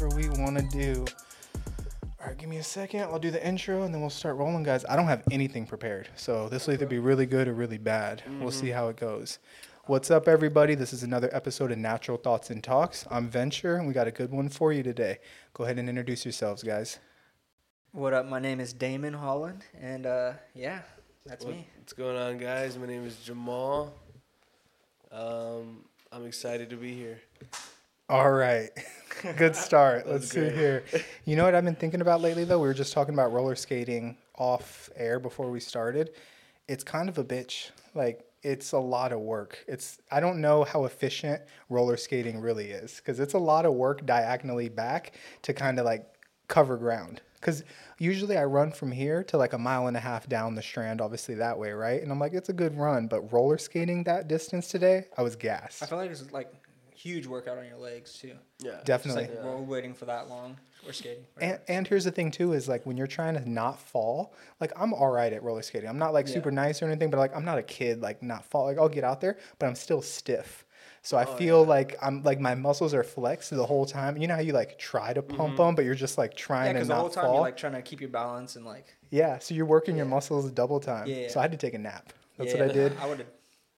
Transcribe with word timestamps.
whatever 0.00 0.16
we 0.16 0.28
want 0.42 0.56
to 0.56 0.64
do. 0.78 1.04
All 2.20 2.26
right, 2.26 2.36
give 2.38 2.48
me 2.48 2.58
a 2.58 2.62
second. 2.62 3.00
I'll 3.02 3.18
do 3.18 3.30
the 3.30 3.44
intro 3.46 3.82
and 3.82 3.92
then 3.92 4.00
we'll 4.00 4.10
start 4.10 4.36
rolling, 4.36 4.62
guys. 4.62 4.84
I 4.88 4.96
don't 4.96 5.06
have 5.06 5.22
anything 5.30 5.66
prepared, 5.66 6.08
so 6.16 6.48
this 6.48 6.66
will 6.66 6.74
either 6.74 6.86
be 6.86 6.98
really 6.98 7.26
good 7.26 7.48
or 7.48 7.54
really 7.54 7.78
bad. 7.78 8.22
We'll 8.40 8.50
see 8.50 8.68
how 8.70 8.88
it 8.88 8.96
goes. 8.96 9.38
What's 9.86 10.10
up, 10.10 10.28
everybody? 10.28 10.74
This 10.74 10.92
is 10.92 11.02
another 11.02 11.28
episode 11.32 11.72
of 11.72 11.78
Natural 11.78 12.16
Thoughts 12.16 12.50
and 12.50 12.62
Talks. 12.62 13.06
I'm 13.10 13.28
Venture, 13.28 13.76
and 13.76 13.86
we 13.88 13.92
got 13.94 14.06
a 14.06 14.10
good 14.10 14.30
one 14.30 14.48
for 14.48 14.72
you 14.72 14.82
today. 14.82 15.18
Go 15.54 15.64
ahead 15.64 15.78
and 15.78 15.88
introduce 15.88 16.24
yourselves, 16.24 16.62
guys. 16.62 16.98
What 17.92 18.12
up? 18.14 18.26
My 18.26 18.38
name 18.38 18.60
is 18.60 18.72
Damon 18.72 19.14
Holland, 19.14 19.64
and 19.80 20.06
uh, 20.06 20.32
yeah, 20.54 20.80
that's 21.26 21.44
What- 21.44 21.54
me. 21.54 21.66
What's 21.78 21.92
going 21.92 22.16
on, 22.16 22.38
guys? 22.38 22.78
My 22.78 22.86
name 22.86 23.04
is 23.04 23.16
Jamal. 23.16 23.92
Um, 25.10 25.84
I'm 26.12 26.24
excited 26.26 26.70
to 26.70 26.76
be 26.76 26.94
here. 26.94 27.20
All 28.10 28.32
right. 28.32 28.70
Good 29.36 29.54
start. 29.54 30.08
Let's 30.08 30.22
was 30.22 30.30
see 30.30 30.40
great. 30.40 30.54
here. 30.54 30.84
You 31.26 31.36
know 31.36 31.44
what 31.44 31.54
I've 31.54 31.64
been 31.64 31.76
thinking 31.76 32.00
about 32.00 32.20
lately, 32.20 32.42
though? 32.42 32.58
We 32.58 32.66
were 32.66 32.74
just 32.74 32.92
talking 32.92 33.14
about 33.14 33.32
roller 33.32 33.54
skating 33.54 34.16
off 34.36 34.90
air 34.96 35.20
before 35.20 35.48
we 35.48 35.60
started. 35.60 36.10
It's 36.66 36.82
kind 36.82 37.08
of 37.08 37.18
a 37.18 37.24
bitch. 37.24 37.70
Like, 37.94 38.24
it's 38.42 38.72
a 38.72 38.78
lot 38.80 39.12
of 39.12 39.20
work. 39.20 39.64
It's 39.68 39.98
I 40.10 40.18
don't 40.18 40.40
know 40.40 40.64
how 40.64 40.86
efficient 40.86 41.40
roller 41.68 41.96
skating 41.96 42.40
really 42.40 42.72
is 42.72 42.96
because 42.96 43.20
it's 43.20 43.34
a 43.34 43.38
lot 43.38 43.64
of 43.64 43.74
work 43.74 44.04
diagonally 44.06 44.68
back 44.68 45.12
to 45.42 45.52
kind 45.54 45.78
of 45.78 45.84
like 45.84 46.04
cover 46.48 46.76
ground. 46.76 47.20
Because 47.34 47.62
usually 47.98 48.36
I 48.36 48.44
run 48.44 48.72
from 48.72 48.90
here 48.90 49.22
to 49.24 49.36
like 49.38 49.52
a 49.52 49.58
mile 49.58 49.86
and 49.86 49.96
a 49.96 50.00
half 50.00 50.28
down 50.28 50.56
the 50.56 50.62
strand, 50.62 51.00
obviously 51.00 51.36
that 51.36 51.58
way, 51.58 51.70
right? 51.70 52.02
And 52.02 52.10
I'm 52.10 52.18
like, 52.18 52.34
it's 52.34 52.48
a 52.48 52.54
good 52.54 52.76
run. 52.76 53.06
But 53.06 53.32
roller 53.32 53.56
skating 53.56 54.02
that 54.04 54.26
distance 54.26 54.66
today, 54.66 55.06
I 55.16 55.22
was 55.22 55.36
gassed. 55.36 55.82
I 55.82 55.86
feel 55.86 55.98
like 55.98 56.10
it's 56.10 56.32
like 56.32 56.52
huge 57.00 57.26
workout 57.26 57.58
on 57.58 57.66
your 57.66 57.78
legs 57.78 58.12
too. 58.12 58.34
Yeah, 58.58 58.80
Definitely. 58.84 59.28
like 59.28 59.44
roll 59.44 59.64
waiting 59.64 59.94
for 59.94 60.04
that 60.04 60.28
long 60.28 60.56
We're 60.84 60.92
skating. 60.92 61.24
And, 61.40 61.52
whatever. 61.52 61.62
and 61.68 61.88
here's 61.88 62.04
the 62.04 62.10
thing 62.10 62.30
too 62.30 62.52
is 62.52 62.68
like 62.68 62.84
when 62.84 62.96
you're 62.96 63.06
trying 63.06 63.34
to 63.34 63.48
not 63.48 63.80
fall, 63.80 64.34
like 64.60 64.72
I'm 64.76 64.92
all 64.92 65.10
right 65.10 65.32
at 65.32 65.42
roller 65.42 65.62
skating. 65.62 65.88
I'm 65.88 65.98
not 65.98 66.12
like 66.12 66.26
Yeah. 66.26 66.34
super 66.34 66.50
nice 66.50 66.82
or 66.82 66.86
anything, 66.86 67.10
but 67.10 67.16
like 67.16 67.34
I'm 67.34 67.44
not 67.44 67.58
a 67.58 67.62
kid 67.62 68.02
like 68.02 68.22
not 68.22 68.44
fall. 68.44 68.66
Like 68.66 68.78
I'll 68.78 68.88
get 68.88 69.04
out 69.04 69.20
there, 69.20 69.38
but 69.58 69.66
I'm 69.66 69.74
still 69.74 70.02
stiff. 70.02 70.64
So 71.02 71.16
I 71.16 71.24
oh, 71.24 71.36
feel 71.36 71.64
like 71.64 71.96
I'm 72.02 72.22
like 72.22 72.40
my 72.40 72.54
muscles 72.54 72.92
are 72.92 73.02
flexed 73.02 73.50
the 73.50 73.64
whole 73.64 73.86
time. 73.86 74.18
You 74.18 74.28
know 74.28 74.34
how 74.34 74.40
you 74.40 74.52
like 74.52 74.78
try 74.78 75.14
to 75.14 75.22
pump 75.22 75.54
mm-hmm. 75.54 75.56
them, 75.56 75.74
but 75.74 75.86
you're 75.86 75.94
just 75.94 76.18
like 76.18 76.32
yeah, 76.32 76.44
trying 76.44 76.74
to 76.74 76.74
because 76.74 76.88
the 76.88 76.94
not 76.94 77.00
whole 77.00 77.10
time 77.10 77.24
fall. 77.24 77.34
you're 77.34 77.42
like 77.42 77.56
trying 77.56 77.72
to 77.72 77.82
keep 77.82 78.00
your 78.00 78.10
balance 78.10 78.56
and 78.56 78.66
like. 78.66 78.94
yeah, 79.10 79.38
so 79.38 79.54
you're 79.54 79.66
working 79.66 79.96
your 79.96 80.06
muscles 80.06 80.50
double 80.50 80.80
time. 80.80 81.06
Yeah, 81.06 81.28
So. 81.28 81.40
I 81.40 81.42
had 81.42 81.52
to 81.52 81.58
take 81.58 81.74
a 81.74 81.78
nap. 81.78 82.12
That's 82.36 82.52
yeah, 82.52 82.60
what 82.60 82.70
I 82.70 82.72
did. 82.74 82.92
I 83.00 83.06
would 83.08 83.18
have 83.18 83.28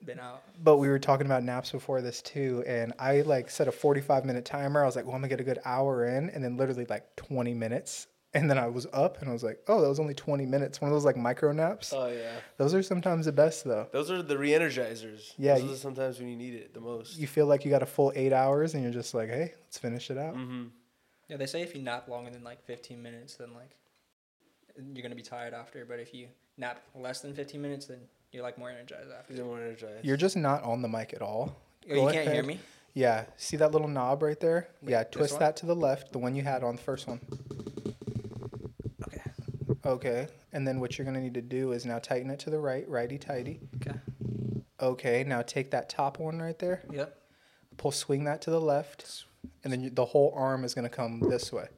been 0.06 0.20
out. 0.20 0.42
But 0.62 0.76
we 0.78 0.88
were 0.88 0.98
talking 0.98 1.26
about 1.26 1.42
naps 1.44 1.70
before 1.72 2.00
this 2.00 2.20
too, 2.22 2.62
and 2.66 2.92
I 2.98 3.20
like 3.22 3.50
set 3.50 3.68
a 3.68 3.72
45 3.72 4.24
minute 4.24 4.44
timer. 4.44 4.82
I 4.82 4.86
was 4.86 4.96
like, 4.96 5.04
well, 5.04 5.14
I'm 5.14 5.20
gonna 5.20 5.28
get 5.28 5.40
a 5.40 5.44
good 5.44 5.60
hour 5.64 6.04
in, 6.06 6.30
and 6.30 6.42
then 6.44 6.56
literally 6.56 6.86
like 6.88 7.14
20 7.16 7.54
minutes, 7.54 8.06
and 8.34 8.48
then 8.50 8.58
I 8.58 8.66
was 8.66 8.86
up, 8.92 9.20
and 9.20 9.28
I 9.28 9.32
was 9.32 9.42
like, 9.42 9.60
oh, 9.68 9.80
that 9.82 9.88
was 9.88 10.00
only 10.00 10.14
20 10.14 10.46
minutes. 10.46 10.80
One 10.80 10.90
of 10.90 10.94
those 10.94 11.04
like 11.04 11.16
micro 11.16 11.52
naps. 11.52 11.92
Oh 11.92 12.06
yeah, 12.08 12.32
Those 12.56 12.74
are 12.74 12.82
sometimes 12.82 13.26
the 13.26 13.32
best 13.32 13.64
though. 13.64 13.88
those 13.92 14.10
are 14.10 14.22
the 14.22 14.38
re-energizers. 14.38 15.34
Yeah, 15.38 15.54
those 15.54 15.64
you- 15.64 15.72
are 15.72 15.76
sometimes 15.76 16.18
when 16.18 16.28
you 16.28 16.36
need 16.36 16.54
it 16.54 16.74
the 16.74 16.80
most. 16.80 17.18
You 17.18 17.26
feel 17.26 17.46
like 17.46 17.64
you 17.64 17.70
got 17.70 17.82
a 17.82 17.86
full 17.86 18.12
eight 18.16 18.32
hours, 18.32 18.74
and 18.74 18.82
you're 18.82 18.92
just 18.92 19.14
like, 19.14 19.28
hey, 19.28 19.52
let's 19.64 19.78
finish 19.78 20.10
it 20.10 20.18
out. 20.18 20.34
mm-hmm. 20.34 20.64
Yeah, 21.28 21.36
they 21.38 21.46
say 21.46 21.62
if 21.62 21.74
you 21.74 21.80
nap 21.80 22.08
longer 22.08 22.30
than 22.30 22.44
like 22.44 22.62
15 22.64 23.02
minutes, 23.02 23.36
then 23.36 23.54
like 23.54 23.70
you're 24.94 25.02
gonna 25.02 25.14
be 25.14 25.22
tired 25.22 25.54
after. 25.54 25.84
But 25.84 25.98
if 26.00 26.12
you 26.14 26.28
nap 26.58 26.82
less 26.94 27.20
than 27.20 27.34
15 27.34 27.60
minutes, 27.62 27.86
then 27.86 28.00
you're 28.32 28.42
like 28.42 28.58
more 28.58 28.70
energized 28.70 29.10
after. 29.10 29.34
You're 29.34 29.44
more 29.44 29.60
energized. 29.60 30.04
You're 30.04 30.16
just 30.16 30.36
not 30.36 30.62
on 30.64 30.82
the 30.82 30.88
mic 30.88 31.12
at 31.14 31.22
all. 31.22 31.56
Oh, 31.90 31.94
you 31.94 32.12
can't 32.12 32.30
hear 32.30 32.42
me. 32.42 32.58
Yeah, 32.94 33.24
see 33.36 33.56
that 33.56 33.72
little 33.72 33.88
knob 33.88 34.22
right 34.22 34.38
there? 34.38 34.68
Wait, 34.82 34.90
yeah, 34.92 35.04
twist 35.04 35.38
that 35.38 35.56
to 35.58 35.66
the 35.66 35.74
left, 35.76 36.12
the 36.12 36.18
one 36.18 36.34
you 36.34 36.42
had 36.42 36.62
on 36.62 36.76
the 36.76 36.82
first 36.82 37.06
one. 37.08 37.20
Okay. 39.06 39.22
Okay, 39.84 40.28
and 40.52 40.66
then 40.68 40.78
what 40.78 40.98
you're 40.98 41.04
gonna 41.06 41.20
need 41.20 41.34
to 41.34 41.42
do 41.42 41.72
is 41.72 41.86
now 41.86 41.98
tighten 41.98 42.30
it 42.30 42.38
to 42.40 42.50
the 42.50 42.58
right, 42.58 42.86
righty 42.88 43.18
tighty. 43.18 43.60
Okay. 43.76 43.98
Okay, 44.80 45.24
now 45.24 45.42
take 45.42 45.70
that 45.70 45.88
top 45.88 46.18
one 46.18 46.38
right 46.40 46.58
there, 46.58 46.82
Yep. 46.90 47.16
pull, 47.76 47.92
swing 47.92 48.24
that 48.24 48.42
to 48.42 48.50
the 48.50 48.60
left, 48.60 49.24
and 49.64 49.72
then 49.72 49.80
you, 49.80 49.90
the 49.90 50.04
whole 50.04 50.32
arm 50.36 50.64
is 50.64 50.74
gonna 50.74 50.88
come 50.90 51.20
this 51.20 51.52
way. 51.52 51.68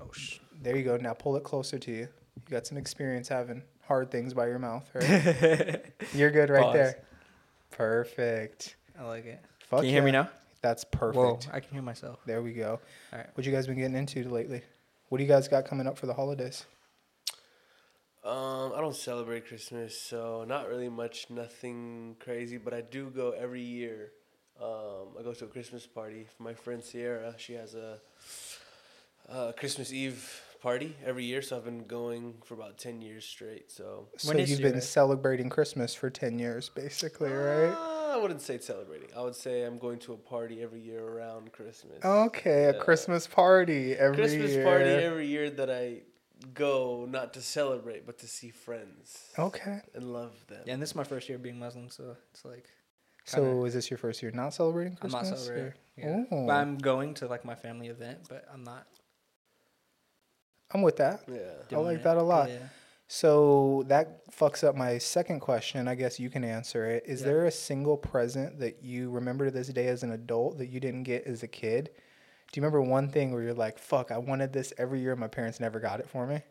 Oh 0.00 0.10
sh. 0.12 0.38
There 0.62 0.76
you 0.76 0.84
go. 0.84 0.96
Now 0.96 1.12
pull 1.12 1.36
it 1.36 1.44
closer 1.44 1.78
to 1.78 1.90
you. 1.90 2.08
You 2.36 2.50
got 2.50 2.66
some 2.66 2.78
experience 2.78 3.28
having 3.28 3.62
hard 3.86 4.10
things 4.10 4.34
by 4.34 4.46
your 4.46 4.58
mouth, 4.58 4.88
right? 4.94 5.84
You're 6.14 6.30
good 6.30 6.50
right 6.50 6.62
Pause. 6.62 6.74
there. 6.74 6.98
Perfect. 7.70 8.76
I 8.98 9.04
like 9.04 9.26
it. 9.26 9.40
Fuck 9.60 9.80
can 9.80 9.86
you 9.86 9.92
hear 9.92 10.02
me 10.02 10.10
now? 10.10 10.28
That's 10.62 10.84
perfect. 10.84 11.16
Whoa, 11.16 11.38
I 11.52 11.60
can 11.60 11.72
hear 11.72 11.82
myself. 11.82 12.20
There 12.26 12.42
we 12.42 12.52
go. 12.52 12.80
All 13.12 13.18
right. 13.18 13.28
What 13.34 13.46
you 13.46 13.52
guys 13.52 13.66
been 13.66 13.76
getting 13.76 13.96
into 13.96 14.28
lately? 14.28 14.62
What 15.08 15.18
do 15.18 15.24
you 15.24 15.28
guys 15.28 15.48
got 15.48 15.66
coming 15.66 15.86
up 15.86 15.98
for 15.98 16.06
the 16.06 16.14
holidays? 16.14 16.64
Um, 18.24 18.72
I 18.76 18.80
don't 18.80 18.96
celebrate 18.96 19.46
Christmas, 19.46 20.00
so 20.00 20.44
not 20.48 20.68
really 20.68 20.88
much, 20.88 21.30
nothing 21.30 22.16
crazy. 22.18 22.56
But 22.56 22.74
I 22.74 22.80
do 22.80 23.10
go 23.10 23.30
every 23.30 23.62
year. 23.62 24.10
Um, 24.60 25.14
I 25.18 25.22
go 25.22 25.32
to 25.32 25.44
a 25.44 25.48
Christmas 25.48 25.86
party 25.86 26.26
for 26.36 26.42
my 26.42 26.54
friend 26.54 26.82
Sierra. 26.82 27.34
She 27.36 27.52
has 27.52 27.74
a, 27.74 28.00
a 29.28 29.52
Christmas 29.52 29.92
Eve 29.92 30.42
party 30.66 30.96
every 31.10 31.24
year, 31.24 31.40
so 31.42 31.56
I've 31.56 31.64
been 31.64 31.84
going 31.86 32.24
for 32.46 32.54
about 32.54 32.74
ten 32.86 32.96
years 33.00 33.24
straight. 33.24 33.70
So 33.70 34.08
So 34.18 34.28
When 34.28 34.38
is 34.40 34.50
you've 34.50 34.60
your- 34.60 34.72
been 34.72 34.80
celebrating 34.80 35.48
Christmas 35.48 35.94
for 35.94 36.08
10 36.10 36.38
years, 36.44 36.64
basically, 36.84 37.30
right? 37.30 37.72
Uh, 37.72 38.14
I 38.14 38.16
wouldn't 38.22 38.42
say 38.42 38.58
celebrating. 38.58 39.10
I 39.18 39.22
would 39.26 39.36
say 39.36 39.54
I'm 39.68 39.78
going 39.86 39.98
to 40.06 40.10
a 40.14 40.16
party 40.34 40.56
every 40.66 40.80
year 40.80 41.02
around 41.12 41.52
Christmas. 41.52 41.98
Okay, 42.04 42.64
a 42.64 42.74
Christmas 42.86 43.22
party 43.42 43.82
every 43.94 44.16
year. 44.16 44.26
Christmas 44.26 44.50
year. 44.56 44.64
party 44.64 44.90
every 45.10 45.26
year 45.34 45.46
that 45.50 45.70
I 45.70 45.84
go 46.52 47.06
not 47.16 47.32
to 47.36 47.40
celebrate 47.58 48.02
but 48.08 48.16
to 48.22 48.26
see 48.36 48.50
friends 48.66 49.06
Okay. 49.38 49.78
and 49.94 50.04
love 50.18 50.34
them. 50.48 50.62
Yeah, 50.66 50.74
and 50.74 50.82
this 50.82 50.90
is 50.90 50.96
my 51.02 51.04
first 51.12 51.28
year 51.28 51.38
being 51.38 51.58
Muslim, 51.66 51.88
so 51.98 52.16
it's 52.32 52.44
like 52.44 52.66
So 53.24 53.64
is 53.68 53.72
this 53.74 53.86
your 53.90 53.98
first 53.98 54.18
year 54.22 54.32
not 54.42 54.50
celebrating 54.60 54.94
Christmas? 54.96 55.22
I'm 55.22 55.30
not 55.30 55.38
celebrating. 55.38 55.78
Yeah. 55.96 56.24
Oh. 56.32 56.46
But 56.48 56.56
I'm 56.62 56.76
going 56.90 57.14
to 57.20 57.24
like 57.34 57.44
my 57.52 57.54
family 57.66 57.88
event, 57.96 58.18
but 58.28 58.44
I'm 58.52 58.64
not. 58.72 58.84
I'm 60.72 60.82
with 60.82 60.96
that. 60.96 61.20
Yeah. 61.28 61.76
I 61.76 61.80
like 61.80 61.98
it. 61.98 62.04
that 62.04 62.16
a 62.16 62.22
lot. 62.22 62.48
Yeah. 62.50 62.58
So 63.08 63.84
that 63.86 64.26
fucks 64.32 64.64
up 64.64 64.74
my 64.74 64.98
second 64.98 65.40
question. 65.40 65.86
I 65.86 65.94
guess 65.94 66.18
you 66.18 66.28
can 66.28 66.42
answer 66.42 66.86
it. 66.86 67.04
Is 67.06 67.20
Yeah. 67.20 67.26
there 67.28 67.44
a 67.46 67.50
single 67.52 67.96
present 67.96 68.58
that 68.58 68.82
you 68.82 69.10
remember 69.10 69.44
to 69.44 69.50
this 69.52 69.68
day 69.68 69.86
as 69.86 70.02
an 70.02 70.10
adult 70.12 70.58
that 70.58 70.66
you 70.66 70.80
didn't 70.80 71.04
get 71.04 71.24
as 71.24 71.42
a 71.44 71.48
kid? 71.48 71.90
Do 72.52 72.58
you 72.60 72.62
remember 72.62 72.82
one 72.82 73.08
thing 73.08 73.32
where 73.32 73.42
you're 73.42 73.54
like, 73.54 73.78
"Fuck, 73.78 74.10
I 74.10 74.18
wanted 74.18 74.52
this 74.52 74.72
every 74.78 75.00
year. 75.00 75.12
And 75.12 75.20
my 75.20 75.28
parents 75.28 75.60
never 75.60 75.78
got 75.80 76.00
it 76.00 76.08
for 76.08 76.26
me." 76.26 76.42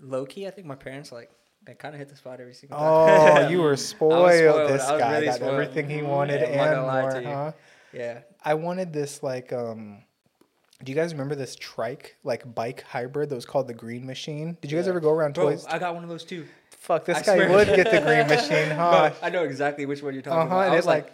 Low 0.00 0.24
key, 0.26 0.46
I 0.46 0.50
think 0.50 0.66
my 0.66 0.74
parents 0.74 1.12
like 1.12 1.30
they 1.66 1.74
kind 1.74 1.94
of 1.94 1.98
hit 1.98 2.08
the 2.10 2.16
spot 2.16 2.40
every 2.40 2.52
single 2.54 2.78
time. 2.78 3.46
Oh, 3.46 3.48
you 3.50 3.62
were 3.62 3.76
spoiled. 3.76 4.32
spoiled. 4.32 4.70
This 4.70 4.86
guy 4.86 5.12
really 5.14 5.26
got 5.26 5.36
spoiled. 5.36 5.52
everything 5.52 5.88
he 5.88 5.98
Mhm. 6.00 6.08
wanted 6.08 6.40
Yeah, 6.42 6.72
and 6.72 6.80
more, 6.82 7.32
huh? 7.34 7.52
yeah. 7.92 8.20
I 8.42 8.54
wanted 8.54 8.92
this 8.92 9.22
like 9.22 9.52
um 9.52 10.02
do 10.82 10.90
you 10.92 10.96
guys 10.96 11.12
remember 11.12 11.34
this 11.34 11.56
trike 11.56 12.16
like 12.24 12.52
bike 12.54 12.82
hybrid 12.82 13.28
that 13.30 13.34
was 13.34 13.46
called 13.46 13.68
the 13.68 13.74
Green 13.74 14.04
Machine? 14.06 14.56
Did 14.60 14.70
you 14.70 14.78
guys 14.78 14.86
Yeah. 14.86 14.90
ever 14.90 15.00
go 15.00 15.10
around 15.10 15.34
Bro, 15.34 15.50
toys? 15.50 15.66
I 15.66 15.78
got 15.78 15.94
one 15.94 16.02
of 16.02 16.10
those 16.10 16.24
too. 16.24 16.46
Fuck, 16.70 17.04
this 17.06 17.18
I 17.18 17.22
guy 17.22 17.36
swear. 17.36 17.50
would 17.50 17.66
get 17.68 17.90
the 17.90 18.00
Green 18.00 18.26
Machine, 18.28 18.76
huh? 18.76 19.10
Bro, 19.10 19.12
I 19.22 19.30
know 19.30 19.44
exactly 19.44 19.86
which 19.86 20.02
one 20.02 20.12
you're 20.14 20.22
talking 20.22 20.38
Uh-huh, 20.40 20.46
about. 20.54 20.60
and 20.64 20.70
I 20.72 20.74
it, 20.74 20.76
was 20.78 20.86
like, 20.86 21.04
like- 21.04 21.12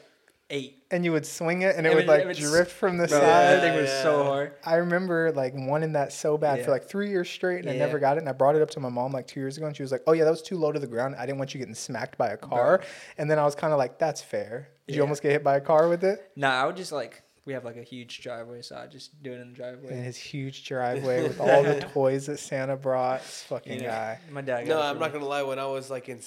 eight. 0.53 0.82
and 0.91 1.04
you 1.04 1.12
would 1.12 1.25
swing 1.25 1.62
it 1.62 1.76
and 1.76 1.87
it 1.87 1.91
It 1.93 1.94
would 1.94 2.09
would- 2.09 2.26
like 2.26 2.37
it 2.37 2.41
drift 2.41 2.72
from 2.72 2.97
the 2.97 3.06
Bro, 3.06 3.19
side. 3.21 3.22
that 3.28 3.60
thing 3.60 3.76
was 3.81 3.91
so 4.03 4.25
hard. 4.25 4.53
I 4.65 4.76
remember 4.76 5.31
like 5.31 5.53
wanting 5.54 5.92
that 5.92 6.12
so 6.12 6.37
bad 6.37 6.59
Yeah. 6.59 6.65
for 6.65 6.71
like 6.72 6.88
three 6.88 7.09
years 7.10 7.31
straight, 7.31 7.60
and 7.60 7.71
I 7.71 7.77
never 7.77 8.00
got 8.00 8.16
it. 8.16 8.21
And 8.21 8.28
I 8.28 8.32
brought 8.32 8.56
it 8.56 8.62
up 8.62 8.71
to 8.71 8.81
my 8.81 8.88
mom 8.88 9.12
like 9.12 9.28
two 9.28 9.38
years 9.38 9.56
ago, 9.59 9.66
and 9.66 9.77
she 9.77 9.82
was 9.84 9.92
like, 9.92 10.03
"Oh 10.09 10.12
yeah, 10.12 10.25
that 10.25 10.31
was 10.31 10.42
too 10.42 10.56
low 10.56 10.72
to 10.72 10.81
the 10.81 10.88
ground. 10.88 11.15
I 11.16 11.25
didn't 11.27 11.39
want 11.39 11.54
you 11.54 11.59
getting 11.60 11.77
smacked 11.77 12.18
by 12.18 12.30
a 12.30 12.36
car." 12.36 12.80
And 13.18 13.30
then 13.30 13.39
I 13.39 13.45
was 13.45 13.54
kind 13.54 13.72
of 13.72 13.78
like, 13.78 13.98
"That's 13.98 14.22
fair." 14.22 14.68
Did 14.89 14.97
you 14.97 15.03
almost 15.03 15.22
get 15.22 15.30
hit 15.30 15.45
by 15.45 15.56
a 15.56 15.60
car 15.60 15.86
with 15.89 16.03
it? 16.03 16.33
Nah, 16.34 16.63
I 16.63 16.66
would 16.66 16.77
just 16.77 16.91
like 16.91 17.22
we 17.47 17.53
have 17.54 17.65
like 17.65 17.77
a 17.77 17.83
huge 17.83 18.21
driveway, 18.22 18.63
so 18.63 18.77
I 18.77 18.87
just 18.87 19.22
do 19.22 19.33
it 19.33 19.41
in 19.41 19.51
the 19.51 19.57
driveway. 19.57 19.92
In 19.92 20.03
his 20.04 20.16
huge 20.16 20.65
driveway 20.66 21.22
with 21.22 21.41
all 21.47 21.63
the 21.63 21.81
toys 21.92 22.27
that 22.27 22.39
Santa 22.39 22.77
brought. 22.77 23.21
This 23.22 23.42
fucking 23.48 23.72
You 23.72 23.81
know, 23.81 23.87
guy. 23.89 24.19
My 24.31 24.41
dad. 24.42 24.66
Got 24.66 24.75
No, 24.75 24.83
I'm 24.83 24.98
not 24.98 25.13
me. 25.13 25.19
gonna 25.19 25.28
lie. 25.31 25.42
When 25.42 25.59
I 25.59 25.66
was 25.66 25.91
like 25.91 26.09
in 26.09 26.19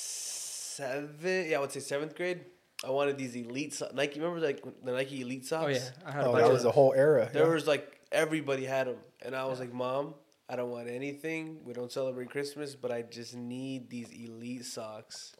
seventh, 0.00 1.24
yeah, 1.24 1.56
I 1.56 1.60
would 1.60 1.72
say 1.72 1.80
seventh 1.80 2.14
grade, 2.16 2.40
I 2.84 2.90
wanted 2.90 3.18
these 3.18 3.34
elite 3.36 3.74
so- 3.74 3.90
Nike. 3.94 4.18
Remember 4.20 4.40
like 4.44 4.62
the 4.84 4.92
Nike 4.92 5.20
Elite 5.22 5.42
oh, 5.44 5.48
socks? 5.48 5.64
Oh 5.64 5.68
yeah, 5.68 5.90
I 6.06 6.10
had 6.12 6.24
a 6.24 6.26
Oh, 6.28 6.32
bunch 6.32 6.42
that 6.42 6.46
of 6.46 6.52
was 6.52 6.62
them. 6.62 6.70
a 6.70 6.72
whole 6.72 6.92
era. 6.94 7.28
There 7.32 7.46
yeah. 7.46 7.52
was 7.52 7.66
like 7.66 8.00
everybody 8.12 8.64
had 8.64 8.86
them, 8.86 8.96
and 9.22 9.34
I 9.36 9.44
was 9.44 9.60
like, 9.60 9.72
Mom, 9.72 10.14
I 10.48 10.56
don't 10.56 10.70
want 10.70 10.88
anything. 10.88 11.58
We 11.64 11.74
don't 11.74 11.92
celebrate 11.92 12.30
Christmas, 12.30 12.74
but 12.74 12.90
I 12.90 13.02
just 13.02 13.36
need 13.36 13.90
these 13.90 14.10
elite 14.10 14.64
socks. 14.64 15.34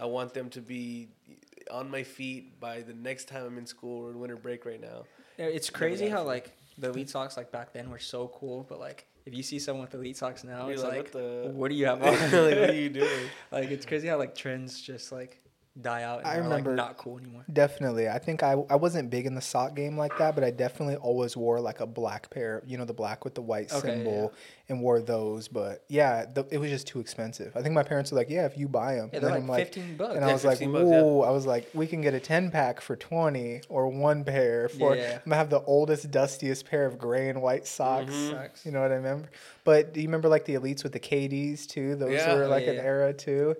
I 0.00 0.06
want 0.06 0.32
them 0.32 0.48
to 0.50 0.60
be 0.60 1.08
on 1.70 1.90
my 1.90 2.02
feet 2.02 2.58
by 2.60 2.82
the 2.82 2.94
next 2.94 3.28
time 3.28 3.44
I'm 3.46 3.58
in 3.58 3.66
school 3.66 4.06
or 4.06 4.10
in 4.10 4.18
winter 4.18 4.36
break 4.36 4.64
right 4.66 4.80
now. 4.80 5.04
It's 5.38 5.70
crazy 5.70 6.08
how 6.08 6.22
like 6.24 6.52
the 6.78 6.90
elite 6.90 7.10
socks 7.10 7.36
like 7.36 7.50
back 7.52 7.72
then 7.72 7.90
were 7.90 7.98
so 7.98 8.28
cool, 8.34 8.64
but 8.68 8.78
like 8.80 9.06
if 9.26 9.34
you 9.34 9.42
see 9.42 9.58
someone 9.58 9.84
with 9.84 9.94
elite 9.94 10.16
socks 10.16 10.42
now, 10.44 10.64
You're 10.64 10.74
it's 10.74 10.82
like, 10.82 10.92
like, 10.92 11.02
what 11.04 11.12
the- 11.12 11.50
what 11.52 11.68
do 11.68 11.74
you 11.74 11.86
have 11.86 12.00
like, 12.02 12.20
on? 12.22 12.30
what 12.32 12.70
are 12.70 12.74
you 12.74 12.88
doing? 13.00 13.28
like 13.50 13.70
it's 13.70 13.84
crazy 13.86 14.08
how 14.08 14.16
like 14.18 14.34
trends 14.34 14.80
just 14.80 15.12
like 15.12 15.40
die 15.80 16.02
out 16.02 16.18
and 16.20 16.26
I 16.26 16.36
are 16.38 16.42
remember- 16.42 16.70
like 16.70 16.76
not 16.76 16.96
cool 16.96 17.18
anymore. 17.18 17.44
Definitely. 17.52 18.08
I 18.08 18.18
think 18.18 18.42
I, 18.42 18.52
I 18.68 18.74
wasn't 18.76 19.10
big 19.10 19.26
in 19.26 19.34
the 19.34 19.40
sock 19.40 19.74
game 19.76 19.96
like 19.96 20.16
that, 20.18 20.34
but 20.34 20.42
I 20.44 20.50
definitely 20.50 20.96
always 20.96 21.36
wore 21.36 21.60
like 21.60 21.80
a 21.80 21.86
black 21.86 22.30
pair, 22.30 22.62
you 22.66 22.76
know, 22.78 22.84
the 22.84 22.92
black 22.94 23.24
with 23.24 23.34
the 23.34 23.42
white 23.42 23.72
Okay, 23.72 23.88
symbol 23.88 24.32
and 24.68 24.80
wore 24.82 25.00
those. 25.00 25.48
But 25.48 25.84
yeah, 25.88 26.24
the, 26.26 26.44
it 26.50 26.58
was 26.58 26.70
just 26.70 26.86
too 26.86 27.00
expensive. 27.00 27.56
I 27.56 27.62
think 27.62 27.74
my 27.74 27.82
parents 27.82 28.10
were 28.10 28.18
like, 28.18 28.28
yeah, 28.30 28.44
if 28.46 28.58
you 28.58 28.68
buy 28.68 28.96
them. 28.96 29.10
Yeah, 29.12 29.18
and 29.18 29.24
they're 29.24 29.30
then 29.30 29.30
like 29.30 29.42
I'm 29.42 29.48
like, 29.48 29.64
fifteen 29.66 29.96
bucks. 29.96 30.16
and 30.16 30.24
I 30.24 30.32
was 30.32 30.44
like, 30.44 30.58
15 30.58 30.72
bucks, 30.72 30.84
yeah. 30.90 31.02
whoa. 31.02 31.22
I 31.22 31.30
was 31.30 31.46
like, 31.46 31.68
we 31.74 31.86
can 31.86 32.00
get 32.00 32.14
a 32.14 32.20
10 32.20 32.50
pack 32.50 32.80
for 32.80 32.96
20 32.96 33.62
or 33.68 33.88
one 33.88 34.24
pair 34.24 34.68
for, 34.68 34.96
Yeah. 34.96 35.02
I'm 35.04 35.08
going 35.20 35.30
to 35.30 35.36
have 35.36 35.50
the 35.50 35.62
oldest, 35.62 36.10
dustiest 36.10 36.66
pair 36.66 36.86
of 36.86 36.98
gray 36.98 37.28
and 37.28 37.40
white 37.40 37.66
socks. 37.66 38.12
Mhm. 38.12 38.64
You 38.66 38.72
know 38.72 38.80
what 38.82 38.90
I 38.90 38.96
remember? 38.96 39.28
But 39.64 39.92
do 39.94 40.00
you 40.00 40.08
remember 40.08 40.28
like 40.28 40.44
the 40.44 40.54
elites 40.54 40.82
with 40.82 40.92
the 40.92 41.00
KDs 41.00 41.66
too? 41.66 41.94
Those 41.94 42.12
Yeah. 42.14 42.34
were 42.34 42.44
Oh, 42.44 42.48
like 42.48 42.66
an 42.66 42.74
yeah. 42.76 42.82
era 42.82 43.12
too. 43.12 43.54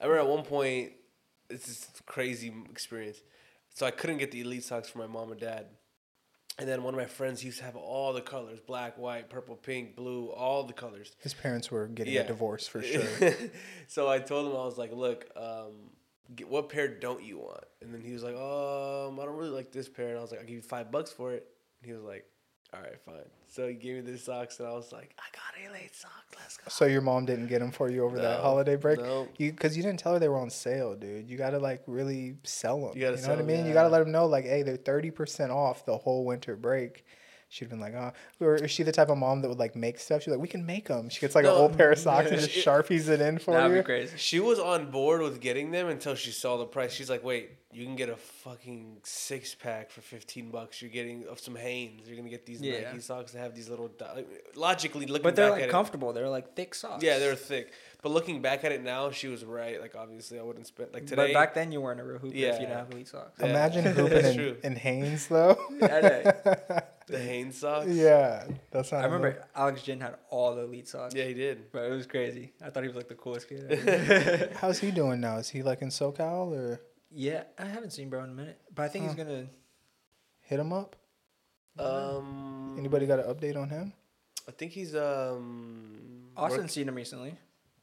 I 0.00 0.04
remember 0.06 0.28
at 0.30 0.36
one 0.36 0.44
point, 0.44 0.92
it's 1.52 1.66
this 1.66 1.90
crazy 2.06 2.52
experience. 2.70 3.18
So 3.74 3.86
I 3.86 3.90
couldn't 3.90 4.18
get 4.18 4.30
the 4.32 4.40
elite 4.40 4.64
socks 4.64 4.88
for 4.88 4.98
my 4.98 5.06
mom 5.06 5.30
and 5.32 5.40
dad. 5.40 5.66
And 6.58 6.68
then 6.68 6.82
one 6.82 6.92
of 6.92 6.98
my 7.00 7.06
friends 7.06 7.42
used 7.42 7.58
to 7.58 7.64
have 7.64 7.76
all 7.76 8.12
the 8.12 8.20
colors 8.20 8.60
black, 8.66 8.98
white, 8.98 9.30
purple, 9.30 9.56
pink, 9.56 9.96
blue, 9.96 10.26
all 10.28 10.64
the 10.64 10.74
colors. 10.74 11.12
His 11.20 11.32
parents 11.32 11.70
were 11.70 11.86
getting 11.86 12.12
Yeah. 12.12 12.20
a 12.22 12.26
divorce 12.26 12.66
for 12.66 12.82
sure. 12.82 13.32
so 13.88 14.08
I 14.08 14.18
told 14.18 14.46
him, 14.50 14.52
I 14.52 14.64
was 14.64 14.76
like, 14.76 14.92
look, 14.92 15.26
um, 15.34 15.72
get, 16.36 16.48
what 16.48 16.68
pair 16.68 16.88
don't 16.88 17.22
you 17.22 17.38
want? 17.38 17.64
And 17.80 17.94
then 17.94 18.02
he 18.02 18.12
was 18.12 18.22
like, 18.22 18.34
um, 18.34 19.18
I 19.18 19.24
don't 19.24 19.36
really 19.36 19.50
like 19.50 19.72
this 19.72 19.88
pair. 19.88 20.08
And 20.10 20.18
I 20.18 20.20
was 20.20 20.30
like, 20.30 20.40
I'll 20.40 20.46
give 20.46 20.56
you 20.56 20.62
five 20.62 20.90
bucks 20.90 21.10
for 21.10 21.32
it. 21.32 21.46
And 21.80 21.86
he 21.90 21.94
was 21.94 22.02
like, 22.04 22.26
all 22.74 22.80
right, 22.80 22.98
fine. 23.04 23.14
So 23.48 23.68
he 23.68 23.74
gave 23.74 23.96
me 24.04 24.12
the 24.12 24.18
socks, 24.18 24.58
and 24.58 24.68
I 24.68 24.72
was 24.72 24.92
like, 24.92 25.14
I 25.18 25.24
got 25.32 25.70
elite 25.70 25.94
socks. 25.94 26.14
Let's 26.38 26.56
go. 26.56 26.64
So 26.68 26.86
your 26.86 27.02
mom 27.02 27.26
didn't 27.26 27.48
get 27.48 27.58
them 27.58 27.70
for 27.70 27.90
you 27.90 28.02
over 28.04 28.18
that 28.18 28.40
holiday 28.40 28.76
break? 28.76 28.98
no. 28.98 29.28
You 29.36 29.52
because 29.52 29.76
you 29.76 29.82
didn't 29.82 29.98
tell 29.98 30.14
her 30.14 30.18
they 30.18 30.28
were 30.28 30.38
on 30.38 30.48
sale, 30.48 30.94
dude. 30.94 31.28
You 31.28 31.36
gotta 31.36 31.58
like 31.58 31.82
really 31.86 32.36
sell 32.44 32.80
them. 32.80 32.92
You 32.94 33.02
gotta 33.02 33.16
you 33.16 33.22
know 33.22 33.28
what 33.28 33.38
I 33.38 33.42
mean? 33.42 33.66
You 33.66 33.74
gotta 33.74 33.90
let 33.90 33.98
them 33.98 34.10
know 34.10 34.26
like, 34.26 34.44
hey, 34.44 34.62
they're 34.62 34.76
thirty 34.76 35.10
percent 35.10 35.52
off 35.52 35.84
the 35.84 35.96
whole 35.98 36.24
winter 36.24 36.56
break. 36.56 37.04
She'd 37.52 37.68
been 37.68 37.80
like, 37.80 37.92
oh, 37.94 38.12
or 38.40 38.54
is 38.54 38.70
she 38.70 38.82
the 38.82 38.92
type 38.92 39.10
of 39.10 39.18
mom 39.18 39.42
that 39.42 39.48
would 39.50 39.58
like 39.58 39.76
make 39.76 39.98
stuff? 39.98 40.22
She's 40.22 40.30
like, 40.32 40.40
we 40.40 40.48
can 40.48 40.64
make 40.64 40.88
them. 40.88 41.10
She 41.10 41.20
gets 41.20 41.34
like 41.34 41.44
No. 41.44 41.54
an 41.54 41.60
old 41.60 41.76
pair 41.76 41.92
of 41.92 41.98
socks 41.98 42.30
and 42.30 42.40
just 42.40 42.50
She- 42.50 42.62
sharpies 42.62 43.10
it 43.10 43.20
in 43.20 43.38
for 43.38 43.52
That'd 43.52 43.72
you. 43.76 43.82
be 43.82 43.84
crazy. 43.84 44.16
She 44.16 44.40
was 44.40 44.58
on 44.58 44.90
board 44.90 45.20
with 45.20 45.38
getting 45.38 45.70
them 45.70 45.88
until 45.88 46.14
she 46.14 46.30
saw 46.30 46.56
the 46.56 46.64
price. 46.64 46.94
She's 46.94 47.10
like, 47.10 47.22
"Wait, 47.22 47.50
you 47.70 47.84
can 47.84 47.94
get 47.94 48.08
a 48.08 48.16
fucking 48.16 49.00
six 49.02 49.54
pack 49.54 49.90
for 49.90 50.00
fifteen 50.00 50.50
bucks. 50.50 50.80
You're 50.80 50.90
getting 50.90 51.26
of 51.28 51.40
some 51.40 51.54
Hanes. 51.54 52.08
You're 52.08 52.16
gonna 52.16 52.30
get 52.30 52.46
these 52.46 52.62
Yeah. 52.62 52.84
Nike 52.90 53.00
socks 53.00 53.32
that 53.32 53.40
have 53.40 53.54
these 53.54 53.68
little 53.68 53.88
di- 53.88 54.24
logically 54.54 55.04
looking 55.04 55.22
But 55.22 55.36
they're 55.36 55.48
back 55.50 55.56
like 55.56 55.62
at 55.64 55.68
comfortable. 55.70 56.14
They're 56.14 56.30
like 56.30 56.54
thick 56.56 56.74
socks. 56.74 57.04
Yeah, 57.04 57.18
they're 57.18 57.34
thick. 57.34 57.70
But 58.00 58.12
looking 58.12 58.40
back 58.40 58.64
at 58.64 58.72
it 58.72 58.82
now, 58.82 59.10
she 59.10 59.28
was 59.28 59.44
right. 59.44 59.78
Like 59.78 59.94
obviously, 59.94 60.38
I 60.38 60.42
wouldn't 60.42 60.66
spend 60.68 60.94
like 60.94 61.04
today. 61.04 61.16
But 61.16 61.34
back 61.34 61.52
then, 61.52 61.70
you 61.70 61.82
weren't 61.82 62.00
a 62.00 62.04
real 62.04 62.14
hooper 62.18 62.28
if 62.28 62.34
you 62.34 62.46
Yeah. 62.46 62.58
didn't 62.58 62.68
have 62.76 62.90
elite 62.92 63.08
socks. 63.08 63.38
Yeah. 63.40 63.46
Imagine 63.48 63.84
That's 63.94 63.98
hooping 64.34 64.38
in, 64.40 64.56
in 64.72 64.76
Hanes 64.76 65.26
though. 65.28 65.58
the 67.06 67.18
Hanes 67.18 67.58
socks. 67.58 67.86
yeah, 67.88 68.46
that's 68.70 68.92
not. 68.92 69.02
I 69.02 69.04
remember 69.04 69.44
Alex 69.54 69.82
Jin 69.82 70.00
had 70.00 70.16
all 70.30 70.54
the 70.54 70.62
elite 70.62 70.88
socks. 70.88 71.14
Yeah, 71.14 71.24
he 71.24 71.34
did. 71.34 71.70
But 71.72 71.84
it 71.84 71.90
was 71.90 72.06
crazy. 72.06 72.52
I 72.64 72.70
thought 72.70 72.82
he 72.82 72.88
was 72.88 72.96
like 72.96 73.08
the 73.08 73.14
coolest 73.14 73.48
kid. 73.48 74.50
How's 74.60 74.78
he 74.78 74.90
doing 74.90 75.20
now? 75.20 75.36
Is 75.38 75.48
he 75.48 75.62
like 75.62 75.82
in 75.82 75.88
SoCal 75.88 76.52
or 76.52 76.80
yeah, 77.10 77.42
I 77.58 77.64
haven't 77.66 77.90
seen 77.90 78.08
bro 78.08 78.24
in 78.24 78.30
a 78.30 78.34
minute, 78.34 78.58
but 78.74 78.84
I 78.84 78.88
think 78.88 79.04
he's 79.06 79.14
gonna. 79.14 79.46
hit 80.40 80.58
him 80.60 80.72
up? 80.72 80.96
Um, 81.78 82.76
Anybody 82.78 83.06
got 83.06 83.18
an 83.20 83.26
update 83.34 83.56
on 83.56 83.68
him? 83.68 83.92
I 84.48 84.52
think 84.52 84.72
he's 84.72 84.94
um. 84.94 86.28
Austin 86.36 86.62
work- 86.62 86.70
seen 86.70 86.88
him 86.88 86.94
recently. 86.94 87.34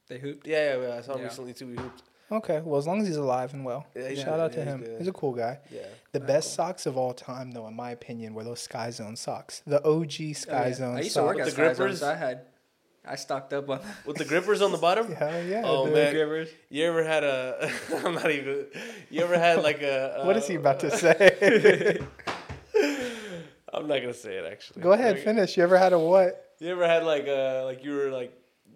They 0.08 0.18
hooped. 0.18 0.46
Yeah, 0.46 0.74
yeah, 0.76 0.88
yeah, 0.88 0.96
I 0.96 1.00
saw 1.02 1.12
him 1.14 1.20
Yeah. 1.20 1.24
recently 1.26 1.52
too. 1.54 1.66
We 1.68 1.76
hooped. 1.76 2.02
Okay, 2.32 2.60
well 2.64 2.78
as 2.78 2.86
long 2.86 3.00
as 3.00 3.08
he's 3.08 3.16
alive 3.16 3.52
and 3.54 3.64
well. 3.64 3.86
Yeah, 3.96 4.14
Shout 4.14 4.24
good, 4.26 4.40
out 4.40 4.52
to 4.52 4.58
yeah, 4.58 4.64
him. 4.64 4.80
good. 4.82 4.98
He's 4.98 5.08
a 5.08 5.12
cool 5.12 5.32
guy. 5.32 5.58
Yeah. 5.70 5.80
The 6.12 6.20
best 6.20 6.48
cool. 6.56 6.66
socks 6.66 6.86
of 6.86 6.96
all 6.96 7.12
time, 7.12 7.50
though, 7.50 7.66
in 7.66 7.74
my 7.74 7.90
opinion, 7.90 8.34
were 8.34 8.44
those 8.44 8.60
Sky 8.60 8.90
Zone 8.90 9.16
socks. 9.16 9.62
The 9.66 9.84
OG 9.84 10.12
Sky 10.36 10.62
Oh, 10.64 10.66
yeah. 10.68 10.72
Zone 10.74 10.96
I 10.96 11.00
used 11.00 11.12
socks. 11.12 11.22
to 11.22 11.26
work 11.26 11.36
With 11.36 11.42
at 11.42 11.44
the 11.46 11.50
Sky 11.52 11.62
Zone, 11.74 11.74
grippers? 11.86 12.00
so 12.00 12.10
I 12.10 12.14
had. 12.14 12.40
I 13.04 13.16
stocked 13.16 13.52
up 13.54 13.68
on 13.70 13.80
With 14.04 14.16
the 14.18 14.24
grippers 14.26 14.60
on 14.62 14.72
the 14.72 14.78
bottom. 14.78 15.10
Hell 15.14 15.42
yeah. 15.44 15.62
Oh, 15.64 15.86
dude. 15.86 15.94
man. 15.94 16.12
grippers. 16.12 16.48
You 16.68 16.84
ever 16.84 17.02
had 17.02 17.24
a? 17.24 17.72
I'm 18.04 18.14
not 18.14 18.30
even. 18.30 18.66
You 19.08 19.22
ever 19.22 19.38
had 19.38 19.62
like 19.62 19.80
a? 19.82 20.20
What 20.24 20.36
is 20.36 20.46
he 20.46 20.54
about 20.56 20.80
to 20.80 20.92
uh, 20.92 20.96
say? 20.96 21.98
I'm 23.72 23.86
not 23.86 24.00
gonna 24.00 24.12
say 24.14 24.36
it 24.36 24.44
actually. 24.50 24.82
Go 24.82 24.92
ahead, 24.92 25.14
Like, 25.16 25.24
finish. 25.24 25.56
You 25.56 25.62
ever 25.62 25.78
had 25.78 25.92
a 25.92 25.98
what? 25.98 26.44
You 26.58 26.68
ever 26.68 26.86
had 26.86 27.04
like 27.04 27.26
a 27.26 27.62
like 27.64 27.84
you 27.84 27.92
were 27.96 28.10
like 28.10 28.32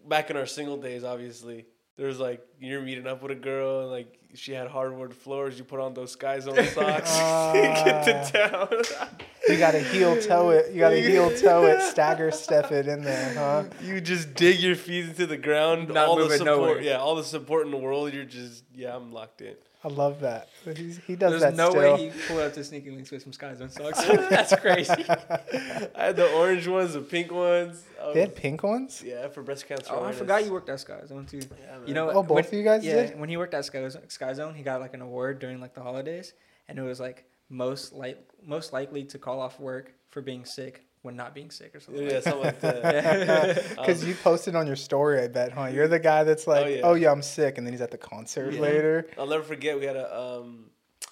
back 0.09 0.31
in 0.31 0.37
our 0.37 0.47
single 0.47 0.77
days? 0.77 1.05
Obviously, 1.05 1.67
there 1.97 2.07
was 2.07 2.19
like 2.19 2.45
you're 2.61 2.81
meeting 2.83 3.07
up 3.07 3.23
with 3.23 3.31
a 3.31 3.37
girl 3.37 3.83
and 3.83 3.91
like 3.91 4.19
she 4.35 4.53
had 4.53 4.67
hardwood 4.67 5.15
floors. 5.15 5.57
You 5.59 5.65
put 5.65 5.79
on 5.81 5.95
those 5.95 6.13
Sky 6.13 6.41
Zone 6.41 6.57
socks. 6.75 7.17
you 7.55 7.63
get 7.63 8.05
to 8.05 8.33
town. 8.33 9.09
You 9.49 9.59
gotta 9.59 9.79
heel 9.79 10.21
toe 10.21 10.51
it. 10.51 10.73
You 10.73 10.81
gotta 10.81 11.01
heel 11.01 11.31
toe 11.37 11.65
it, 11.67 11.83
stagger 11.83 12.31
step 12.31 12.73
it 12.73 12.89
in 12.89 13.03
there, 13.05 13.35
huh? 13.35 13.65
You 13.83 14.01
just 14.01 14.35
dig 14.35 14.59
your 14.59 14.75
feet 14.75 15.05
into 15.07 15.27
the 15.27 15.37
ground. 15.37 15.89
Not 15.89 16.09
all 16.09 16.17
the 16.17 16.31
support, 16.31 16.45
nowhere. 16.47 16.81
yeah, 16.81 16.97
all 16.97 17.15
the 17.15 17.25
support 17.25 17.65
in 17.67 17.71
the 17.71 17.77
world. 17.77 18.13
You're 18.13 18.25
just 18.25 18.65
yeah, 18.75 18.97
I'm 18.97 19.13
locked 19.13 19.41
in. 19.41 19.55
I 19.85 19.89
love 19.89 20.21
that. 20.21 20.49
He's, 20.65 20.99
he 21.07 21.15
does 21.15 21.33
There's 21.33 21.43
that 21.43 21.55
no 21.57 21.69
still. 21.71 21.83
way 21.97 22.09
he 22.09 22.11
pulled 22.27 22.41
out 22.41 22.55
the 22.55 22.65
Sneaky 22.65 22.91
Links 22.91 23.11
with 23.11 23.23
some 23.23 23.33
Sky 23.35 23.55
Zone 23.55 23.69
socks. 23.69 24.03
That's 24.07 24.55
crazy. 24.57 24.93
I 25.95 26.07
had 26.07 26.17
the 26.17 26.33
orange 26.35 26.67
ones, 26.67 26.95
the 26.95 27.01
pink 27.03 27.31
ones. 27.31 27.85
I 28.03 28.13
They 28.15 28.21
had 28.21 28.35
pink 28.35 28.63
ones. 28.63 29.03
yeah, 29.05 29.29
for 29.29 29.43
breast 29.43 29.69
cancer. 29.69 29.93
Oh, 29.95 30.03
I 30.05 30.13
forgot 30.13 30.45
you 30.45 30.53
worked 30.53 30.71
at 30.71 30.81
Sky 30.81 31.01
Zone 31.07 31.27
too. 31.27 31.39
Yeah, 31.39 31.79
man. 31.79 31.87
You 31.87 31.93
know, 31.95 32.09
Oh, 32.11 32.23
both 32.23 32.31
when- 32.31 32.45
of 32.47 32.53
you 32.55 32.63
guys 32.65 32.85
yeah, 32.85 32.95
did? 33.09 33.21
when 33.21 33.29
he 33.29 33.37
worked 33.37 33.53
at 33.55 33.65
Sky, 33.67 33.87
Sky 34.09 34.33
Zone, 34.33 34.55
he 34.55 34.63
got 34.63 34.81
like 34.81 34.95
an 34.95 35.03
award 35.03 35.39
during 35.39 35.61
like 35.61 35.75
the 35.75 35.83
holidays, 35.83 36.33
and 36.69 36.79
it 36.79 36.83
was 36.83 36.99
like 36.99 37.25
most 37.51 37.93
like 37.93 38.19
most 38.43 38.73
likely 38.73 39.05
to 39.05 39.19
call 39.19 39.39
off 39.41 39.61
work 39.61 39.93
for 40.09 40.23
being 40.23 40.45
sick 40.47 40.87
when 41.05 41.17
not 41.17 41.35
being 41.35 41.51
sick 41.51 41.75
or 41.75 41.81
something. 41.81 42.03
Yeah, 42.03 42.15
like 42.15 42.23
something 42.23 42.43
like 42.45 42.61
that. 42.61 42.83
that. 42.83 43.57
Because 43.77 44.03
Um, 44.03 44.09
you 44.09 44.15
posted 44.15 44.57
on 44.57 44.67
your 44.67 44.75
story, 44.77 45.21
I 45.21 45.29
bet, 45.29 45.53
huh? 45.53 45.67
You're 45.67 45.87
the 45.87 45.99
guy 45.99 46.25
that's 46.25 46.47
like, 46.47 46.81
oh 46.83 46.95
yeah. 46.95 47.03
yeah, 47.09 47.13
I'm 47.13 47.21
sick, 47.21 47.59
and 47.59 47.67
then 47.67 47.75
he's 47.75 47.83
at 47.83 47.91
the 47.91 47.99
concert 47.99 48.55
Yeah. 48.55 48.61
later. 48.63 49.07
I'll 49.19 49.27
never 49.27 49.43
forget. 49.43 49.79
We 49.79 49.85
had 49.85 49.97
a 49.97 50.19
um 50.19 50.71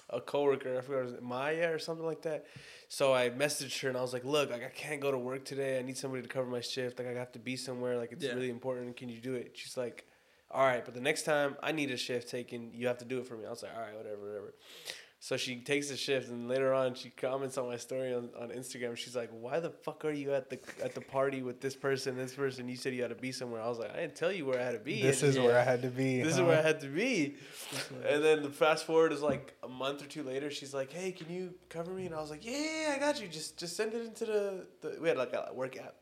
a 0.09 0.19
coworker. 0.19 0.77
I 0.79 0.81
forgot 0.81 1.03
was 1.05 1.13
Maya 1.21 1.71
or 1.71 1.77
something 1.79 2.05
like 2.05 2.23
that. 2.23 2.47
So 2.89 3.13
I 3.13 3.29
messaged 3.29 3.79
her 3.81 3.89
and 3.89 3.97
I 3.97 4.01
was 4.01 4.13
like, 4.13 4.25
"Look, 4.25 4.49
like 4.49 4.63
I 4.63 4.69
can't 4.69 4.99
go 4.99 5.11
to 5.11 5.17
work 5.17 5.45
today. 5.45 5.77
I 5.77 5.83
need 5.83 5.97
somebody 5.97 6.23
to 6.23 6.27
cover 6.27 6.47
my 6.47 6.61
shift. 6.61 6.97
Like 6.97 7.07
I 7.07 7.11
have 7.13 7.31
to 7.33 7.39
be 7.39 7.55
somewhere. 7.55 7.95
Like 7.97 8.11
it's 8.11 8.25
Yeah. 8.25 8.33
really 8.33 8.49
important. 8.49 8.97
Can 8.97 9.09
you 9.09 9.19
do 9.21 9.35
it?" 9.35 9.51
She's 9.53 9.77
like, 9.77 10.05
"All 10.49 10.65
right, 10.65 10.83
but 10.83 10.95
the 10.95 11.01
next 11.01 11.21
time 11.23 11.55
I 11.61 11.71
need 11.71 11.91
a 11.91 11.97
shift 11.97 12.29
taken, 12.31 12.71
you 12.73 12.87
have 12.87 12.97
to 12.97 13.05
do 13.05 13.19
it 13.19 13.27
for 13.27 13.35
me." 13.37 13.45
I 13.45 13.51
was 13.51 13.61
like, 13.61 13.73
"All 13.75 13.81
right, 13.81 13.95
whatever, 13.95 14.21
whatever." 14.27 14.53
So 15.23 15.37
she 15.37 15.55
takes 15.61 15.87
the 15.87 15.95
shift, 15.95 16.27
and 16.27 16.49
later 16.49 16.73
on, 16.73 16.95
she 16.95 17.09
comments 17.09 17.57
on 17.57 17.69
my 17.69 17.77
story 17.77 18.13
on, 18.13 18.29
on 18.37 18.49
Instagram. 18.49 18.97
She's 18.97 19.15
like, 19.15 19.29
"Why 19.31 19.61
the 19.61 19.69
fuck 19.69 20.03
are 20.03 20.11
you 20.11 20.33
at 20.33 20.49
the 20.49 20.59
at 20.83 20.93
the 20.95 20.99
party 20.99 21.41
with 21.43 21.61
this 21.61 21.77
person, 21.77 22.17
this 22.17 22.33
person? 22.33 22.67
You 22.67 22.75
said 22.75 22.93
you 22.93 23.03
had 23.03 23.07
to 23.07 23.15
be 23.15 23.31
somewhere." 23.31 23.61
I 23.61 23.69
was 23.69 23.79
like, 23.79 23.91
"I 23.93 24.01
didn't 24.01 24.15
tell 24.15 24.33
you 24.33 24.45
where 24.45 24.59
I 24.59 24.63
had 24.65 24.73
to 24.73 24.79
be. 24.79 25.01
This 25.01 25.21
just- 25.21 25.37
is 25.37 25.39
where 25.39 25.57
I 25.57 25.63
had 25.63 25.81
to 25.83 25.87
be. 25.87 26.21
this 26.21 26.33
is 26.33 26.41
where 26.41 26.59
I 26.59 26.61
had 26.61 26.81
to 26.81 26.87
be. 26.87 27.37
And 28.05 28.21
then 28.21 28.43
the 28.43 28.49
fast 28.49 28.85
forward 28.85 29.13
is 29.13 29.21
like 29.21 29.53
a 29.63 29.69
month 29.69 30.03
or 30.03 30.07
two 30.07 30.23
later. 30.23 30.51
She's 30.51 30.73
like, 30.73 30.91
"Hey, 30.91 31.13
can 31.13 31.29
you 31.29 31.53
cover 31.69 31.91
me?" 31.91 32.05
And 32.05 32.13
I 32.13 32.19
was 32.19 32.29
like, 32.29 32.43
"Yeah, 32.45 32.57
yeah, 32.57 32.87
yeah, 32.89 32.93
I 32.97 32.99
got 32.99 33.21
you. 33.21 33.29
Just 33.29 33.57
just 33.57 33.77
send 33.77 33.93
it 33.93 34.03
into 34.05 34.25
the, 34.25 34.67
the 34.81 34.97
we 34.99 35.07
had 35.07 35.15
like 35.17 35.31
a 35.31 35.53
work 35.53 35.77
app." 35.77 35.95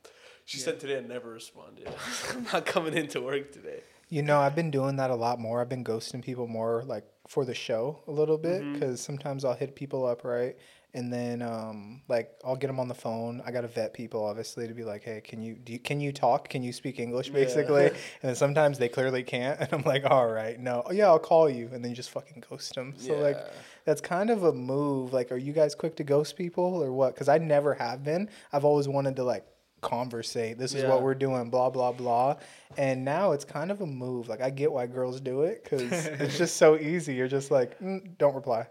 She 0.45 0.57
Yeah. 0.57 0.63
sent 0.65 0.83
it 0.83 0.89
in 0.89 0.97
and 0.97 1.09
never 1.09 1.29
responded. 1.29 1.87
I'm 2.33 2.45
not 2.45 2.65
coming 2.65 2.95
into 2.95 3.21
work 3.21 3.51
today. 3.51 3.81
You 4.09 4.23
know, 4.23 4.39
I've 4.39 4.55
been 4.55 4.71
doing 4.71 4.95
that 4.95 5.11
a 5.11 5.15
lot 5.15 5.39
more. 5.39 5.61
I've 5.61 5.69
been 5.69 5.83
ghosting 5.83 6.23
people 6.23 6.47
more, 6.47 6.81
like 6.83 7.05
for 7.27 7.45
the 7.45 7.53
show 7.53 7.99
a 8.07 8.11
little 8.11 8.37
bit, 8.37 8.61
because 8.73 8.99
sometimes 9.01 9.45
I'll 9.45 9.53
hit 9.55 9.75
people 9.75 10.05
up, 10.05 10.23
right? 10.23 10.57
And 10.93 11.11
then, 11.13 11.41
um, 11.41 12.01
like, 12.09 12.31
I'll 12.43 12.57
get 12.57 12.67
them 12.67 12.77
on 12.77 12.89
the 12.89 12.93
phone. 12.93 13.41
I 13.45 13.51
gotta 13.51 13.69
vet 13.69 13.93
people, 13.93 14.25
obviously, 14.25 14.67
to 14.67 14.73
be 14.73 14.83
like, 14.83 15.03
"Hey, 15.03 15.21
can 15.21 15.41
you 15.41 15.55
do? 15.55 15.71
You, 15.73 15.79
can 15.79 16.01
you 16.01 16.11
talk? 16.11 16.49
Can 16.49 16.63
you 16.63 16.73
speak 16.73 16.99
English?" 16.99 17.27
Yeah. 17.27 17.33
Basically, 17.35 17.85
and 17.87 17.95
then 18.21 18.35
sometimes 18.35 18.77
they 18.77 18.89
clearly 18.89 19.23
can't, 19.23 19.57
and 19.61 19.71
I'm 19.71 19.83
like, 19.83 20.03
"All 20.03 20.27
right, 20.27 20.59
no, 20.59 20.83
oh, 20.85 20.91
yeah, 20.91 21.05
I'll 21.05 21.19
call 21.19 21.49
you," 21.49 21.69
and 21.71 21.81
then 21.81 21.91
you 21.91 21.95
just 21.95 22.09
fucking 22.11 22.43
ghost 22.49 22.75
them. 22.75 22.93
So 22.97 23.13
like, 23.17 23.37
that's 23.85 24.01
kind 24.01 24.29
of 24.29 24.43
a 24.43 24.51
move. 24.51 25.13
Like, 25.13 25.31
are 25.31 25.37
you 25.37 25.53
guys 25.53 25.75
quick 25.75 25.95
to 25.97 26.03
ghost 26.03 26.35
people 26.35 26.83
or 26.83 26.91
what? 26.91 27.13
Because 27.13 27.29
I 27.29 27.37
never 27.37 27.73
have 27.75 28.03
been. 28.03 28.29
I've 28.51 28.65
always 28.65 28.89
wanted 28.89 29.15
to 29.15 29.23
like 29.23 29.45
conversate. 29.81 30.57
This 30.57 30.73
is 30.73 30.83
Yeah. 30.83 30.89
what 30.89 31.01
we're 31.03 31.15
doing. 31.15 31.49
Blah 31.49 31.69
blah 31.69 31.91
blah. 31.91 32.37
And 32.77 33.03
now 33.03 33.31
it's 33.33 33.45
kind 33.45 33.71
of 33.71 33.81
a 33.81 33.85
move. 33.85 34.29
Like 34.29 34.41
I 34.41 34.49
get 34.49 34.71
why 34.71 34.87
girls 34.87 35.19
do 35.19 35.41
it 35.43 35.63
because 35.63 35.91
it's 36.05 36.37
just 36.37 36.57
so 36.57 36.77
easy. 36.77 37.15
You're 37.15 37.27
just 37.27 37.51
like, 37.51 37.79
mm, 37.79 38.17
don't 38.17 38.35
reply. 38.35 38.67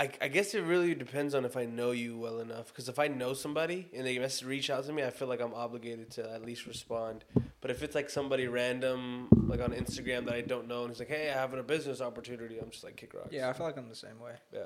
I, 0.00 0.10
I 0.20 0.28
guess 0.28 0.54
it 0.54 0.60
really 0.60 0.94
depends 0.94 1.34
on 1.34 1.44
if 1.44 1.56
I 1.56 1.64
know 1.64 1.90
you 1.90 2.16
well 2.16 2.38
enough. 2.38 2.68
Because 2.68 2.88
if 2.88 3.00
I 3.00 3.08
know 3.08 3.34
somebody 3.34 3.88
and 3.92 4.06
they 4.06 4.16
mess 4.20 4.44
reach 4.44 4.70
out 4.70 4.84
to 4.86 4.92
me, 4.92 5.02
I 5.02 5.10
feel 5.10 5.26
like 5.26 5.40
I'm 5.40 5.54
obligated 5.54 6.12
to 6.12 6.30
at 6.32 6.44
least 6.44 6.66
respond. 6.66 7.24
But 7.60 7.72
if 7.72 7.82
it's 7.82 7.96
like 7.96 8.08
somebody 8.08 8.46
random, 8.46 9.26
like 9.48 9.60
on 9.60 9.72
Instagram 9.72 10.24
that 10.26 10.34
I 10.34 10.42
don't 10.42 10.68
know, 10.68 10.82
and 10.82 10.92
he's 10.92 11.00
like, 11.00 11.08
"Hey, 11.08 11.30
I 11.30 11.32
have 11.32 11.52
a 11.52 11.64
business 11.64 12.00
opportunity," 12.00 12.58
I'm 12.60 12.70
just 12.70 12.84
like, 12.84 12.94
"Kick 12.94 13.12
rocks." 13.12 13.30
yeah, 13.32 13.48
I 13.48 13.52
feel 13.52 13.66
like 13.66 13.76
I'm 13.76 13.88
the 13.88 13.96
same 13.96 14.20
way. 14.20 14.34
Yeah. 14.52 14.60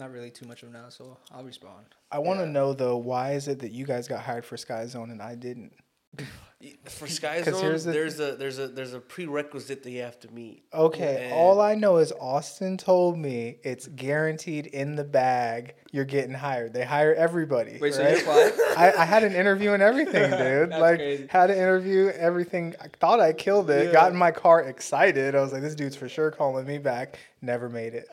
Not 0.00 0.12
really 0.12 0.30
too 0.30 0.46
much 0.46 0.62
of 0.62 0.70
an 0.70 0.76
asshole. 0.76 1.20
I'll 1.30 1.44
respond. 1.44 1.84
I 2.10 2.18
want 2.18 2.40
to 2.40 2.46
Yeah. 2.46 2.52
know 2.52 2.72
though, 2.72 2.96
why 2.96 3.32
is 3.34 3.46
it 3.48 3.58
that 3.60 3.70
you 3.72 3.84
guys 3.84 4.08
got 4.08 4.20
hired 4.22 4.46
for 4.46 4.56
Sky 4.56 4.86
Zone 4.86 5.10
and 5.10 5.20
I 5.22 5.34
didn't? 5.34 5.74
For 6.84 7.06
Sky 7.20 7.40
Zone, 7.42 7.54
here's 7.62 7.84
the- 7.84 7.92
there's 7.92 8.20
a 8.20 8.34
there's 8.36 8.58
a 8.58 8.68
there's 8.68 8.92
a 8.92 9.00
prerequisite 9.00 9.82
that 9.82 9.90
you 9.90 10.02
have 10.02 10.18
to 10.20 10.30
meet. 10.32 10.64
Okay, 10.74 11.24
And- 11.26 11.32
all 11.32 11.58
I 11.60 11.74
know 11.74 11.96
is 11.98 12.12
Austin 12.20 12.76
told 12.76 13.16
me 13.16 13.58
it's 13.62 13.86
guaranteed 13.86 14.66
in 14.66 14.94
the 14.96 15.04
bag. 15.04 15.74
You're 15.92 16.04
getting 16.04 16.34
hired. 16.34 16.74
They 16.74 16.84
hire 16.84 17.14
everybody. 17.14 17.78
Wait, 17.80 17.94
so 17.94 18.02
right? 18.04 18.18
applied? 18.20 18.52
I, 18.76 18.92
I 18.98 19.04
had 19.06 19.22
an 19.24 19.34
interview 19.34 19.72
and 19.72 19.82
everything, 19.82 20.30
dude. 20.30 20.70
Like 20.70 20.96
crazy. 20.98 21.26
had 21.30 21.48
an 21.50 21.56
interview, 21.56 22.08
everything. 22.08 22.74
I 22.80 22.88
thought 22.98 23.20
I 23.20 23.32
killed 23.32 23.70
it. 23.70 23.86
Yeah. 23.86 23.92
Got 23.92 24.12
in 24.12 24.18
my 24.18 24.30
car 24.32 24.60
excited. 24.62 25.34
I 25.34 25.40
was 25.40 25.52
like, 25.52 25.62
this 25.62 25.74
dude's 25.74 25.96
for 25.96 26.08
sure 26.10 26.30
calling 26.30 26.66
me 26.66 26.76
back. 26.78 27.18
Never 27.40 27.68
made 27.70 27.94
it. 27.94 28.06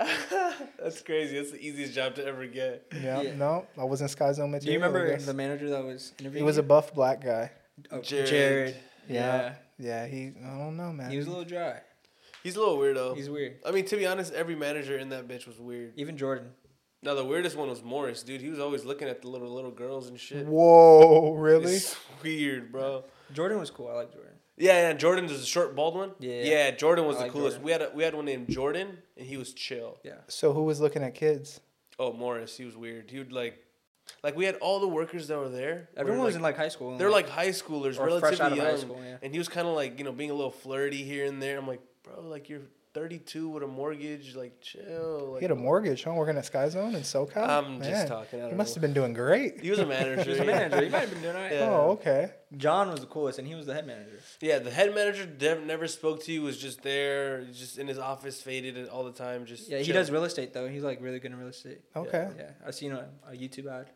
That's 0.81 1.01
crazy. 1.01 1.37
That's 1.37 1.51
the 1.51 1.59
easiest 1.65 1.93
job 1.93 2.15
to 2.15 2.25
ever 2.25 2.45
get. 2.47 2.85
Yeah, 2.93 3.21
Yeah. 3.21 3.35
no, 3.35 3.65
I 3.77 3.83
wasn't 3.83 4.09
Sky 4.11 4.31
Zone 4.33 4.51
Do 4.57 4.65
you 4.67 4.73
remember 4.73 5.17
the 5.17 5.33
manager 5.33 5.69
that 5.69 5.83
was 5.83 6.13
interviewing? 6.19 6.43
He 6.43 6.45
was 6.45 6.57
a 6.57 6.63
buff 6.63 6.93
black 6.93 7.21
guy. 7.21 7.51
Oh, 7.91 8.01
Jared. 8.01 8.27
Jared. 8.27 8.75
Yeah. 9.07 9.55
Yeah, 9.77 10.07
he. 10.07 10.33
I 10.43 10.57
don't 10.57 10.75
know, 10.77 10.91
man. 10.91 11.11
He 11.11 11.17
was 11.17 11.27
a 11.27 11.29
little 11.29 11.45
dry. 11.45 11.81
He's 12.43 12.55
a 12.55 12.59
little 12.59 12.77
weirdo. 12.77 13.15
He's 13.15 13.29
weird. 13.29 13.57
I 13.65 13.71
mean, 13.71 13.85
to 13.85 13.97
be 13.97 14.05
honest, 14.07 14.33
every 14.33 14.55
manager 14.55 14.97
in 14.97 15.09
that 15.09 15.27
bitch 15.27 15.47
was 15.47 15.59
weird. 15.59 15.93
Even 15.97 16.17
Jordan. 16.17 16.51
Now 17.03 17.13
the 17.13 17.23
weirdest 17.25 17.55
one 17.55 17.69
was 17.69 17.83
Morris, 17.83 18.23
dude. 18.23 18.41
He 18.41 18.49
was 18.49 18.59
always 18.59 18.83
looking 18.83 19.07
at 19.07 19.21
the 19.21 19.27
little 19.27 19.49
little 19.53 19.71
girls 19.71 20.07
and 20.07 20.19
shit. 20.19 20.45
Whoa, 20.45 21.33
really? 21.33 21.75
It's 21.75 21.95
weird, 22.23 22.71
bro. 22.71 23.03
Jordan 23.33 23.59
was 23.59 23.69
cool. 23.69 23.89
I 23.89 23.93
like 23.93 24.13
Jordan. 24.13 24.33
Yeah, 24.57 24.89
yeah. 24.89 24.93
Jordan 24.93 25.25
was 25.25 25.41
a 25.41 25.45
short 25.45 25.75
bald 25.75 25.95
one. 25.95 26.11
Yeah. 26.19 26.41
Yeah, 26.41 26.71
Jordan 26.71 27.05
was 27.05 27.17
I 27.17 27.19
the 27.19 27.23
like 27.25 27.31
coolest. 27.33 27.57
Jordan. 27.57 27.65
We 27.65 27.71
had 27.71 27.81
a, 27.83 27.91
we 27.93 28.03
had 28.03 28.15
one 28.15 28.25
named 28.25 28.49
Jordan, 28.49 28.97
and 29.15 29.25
he 29.27 29.37
was 29.37 29.53
chill. 29.53 29.99
Yeah. 30.03 30.15
So 30.27 30.51
who 30.53 30.63
was 30.63 30.81
looking 30.81 31.03
at 31.03 31.13
kids? 31.13 31.59
Oh, 31.99 32.11
Morris, 32.13 32.57
he 32.57 32.65
was 32.65 32.75
weird. 32.75 33.09
He 33.09 33.17
would 33.19 33.31
like, 33.31 33.63
like 34.23 34.35
we 34.35 34.45
had 34.45 34.55
all 34.55 34.79
the 34.79 34.87
workers 34.87 35.27
that 35.27 35.37
were 35.37 35.49
there. 35.49 35.89
were, 35.93 35.99
Everyone 36.01 36.23
was 36.23 36.33
like, 36.33 36.39
in 36.39 36.41
like 36.43 36.57
high 36.57 36.69
school. 36.69 36.97
They're 36.97 37.09
like 37.09 37.29
high 37.29 37.49
schoolers, 37.49 37.99
or 37.99 38.19
fresh 38.19 38.39
relatively 38.39 38.45
out 38.45 38.51
of 38.51 38.57
young, 38.57 38.65
high 38.67 38.77
school. 38.77 39.01
Yeah. 39.03 39.17
and 39.21 39.31
he 39.33 39.37
was 39.37 39.47
kind 39.47 39.67
of 39.67 39.75
like 39.75 39.97
you 39.99 40.05
know 40.05 40.11
being 40.11 40.31
a 40.31 40.35
little 40.35 40.51
flirty 40.51 41.03
here 41.03 41.25
and 41.25 41.41
there. 41.41 41.57
I'm 41.57 41.67
like, 41.67 41.81
bro, 42.03 42.21
like 42.21 42.49
you're 42.49 42.61
32 42.97 43.49
with 43.49 43.61
a 43.61 43.67
mortgage, 43.67 44.35
like 44.35 44.59
chill. 44.59 45.33
Like, 45.33 45.41
He 45.41 45.43
had 45.43 45.51
a 45.51 45.55
mortgage, 45.55 46.03
huh? 46.03 46.13
Working 46.13 46.35
at 46.35 46.45
Sky 46.45 46.67
Zone 46.67 46.95
in 46.95 47.01
SoCal. 47.01 47.47
I'm 47.47 47.79
just 47.79 48.07
talking. 48.07 48.39
I 48.39 48.43
He 48.45 48.49
don't 48.49 48.57
must 48.57 48.71
know. 48.71 48.73
have 48.75 48.81
been 48.81 48.93
doing 48.93 49.13
great. 49.13 49.61
He 49.61 49.69
was 49.69 49.77
a 49.77 49.85
manager. 49.85 50.23
He 50.23 50.29
was 50.31 50.39
a 50.39 50.45
manager. 50.45 50.83
He 50.83 50.89
might 50.89 51.01
have 51.01 51.11
been 51.11 51.21
doing 51.21 51.35
alright. 51.35 51.51
Oh, 51.51 51.55
yeah. 51.55 51.69
Oh, 51.69 51.91
okay. 51.91 52.31
John 52.55 52.89
was 52.89 53.01
the 53.01 53.05
coolest, 53.05 53.37
and 53.37 53.47
he 53.47 53.53
was 53.53 53.67
the 53.67 53.75
head 53.75 53.85
manager. 53.85 54.19
Yeah, 54.41 54.57
the 54.57 54.71
head 54.71 54.95
manager 54.95 55.27
dev- 55.27 55.63
never 55.63 55.87
spoke 55.87 56.23
to 56.23 56.31
you. 56.31 56.41
Was 56.41 56.57
just 56.57 56.81
there, 56.81 57.43
just 57.43 57.77
in 57.77 57.87
his 57.87 57.99
office, 57.99 58.41
faded 58.41 58.89
all 58.89 59.03
the 59.03 59.11
time. 59.11 59.45
Just 59.45 59.69
Yeah, 59.69 59.77
he 59.77 59.91
does 59.91 60.09
real 60.09 60.23
estate 60.23 60.53
though. 60.53 60.67
He's 60.67 60.83
like 60.83 60.99
really 60.99 61.19
good 61.19 61.31
in 61.31 61.37
real 61.37 61.49
estate. 61.49 61.81
Okay. 61.95 62.29
Yeah, 62.35 62.49
I've 62.65 62.73
seen 62.73 62.93
a, 62.93 63.09
a 63.27 63.33
YouTube 63.33 63.67
ad. 63.71 63.91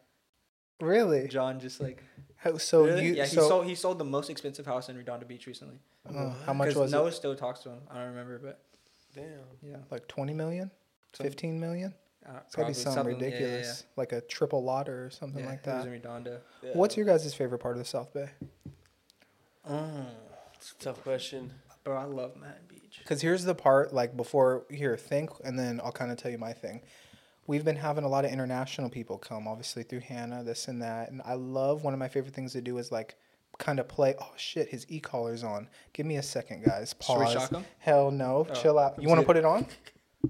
Really? 0.80 1.28
John 1.28 1.60
just 1.60 1.80
like 1.82 2.04
How, 2.38 2.58
so 2.58 2.86
Really? 2.86 3.06
you 3.06 3.14
yeah, 3.14 3.26
he 3.26 3.36
so 3.36 3.48
sold 3.48 3.66
he 3.66 3.76
sold 3.76 3.98
the 4.00 4.04
most 4.06 4.30
expensive 4.30 4.66
house 4.66 4.90
in 4.90 4.98
Redondo 4.98 5.26
Beach 5.28 5.46
recently. 5.48 5.80
oh, 6.10 6.14
how 6.14 6.20
mm-hmm. 6.24 6.58
much 6.58 6.68
'Cause 6.70 6.76
was 6.78 6.92
Noah 6.92 7.08
it? 7.08 7.14
still 7.14 7.36
talks 7.36 7.60
to 7.62 7.70
him. 7.70 7.80
I 7.90 7.96
don't 8.00 8.08
remember, 8.10 8.40
but 8.40 8.60
Damn. 9.16 9.26
yeah, 9.62 9.78
Like 9.90 10.08
20 10.08 10.34
million? 10.34 10.72
Some- 11.14 11.26
15 11.26 11.60
million? 11.60 11.94
uh, 12.26 12.40
It's 12.46 12.56
gotta 12.56 12.70
be 12.70 12.74
probably 12.74 12.74
something 12.76 12.96
yeah, 12.96 13.12
yeah, 13.12 13.28
yeah. 13.28 13.46
ridiculous, 13.46 13.84
like 13.98 14.12
a 14.14 14.22
triple 14.22 14.64
lotter 14.64 15.06
or 15.06 15.10
something 15.10 15.44
Yeah, 15.44 15.50
like 15.50 15.64
that. 15.64 15.86
in 15.86 15.92
Redondo. 15.92 16.42
Yeah. 16.64 16.72
What's 16.74 16.96
your 16.96 17.06
guys' 17.06 17.34
favorite 17.34 17.60
part 17.60 17.74
of 17.76 17.80
the 17.80 17.86
South 17.86 18.14
Bay? 18.14 18.30
Mm. 19.70 20.06
It's 20.56 20.72
a 20.80 20.84
tough 20.84 21.02
question. 21.04 21.52
Bro, 21.84 21.98
I 21.98 22.04
love 22.06 22.36
Manhattan 22.36 22.66
Beach. 22.68 23.00
Because 23.00 23.22
here's 23.22 23.44
the 23.44 23.56
part, 23.56 23.94
like 23.94 24.16
before 24.16 24.66
here, 24.70 24.96
think, 24.98 25.32
and 25.44 25.58
then 25.58 25.82
I'll 25.84 25.92
kind 25.92 26.12
of 26.12 26.18
tell 26.18 26.32
you 26.32 26.38
my 26.38 26.54
thing. 26.54 26.82
We've 27.48 27.66
been 27.66 27.76
having 27.78 28.04
a 28.04 28.08
lot 28.08 28.24
of 28.24 28.32
international 28.32 28.90
people 28.90 29.18
come, 29.18 29.48
obviously 29.48 29.82
through 29.84 30.02
Hannah, 30.02 30.44
this 30.44 30.68
and 30.68 30.82
that, 30.84 31.10
and 31.10 31.22
I 31.26 31.34
love. 31.34 31.84
One 31.84 31.94
of 31.94 32.00
my 32.00 32.08
favorite 32.08 32.36
things 32.36 32.54
to 32.54 32.62
do 32.62 32.78
is 32.78 32.92
like 32.92 33.16
kind 33.62 33.80
of 33.80 33.88
play. 33.88 34.16
Oh 34.20 34.32
shit, 34.36 34.68
his 34.68 34.86
e 34.90 35.00
collar's 35.00 35.44
on. 35.44 35.70
Give 35.94 36.06
me 36.06 36.18
a 36.18 36.24
second, 36.24 36.66
guys. 36.66 36.94
Should 37.02 37.18
we 37.18 37.24
Pause. 37.26 37.34
shock 37.34 37.52
him? 37.52 37.66
Hell 37.80 38.12
no. 38.12 38.46
Oh, 38.50 38.54
Chill 38.54 38.78
out. 38.78 39.02
You 39.02 39.08
want 39.08 39.22
to 39.22 39.26
put 39.26 39.38
it 39.38 39.46
on? 39.46 39.66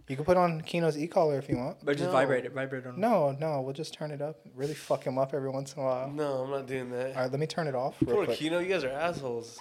You 0.07 0.15
can 0.15 0.23
put 0.23 0.37
on 0.37 0.61
Kino's 0.61 0.97
e 0.97 1.07
collar 1.07 1.37
if 1.39 1.49
you 1.49 1.57
want. 1.57 1.83
But 1.83 1.93
just 1.97 2.05
No. 2.09 2.11
vibrate 2.13 2.45
it, 2.45 2.53
vibrate 2.53 2.85
on. 2.85 2.99
No, 2.99 3.31
no, 3.39 3.59
we'll 3.61 3.73
just 3.73 3.93
turn 3.93 4.11
it 4.11 4.21
up. 4.21 4.37
Really 4.55 4.73
fuck 4.75 5.03
him 5.03 5.17
up 5.17 5.33
every 5.33 5.49
once 5.49 5.73
in 5.73 5.81
a 5.81 5.85
while. 5.85 6.09
No, 6.09 6.43
I'm 6.43 6.51
not 6.51 6.65
doing 6.67 6.91
that. 6.91 7.15
All 7.15 7.23
right, 7.23 7.31
let 7.31 7.39
me 7.39 7.47
turn 7.47 7.67
it 7.67 7.75
off 7.75 7.97
real 8.01 8.15
Poor 8.17 8.25
quick. 8.25 8.37
Kino, 8.37 8.59
you 8.59 8.69
guys 8.69 8.83
are 8.85 8.89
assholes. 8.89 9.59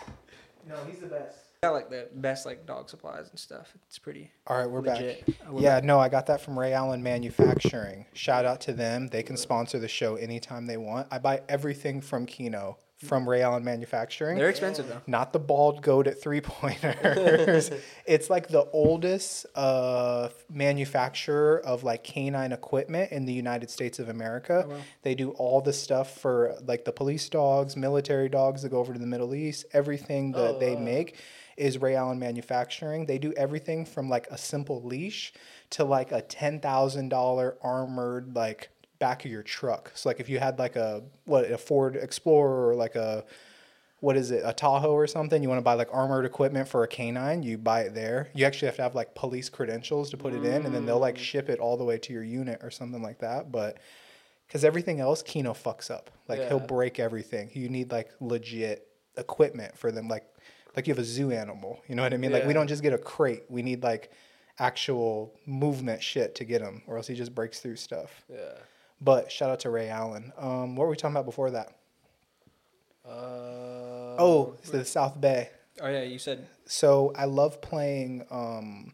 No, 0.69 0.77
he's 0.89 1.01
the 1.01 1.07
best. 1.07 1.39
Got 1.63 1.73
like 1.73 1.91
the 1.91 2.09
best 2.15 2.47
like 2.47 2.65
dog 2.65 2.89
supplies 2.89 3.29
and 3.29 3.39
stuff. 3.39 3.69
It's 3.87 3.99
pretty 3.99 4.31
All 4.47 4.57
right, 4.57 4.71
we're 4.71 4.81
back. 4.81 4.97
legit. 5.01 5.29
We're 5.51 5.61
Yeah, 5.63 5.77
back. 5.77 5.85
no, 5.85 5.99
I 5.99 6.09
got 6.09 6.27
that 6.27 6.41
from 6.41 6.59
Ray 6.59 6.73
Allen 6.73 7.03
Manufacturing. 7.03 8.07
Shout 8.15 8.45
out 8.47 8.61
to 8.63 8.73
them. 8.73 9.09
They 9.09 9.23
can 9.23 9.37
sponsor 9.37 9.79
the 9.79 9.89
show 9.89 10.15
anytime 10.17 10.67
they 10.67 10.77
want. 10.79 11.09
I 11.11 11.19
buy 11.19 11.43
everything 11.49 12.01
from 12.01 12.25
Kino 12.25 12.79
from 13.05 13.27
Ray 13.29 13.41
Allen 13.43 13.65
Manufacturing. 13.65 14.37
They're 14.37 14.51
expensive 14.51 14.87
though. 14.89 15.01
Not 15.07 15.33
the 15.33 15.39
bald 15.39 15.83
goat 15.83 16.07
at 16.07 16.21
three 16.21 16.41
pointers. 16.43 17.71
it's 18.07 18.29
like 18.29 18.49
the 18.49 18.65
oldest 18.73 19.47
uh, 19.55 20.29
manufacturer 20.51 21.61
of 21.65 21.83
like 21.83 22.05
canine 22.05 22.53
equipment 22.53 23.13
in 23.13 23.25
the 23.27 23.33
United 23.33 23.71
States 23.71 23.99
of 23.99 24.09
America. 24.09 24.65
Oh, 24.67 24.71
wow. 24.71 24.77
They 25.03 25.15
do 25.15 25.31
all 25.31 25.61
the 25.61 25.73
stuff 25.73 26.19
for 26.19 26.55
like 26.67 26.85
the 26.85 26.93
police 26.93 27.29
dogs, 27.29 27.77
military 27.77 28.29
dogs 28.29 28.63
that 28.63 28.69
go 28.71 28.79
over 28.79 28.93
to 28.93 28.99
the 28.99 29.07
Middle 29.07 29.35
East. 29.35 29.65
Everything 29.73 30.33
that 30.33 30.57
Oh, 30.57 30.59
they 30.59 30.75
wow. 30.75 30.81
make 30.83 31.17
is 31.57 31.79
Ray 31.79 31.95
Allen 31.95 32.19
Manufacturing. 32.19 33.07
They 33.07 33.19
do 33.19 33.33
everything 33.35 33.85
from 33.85 34.09
like 34.09 34.27
a 34.31 34.39
simple 34.39 34.83
leash 34.83 35.33
to 35.71 35.85
like 35.85 36.13
a 36.13 36.21
ten 36.23 36.61
thousand 36.61 37.09
dollar 37.11 37.57
armored 37.63 38.35
like 38.35 38.71
back 39.01 39.25
of 39.25 39.31
your 39.33 39.43
truck. 39.43 39.91
So 39.97 40.09
like 40.09 40.21
if 40.21 40.29
you 40.29 40.39
had 40.39 40.61
like 40.61 40.77
a 40.77 41.03
what 41.25 41.51
a 41.51 41.59
Ford 41.59 41.97
Explorer 41.97 42.69
or 42.69 42.75
like 42.77 42.95
a 42.95 43.25
what 43.99 44.17
is 44.17 44.31
it 44.31 44.43
a 44.45 44.53
Tahoe 44.53 44.93
or 44.93 45.07
something, 45.07 45.43
you 45.43 45.49
want 45.49 45.59
to 45.59 45.65
buy 45.65 45.75
like 45.75 45.89
armored 45.93 46.25
equipment 46.25 46.69
for 46.69 46.85
a 46.85 46.89
canine, 46.89 47.43
you 47.43 47.59
buy 47.59 47.81
it 47.83 47.95
there. 47.95 48.31
You 48.35 48.47
actually 48.47 48.67
have 48.67 48.77
to 48.77 48.83
have 48.83 48.95
like 48.95 49.15
police 49.15 49.49
credentials 49.49 50.11
to 50.11 50.17
put 50.17 50.33
it 50.33 50.45
in, 50.45 50.65
and 50.65 50.75
then 50.75 50.87
they'll 50.87 51.01
like 51.01 51.19
ship 51.19 51.49
it 51.49 51.59
all 51.59 51.77
the 51.77 51.85
way 51.85 51.99
to 51.99 52.13
your 52.13 52.23
unit 52.23 52.61
or 52.63 52.71
something 52.71 53.03
like 53.03 53.19
that. 53.19 53.51
But 53.51 53.79
because 54.47 54.65
everything 54.65 55.01
else, 55.01 55.23
Kino 55.23 55.53
fucks 55.53 55.91
up. 55.91 56.11
Like 56.29 56.47
he'll 56.49 56.61
break 56.61 56.99
everything. 56.99 57.51
You 57.53 57.69
need 57.69 57.91
like 57.91 58.11
legit 58.21 58.87
equipment 59.17 59.77
for 59.77 59.93
them. 59.93 60.09
Like 60.09 60.25
like 60.77 60.87
you 60.87 60.95
have 60.95 61.03
a 61.03 61.07
zoo 61.07 61.31
animal. 61.31 61.83
You 61.89 61.95
know 61.95 62.03
what 62.03 62.15
I 62.15 62.17
mean? 62.17 62.33
Like 62.33 62.47
we 62.47 62.53
don't 62.53 62.69
just 62.69 62.83
get 62.83 62.93
a 62.93 62.99
crate. 62.99 63.45
We 63.49 63.63
need 63.63 63.83
like 63.83 64.13
actual 64.59 65.35
movement 65.47 66.03
shit 66.03 66.35
to 66.37 66.45
get 66.45 66.63
him, 66.63 66.83
or 66.87 66.97
else 66.97 67.07
he 67.07 67.15
just 67.15 67.35
breaks 67.35 67.61
through 67.61 67.77
stuff. 67.77 68.25
Yeah. 68.31 68.55
But 69.01 69.33
shout 69.33 69.51
out 69.51 69.61
to 69.61 69.71
Ray 69.71 69.89
Allen. 69.89 70.33
Um, 70.37 70.77
what 70.77 70.85
were 70.85 70.91
we 70.91 70.97
talking 70.97 71.15
about 71.15 71.25
before 71.27 71.51
that? 71.53 71.73
Uh, 73.07 74.17
Oh, 74.19 74.55
it's 74.59 74.71
the 74.71 74.85
South 74.85 75.19
Bay. 75.21 75.49
Oh 75.81 75.89
yeah, 75.89 76.03
you 76.03 76.19
said 76.19 76.47
So 76.67 77.13
I 77.17 77.25
love 77.25 77.61
playing 77.63 78.27
um, 78.31 78.93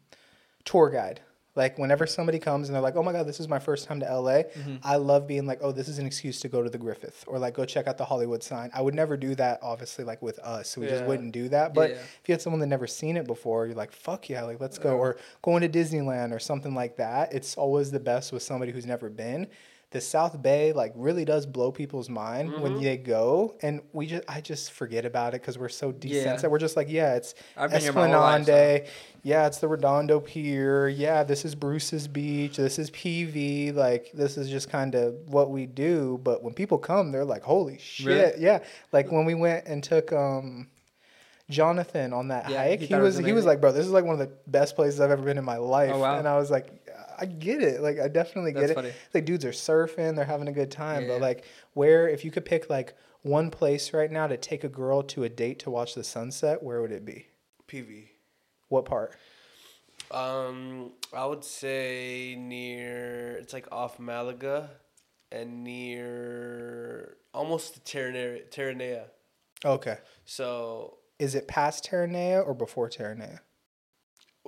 tour 0.64 0.88
guide. 0.90 1.20
Like 1.56 1.78
whenever 1.78 2.06
somebody 2.06 2.38
comes 2.38 2.68
and 2.68 2.74
they're 2.74 2.82
like, 2.82 2.96
"Oh 2.96 3.02
my 3.02 3.12
god, 3.12 3.26
this 3.26 3.40
is 3.40 3.48
my 3.48 3.58
first 3.58 3.86
time 3.88 3.98
to 4.00 4.06
LA," 4.20 4.42
I 4.84 4.96
love 4.96 5.26
being 5.26 5.46
like, 5.46 5.60
"Oh, 5.62 5.72
this 5.72 5.88
is 5.88 5.98
an 5.98 6.04
excuse 6.06 6.38
to 6.40 6.48
go 6.48 6.62
to 6.62 6.68
the 6.68 6.76
Griffith 6.76 7.24
or 7.26 7.38
like 7.38 7.54
go 7.54 7.64
check 7.64 7.86
out 7.86 7.96
the 7.96 8.04
Hollywood 8.04 8.42
sign." 8.42 8.70
I 8.74 8.82
would 8.82 8.94
never 8.94 9.16
do 9.16 9.34
that, 9.36 9.60
obviously, 9.62 10.04
like 10.04 10.20
with 10.20 10.38
us. 10.40 10.76
We 10.76 10.86
just 10.86 11.04
wouldn't 11.06 11.32
do 11.32 11.48
that. 11.48 11.72
But 11.72 11.90
Yeah. 11.90 11.96
if 11.96 12.20
you 12.28 12.32
had 12.34 12.42
someone 12.42 12.60
that 12.60 12.66
never 12.66 12.86
seen 12.86 13.16
it 13.16 13.26
before, 13.26 13.64
you're 13.66 13.74
like, 13.74 13.90
"Fuck 13.90 14.28
yeah, 14.28 14.42
like 14.44 14.60
let's 14.60 14.78
go," 14.78 14.98
or 14.98 15.16
going 15.40 15.62
to 15.62 15.68
Disneyland 15.68 16.30
or 16.32 16.38
something 16.38 16.74
like 16.74 16.96
that. 16.98 17.32
It's 17.32 17.56
always 17.56 17.90
the 17.90 18.00
best 18.00 18.32
with 18.32 18.42
somebody 18.42 18.70
who's 18.70 18.86
never 18.86 19.08
been. 19.08 19.46
The 19.96 20.02
South 20.02 20.42
Bay 20.42 20.74
like 20.74 20.92
really 20.94 21.24
does 21.24 21.46
blow 21.46 21.72
people's 21.72 22.10
mind 22.10 22.50
Mm-hmm. 22.50 22.60
when 22.62 22.82
they 22.82 22.98
go, 22.98 23.54
and 23.62 23.80
we 23.94 24.06
just 24.06 24.24
I 24.28 24.42
just 24.42 24.72
forget 24.72 25.06
about 25.06 25.32
it 25.32 25.40
because 25.40 25.56
we're 25.56 25.70
so 25.70 25.88
Yeah. 26.02 26.36
desensitized. 26.36 26.50
We're 26.50 26.58
just 26.58 26.76
like, 26.76 26.90
yeah, 26.90 27.14
it's 27.14 27.34
I've 27.56 27.70
been 27.70 27.80
here 27.80 27.94
my 27.94 28.08
whole 28.08 28.20
life, 28.20 28.44
so- 28.44 28.52
Esplanade. 28.52 28.88
Yeah, 29.22 29.46
it's 29.46 29.56
the 29.58 29.68
Redondo 29.68 30.20
Pier. 30.20 30.86
Yeah, 30.88 31.24
this 31.24 31.46
is 31.46 31.54
Bruce's 31.54 32.06
Beach. 32.08 32.58
This 32.58 32.78
is 32.78 32.90
PV. 32.90 33.74
Like, 33.74 34.10
this 34.12 34.36
is 34.36 34.50
just 34.50 34.68
kind 34.68 34.94
of 34.94 35.14
what 35.28 35.50
we 35.50 35.64
do. 35.64 36.20
But 36.22 36.42
when 36.44 36.52
people 36.52 36.76
come, 36.76 37.10
they're 37.10 37.24
like, 37.24 37.42
holy 37.42 37.78
shit. 37.78 38.06
Really? 38.06 38.32
Yeah. 38.44 38.58
Like 38.92 39.10
when 39.10 39.24
we 39.24 39.34
went 39.34 39.66
and 39.66 39.82
took 39.82 40.12
um, 40.12 40.68
Jonathan 41.48 42.12
on 42.12 42.28
that 42.28 42.50
Yeah, 42.50 42.62
hike, 42.64 42.80
he 42.80 42.86
he, 42.86 42.94
was, 42.94 43.16
was 43.16 43.24
he 43.26 43.32
was 43.32 43.44
like, 43.46 43.60
bro, 43.60 43.72
this 43.72 43.86
is 43.86 43.92
like 43.92 44.04
one 44.04 44.14
of 44.14 44.18
the 44.20 44.32
best 44.46 44.76
places 44.76 45.00
I've 45.00 45.10
ever 45.10 45.22
been 45.22 45.38
in 45.38 45.44
my 45.44 45.56
life. 45.56 45.92
Oh, 45.94 46.00
wow. 46.00 46.18
And 46.18 46.28
I 46.28 46.36
was 46.36 46.50
like, 46.50 46.68
I 47.18 47.26
get 47.26 47.62
it. 47.62 47.80
Like, 47.80 47.98
I 47.98 48.08
definitely 48.08 48.52
get 48.52 48.60
That's 48.60 48.72
it. 48.72 48.74
funny. 48.74 48.92
Like 49.14 49.24
dudes 49.24 49.44
are 49.44 49.50
surfing, 49.50 50.16
they're 50.16 50.24
having 50.24 50.48
a 50.48 50.52
good 50.52 50.70
time. 50.70 51.02
Yeah. 51.02 51.08
But 51.08 51.20
like, 51.20 51.44
where, 51.74 52.08
if 52.08 52.24
you 52.24 52.30
could 52.30 52.44
pick 52.44 52.68
like 52.70 52.94
one 53.22 53.50
place 53.50 53.92
right 53.92 54.10
now 54.10 54.26
to 54.26 54.36
take 54.36 54.64
a 54.64 54.68
girl 54.68 55.02
to 55.02 55.24
a 55.24 55.28
date 55.28 55.58
to 55.60 55.70
watch 55.70 55.94
the 55.94 56.04
sunset, 56.04 56.62
where 56.62 56.80
would 56.80 56.92
it 56.92 57.04
be? 57.04 57.26
PV. 57.68 58.08
What 58.68 58.84
part? 58.84 59.16
Um, 60.10 60.92
I 61.12 61.26
would 61.26 61.44
say 61.44 62.36
near. 62.38 63.36
It's 63.38 63.52
like 63.52 63.66
off 63.72 63.98
Malaga, 63.98 64.70
and 65.32 65.64
near 65.64 67.16
almost 67.34 67.74
to 67.74 67.80
Terranea. 67.80 68.48
Terranea. 68.50 69.04
Okay. 69.64 69.98
So 70.24 70.98
Is 71.18 71.34
it 71.34 71.48
past 71.48 71.88
Terranea 71.90 72.46
or 72.46 72.54
before 72.54 72.88
Terranea? 72.88 73.40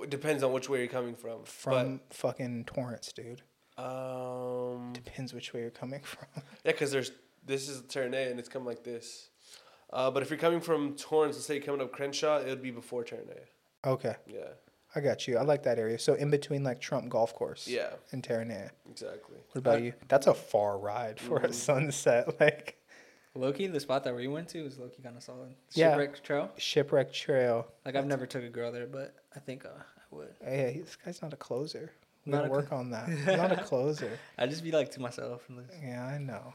It 0.03 0.09
depends 0.09 0.43
on 0.43 0.51
which 0.53 0.69
way 0.69 0.79
you're 0.79 0.87
coming 0.87 1.15
from. 1.15 1.43
From 1.43 2.01
fucking 2.09 2.65
Torrance, 2.65 3.11
dude. 3.13 3.41
um, 3.77 4.91
Depends 4.93 5.33
which 5.33 5.53
way 5.53 5.61
you're 5.61 5.69
coming 5.69 6.01
from. 6.03 6.27
yeah, 6.35 6.71
because 6.71 6.91
there's 6.91 7.11
this 7.45 7.67
is 7.69 7.81
Terranea 7.83 8.29
and 8.29 8.39
it's 8.39 8.49
come 8.49 8.65
like 8.65 8.83
this. 8.83 9.29
Uh, 9.91 10.11
but 10.11 10.21
if 10.21 10.29
you're 10.29 10.37
coming 10.39 10.59
from 10.61 10.95
Torrance, 10.95 11.35
let's 11.35 11.45
say 11.47 11.55
you're 11.55 11.63
coming 11.63 11.81
up 11.81 11.91
Crenshaw, 11.91 12.37
it 12.39 12.49
would 12.49 12.61
be 12.61 12.71
before 12.71 13.03
Terranea. 13.03 13.45
Okay, 13.85 14.15
Yeah. 14.27 14.49
I 14.95 15.01
got 15.01 15.27
you. 15.27 15.37
I 15.37 15.43
like 15.43 15.61
that 15.63 15.77
area. 15.77 15.99
So 15.99 16.15
in 16.15 16.31
between 16.31 16.63
like 16.63 16.81
Trump 16.81 17.09
Golf 17.09 17.35
Course. 17.35 17.67
Yeah. 17.67 17.91
And 18.11 18.23
Terranea. 18.23 18.71
Exactly. 18.89 19.37
What 19.51 19.57
about 19.59 19.83
you? 19.83 19.93
That's 20.07 20.25
a 20.25 20.33
far 20.33 20.79
ride 20.79 21.19
for 21.19 21.37
a 21.41 21.53
sunset. 21.53 22.27
Like 22.39 22.75
Loki, 23.35 23.67
the 23.67 23.79
spot 23.79 24.03
that 24.03 24.15
we 24.15 24.27
went 24.27 24.49
to 24.49 24.63
was 24.63 24.77
Loki 24.77 25.01
kind 25.01 25.15
of 25.15 25.23
solid. 25.23 25.53
Yeah. 25.73 25.91
Shipwreck 25.91 26.23
Trail. 26.23 26.51
Shipwreck 26.57 27.13
Trail. 27.13 27.67
Like 27.85 27.95
I've 27.95 28.07
never 28.07 28.25
took 28.25 28.43
a 28.43 28.49
girl 28.49 28.71
there, 28.71 28.87
but 28.87 29.15
I 29.35 29.39
think 29.39 29.65
uh, 29.65 29.69
I 29.69 30.15
would. 30.15 30.33
Hey, 30.43 30.81
this 30.83 30.95
guy's 30.95 31.21
not 31.21 31.33
a 31.33 31.37
closer. 31.37 31.91
We 32.25 32.31
Not 32.31 32.39
gotta 32.39 32.51
work 32.51 32.71
on 32.71 32.91
that. 32.91 33.07
He's 33.07 33.25
not 33.27 33.51
a 33.51 33.57
closer. 33.57 34.17
I'd 34.37 34.49
just 34.49 34.63
be 34.63 34.71
like 34.71 34.91
to 34.91 35.01
myself. 35.01 35.47
Yeah, 35.83 36.05
I 36.05 36.17
know. 36.17 36.53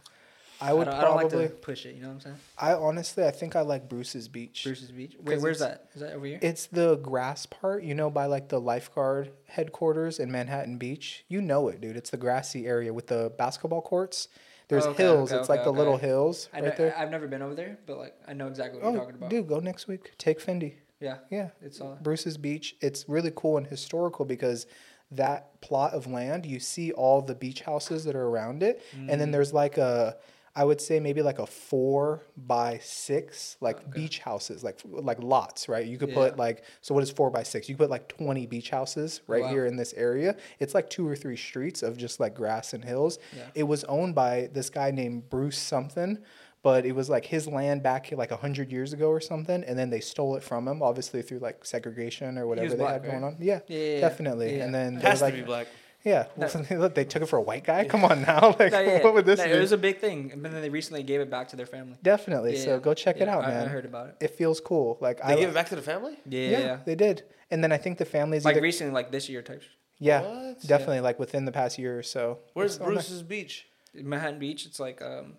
I 0.61 0.73
would 0.73 0.85
don't, 0.85 0.95
I 0.95 1.01
don't 1.03 1.19
probably. 1.19 1.39
like 1.39 1.51
to 1.51 1.57
push 1.57 1.85
it. 1.85 1.95
You 1.95 2.03
know 2.03 2.09
what 2.09 2.15
I'm 2.15 2.21
saying? 2.21 2.37
I 2.59 2.73
honestly, 2.75 3.25
I 3.25 3.31
think 3.31 3.57
I 3.57 3.61
like 3.63 3.89
Bruce's 3.89 4.29
Beach. 4.29 4.63
Bruce's 4.65 4.91
Beach. 4.91 5.17
Wait, 5.21 5.41
where's 5.41 5.59
that? 5.59 5.89
Is 5.95 6.01
that 6.01 6.13
over 6.13 6.27
here? 6.27 6.39
It's 6.43 6.67
the 6.67 6.97
grass 6.97 7.45
part, 7.45 7.83
you 7.83 7.95
know, 7.95 8.09
by 8.09 8.27
like 8.27 8.49
the 8.49 8.61
lifeguard 8.61 9.33
headquarters 9.47 10.19
in 10.19 10.31
Manhattan 10.31 10.79
Beach. 10.79 11.25
You 11.29 11.41
know 11.41 11.69
it, 11.69 11.81
dude. 11.81 11.97
It's 11.97 12.11
the 12.11 12.17
grassy 12.17 12.67
area 12.67 12.93
with 12.93 13.09
the 13.09 13.33
basketball 13.37 13.83
courts. 13.83 14.29
There's 14.69 14.87
okay, 14.87 15.03
hills. 15.03 15.31
okay, 15.31 15.41
it's 15.41 15.49
like 15.49 15.61
okay, 15.61 15.65
the 15.65 15.73
little 15.73 15.97
hills 15.99 16.49
I 16.53 16.61
right 16.61 16.69
know, 16.69 16.75
there. 16.77 16.97
I've 16.99 17.11
never 17.11 17.27
been 17.29 17.43
over 17.43 17.55
there, 17.55 17.79
but 17.87 17.99
like 17.99 18.15
I 18.27 18.33
know 18.33 18.49
exactly 18.49 18.81
what 18.81 18.87
you're 18.93 18.97
Oh, 19.01 19.05
talking 19.05 19.17
about. 19.17 19.31
dude, 19.31 19.47
go 19.49 19.59
next 19.61 19.87
week. 19.89 20.13
Take 20.19 20.41
Fendi. 20.41 20.75
Yeah, 21.01 21.19
Yeah, 21.31 21.51
it's 21.61 21.81
all. 21.81 21.99
Bruce's 22.03 22.39
Beach. 22.39 22.77
It's 22.81 23.07
really 23.09 23.33
cool 23.35 23.59
and 23.59 23.67
historical 23.67 24.25
because 24.25 24.67
that 25.11 25.61
plot 25.61 25.93
of 25.93 26.07
land, 26.07 26.47
you 26.47 26.59
see 26.59 26.93
all 26.93 27.21
the 27.21 27.35
beach 27.35 27.61
houses 27.61 28.05
that 28.05 28.17
are 28.17 28.27
around 28.27 28.63
it, 28.63 28.83
and 28.95 29.11
Mm. 29.11 29.19
then 29.19 29.31
there's 29.33 29.53
like 29.53 29.77
a, 29.77 30.17
I 30.57 30.65
would 30.65 30.81
say 30.81 31.01
maybe 31.01 31.21
like 31.21 31.41
a 31.41 31.47
four 31.47 32.23
by 32.37 32.79
six 32.81 33.57
like 33.61 33.77
Okay. 33.81 33.91
beach 33.93 34.21
houses, 34.21 34.63
like 34.63 34.79
like 34.85 35.21
lots, 35.23 35.69
right? 35.69 35.85
You 35.85 35.99
could 35.99 36.11
Yeah. 36.11 36.15
put 36.15 36.37
like 36.37 36.63
so 36.81 36.95
what 36.95 37.03
is 37.03 37.11
four 37.11 37.29
by 37.31 37.43
six? 37.43 37.69
You 37.69 37.75
could 37.75 37.85
put 37.85 37.91
like 37.91 38.07
twenty 38.09 38.47
beach 38.47 38.71
houses 38.71 39.21
oh, 39.29 39.33
right 39.33 39.43
Wow. 39.43 39.49
here 39.51 39.67
in 39.67 39.77
this 39.77 39.93
area. 39.95 40.37
It's 40.61 40.73
like 40.75 40.89
two 40.91 41.09
or 41.09 41.17
three 41.17 41.37
streets 41.37 41.83
of 41.83 41.97
just 41.97 42.21
like 42.21 42.35
grass 42.37 42.73
and 42.73 42.85
hills. 42.85 43.19
Yeah. 43.37 43.43
It 43.55 43.63
was 43.65 43.83
owned 43.85 44.15
by 44.15 44.49
this 44.53 44.71
guy 44.71 44.93
named 44.93 45.29
Bruce 45.29 45.59
something, 45.59 46.19
but 46.63 46.87
it 46.87 46.93
was 46.95 47.11
like 47.11 47.25
his 47.27 47.49
land 47.49 47.83
back 47.83 48.13
like 48.13 48.31
a 48.31 48.37
hundred 48.37 48.71
years 48.71 48.93
ago 48.93 49.09
or 49.09 49.21
something, 49.21 49.65
and 49.65 49.77
then 49.77 49.91
they 49.91 50.01
stole 50.01 50.37
it 50.37 50.43
from 50.45 50.69
him, 50.69 50.83
obviously 50.83 51.21
through 51.23 51.41
like 51.41 51.65
segregation 51.65 52.39
or 52.39 52.47
whatever 52.47 52.71
they 52.71 52.77
black, 52.77 53.03
had 53.03 53.11
going 53.11 53.25
on. 53.25 53.37
Yeah, 53.41 53.59
Yeah, 53.67 54.01
definitely. 54.01 54.61
And 54.61 54.73
then 54.73 54.99
It 54.99 55.03
Has 55.03 55.21
were 55.21 55.31
to 55.31 55.37
be 55.37 55.43
black. 55.43 55.67
Yeah, 56.05 56.27
well, 56.37 56.89
they 56.91 57.05
took 57.05 57.23
it 57.23 57.27
for 57.27 57.39
a 57.39 57.43
white 57.43 57.65
guy. 57.65 57.85
Come 57.87 58.05
on 58.05 58.23
now, 58.23 58.49
like 58.59 58.73
No, 58.73 58.81
yeah, 58.81 59.03
what 59.03 59.15
would 59.15 59.25
this 59.25 59.39
no, 59.39 59.47
be? 59.47 59.51
It 59.53 59.61
was 59.61 59.73
a 59.73 59.79
big 59.79 59.99
thing, 59.99 60.31
and 60.33 60.45
then 60.45 60.53
they 60.61 60.69
recently 60.69 61.03
gave 61.03 61.21
it 61.21 61.31
back 61.31 61.49
to 61.49 61.57
their 61.57 61.67
family. 61.67 61.97
definitely. 62.03 62.57
Yeah, 62.57 62.65
so 62.65 62.79
go 62.81 62.93
check 62.93 63.21
it 63.21 63.29
out, 63.29 63.45
I, 63.45 63.49
man. 63.49 63.65
I 63.65 63.69
heard 63.69 63.87
about 63.87 64.09
it. 64.09 64.17
It 64.21 64.31
feels 64.37 64.61
cool. 64.61 64.99
Like 65.01 65.17
They 65.19 65.33
I 65.33 65.37
give 65.37 65.49
it 65.51 65.55
back 65.55 65.69
to 65.71 65.77
the 65.77 65.83
family? 65.83 66.19
Yeah, 66.29 66.41
yeah, 66.41 66.49
yeah. 66.51 66.59
yeah. 66.59 66.79
they 66.85 66.95
did. 66.95 67.23
And 67.51 67.65
then 67.65 67.73
I 67.73 67.79
think 67.79 67.99
the 67.99 68.05
families 68.05 68.45
Like 68.45 68.57
either, 68.57 68.63
recently, 68.63 68.93
like 68.93 69.11
this 69.11 69.29
year 69.29 69.41
type. 69.43 69.63
yeah, 69.99 70.21
What? 70.23 70.67
definitely 70.67 71.01
like 71.01 71.19
within 71.19 71.45
the 71.47 71.53
past 71.53 71.79
year 71.79 71.99
or 71.99 72.03
so. 72.03 72.39
Where's 72.53 72.73
It's 72.73 72.81
on 72.81 72.87
there. 72.89 72.95
Bruce's 72.97 73.23
Beach? 73.23 73.67
Manhattan 73.95 74.39
Beach. 74.39 74.67
It's 74.67 74.81
like 74.81 75.01
um, 75.01 75.35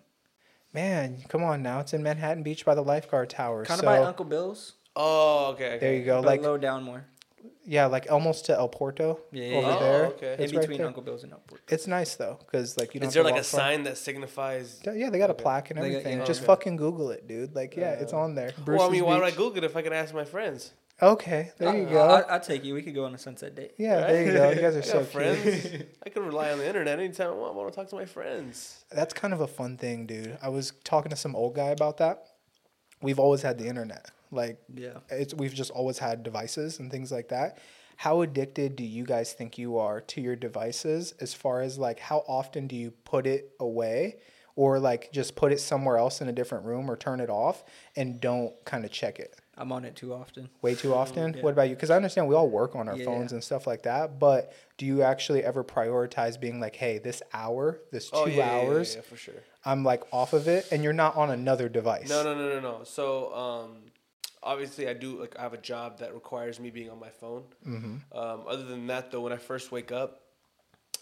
Man, 0.72 1.22
come 1.28 1.42
on 1.42 1.62
now. 1.62 1.80
It's 1.80 1.94
in 1.94 2.02
Manhattan 2.02 2.42
Beach 2.42 2.64
by 2.64 2.74
the 2.74 2.82
lifeguard 2.82 3.30
tower. 3.30 3.64
kind 3.64 3.78
of 3.78 3.82
so 3.82 3.86
by 3.86 3.98
Uncle 3.98 4.24
Bill's. 4.24 4.74
Oh, 4.94 5.50
okay. 5.52 5.68
okay. 5.72 5.78
there 5.78 5.94
you 5.94 6.04
go. 6.04 6.22
but 6.22 6.26
Like 6.26 6.42
low 6.42 6.56
down 6.58 6.82
more. 6.82 7.04
Yeah, 7.66 7.86
like 7.86 8.06
almost 8.10 8.46
to 8.46 8.52
El 8.56 8.68
Porto 8.68 9.20
Yeah, 9.32 9.56
over 9.56 9.66
yeah, 9.68 9.76
Oh, 9.76 9.80
there. 9.80 10.04
okay. 10.06 10.34
In 10.34 10.40
It's 10.40 10.52
right 10.52 10.60
between 10.60 10.78
there. 10.78 10.86
Uncle 10.86 11.02
Bill's 11.02 11.24
and 11.24 11.32
Upward. 11.34 11.60
It's 11.68 11.86
nice 11.86 12.14
though, 12.14 12.38
because 12.40 12.76
like 12.78 12.94
you 12.94 13.00
don't. 13.00 13.08
Is 13.08 13.14
there 13.14 13.24
like 13.24 13.36
a 13.36 13.44
sign 13.44 13.82
that 13.84 13.98
signifies? 13.98 14.80
Yeah, 14.84 14.92
Yeah, 14.92 15.10
they 15.10 15.18
got 15.18 15.30
a 15.30 15.34
plaque 15.34 15.70
and 15.70 15.78
They 15.78 15.90
got- 15.90 15.96
everything. 15.98 16.18
yeah, 16.20 16.24
Just 16.24 16.40
okay. 16.40 16.46
fucking 16.46 16.76
Google 16.76 17.10
it, 17.10 17.26
dude. 17.28 17.54
Like, 17.54 17.76
yeah, 17.76 17.92
it's 17.92 18.12
Uh, 18.12 18.18
on 18.20 18.34
there. 18.34 18.52
well, 18.66 18.82
I 18.82 18.90
mean, 18.90 19.00
Bruce's 19.00 19.02
why 19.02 19.14
would 19.18 19.24
I 19.24 19.30
Google 19.32 19.58
it 19.58 19.64
if 19.64 19.76
I 19.76 19.82
can 19.82 19.92
ask 19.92 20.14
my 20.14 20.24
friends? 20.24 20.72
Okay, 21.02 21.52
there 21.58 21.76
you 21.76 21.84
go. 21.84 22.00
I, 22.00 22.20
I'll 22.22 22.40
take 22.40 22.64
you. 22.64 22.72
We 22.72 22.80
could 22.80 22.94
go 22.94 23.04
on 23.04 23.14
a 23.14 23.18
sunset 23.18 23.54
date. 23.54 23.72
yeah, 23.76 23.96
right? 23.96 24.06
there 24.12 24.26
you 24.26 24.32
go. 24.32 24.48
You 24.50 24.60
guys 24.62 24.76
are 24.76 24.78
I 24.78 24.82
so 24.82 25.00
got 25.02 25.10
cute. 25.10 25.12
friends. 25.12 25.84
I 26.06 26.08
can 26.08 26.24
rely 26.24 26.50
on 26.52 26.56
the 26.58 26.66
internet 26.66 26.98
anytime 26.98 27.28
I 27.28 27.32
want. 27.32 27.52
I 27.52 27.56
want 27.58 27.70
to 27.70 27.76
talk 27.78 27.88
to 27.90 27.96
my 27.96 28.06
friends. 28.06 28.82
That's 28.90 29.12
kind 29.12 29.34
of 29.34 29.42
a 29.42 29.46
fun 29.46 29.76
thing, 29.76 30.06
dude. 30.06 30.38
I 30.40 30.48
was 30.48 30.72
talking 30.84 31.10
to 31.10 31.16
some 31.16 31.36
old 31.36 31.54
guy 31.54 31.68
about 31.68 31.98
that. 31.98 32.24
We've 33.02 33.18
always 33.18 33.42
had 33.42 33.58
the 33.58 33.66
internet. 33.66 34.10
Like, 34.36 34.58
Yeah. 34.74 34.98
it's 35.10 35.34
we've 35.34 35.54
just 35.54 35.70
always 35.72 35.98
had 35.98 36.22
devices 36.22 36.78
and 36.78 36.90
things 36.90 37.10
like 37.10 37.28
that. 37.28 37.58
How 37.96 38.20
addicted 38.20 38.76
do 38.76 38.84
you 38.84 39.04
guys 39.04 39.32
think 39.32 39.56
you 39.58 39.78
are 39.78 40.00
to 40.02 40.20
your 40.20 40.36
devices 40.36 41.14
as 41.20 41.32
far 41.34 41.62
as 41.62 41.78
like 41.78 41.98
how 41.98 42.18
often 42.28 42.66
do 42.66 42.76
you 42.76 42.90
put 42.90 43.26
it 43.26 43.52
away 43.58 44.16
or 44.54 44.78
like 44.78 45.10
just 45.12 45.34
put 45.34 45.50
it 45.50 45.60
somewhere 45.60 45.96
else 45.96 46.20
in 46.20 46.28
a 46.28 46.32
different 46.32 46.66
room 46.66 46.90
or 46.90 46.96
turn 46.96 47.20
it 47.20 47.30
off 47.30 47.64
and 47.96 48.20
don't 48.20 48.52
kind 48.66 48.84
of 48.84 48.90
check 48.90 49.18
it? 49.18 49.34
I'm 49.58 49.72
on 49.72 49.86
it 49.86 49.96
too 49.96 50.12
often. 50.12 50.50
way 50.60 50.74
too 50.74 50.92
often. 50.92 51.32
Yeah. 51.36 51.40
What 51.42 51.52
about 51.54 51.70
you? 51.70 51.74
Because 51.74 51.88
I 51.88 51.96
understand 51.96 52.28
we 52.28 52.34
all 52.34 52.50
work 52.50 52.76
on 52.76 52.86
our 52.90 52.96
Yeah, 52.98 53.06
phones 53.06 53.32
yeah. 53.32 53.36
and 53.36 53.42
stuff 53.44 53.66
like 53.66 53.84
that, 53.84 54.18
but 54.18 54.52
do 54.76 54.84
you 54.84 55.00
actually 55.00 55.42
ever 55.42 55.64
prioritize 55.64 56.38
being 56.38 56.60
like, 56.60 56.76
hey, 56.76 56.98
this 56.98 57.22
hour, 57.32 57.80
this 57.90 58.10
two 58.10 58.16
Oh 58.18 58.26
yeah, 58.26 58.36
yeah, 58.36 58.52
hours, 58.52 58.96
for 59.08 59.16
sure. 59.16 59.42
I'm 59.64 59.82
like 59.82 60.02
off 60.12 60.34
of 60.34 60.46
it, 60.48 60.66
and 60.70 60.84
you're 60.84 60.92
not 60.92 61.16
on 61.16 61.30
another 61.30 61.70
device? 61.70 62.10
No, 62.10 62.22
no, 62.22 62.34
no, 62.34 62.48
no, 62.48 62.60
no. 62.60 62.84
So, 62.84 63.34
um, 63.34 63.76
obviously, 64.46 64.88
I 64.88 64.94
do 64.94 65.20
like 65.20 65.34
I 65.38 65.42
have 65.42 65.52
a 65.52 65.58
job 65.72 65.98
that 65.98 66.14
requires 66.14 66.58
me 66.60 66.70
being 66.70 66.90
on 66.90 67.00
my 67.00 67.10
phone. 67.10 67.44
Mm-hmm. 67.66 68.18
Um, 68.18 68.40
other 68.48 68.64
than 68.64 68.86
that, 68.86 69.10
though, 69.10 69.20
when 69.20 69.32
I 69.32 69.36
first 69.36 69.72
wake 69.72 69.92
up 69.92 70.22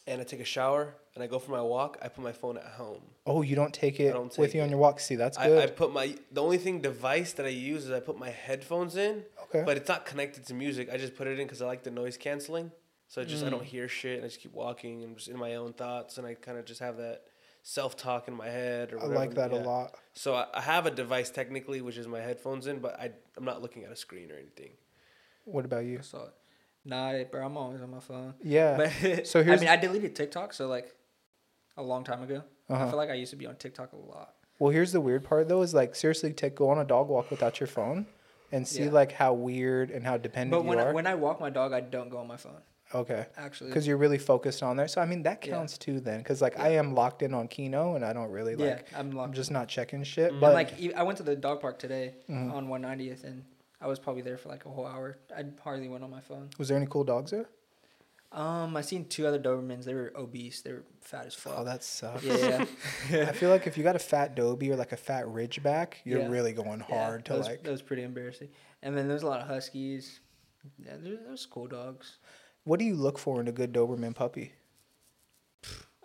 and 0.06 0.20
I 0.20 0.24
take 0.24 0.40
a 0.40 0.44
shower 0.44 0.94
and 1.14 1.22
I 1.22 1.26
go 1.26 1.38
for 1.38 1.52
my 1.52 1.62
walk, 1.62 1.98
I 2.02 2.08
put 2.08 2.24
my 2.24 2.32
phone 2.32 2.56
at 2.56 2.64
home. 2.64 3.02
Oh, 3.26 3.42
you 3.42 3.56
don't 3.56 3.72
take 3.72 4.00
it 4.00 4.12
don't 4.12 4.36
with 4.36 4.50
take 4.50 4.54
you 4.54 4.62
on 4.62 4.70
your 4.70 4.78
walk. 4.78 5.00
See, 5.00 5.16
that's 5.16 5.38
I, 5.38 5.46
good. 5.48 5.62
I 5.62 5.66
put 5.66 5.92
my 5.92 6.14
the 6.32 6.42
only 6.42 6.58
thing 6.58 6.80
device 6.80 7.32
that 7.34 7.46
I 7.46 7.50
use 7.50 7.84
is 7.86 7.90
I 7.90 8.00
put 8.00 8.18
my 8.18 8.30
headphones 8.30 8.96
in, 8.96 9.22
okay. 9.44 9.62
but 9.64 9.76
it's 9.76 9.88
not 9.88 10.04
connected 10.06 10.46
to 10.46 10.54
music. 10.54 10.88
I 10.92 10.96
just 10.96 11.14
put 11.16 11.26
it 11.26 11.38
in 11.38 11.46
because 11.46 11.62
I 11.62 11.66
like 11.66 11.82
the 11.84 11.90
noise 11.90 12.16
canceling. 12.16 12.72
So 13.08 13.22
I 13.22 13.24
just 13.24 13.44
I 13.44 13.50
don't 13.50 13.62
Mm. 13.62 13.66
hear 13.66 13.86
shit 13.88 14.16
and 14.16 14.24
I 14.24 14.28
just 14.28 14.40
keep 14.40 14.54
walking 14.54 15.04
and 15.04 15.16
just 15.16 15.28
in 15.28 15.38
my 15.38 15.54
own 15.54 15.72
thoughts 15.72 16.18
and 16.18 16.26
I 16.26 16.34
kind 16.34 16.58
of 16.58 16.64
just 16.64 16.80
have 16.80 16.96
that 16.96 17.22
self 17.62 17.96
talk 17.96 18.28
in 18.28 18.34
my 18.34 18.48
head 18.48 18.92
or 18.92 19.00
I 19.00 19.06
like 19.06 19.34
that 19.34 19.52
a 19.52 19.56
lot. 19.56 19.94
So 20.14 20.34
I, 20.34 20.46
I 20.54 20.60
have 20.60 20.86
a 20.86 20.90
device 20.90 21.30
technically, 21.30 21.80
which 21.80 21.96
is 21.96 22.06
my 22.08 22.20
headphones 22.20 22.66
in, 22.66 22.78
but 22.80 22.98
I 22.98 23.12
I'm 23.36 23.44
not 23.44 23.62
looking 23.62 23.84
at 23.84 23.92
a 23.92 23.96
screen 23.96 24.30
or 24.30 24.36
anything. 24.36 24.70
What 25.44 25.64
about 25.64 25.84
you? 25.84 25.98
I 25.98 26.02
saw 26.02 26.24
it. 26.26 26.34
Nah, 26.84 27.24
bro, 27.30 27.44
I'm 27.46 27.56
always 27.56 27.80
on 27.80 27.90
my 27.90 28.00
phone. 28.00 28.34
Yeah. 28.42 28.76
But 28.76 29.26
So 29.26 29.40
I 29.46 29.56
mean, 29.56 29.68
I 29.68 29.76
deleted 29.76 30.14
TikTok, 30.14 30.52
so 30.52 30.68
like 30.68 30.94
a 31.76 31.82
long 31.82 32.04
time 32.04 32.22
ago. 32.22 32.42
I 32.68 32.72
Uh-huh. 32.74 32.86
feel 32.90 32.96
like 32.96 33.10
I 33.10 33.14
used 33.14 33.30
to 33.30 33.36
be 33.36 33.46
on 33.46 33.56
TikTok 33.56 33.92
a 33.92 33.96
lot. 33.96 34.34
Well, 34.58 34.70
here's 34.70 34.92
the 34.92 35.00
weird 35.00 35.24
part 35.24 35.48
though: 35.48 35.62
is 35.62 35.74
like 35.74 35.94
seriously, 35.94 36.32
take 36.32 36.54
go 36.54 36.68
on 36.70 36.78
a 36.78 36.84
dog 36.84 37.08
walk 37.08 37.30
without 37.30 37.58
your 37.60 37.66
phone, 37.66 38.06
and 38.54 38.66
see 38.66 38.84
Yeah. 38.84 38.90
like 38.90 39.12
how 39.12 39.32
weird 39.34 39.90
and 39.90 40.06
how 40.06 40.16
dependent 40.16 40.52
But 40.52 40.64
when 40.68 40.78
you 40.78 40.84
I, 40.84 40.88
are. 40.88 40.94
when 40.94 41.06
I 41.06 41.14
walk 41.16 41.40
my 41.40 41.50
dog, 41.50 41.72
I 41.72 41.80
don't 41.80 42.08
go 42.08 42.18
on 42.18 42.28
my 42.28 42.36
phone. 42.36 42.62
okay. 42.94 43.26
Actually, 43.36 43.70
Because 43.70 43.86
you're 43.86 43.96
really 43.96 44.18
focused 44.18 44.62
on 44.62 44.76
there, 44.76 44.86
so 44.88 45.00
I 45.00 45.06
mean 45.06 45.22
that 45.24 45.44
Yeah. 45.44 45.54
counts 45.54 45.76
too. 45.76 45.98
Then, 46.00 46.18
because 46.18 46.40
like 46.40 46.58
I 46.58 46.70
am 46.70 46.94
locked 46.94 47.22
in 47.22 47.34
on 47.34 47.48
Kino, 47.48 47.96
and 47.96 48.04
I 48.04 48.12
don't 48.12 48.30
really 48.30 48.54
yeah, 48.54 48.74
like 48.76 48.86
I'm 48.96 49.18
I'm 49.18 49.32
just 49.32 49.50
not 49.50 49.66
checking 49.68 50.02
shit. 50.04 50.32
Mhm. 50.32 50.40
But 50.40 50.46
And 50.46 50.54
like 50.54 50.94
I 50.96 51.02
went 51.02 51.16
to 51.18 51.24
the 51.24 51.36
dog 51.36 51.60
park 51.60 51.78
today 51.78 52.14
Mhm. 52.30 52.52
on 52.52 52.68
190th, 52.68 53.24
and 53.24 53.44
I 53.80 53.86
was 53.88 53.98
probably 53.98 54.22
there 54.22 54.38
for 54.38 54.48
like 54.48 54.64
a 54.64 54.70
whole 54.70 54.86
hour. 54.86 55.18
I 55.36 55.44
hardly 55.62 55.88
went 55.88 56.04
on 56.04 56.10
my 56.10 56.20
phone. 56.20 56.50
was 56.58 56.68
there 56.68 56.76
any 56.76 56.86
cool 56.86 57.04
dogs 57.04 57.30
there? 57.32 57.46
Um, 58.34 58.76
I 58.76 58.80
seen 58.80 59.06
two 59.06 59.26
other 59.28 59.38
Dobermans. 59.38 59.84
They 59.84 59.94
were 59.94 60.12
obese. 60.16 60.60
They 60.62 60.72
were 60.72 60.82
fat 61.00 61.24
as 61.26 61.34
fuck. 61.34 61.54
Oh, 61.56 61.64
that 61.64 61.84
sucks. 61.84 62.24
yeah, 62.24 62.64
I 63.12 63.32
feel 63.32 63.48
like 63.48 63.66
if 63.68 63.78
you 63.78 63.84
got 63.84 63.94
a 63.94 64.00
fat 64.00 64.34
Dobie 64.34 64.72
or 64.72 64.76
like 64.76 64.90
a 64.92 64.96
fat 64.96 65.24
Ridgeback, 65.26 65.94
you're 66.04 66.20
Yeah. 66.20 66.28
really 66.28 66.52
going 66.52 66.80
Yeah, 66.88 67.04
hard 67.04 67.24
to 67.26 67.32
that 67.32 67.38
was, 67.38 67.46
like. 67.46 67.62
That 67.62 67.70
was 67.70 67.82
pretty 67.82 68.02
embarrassing. 68.02 68.48
And 68.82 68.96
then 68.98 69.06
there's 69.08 69.22
a 69.22 69.26
lot 69.28 69.40
of 69.40 69.46
Huskies. 69.46 70.18
Yeah, 70.84 70.96
there, 70.98 71.16
there's 71.26 71.46
cool 71.46 71.68
dogs. 71.68 72.18
What 72.64 72.80
do 72.80 72.84
you 72.84 72.94
look 72.96 73.18
for 73.18 73.40
in 73.40 73.46
a 73.46 73.52
good 73.52 73.72
Doberman 73.72 74.14
puppy? 74.16 74.52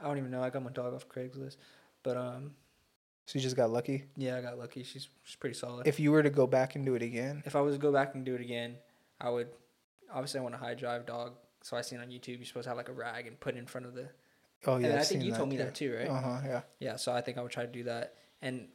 I 0.01 0.03
don't 0.03 0.17
even 0.17 0.29
know. 0.31 0.43
I 0.43 0.49
got 0.49 0.63
my 0.63 0.71
dog 0.71 0.93
off 0.93 1.09
Craigslist, 1.09 1.57
but 2.03 2.15
um, 2.15 2.51
So 3.25 3.39
you 3.39 3.41
just 3.43 3.55
got 3.55 3.69
lucky. 3.69 4.05
yeah, 4.17 4.37
I 4.37 4.41
got 4.41 4.57
lucky. 4.57 4.83
She's 4.83 5.09
she's 5.23 5.35
pretty 5.35 5.55
solid. 5.55 5.87
If 5.87 5.99
you 5.99 6.11
were 6.11 6.23
to 6.23 6.29
go 6.29 6.45
back 6.47 6.75
and 6.75 6.85
do 6.85 6.95
it 6.95 7.01
again, 7.01 7.43
if 7.45 7.55
I 7.55 7.61
was 7.61 7.75
to 7.75 7.81
go 7.81 7.91
back 7.91 8.15
and 8.15 8.23
do 8.23 8.35
it 8.35 8.41
again, 8.41 8.75
I 9.19 9.29
would 9.29 9.47
obviously 10.13 10.39
I 10.39 10.43
want 10.43 10.55
a 10.55 10.59
high 10.59 10.73
drive 10.75 11.05
dog. 11.05 11.33
So 11.61 11.77
I 11.77 11.81
seen 11.81 11.99
on 11.99 12.07
YouTube 12.07 12.37
you're 12.37 12.45
supposed 12.45 12.65
to 12.65 12.69
have 12.69 12.77
like 12.77 12.89
a 12.89 12.93
rag 12.93 13.27
and 13.27 13.39
put 13.39 13.55
it 13.55 13.57
in 13.57 13.65
front 13.65 13.85
of 13.87 13.93
the. 13.93 14.09
oh 14.67 14.77
yeah, 14.77 14.87
and 14.87 14.99
I've 14.99 15.07
think 15.07 15.23
you 15.23 15.31
told 15.31 15.49
me 15.49 15.57
that 15.57 15.75
too, 15.75 15.95
right? 15.95 16.07
Uh 16.07 16.21
huh. 16.21 16.41
Yeah. 16.45 16.61
Yeah. 16.79 16.95
So 16.95 17.11
I 17.11 17.21
think 17.21 17.37
I 17.37 17.41
would 17.41 17.51
try 17.51 17.65
to 17.65 17.71
do 17.71 17.83
that. 17.83 18.15
And 18.41 18.67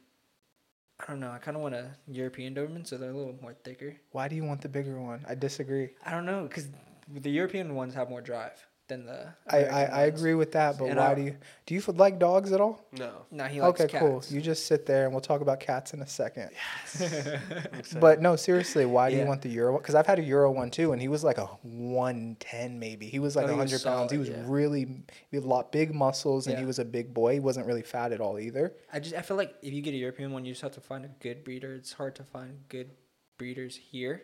I 0.99 1.05
don't 1.07 1.19
know. 1.19 1.31
I 1.31 1.39
kind 1.39 1.57
of 1.57 1.63
want 1.63 1.75
a 1.75 1.91
European 2.07 2.55
Doberman, 2.55 2.87
so 2.87 2.97
they're 2.97 3.09
a 3.09 3.13
little 3.13 3.35
more 3.41 3.53
thicker. 3.53 3.95
Why 4.11 4.27
do 4.27 4.35
you 4.35 4.43
want 4.43 4.61
the 4.61 4.69
bigger 4.69 4.99
one? 5.01 5.25
I 5.27 5.35
disagree. 5.35 5.89
I 6.05 6.11
don't 6.11 6.25
know 6.25 6.43
because 6.43 6.67
the 7.09 7.31
European 7.31 7.75
ones 7.75 7.93
have 7.95 8.09
more 8.09 8.21
drive. 8.21 8.65
Than 8.87 9.05
the. 9.05 9.33
I, 9.47 9.63
I, 9.63 9.83
I 9.83 10.01
agree 10.03 10.33
with 10.35 10.51
that, 10.53 10.77
but 10.77 10.85
And 10.85 10.97
why 10.97 11.11
I- 11.11 11.15
do 11.15 11.21
you 11.23 11.37
do 11.65 11.73
you 11.73 11.81
like 11.93 12.19
dogs 12.19 12.51
at 12.51 12.61
all? 12.61 12.85
No. 12.91 13.11
No, 13.31 13.45
he 13.45 13.59
likes 13.61 13.81
Okay, 13.81 13.99
cool. 13.99 14.23
You 14.29 14.39
just 14.41 14.67
sit 14.67 14.85
there 14.85 15.05
and 15.05 15.13
we'll 15.13 15.21
talk 15.21 15.41
about 15.41 15.59
cats 15.59 15.93
in 15.93 16.01
a 16.01 16.07
second. 16.07 16.51
I'm. 16.99 17.99
But 17.99 18.21
no, 18.21 18.35
seriously, 18.35 18.85
why 18.85 19.09
do 19.09 19.17
you 19.17 19.25
want 19.25 19.41
the 19.41 19.49
Euro? 19.49 19.77
Because 19.77 19.95
I've 19.95 20.05
had 20.07 20.19
a 20.19 20.23
Euro 20.23 20.51
one 20.51 20.69
too, 20.69 20.91
and 20.93 21.01
he 21.01 21.07
was 21.07 21.23
like 21.23 21.37
a 21.37 21.45
110 21.63 22.79
maybe. 22.79 23.07
He 23.07 23.19
was 23.19 23.35
like 23.35 23.45
Oh, 23.45 23.57
100 23.57 23.83
pounds. 23.83 24.11
He 24.11 24.17
was 24.17 24.29
yeah. 24.29 24.43
really, 24.45 24.85
he 25.29 25.37
had 25.37 25.43
a 25.43 25.47
lot 25.47 25.71
big 25.71 25.93
muscles, 25.93 26.47
and 26.47 26.57
he 26.57 26.65
was 26.65 26.79
a 26.79 26.85
big 26.85 27.13
boy. 27.13 27.33
He 27.33 27.39
wasn't 27.39 27.65
really 27.67 27.81
fat 27.83 28.11
at 28.11 28.21
all 28.21 28.39
either. 28.39 28.73
I 28.93 28.99
just 28.99 29.15
I 29.15 29.21
feel 29.21 29.37
like 29.37 29.55
if 29.61 29.73
you 29.73 29.81
get 29.81 29.93
a 29.93 29.97
European 29.97 30.31
one, 30.31 30.45
you 30.45 30.51
just 30.53 30.61
have 30.61 30.73
to 30.73 30.81
find 30.81 31.05
a 31.05 31.09
good 31.19 31.43
breeder. 31.43 31.73
It's 31.73 31.93
hard 31.93 32.15
to 32.15 32.23
find 32.23 32.59
good 32.69 32.91
breeders 33.37 33.75
here. 33.75 34.23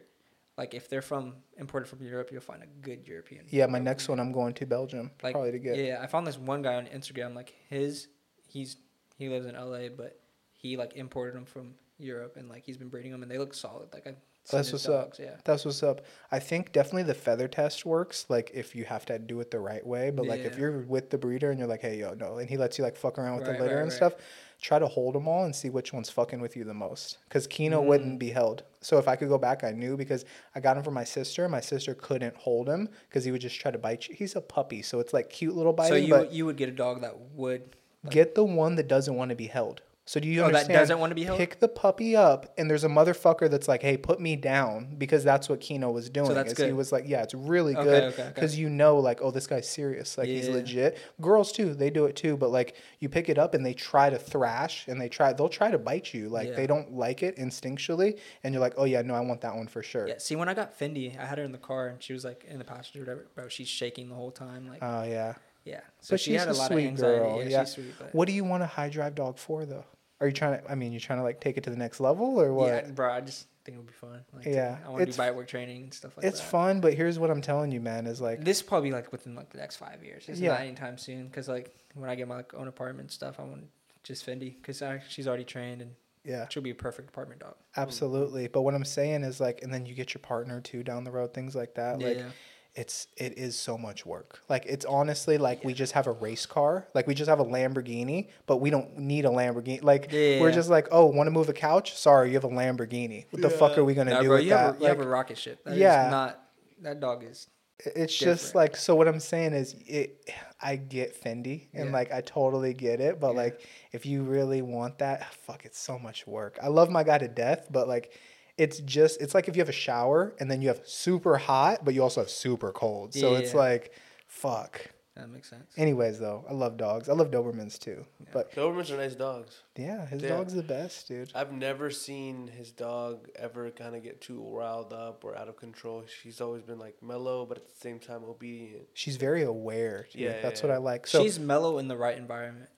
Like 0.61 0.75
if 0.75 0.87
they're 0.89 1.01
from 1.01 1.33
imported 1.57 1.87
from 1.87 2.03
Europe, 2.05 2.29
you'll 2.31 2.41
find 2.41 2.61
a 2.61 2.67
good 2.67 3.07
European. 3.07 3.45
Yeah, 3.49 3.65
my 3.65 3.79
next 3.79 4.07
one 4.07 4.19
I'm 4.19 4.31
going 4.31 4.53
to 4.53 4.65
Belgium 4.67 5.09
like 5.23 5.33
probably 5.33 5.51
to 5.53 5.57
get. 5.57 5.75
Yeah, 5.75 5.97
I 5.99 6.05
found 6.05 6.27
this 6.27 6.37
one 6.37 6.61
guy 6.61 6.75
on 6.75 6.85
Instagram. 6.85 7.33
Like 7.35 7.55
his, 7.67 8.09
he's 8.47 8.77
he 9.17 9.27
lives 9.27 9.47
in 9.47 9.55
LA, 9.55 9.89
but 9.89 10.19
he 10.51 10.77
like 10.77 10.95
imported 10.95 11.33
them 11.33 11.45
from 11.45 11.73
Europe, 11.97 12.35
and 12.37 12.47
like 12.47 12.63
he's 12.63 12.77
been 12.77 12.89
breeding 12.89 13.11
them, 13.11 13.23
and 13.23 13.31
they 13.31 13.39
look 13.39 13.55
solid. 13.55 13.89
Like 13.91 14.05
I. 14.05 14.13
That's 14.51 14.71
what's 14.71 14.87
up. 14.87 15.13
Yeah. 15.19 15.35
That's 15.45 15.65
what's 15.65 15.81
up. 15.83 16.01
I 16.31 16.37
think 16.39 16.71
definitely 16.73 17.03
the 17.03 17.13
feather 17.15 17.47
test 17.47 17.83
works, 17.85 18.25
like 18.29 18.51
if 18.53 18.75
you 18.75 18.85
have 18.85 19.05
to 19.07 19.17
do 19.17 19.39
it 19.39 19.49
the 19.49 19.59
right 19.59 19.85
way. 19.85 20.09
But 20.11 20.25
like 20.27 20.41
if 20.41 20.57
you're 20.59 20.79
with 20.81 21.09
the 21.11 21.17
breeder 21.17 21.49
and 21.51 21.59
you're 21.59 21.67
like, 21.67 21.81
hey 21.81 21.97
yo, 21.99 22.13
no, 22.15 22.37
and 22.37 22.47
he 22.49 22.57
lets 22.57 22.77
you 22.77 22.83
like 22.83 22.95
fuck 22.97 23.17
around 23.19 23.37
with 23.37 23.47
Right, 23.47 23.57
the 23.57 23.63
litter 23.63 23.75
right, 23.75 23.81
and 23.83 23.89
right. 23.91 23.95
stuff, 23.95 24.13
try 24.59 24.77
to 24.79 24.87
hold 24.87 25.13
them 25.15 25.27
all 25.27 25.43
and 25.45 25.55
see 25.55 25.69
which 25.69 25.91
one's 25.93 26.09
fucking 26.09 26.39
with 26.41 26.55
you 26.55 26.63
the 26.63 26.73
most. 26.73 27.17
Because 27.29 27.45
Kino 27.45 27.81
Mm. 27.83 27.85
wouldn't 27.85 28.19
be 28.19 28.29
held. 28.31 28.63
So 28.81 28.97
if 28.97 29.07
I 29.07 29.15
could 29.15 29.29
go 29.29 29.37
back, 29.37 29.63
I 29.63 29.71
knew 29.71 29.95
because 29.95 30.25
I 30.55 30.59
got 30.59 30.75
him 30.75 30.83
from 30.83 30.95
my 30.95 31.03
sister. 31.03 31.47
My 31.47 31.61
sister 31.61 31.93
couldn't 31.93 32.35
hold 32.35 32.67
him 32.67 32.89
because 33.07 33.23
he 33.23 33.31
would 33.31 33.41
just 33.41 33.59
try 33.59 33.71
to 33.71 33.77
bite 33.77 34.07
you. 34.07 34.15
He's 34.15 34.35
a 34.35 34.41
puppy, 34.41 34.81
so 34.81 34.99
it's 34.99 35.13
like 35.13 35.29
cute 35.29 35.55
little 35.55 35.73
biting. 35.73 36.09
So 36.09 36.21
you 36.21 36.27
you 36.31 36.45
would 36.47 36.57
get 36.57 36.69
a 36.69 36.73
dog 36.73 37.01
that 37.01 37.15
would. 37.35 37.75
get 38.09 38.33
the 38.33 38.43
one 38.43 38.75
that 38.75 38.87
doesn't 38.87 39.15
want 39.15 39.29
to 39.29 39.35
be 39.35 39.47
held. 39.47 39.81
So 40.05 40.19
do 40.19 40.27
you 40.27 40.39
Oh, 40.41 40.45
that 40.45 40.47
understand? 40.47 40.73
doesn't 40.79 40.99
wanna 40.99 41.13
be 41.15 41.23
held? 41.23 41.37
Pick 41.37 41.59
the 41.59 41.67
puppy 41.67 42.15
up, 42.15 42.53
and 42.57 42.69
there's 42.69 42.83
a 42.83 42.89
motherfucker 42.89 43.49
that's 43.49 43.67
like, 43.67 43.81
"Hey, 43.83 43.97
put 43.97 44.19
me 44.19 44.35
down," 44.35 44.95
because 44.97 45.23
that's 45.23 45.47
what 45.47 45.59
Kino 45.59 45.91
was 45.91 46.09
doing. 46.09 46.25
So 46.27 46.33
that's 46.33 46.53
is 46.53 46.65
He 46.65 46.73
was 46.73 46.91
like, 46.91 47.03
"Yeah, 47.07 47.21
it's 47.21 47.35
really 47.35 47.75
Okay, 47.75 47.83
good 47.83 48.03
okay, 48.05 48.21
okay. 48.23 48.31
because 48.33 48.57
you 48.57 48.67
know, 48.69 48.97
like, 48.97 49.21
oh, 49.21 49.29
this 49.29 49.45
guy's 49.45 49.69
serious. 49.69 50.17
Like, 50.17 50.27
he's 50.27 50.49
legit." 50.49 50.97
Girls 51.21 51.51
too, 51.51 51.75
they 51.75 51.91
do 51.91 52.05
it 52.05 52.15
too. 52.15 52.35
But 52.35 52.49
like, 52.49 52.75
you 52.99 53.09
pick 53.09 53.29
it 53.29 53.37
up 53.37 53.53
and 53.53 53.63
they 53.65 53.73
try 53.73 54.09
to 54.09 54.17
thrash, 54.17 54.87
and 54.87 54.99
they 54.99 55.07
try, 55.07 55.33
they'll 55.33 55.49
try 55.49 55.69
to 55.69 55.77
bite 55.77 56.13
you. 56.15 56.29
Like, 56.29 56.49
Yeah. 56.49 56.55
they 56.55 56.67
don't 56.67 56.93
like 56.93 57.21
it 57.21 57.37
instinctually, 57.37 58.17
and 58.43 58.53
you're 58.53 58.61
like, 58.61 58.73
"Oh 58.77 58.85
yeah, 58.85 59.03
no, 59.03 59.13
I 59.13 59.21
want 59.21 59.41
that 59.41 59.55
one 59.55 59.67
for 59.67 59.83
sure." 59.83 60.07
Yeah. 60.07 60.17
See, 60.17 60.35
when 60.35 60.49
I 60.49 60.55
got 60.55 60.77
Fendi, 60.77 61.17
I 61.17 61.25
had 61.25 61.37
her 61.37 61.43
in 61.43 61.51
the 61.51 61.57
car, 61.59 61.87
and 61.87 62.01
she 62.01 62.11
was 62.13 62.25
like 62.25 62.43
in 62.49 62.57
the 62.57 62.65
passenger, 62.65 63.01
whatever, 63.01 63.27
bro. 63.35 63.47
She's 63.49 63.67
shaking 63.69 64.09
the 64.09 64.15
whole 64.15 64.31
time. 64.31 64.67
Like, 64.67 64.79
Oh 64.81 65.03
yeah. 65.03 65.35
Yeah. 65.65 65.81
So 65.99 66.13
but 66.13 66.19
she 66.19 66.31
she's 66.31 66.39
had 66.39 66.49
a 66.49 66.53
lot 66.53 66.67
sweet 66.71 66.83
of 66.85 66.89
anxiety. 66.89 67.17
girl, 67.19 67.37
Yeah, 67.43 67.49
yeah. 67.49 67.63
she's 67.65 67.73
sweet. 67.73 67.93
What 68.13 68.27
do 68.27 68.33
you 68.33 68.43
want 68.43 68.63
a 68.63 68.67
high 68.67 68.89
drive 68.89 69.15
dog 69.15 69.37
for 69.37 69.65
though? 69.65 69.85
Are 70.19 70.27
you 70.27 70.33
trying 70.33 70.59
to? 70.61 70.71
I 70.71 70.75
mean, 70.75 70.91
you're 70.91 71.01
trying 71.01 71.19
to 71.19 71.23
like 71.23 71.39
take 71.41 71.57
it 71.57 71.63
to 71.63 71.69
the 71.69 71.77
next 71.77 71.99
level 71.99 72.39
or 72.39 72.53
what? 72.53 72.67
Yeah, 72.67 72.91
bro. 72.91 73.11
I 73.11 73.21
just 73.21 73.47
think 73.65 73.75
it'll 73.77 73.85
be 73.87 73.93
fun. 73.93 74.23
Like, 74.33 74.45
Yeah, 74.45 74.77
I 74.85 74.89
want 74.89 75.05
to 75.05 75.11
do 75.11 75.17
bite 75.17 75.35
work 75.35 75.47
training 75.47 75.83
and 75.83 75.93
stuff 75.93 76.15
like 76.17 76.25
it's 76.25 76.39
that. 76.39 76.43
It's 76.43 76.51
fun, 76.51 76.79
but 76.81 76.93
here's 76.93 77.17
what 77.19 77.29
I'm 77.31 77.41
telling 77.41 77.71
you, 77.71 77.79
man, 77.79 78.05
is 78.07 78.21
like 78.21 78.43
This 78.43 78.61
probably 78.61 78.91
like 78.91 79.11
within 79.11 79.35
like 79.35 79.49
the 79.51 79.57
next 79.57 79.77
five 79.77 80.03
years. 80.03 80.25
It's 80.27 80.39
Yeah. 80.39 80.49
not 80.51 80.61
anytime 80.61 80.97
soon. 80.97 81.29
Cause 81.29 81.47
like 81.47 81.75
when 81.95 82.09
I 82.09 82.15
get 82.15 82.27
my 82.27 82.37
like, 82.37 82.53
own 82.53 82.67
apartment 82.67 83.01
and 83.05 83.11
stuff, 83.11 83.39
I 83.39 83.43
want 83.43 83.65
just 84.03 84.25
Fendi. 84.25 84.61
Cause 84.63 84.81
she's 85.09 85.27
already 85.27 85.43
trained 85.43 85.81
and 85.81 85.91
yeah, 86.23 86.47
she'll 86.49 86.61
be 86.61 86.69
a 86.69 86.75
perfect 86.75 87.09
apartment 87.09 87.41
dog. 87.41 87.55
absolutely. 87.75 88.47
But 88.47 88.61
what 88.61 88.75
I'm 88.75 88.85
saying 88.85 89.23
is 89.23 89.39
like, 89.39 89.63
and 89.63 89.73
then 89.73 89.87
you 89.87 89.95
get 89.95 90.13
your 90.13 90.21
partner 90.21 90.61
too 90.61 90.83
down 90.83 91.03
the 91.03 91.09
road, 91.11 91.33
things 91.33 91.55
like 91.55 91.73
that. 91.75 91.99
Like 91.99 92.17
yeah. 92.17 92.25
It's 92.75 93.07
it 93.17 93.37
is 93.37 93.57
so 93.57 93.77
much 93.77 94.05
work. 94.05 94.39
Like 94.47 94.65
it's 94.65 94.85
honestly 94.85 95.37
like 95.37 95.63
we 95.63 95.73
just 95.73 95.91
have 95.93 96.07
a 96.07 96.11
race 96.11 96.45
car, 96.45 96.87
like 96.93 97.05
we 97.05 97.13
just 97.13 97.27
have 97.29 97.39
a 97.39 97.45
Lamborghini, 97.45 98.29
but 98.47 98.57
we 98.57 98.69
don't 98.69 98.97
need 98.97 99.25
a 99.25 99.29
Lamborghini. 99.29 99.83
Like 99.83 100.09
we're 100.11 100.51
just 100.53 100.69
like, 100.69 100.87
oh, 100.91 101.05
want 101.05 101.27
to 101.27 101.31
move 101.31 101.49
a 101.49 101.53
couch? 101.53 101.93
Sorry, 101.97 102.29
you 102.29 102.35
have 102.35 102.45
a 102.45 102.49
Lamborghini. 102.49 103.25
What 103.31 103.41
the 103.41 103.49
fuck 103.49 103.77
are 103.77 103.83
we 103.83 103.93
gonna 103.93 104.11
Nah, 104.11 104.21
do 104.21 104.27
bro, 104.27 104.35
with 104.37 104.45
you 104.45 104.49
that? 104.51 104.59
have 104.59 104.75
a, 104.75 104.77
you 104.77 104.83
Like, 104.85 104.97
have 104.97 105.05
a 105.05 105.09
rocket 105.09 105.37
ship. 105.37 105.63
That 105.65 105.73
is 105.73 105.79
Yeah. 105.79 106.09
not 106.09 106.39
that 106.81 106.99
dog 106.99 107.23
is. 107.29 107.47
it's 107.95 108.15
just 108.15 108.53
like 108.53 108.75
so 108.75 108.95
what 108.95 109.07
i'm 109.07 109.19
saying 109.19 109.53
is 109.53 109.73
it 109.87 110.29
i 110.61 110.75
get 110.75 111.19
fendi 111.19 111.65
and 111.73 111.87
Yeah. 111.87 111.91
like 111.91 112.11
i 112.11 112.21
totally 112.21 112.75
get 112.75 113.01
it 113.01 113.19
but 113.19 113.31
Yeah. 113.31 113.41
like 113.41 113.67
if 113.91 114.05
you 114.05 114.21
really 114.21 114.61
want 114.61 114.99
that 114.99 115.33
fuck 115.33 115.65
it's 115.65 115.79
so 115.79 115.97
much 115.97 116.27
work 116.27 116.59
i 116.61 116.67
love 116.67 116.91
my 116.91 117.03
guy 117.03 117.17
to 117.17 117.27
death 117.27 117.67
but 117.71 117.87
like 117.87 118.13
it's 118.57 118.79
just 118.81 119.21
it's 119.21 119.33
like 119.33 119.47
if 119.47 119.55
you 119.55 119.61
have 119.61 119.69
a 119.69 119.73
shower 119.73 120.33
and 120.39 120.49
then 120.51 120.61
you 120.61 120.67
have 120.67 120.81
super 120.85 121.37
hot 121.37 121.83
but 121.85 121.93
you 121.93 122.01
also 122.03 122.21
have 122.21 122.29
super 122.29 122.71
cold 122.71 123.13
so 123.13 123.35
it's 123.35 123.53
Yeah. 123.53 123.59
like 123.59 123.93
fuck 124.27 124.91
That 125.15 125.29
makes 125.29 125.49
sense. 125.49 125.71
anyways 125.77 126.19
though 126.19 126.45
i 126.49 126.53
love 126.53 126.77
dogs 126.77 127.09
i 127.09 127.13
love 127.13 127.31
dobermans 127.31 127.77
too 127.79 128.05
but 128.33 128.53
Dobermans 128.53 128.89
are 128.91 128.97
nice 128.97 129.15
dogs. 129.15 129.61
yeah 129.77 130.05
his 130.05 130.21
Yeah. 130.21 130.29
dog's 130.29 130.53
the 130.53 130.63
best 130.63 131.07
dude 131.07 131.31
I've 131.35 131.51
never 131.51 131.89
seen 131.89 132.47
his 132.47 132.71
dog 132.71 133.27
ever 133.35 133.69
kind 133.71 133.95
of 133.95 134.03
get 134.03 134.21
too 134.21 134.41
riled 134.41 134.93
up 134.93 135.23
or 135.25 135.37
out 135.37 135.49
of 135.49 135.57
control. 135.57 136.03
She's 136.21 136.39
always 136.39 136.63
been 136.63 136.79
like 136.79 137.01
mellow, 137.03 137.45
but 137.45 137.57
at 137.57 137.67
the 137.67 137.75
same 137.75 137.99
time 137.99 138.23
obedient. 138.23 138.87
she's 138.93 139.17
very 139.17 139.43
aware 139.43 140.07
dude. 140.11 140.21
Yeah, 140.21 140.41
that's 140.41 140.61
yeah, 140.61 140.67
what 140.67 140.75
i 140.75 140.77
like 140.77 141.07
so 141.07 141.23
she's 141.23 141.39
mellow 141.39 141.77
in 141.77 141.87
the 141.89 141.97
right 141.97 142.17
environment. 142.17 142.69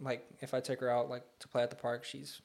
Like 0.00 0.24
if 0.40 0.54
I 0.54 0.60
take 0.60 0.80
her 0.80 0.88
out 0.90 1.08
like 1.10 1.24
to 1.40 1.48
play 1.48 1.62
at 1.62 1.70
the 1.70 1.76
park, 1.76 2.04
she's 2.04 2.40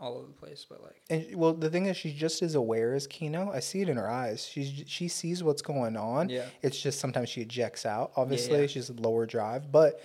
all 0.00 0.16
over 0.16 0.26
the 0.26 0.32
place. 0.32 0.66
But 0.68 0.82
like 0.82 1.00
And 1.10 1.34
well, 1.36 1.54
the 1.54 1.70
thing 1.70 1.86
is, 1.86 1.96
she's 1.96 2.14
just 2.14 2.42
as 2.42 2.54
aware 2.54 2.94
as 2.94 3.06
Kino. 3.06 3.50
I 3.52 3.60
see 3.60 3.80
it 3.82 3.88
in 3.88 3.96
her 3.96 4.08
eyes. 4.10 4.46
She's 4.46 4.84
she 4.86 5.08
sees 5.08 5.42
what's 5.42 5.62
going 5.62 5.96
on. 5.96 6.28
Yeah. 6.28 6.46
It's 6.62 6.80
just 6.80 7.00
sometimes 7.00 7.28
she 7.28 7.40
ejects 7.42 7.84
out. 7.86 8.12
Obviously, 8.16 8.60
yeah. 8.62 8.66
she's 8.66 8.90
a 8.90 8.94
lower 8.94 9.26
drive, 9.26 9.70
but 9.72 10.00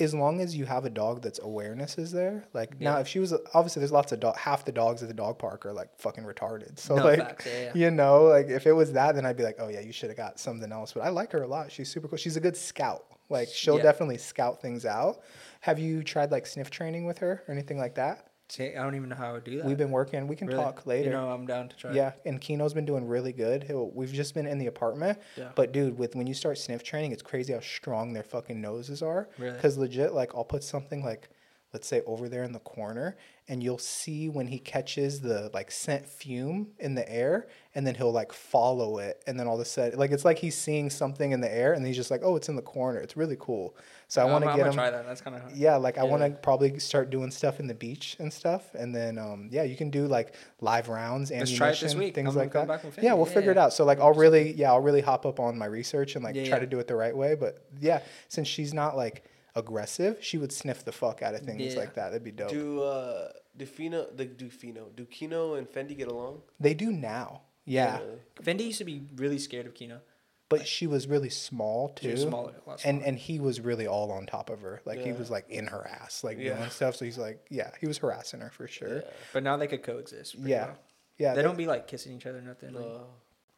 as 0.00 0.12
long 0.12 0.40
as 0.40 0.56
you 0.56 0.64
have 0.64 0.84
a 0.86 0.90
dog 0.90 1.22
that's 1.22 1.38
awareness 1.38 1.98
is 1.98 2.10
there, 2.10 2.48
like 2.52 2.80
now 2.80 2.98
if 2.98 3.06
she 3.06 3.20
was 3.20 3.32
obviously 3.54 3.78
there's 3.78 3.92
lots 3.92 4.10
of 4.10 4.18
dog 4.18 4.36
half 4.36 4.64
the 4.64 4.72
dogs 4.72 5.02
at 5.02 5.08
the 5.08 5.14
dog 5.14 5.38
park 5.38 5.64
are 5.64 5.72
like 5.72 5.88
fucking 5.98 6.24
retarded. 6.24 6.78
So 6.78 6.96
No, 6.96 7.04
like 7.04 7.18
facts, 7.20 7.46
yeah, 7.46 7.62
yeah. 7.62 7.70
you 7.74 7.90
know 7.92 8.24
like 8.24 8.48
if 8.48 8.66
it 8.66 8.72
was 8.72 8.92
that 8.94 9.14
then 9.14 9.24
I'd 9.24 9.36
be 9.36 9.44
like 9.44 9.56
oh 9.60 9.68
yeah 9.68 9.78
you 9.80 9.92
should 9.92 10.08
have 10.10 10.16
got 10.16 10.40
something 10.40 10.72
else. 10.72 10.92
But 10.94 11.04
I 11.04 11.10
like 11.10 11.30
her 11.30 11.42
a 11.42 11.46
lot. 11.46 11.70
She's 11.70 11.88
super 11.90 12.08
cool. 12.08 12.18
She's 12.18 12.36
a 12.36 12.40
good 12.40 12.56
scout. 12.56 13.04
Like 13.28 13.48
she'll 13.48 13.76
Yeah. 13.76 13.84
definitely 13.84 14.18
scout 14.18 14.60
things 14.60 14.84
out. 14.84 15.20
Have 15.60 15.78
you 15.78 16.02
tried 16.02 16.32
like 16.32 16.46
sniff 16.46 16.70
training 16.70 17.06
with 17.06 17.18
her 17.18 17.44
or 17.46 17.52
anything 17.54 17.78
like 17.78 17.94
that? 17.94 18.27
See, 18.48 18.74
I 18.74 18.82
don't 18.82 18.94
even 18.94 19.08
know 19.08 19.16
how 19.16 19.30
I 19.30 19.32
would 19.32 19.44
do 19.44 19.56
that. 19.58 19.64
We've 19.66 19.76
been 19.76 19.90
working. 19.90 20.26
We 20.26 20.36
can 20.36 20.46
Really? 20.48 20.62
talk 20.62 20.86
later. 20.86 21.06
You 21.10 21.16
know, 21.16 21.30
I'm 21.30 21.46
down 21.46 21.68
to 21.68 21.76
try. 21.76 21.92
Yeah, 21.92 22.12
and 22.24 22.40
Kino's 22.40 22.74
been 22.74 22.84
doing 22.86 23.06
really 23.06 23.32
good. 23.32 23.66
We've 23.94 24.12
just 24.12 24.34
been 24.34 24.46
in 24.46 24.58
the 24.58 24.66
apartment, 24.66 25.18
Yeah. 25.36 25.50
but 25.54 25.72
dude, 25.72 25.98
with 25.98 26.16
when 26.16 26.26
you 26.26 26.34
start 26.34 26.58
sniff 26.58 26.82
training, 26.82 27.12
it's 27.12 27.22
crazy 27.22 27.52
how 27.52 27.60
strong 27.60 28.12
their 28.12 28.22
fucking 28.22 28.60
noses 28.60 29.02
are. 29.02 29.28
Really? 29.38 29.52
Because 29.54 29.76
legit, 29.76 30.12
like 30.12 30.34
I'll 30.34 30.44
put 30.44 30.62
something 30.64 31.04
like, 31.04 31.28
let's 31.72 31.86
say 31.86 32.02
over 32.06 32.28
there 32.28 32.44
in 32.44 32.52
the 32.52 32.60
corner, 32.60 33.16
and 33.50 33.62
you'll 33.62 33.78
see 33.78 34.28
when 34.28 34.46
he 34.46 34.58
catches 34.58 35.20
the 35.22 35.50
like 35.54 35.70
scent 35.70 36.06
fume 36.06 36.68
in 36.78 36.94
the 36.94 37.10
air, 37.10 37.48
and 37.74 37.86
then 37.86 37.94
he'll 37.94 38.12
like 38.12 38.32
follow 38.32 38.98
it, 38.98 39.22
and 39.26 39.40
then 39.40 39.46
all 39.46 39.54
of 39.54 39.60
a 39.60 39.64
sudden, 39.64 39.98
like 39.98 40.10
it's 40.10 40.24
like 40.24 40.38
he's 40.38 40.54
seeing 40.56 40.90
something 40.90 41.32
in 41.32 41.40
the 41.40 41.52
air, 41.52 41.72
and 41.72 41.86
he's 41.86 41.96
just 41.96 42.10
like, 42.10 42.20
oh, 42.22 42.36
it's 42.36 42.48
in 42.48 42.56
the 42.56 42.62
corner. 42.62 42.98
It's 43.00 43.16
really 43.16 43.36
cool. 43.40 43.74
So 44.08 44.20
I 44.20 44.24
I'm- 44.24 44.32
want 44.32 44.44
to 44.44 44.50
I'm 44.50 44.56
get 44.56 44.62
gonna 44.64 44.70
him. 44.72 44.76
try 44.76 44.90
that. 44.90 45.06
That's 45.06 45.20
kind 45.20 45.36
of 45.36 45.42
Yeah, 45.56 45.76
like 45.76 45.96
I 45.98 46.04
want 46.04 46.22
to 46.22 46.30
probably 46.30 46.78
start 46.78 47.10
doing 47.10 47.30
stuff 47.30 47.58
in 47.60 47.66
the 47.66 47.74
beach 47.74 48.16
and 48.18 48.32
stuff, 48.32 48.74
and 48.74 48.94
then 48.94 49.18
um, 49.18 49.48
yeah, 49.50 49.62
you 49.62 49.76
can 49.76 49.90
do 49.90 50.06
like 50.06 50.34
live 50.60 50.88
rounds, 50.88 51.30
Let's 51.30 51.50
ammunition, 51.50 51.56
try 51.56 51.70
it 51.70 51.80
this 51.80 51.94
week. 51.94 52.14
things 52.14 52.34
I'm 52.36 52.36
like 52.36 52.52
that. 52.52 52.82
yeah, 53.02 53.14
we'll 53.14 53.24
figure 53.26 53.50
it 53.50 53.58
out. 53.58 53.72
So 53.72 53.84
like, 53.84 53.98
I'll 54.00 54.12
really, 54.14 54.52
yeah, 54.52 54.70
I'll 54.72 54.80
really 54.80 55.00
hop 55.00 55.24
up 55.24 55.40
on 55.40 55.56
my 55.56 55.66
research 55.66 56.16
and 56.16 56.24
like 56.24 56.34
Yeah, 56.34 56.44
try 56.48 56.56
yeah. 56.56 56.60
to 56.60 56.66
do 56.66 56.78
it 56.80 56.86
the 56.86 56.96
right 56.96 57.16
way. 57.16 57.34
But 57.34 57.64
yeah, 57.80 58.00
since 58.28 58.46
she's 58.48 58.74
not 58.74 58.96
like 58.96 59.24
aggressive, 59.58 60.16
she 60.24 60.38
would 60.38 60.52
sniff 60.52 60.84
the 60.84 60.92
fuck 60.92 61.22
out 61.22 61.34
of 61.34 61.42
things 61.42 61.74
Yeah. 61.74 61.80
like 61.80 61.94
that. 61.94 62.10
That'd 62.10 62.24
be 62.24 62.30
dope. 62.32 62.50
Do 62.50 62.82
uh 62.82 63.32
do 63.56 63.66
Fino 63.66 64.06
the 64.14 64.24
do 64.24 64.48
Fino 64.50 64.88
do 64.94 65.04
Kino 65.04 65.54
and 65.54 65.66
Fendi 65.68 65.96
get 65.96 66.08
along? 66.08 66.42
They 66.60 66.74
do 66.74 66.90
now, 66.92 67.42
yeah, 67.64 68.00
Fendi 68.42 68.66
used 68.66 68.78
to 68.78 68.84
be 68.84 69.02
really 69.16 69.38
scared 69.38 69.66
of 69.66 69.74
Kino. 69.74 70.00
but 70.48 70.66
she 70.66 70.86
was 70.86 71.06
really 71.06 71.28
small 71.28 71.90
too. 71.90 72.06
She 72.08 72.12
was 72.12 72.22
smaller, 72.22 72.54
a 72.64 72.68
lot 72.70 72.82
And 72.84 72.98
smaller. 73.00 73.04
and 73.08 73.18
he 73.18 73.38
was 73.38 73.60
really 73.60 73.86
all 73.86 74.10
on 74.12 74.24
top 74.24 74.48
of 74.48 74.60
her. 74.62 74.80
Like 74.86 75.00
he 75.00 75.12
was 75.12 75.28
like 75.30 75.46
in 75.50 75.66
her 75.66 75.86
ass, 75.86 76.24
like 76.24 76.38
Yeah. 76.38 76.56
doing 76.56 76.70
stuff. 76.70 76.96
So 76.96 77.04
he's 77.04 77.18
like, 77.18 77.44
yeah, 77.50 77.70
he 77.80 77.86
was 77.86 77.98
harassing 77.98 78.40
her 78.40 78.50
for 78.50 78.66
sure. 78.66 79.02
But 79.34 79.42
now 79.42 79.56
they 79.58 79.66
could 79.66 79.82
coexist. 79.82 80.36
Yeah, 80.36 80.66
well. 80.66 80.78
yeah. 81.18 81.34
They 81.34 81.42
don't 81.42 81.58
be 81.58 81.66
like 81.66 81.86
kissing 81.86 82.12
each 82.16 82.24
other, 82.26 82.38
or 82.38 82.42
nothing. 82.42 82.72
Like, 82.72 82.84
Uh, 82.86 82.98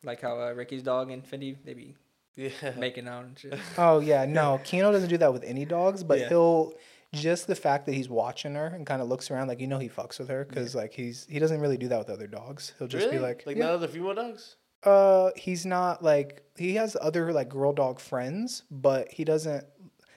like 0.03 0.21
how 0.21 0.41
uh, 0.41 0.53
Ricky's 0.53 0.83
dog 0.83 1.11
and 1.13 1.23
Fendi, 1.25 1.57
they 1.65 1.75
be 1.75 1.95
yeah. 2.37 2.51
making 2.77 3.09
out 3.09 3.25
and 3.25 3.39
shit. 3.39 3.59
Oh 3.79 4.01
yeah, 4.01 4.25
no, 4.25 4.61
Kino 4.65 4.93
doesn't 4.93 5.09
do 5.09 5.19
that 5.19 5.33
with 5.33 5.45
any 5.45 5.65
dogs, 5.65 6.03
but 6.05 6.19
Yeah. 6.21 6.29
he'll 6.29 6.75
just 7.13 7.47
the 7.49 7.57
fact 7.57 7.87
that 7.87 7.95
he's 7.95 8.09
watching 8.09 8.55
her 8.55 8.67
and 8.67 8.87
kind 8.87 9.03
of 9.03 9.09
looks 9.09 9.31
around, 9.31 9.49
like 9.49 9.61
you 9.61 9.67
know, 9.67 9.79
he 9.79 9.89
fucks 9.89 10.19
with 10.19 10.29
her 10.29 10.45
because 10.45 10.75
like 10.75 10.93
he's 10.93 11.27
he 11.29 11.39
doesn't 11.39 11.61
really 11.61 11.77
do 11.77 11.89
that 11.89 11.99
with 11.99 12.11
other 12.11 12.27
dogs. 12.27 12.73
He'll 12.79 12.89
just 12.89 13.07
really? 13.07 13.19
be 13.19 13.23
like, 13.23 13.43
like 13.47 13.57
yeah. 13.57 13.65
not 13.65 13.75
other 13.75 13.89
female 13.89 14.15
dogs. 14.15 14.57
uh, 14.85 15.31
he's 15.37 15.67
not 15.67 16.03
like 16.03 16.43
he 16.57 16.75
has 16.77 16.97
other 17.01 17.33
like 17.33 17.49
girl 17.49 17.73
dog 17.73 18.01
friends, 18.01 18.63
but 18.71 19.11
he 19.11 19.25
doesn't 19.25 19.65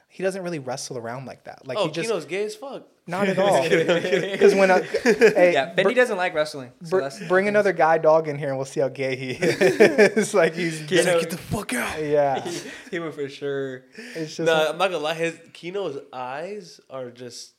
he 0.08 0.22
doesn't 0.22 0.44
really 0.44 0.60
wrestle 0.60 0.98
around 0.98 1.26
like 1.26 1.46
that. 1.46 1.66
Like 1.68 1.78
oh, 1.80 1.86
he 1.88 1.92
just 1.92 2.08
Kino's 2.08 2.26
gay 2.26 2.44
as 2.46 2.56
fuck. 2.56 2.88
Not 3.06 3.28
at 3.28 3.38
all. 3.38 3.62
Because 3.70 4.56
when 4.62 4.72
I, 4.72 4.82
hey, 4.82 5.54
yeah, 5.54 5.74
br- 5.74 5.92
doesn't 5.92 6.18
like 6.18 6.34
wrestling. 6.34 6.72
So 6.84 7.00
br- 7.00 7.26
bring 7.28 7.48
another 7.48 7.74
guy 7.74 7.98
dog 7.98 8.28
in 8.28 8.38
here 8.38 8.50
and 8.50 8.58
we'll 8.58 8.66
see 8.66 8.80
how 8.80 8.88
gay 8.90 9.16
he 9.16 9.32
is. 9.32 9.62
it's 10.18 10.34
like 10.34 10.54
he's 10.54 10.80
He's 10.90 11.06
know- 11.06 11.14
like, 11.14 11.22
get 11.22 11.30
the 11.32 11.38
fuck 11.38 11.74
out. 11.74 12.02
yeah. 12.02 12.40
he, 12.42 12.70
he 12.92 13.00
would 13.00 13.14
for 13.14 13.28
sure. 13.28 13.84
It's 14.16 14.36
just 14.38 14.40
No, 14.48 14.70
I'm 14.70 14.78
not 14.78 14.88
gonna 14.92 15.00
lie. 15.04 15.16
His 15.16 15.38
Kino's 15.52 16.00
eyes 16.14 16.80
are 16.90 17.10
just 17.12 17.54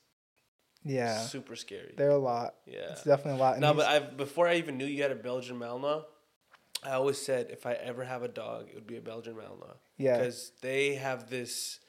yeah. 0.82 1.18
super 1.18 1.56
scary. 1.56 1.94
They're 1.96 2.10
a 2.10 2.18
lot. 2.18 2.54
Yeah. 2.66 2.92
It's 2.92 3.04
definitely 3.04 3.40
a 3.40 3.42
lot. 3.42 3.52
And 3.54 3.60
No, 3.62 3.74
but 3.74 3.86
he's- 3.88 4.02
I 4.02 4.14
before 4.14 4.48
I 4.48 4.54
even 4.56 4.78
knew 4.78 4.86
you 4.86 5.02
had 5.02 5.12
a 5.12 5.16
Belgian 5.16 5.58
Malinois, 5.58 6.04
I 6.82 6.92
always 6.92 7.20
said 7.20 7.48
if 7.50 7.66
I 7.66 7.72
ever 7.74 8.04
have 8.04 8.22
a 8.22 8.28
dog, 8.28 8.68
it 8.68 8.74
would 8.74 8.86
be 8.86 8.96
a 8.96 9.02
Belgian 9.02 9.34
Malinois. 9.34 9.76
Yeah. 9.98 10.18
Because 10.18 10.52
they 10.62 10.94
have 10.94 11.28
this, 11.30 11.80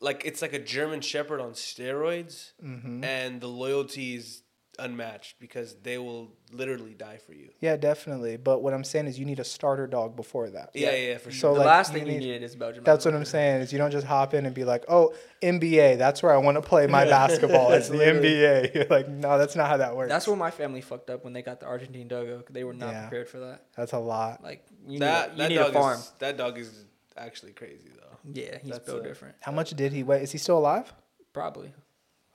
like 0.00 0.22
it's 0.24 0.40
like 0.42 0.52
a 0.52 0.58
German 0.58 1.00
Shepherd 1.00 1.40
on 1.40 1.52
steroids, 1.52 2.52
Mhm. 2.64 3.04
and 3.04 3.40
the 3.40 3.48
loyalty 3.48 4.14
is 4.16 4.42
unmatched 4.78 5.38
because 5.38 5.74
they 5.82 5.98
will 5.98 6.32
literally 6.52 6.94
die 6.94 7.18
for 7.18 7.34
you. 7.34 7.50
yeah, 7.60 7.76
definitely. 7.76 8.38
But 8.38 8.62
what 8.62 8.72
I'm 8.72 8.84
saying 8.84 9.08
is 9.08 9.18
you 9.18 9.26
need 9.26 9.38
a 9.38 9.44
starter 9.44 9.86
dog 9.86 10.16
before 10.16 10.48
that. 10.50 10.70
Yeah, 10.72 10.92
yeah, 10.92 11.08
yeah 11.10 11.18
for 11.18 11.30
So, 11.30 11.52
the 11.52 11.58
like, 11.58 11.66
last 11.66 11.92
you 11.92 11.98
thing 11.98 12.06
you 12.06 12.12
need- 12.14 12.18
needed 12.20 12.42
is 12.44 12.56
Belgian. 12.56 12.82
That's 12.82 13.04
what 13.04 13.14
I'm 13.14 13.26
saying 13.26 13.60
is 13.60 13.72
you 13.74 13.78
don't 13.78 13.90
just 13.90 14.06
hop 14.06 14.32
in 14.32 14.46
and 14.46 14.54
be 14.54 14.64
like, 14.64 14.84
oh, 14.88 15.12
NBA, 15.42 15.96
that's 15.96 16.22
where 16.22 16.32
I 16.32 16.38
want 16.38 16.56
to 16.56 16.62
play 16.62 16.86
my 16.86 17.04
basketball. 17.04 17.72
It's 17.72 17.90
the 17.90 17.98
NBA. 17.98 18.70
You're 18.74 18.86
like, 18.86 19.06
no, 19.08 19.36
that's 19.36 19.54
not 19.54 19.68
how 19.68 19.76
that 19.76 19.94
works. 19.96 20.08
That's 20.08 20.26
what 20.26 20.38
my 20.38 20.50
family 20.50 20.80
fucked 20.80 21.10
up 21.10 21.24
when 21.24 21.34
they 21.34 21.42
got 21.42 21.60
the 21.60 21.66
Argentine 21.66 22.08
dogo. 22.08 22.42
They 22.48 22.64
were 22.64 22.72
not 22.72 22.92
Yeah. 22.92 23.02
prepared 23.02 23.28
for 23.28 23.40
that. 23.40 23.66
That's 23.76 23.92
a 23.92 23.98
lot. 23.98 24.42
Like 24.42 24.64
you 24.88 25.00
that 25.00 25.32
need, 25.32 25.38
that 25.40 25.50
you 25.50 25.58
need 25.58 25.62
dog 25.62 25.70
a 25.70 25.72
farm. 25.78 25.98
is 25.98 26.12
that 26.20 26.38
dog 26.38 26.56
is 26.58 26.86
actually 27.18 27.52
crazy 27.52 27.90
though. 27.94 28.09
Yeah, 28.24 28.58
he's 28.62 28.72
that's 28.72 28.86
built 28.86 29.00
a- 29.04 29.08
different. 29.08 29.36
How 29.40 29.52
much 29.52 29.70
did 29.70 29.92
he 29.92 30.02
weigh? 30.02 30.22
Is 30.22 30.32
he 30.32 30.38
still 30.38 30.58
alive? 30.58 30.92
Probably. 31.32 31.72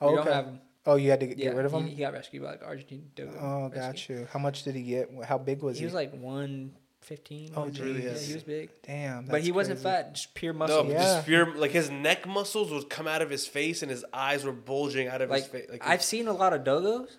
Oh, 0.01 0.11
we 0.11 0.17
okay. 0.19 0.25
don't 0.25 0.33
have 0.35 0.45
him. 0.45 0.59
Oh, 0.87 0.95
you 0.97 1.09
had 1.09 1.19
to 1.21 1.27
get, 1.27 1.37
Yeah, 1.37 1.45
get 1.45 1.55
rid 1.55 1.65
of 1.65 1.73
him? 1.73 1.87
He, 1.87 1.95
got 1.95 2.13
rescued 2.13 2.43
by 2.43 2.51
like 2.51 2.63
Argentine 2.63 3.09
dogo. 3.15 3.37
oh, 3.41 3.63
rescue. 3.63 3.81
got 3.81 4.09
you. 4.21 4.27
How 4.31 4.39
much 4.39 4.63
did 4.63 4.75
he 4.75 4.83
get? 4.83 5.09
How 5.25 5.37
big 5.37 5.61
was 5.61 5.77
he 5.77 5.81
he? 5.81 5.85
was 5.85 5.93
like 5.95 6.13
one 6.13 6.73
fifteen. 7.01 7.51
Oh, 7.55 7.65
really 7.65 8.03
yeah, 8.03 8.17
he 8.17 8.33
was 8.33 8.43
big, 8.43 8.69
Damn. 8.83 9.25
but 9.25 9.33
that's 9.33 9.45
he 9.45 9.51
wasn't 9.51 9.77
crazy. 9.81 9.89
fat, 9.95 10.13
just 10.15 10.33
pure 10.33 10.53
No, 10.53 10.59
muscle. 10.59 10.83
but 10.83 10.91
Yeah. 10.93 10.99
just 11.03 11.25
pure 11.25 11.55
like 11.55 11.71
his 11.71 11.89
neck 11.89 12.27
muscles 12.27 12.71
would 12.71 12.89
come 12.89 13.07
out 13.07 13.21
of 13.21 13.29
his 13.29 13.45
face 13.47 13.81
and 13.83 13.89
his 13.91 14.03
eyes 14.13 14.43
were 14.43 14.51
bulging 14.51 15.07
out 15.07 15.21
of 15.21 15.29
like 15.29 15.43
his 15.43 15.51
face. 15.51 15.67
Like 15.71 15.87
I've 15.87 16.03
seen 16.03 16.27
a 16.27 16.33
lot 16.33 16.53
of 16.53 16.63
dogos. 16.63 17.17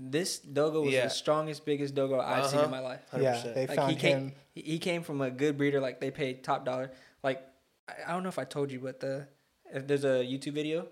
This 0.00 0.38
dogo 0.38 0.82
was 0.82 0.92
Yeah. 0.92 1.04
the 1.04 1.10
strongest, 1.10 1.64
biggest 1.64 1.94
dogo 1.94 2.20
I've 2.20 2.46
seen 2.46 2.58
Uh-huh. 2.58 2.64
in 2.66 2.70
my 2.70 2.80
life. 2.80 3.00
Yeah, 3.18 3.34
100%. 3.34 3.54
they 3.54 3.66
Like 3.66 3.76
found 3.76 3.90
he 3.90 3.96
came, 3.96 4.18
him. 4.18 4.32
he- 4.54 4.62
he 4.62 4.78
came 4.78 5.02
from 5.02 5.20
a 5.20 5.30
good 5.30 5.56
breeder. 5.58 5.80
Like 5.80 6.00
they 6.00 6.10
paid 6.10 6.44
top 6.44 6.64
dollar. 6.64 6.92
Like 7.22 7.42
I, 7.88 7.94
I 8.08 8.12
don't 8.12 8.22
know 8.22 8.28
if 8.28 8.38
I 8.38 8.44
told 8.44 8.70
you, 8.70 8.80
but 8.80 9.00
the 9.00 9.26
if 9.72 9.86
there's 9.86 10.04
a 10.04 10.24
YouTube 10.24 10.52
video 10.54 10.86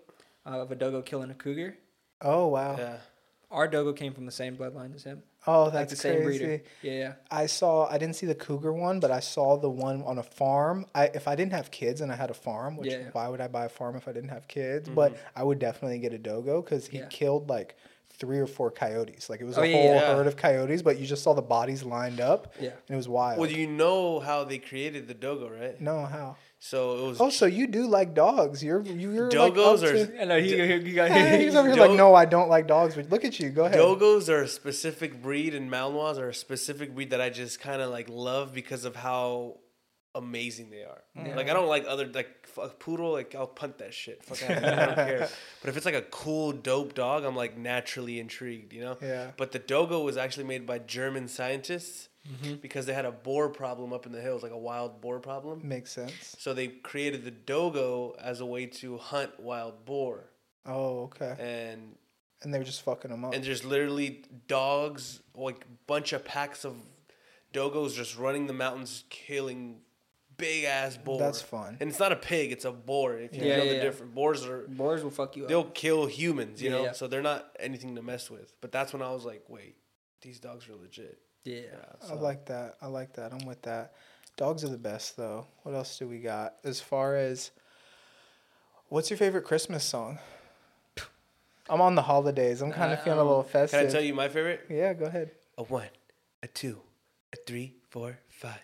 uh, 0.44 0.61
of 0.61 0.70
a 0.70 0.74
dogo 0.74 1.02
killing 1.02 1.30
a 1.30 1.35
cougar. 1.35 1.76
Oh, 2.22 2.46
wow. 2.48 2.76
yeah. 2.78 2.96
Our 3.50 3.68
dogo 3.68 3.92
came 3.92 4.12
from 4.12 4.26
the 4.26 4.32
same 4.32 4.56
bloodline 4.56 4.94
as 4.94 5.04
him. 5.04 5.22
Oh, 5.46 5.64
Like 5.64 5.72
that's 5.74 5.90
the 5.92 5.96
same 5.96 6.22
crazy. 6.24 6.38
breeder. 6.44 6.62
Yeah, 6.82 6.92
yeah. 6.92 7.12
I 7.30 7.46
saw. 7.46 7.87
I 7.88 7.96
didn't 7.98 8.16
see 8.16 8.26
the 8.26 8.35
cougar 8.35 8.72
one, 8.72 8.98
but 8.98 9.12
I 9.12 9.20
saw 9.20 9.56
the 9.56 9.70
one 9.70 10.02
on 10.02 10.18
a 10.18 10.22
farm. 10.24 10.87
I 10.94 11.04
if 11.14 11.28
I 11.28 11.37
didn't 11.37 11.52
have 11.52 11.70
kids 11.70 12.00
and 12.00 12.11
I 12.11 12.16
had 12.16 12.30
a 12.30 12.35
farm, 12.35 12.76
which 12.76 12.90
Yeah. 12.90 12.98
Mm-hmm. 12.98 13.09
why 13.12 13.28
would 13.28 13.40
I 13.40 13.46
buy 13.46 13.66
a 13.66 13.68
farm 13.68 13.94
if 13.94 14.09
I 14.09 14.12
didn't 14.12 14.30
have 14.30 14.48
kids? 14.48 14.88
But 14.88 15.16
I 15.37 15.44
would 15.44 15.61
definitely 15.61 16.00
get 16.00 16.12
a 16.12 16.18
dogo 16.18 16.61
because 16.61 16.88
he 16.88 16.98
Yeah. 16.98 17.06
killed 17.06 17.48
like 17.48 17.76
three 18.11 18.38
or 18.40 18.46
four 18.48 18.70
coyotes. 18.72 19.30
Like 19.30 19.40
it 19.40 19.44
was 19.44 19.56
Oh, 19.59 19.62
a 19.62 19.66
yeah, 19.66 19.76
whole 19.76 19.94
yeah. 19.94 20.14
herd 20.16 20.26
of 20.26 20.37
coyotes, 20.37 20.82
but 20.82 20.98
you 20.98 21.06
just 21.06 21.22
saw 21.22 21.32
the 21.35 21.42
bodies 21.42 21.85
lined 21.85 22.20
up. 22.20 22.54
Yeah. 22.61 22.70
and 22.70 22.94
it 22.94 22.96
was 22.96 23.09
wild. 23.09 23.38
Well, 23.38 23.50
you 23.50 23.68
know 23.68 24.18
how 24.18 24.42
they 24.42 24.59
created 24.59 25.06
the 25.06 25.14
dogo, 25.14 25.48
right? 25.48 25.80
no, 25.80 26.04
how? 26.06 26.37
So 26.58 26.98
it 26.98 27.08
was 27.08 27.20
Oh, 27.20 27.30
so 27.30 27.46
you 27.46 27.66
do 27.66 27.86
like 27.86 28.14
dogs? 28.14 28.62
You're 28.64 28.82
you're 28.82 29.28
Dogos 29.28 29.82
like, 29.82 29.90
are- 29.92 30.06
to- 30.06 30.22
I 30.22 30.24
know 30.24 30.36
uh, 30.36 30.40
he, 30.40 30.56
he, 30.56 30.80
he 30.80 30.92
got. 30.94 31.10
Yeah, 31.10 31.36
he's 31.42 31.54
over 31.54 31.68
here 31.68 31.76
Dog- 31.76 31.90
like, 31.90 31.96
no, 31.98 32.14
I 32.14 32.24
don't 32.24 32.48
like 32.48 32.66
dogs. 32.66 32.94
But 32.94 33.10
look 33.10 33.24
at 33.24 33.38
you. 33.38 33.50
Go 33.50 33.66
ahead. 33.66 33.78
Dogos 33.78 34.28
are 34.28 34.42
a 34.42 34.48
specific 34.48 35.22
breed, 35.22 35.54
and 35.54 35.70
Malinois 35.70 36.18
are 36.18 36.30
a 36.30 36.34
specific 36.34 36.94
breed 36.94 37.10
that 37.10 37.20
I 37.20 37.28
just 37.30 37.60
kind 37.60 37.82
of 37.82 37.90
like 37.90 38.08
love 38.08 38.54
because 38.54 38.84
of 38.84 38.96
how 38.96 39.58
amazing 40.14 40.70
they 40.70 40.82
are. 40.82 41.02
Yeah. 41.14 41.36
Like 41.36 41.50
I 41.50 41.52
don't 41.52 41.68
like 41.68 41.84
other 41.86 42.06
like 42.06 42.30
f- 42.44 42.58
a 42.64 42.68
poodle. 42.74 43.12
Like 43.12 43.34
I'll 43.34 43.46
punt 43.46 43.78
that 43.78 43.92
shit. 43.92 44.24
Fuck 44.24 44.42
out 44.50 44.56
of 44.56 44.62
here. 44.62 44.72
I 44.72 44.86
don't 44.86 44.94
care. 44.96 45.28
But 45.60 45.68
if 45.70 45.76
it's 45.76 45.84
like 45.86 45.94
a 45.94 46.02
cool, 46.02 46.52
dope 46.52 46.94
dog, 46.94 47.24
I'm 47.24 47.36
like 47.36 47.58
naturally 47.58 48.18
intrigued. 48.18 48.72
You 48.72 48.80
know. 48.80 48.96
Yeah. 49.02 49.32
But 49.36 49.52
the 49.52 49.58
dogo 49.58 50.00
was 50.02 50.16
actually 50.16 50.44
made 50.44 50.66
by 50.66 50.78
German 50.78 51.28
scientists 51.28 52.08
Mm-hmm. 52.26 52.54
because 52.56 52.86
they 52.86 52.92
had 52.94 53.04
a 53.04 53.12
boar 53.12 53.48
problem 53.48 53.92
up 53.92 54.04
in 54.06 54.12
the 54.12 54.20
hills, 54.20 54.42
like 54.42 54.52
a 54.52 54.58
wild 54.58 55.00
boar 55.00 55.20
problem. 55.20 55.60
Makes 55.62 55.92
sense. 55.92 56.34
So 56.38 56.54
they 56.54 56.68
created 56.68 57.24
the 57.24 57.30
dogo 57.30 58.16
as 58.20 58.40
a 58.40 58.46
way 58.46 58.66
to 58.66 58.98
hunt 58.98 59.38
wild 59.38 59.84
boar, 59.84 60.30
Oh, 60.64 61.04
okay. 61.04 61.34
and 61.38 61.94
And 62.42 62.52
they 62.52 62.58
were 62.58 62.64
just 62.64 62.82
fucking 62.82 63.10
them 63.10 63.24
up. 63.24 63.34
and 63.34 63.44
there's 63.44 63.64
literally 63.64 64.24
dogs, 64.48 65.20
like 65.34 65.64
bunch 65.86 66.12
of 66.12 66.24
packs 66.24 66.64
of 66.64 66.74
dogos 67.52 67.94
just 67.94 68.18
running 68.18 68.46
the 68.46 68.52
mountains, 68.52 69.04
killing 69.08 69.80
big 70.36 70.64
ass 70.64 70.96
boar. 70.96 71.18
That's 71.18 71.40
fun. 71.42 71.76
And 71.80 71.88
it's 71.88 71.98
not 72.00 72.12
a 72.12 72.16
pig; 72.16 72.52
it's 72.52 72.64
a 72.64 72.72
boar. 72.72 73.16
If 73.18 73.34
you 73.36 73.42
Yeah, 73.44 73.56
know 73.58 73.62
yeah, 73.64 73.68
the 73.70 73.76
yeah. 73.76 73.82
difference, 73.82 74.14
boars 74.14 74.44
are 74.46 74.66
Boars 74.68 75.02
will 75.02 75.10
fuck 75.10 75.36
you 75.36 75.44
up. 75.44 75.48
they'll 75.48 75.64
kill 75.70 76.06
humans, 76.06 76.60
you 76.60 76.70
Yeah, 76.70 76.76
know. 76.76 76.84
yeah. 76.84 76.92
So 76.92 77.06
they're 77.06 77.22
not 77.22 77.54
anything 77.60 77.94
to 77.96 78.02
mess 78.02 78.30
with. 78.30 78.52
But 78.60 78.72
that's 78.72 78.92
when 78.92 79.00
I 79.02 79.12
was 79.12 79.24
like, 79.24 79.44
wait, 79.48 79.76
these 80.22 80.38
dogs 80.40 80.68
are 80.68 80.74
legit. 80.74 81.18
Yeah. 81.46 81.54
Yeah, 81.61 82.11
I 82.11 82.14
like 82.14 82.46
that. 82.46 82.76
I 82.82 82.87
like 82.87 83.12
that. 83.14 83.32
I'm 83.32 83.46
with 83.46 83.62
that. 83.62 83.92
Dogs 84.37 84.64
are 84.64 84.68
the 84.68 84.76
best, 84.78 85.16
though. 85.16 85.46
What 85.62 85.74
else 85.74 85.98
do 85.98 86.06
we 86.09 86.18
got? 86.18 86.54
As 86.64 86.80
far 86.80 87.16
as 87.16 87.50
what's 88.88 89.11
your 89.11 89.16
favorite 89.16 89.44
Christmas 89.44 89.85
song? 89.85 90.18
I'm 91.68 91.80
on 91.80 91.94
the 91.94 92.02
holidays. 92.02 92.62
I'm 92.62 92.70
kind 92.72 92.92
of 92.92 92.98
Uh, 93.00 93.02
feeling 93.02 93.18
a 93.20 93.24
little 93.24 93.42
festive. 93.42 93.80
Can. 93.80 93.88
I 93.88 93.92
tell 93.92 94.00
you 94.02 94.14
my 94.14 94.28
favorite? 94.28 94.66
Yeah, 94.68 94.92
go 94.94 95.06
ahead. 95.06 95.30
A 95.59 95.62
one, 95.64 95.88
a 96.42 96.46
two, 96.46 96.80
a 97.32 97.37
three, 97.46 97.74
four, 97.88 98.18
five. 98.28 98.61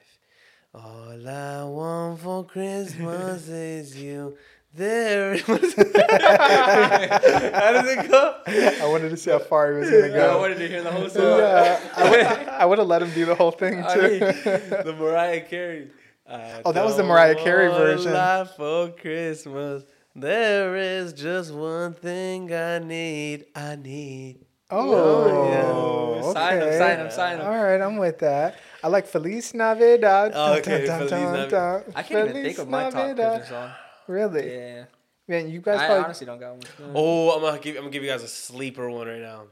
All 0.75 1.29
I 1.29 1.65
want 1.65 2.21
for 2.21 2.45
Christmas 2.45 3.49
is 3.49 3.97
you. 3.97 4.37
There. 4.75 5.37
How 5.37 5.57
does 5.59 5.75
it 7.89 8.09
go? 8.11 8.37
I 8.47 8.87
wanted 8.89 9.11
to 9.11 9.17
see 9.19 9.31
how 9.31 9.39
far 9.39 9.73
he 9.73 9.79
was 9.81 9.91
gonna 9.91 10.09
go. 10.09 10.33
I 10.35 10.41
wanted 10.41 10.59
to 10.59 10.69
hear 10.69 10.83
the 10.83 10.91
whole 10.91 11.09
song. 11.11 11.39
Yeah, 11.41 11.79
I 11.95 12.11
would, 12.11 12.21
I 12.27 12.65
would 12.65 12.79
have 12.79 12.89
let 12.89 13.03
him 13.03 13.11
do 13.13 13.27
the 13.27 13.35
whole 13.35 13.51
thing 13.51 13.83
I 13.85 13.95
too. 13.95 14.01
mean, 14.01 14.21
the 14.85 14.97
Mariah 14.99 15.43
Carey. 15.43 15.91
I 16.29 16.63
Oh, 16.65 16.73
that 16.73 16.85
was 16.85 16.97
the 16.97 17.03
Mariah 17.03 17.35
Carey 17.35 17.69
version. 17.69 18.15
lot 18.15 18.57
for 18.57 18.89
Christmas. 18.91 19.85
There 20.15 20.77
is 20.77 21.13
just 21.13 21.53
one 21.53 21.93
thing 21.95 22.53
I 22.55 22.79
need. 22.79 23.47
I 23.55 23.77
need. 23.77 24.39
oh, 24.71 25.49
yeah. 25.51 26.33
Sign 26.33 26.57
him, 26.57 26.63
okay. 26.63 26.79
sign 26.79 26.99
him, 26.99 27.11
sign 27.11 27.39
him. 27.41 27.47
All 27.47 27.63
right, 27.63 27.81
I'm 27.81 27.97
with 27.99 28.21
that. 28.21 28.57
I 28.83 28.89
like 28.89 29.07
Feliz 29.07 29.53
Navidad. 29.53 30.33
Oh, 30.35 30.55
okay, 30.55 30.87
Feliz 30.87 31.11
Navidad. 31.11 31.85
I 31.95 32.03
can't 32.03 32.31
even 32.31 32.43
think 32.43 32.57
Feliz 32.57 32.59
of 32.61 32.69
my 32.71 32.85
top 32.85 32.95
Navidad. 32.95 33.41
Christmas 33.41 33.49
song. 33.51 33.71
Really? 34.13 34.55
Yeah. 34.55 34.85
Man, 35.27 35.51
you 35.51 35.61
guys 35.61 35.81
I 35.81 35.87
probably 35.87 36.05
honestly 36.05 36.27
don't 36.27 36.39
got 36.39 36.51
one. 36.53 36.93
Oh, 36.95 37.31
I'm 37.31 37.41
gonna 37.41 37.59
give. 37.59 37.77
I'm 37.77 37.83
gonna 37.83 37.93
give 37.93 38.03
you 38.03 38.11
guys 38.11 38.23
a 38.23 38.29
sleeper 38.29 38.91
one 38.91 39.07
right 39.07 39.23
now. 39.23 39.45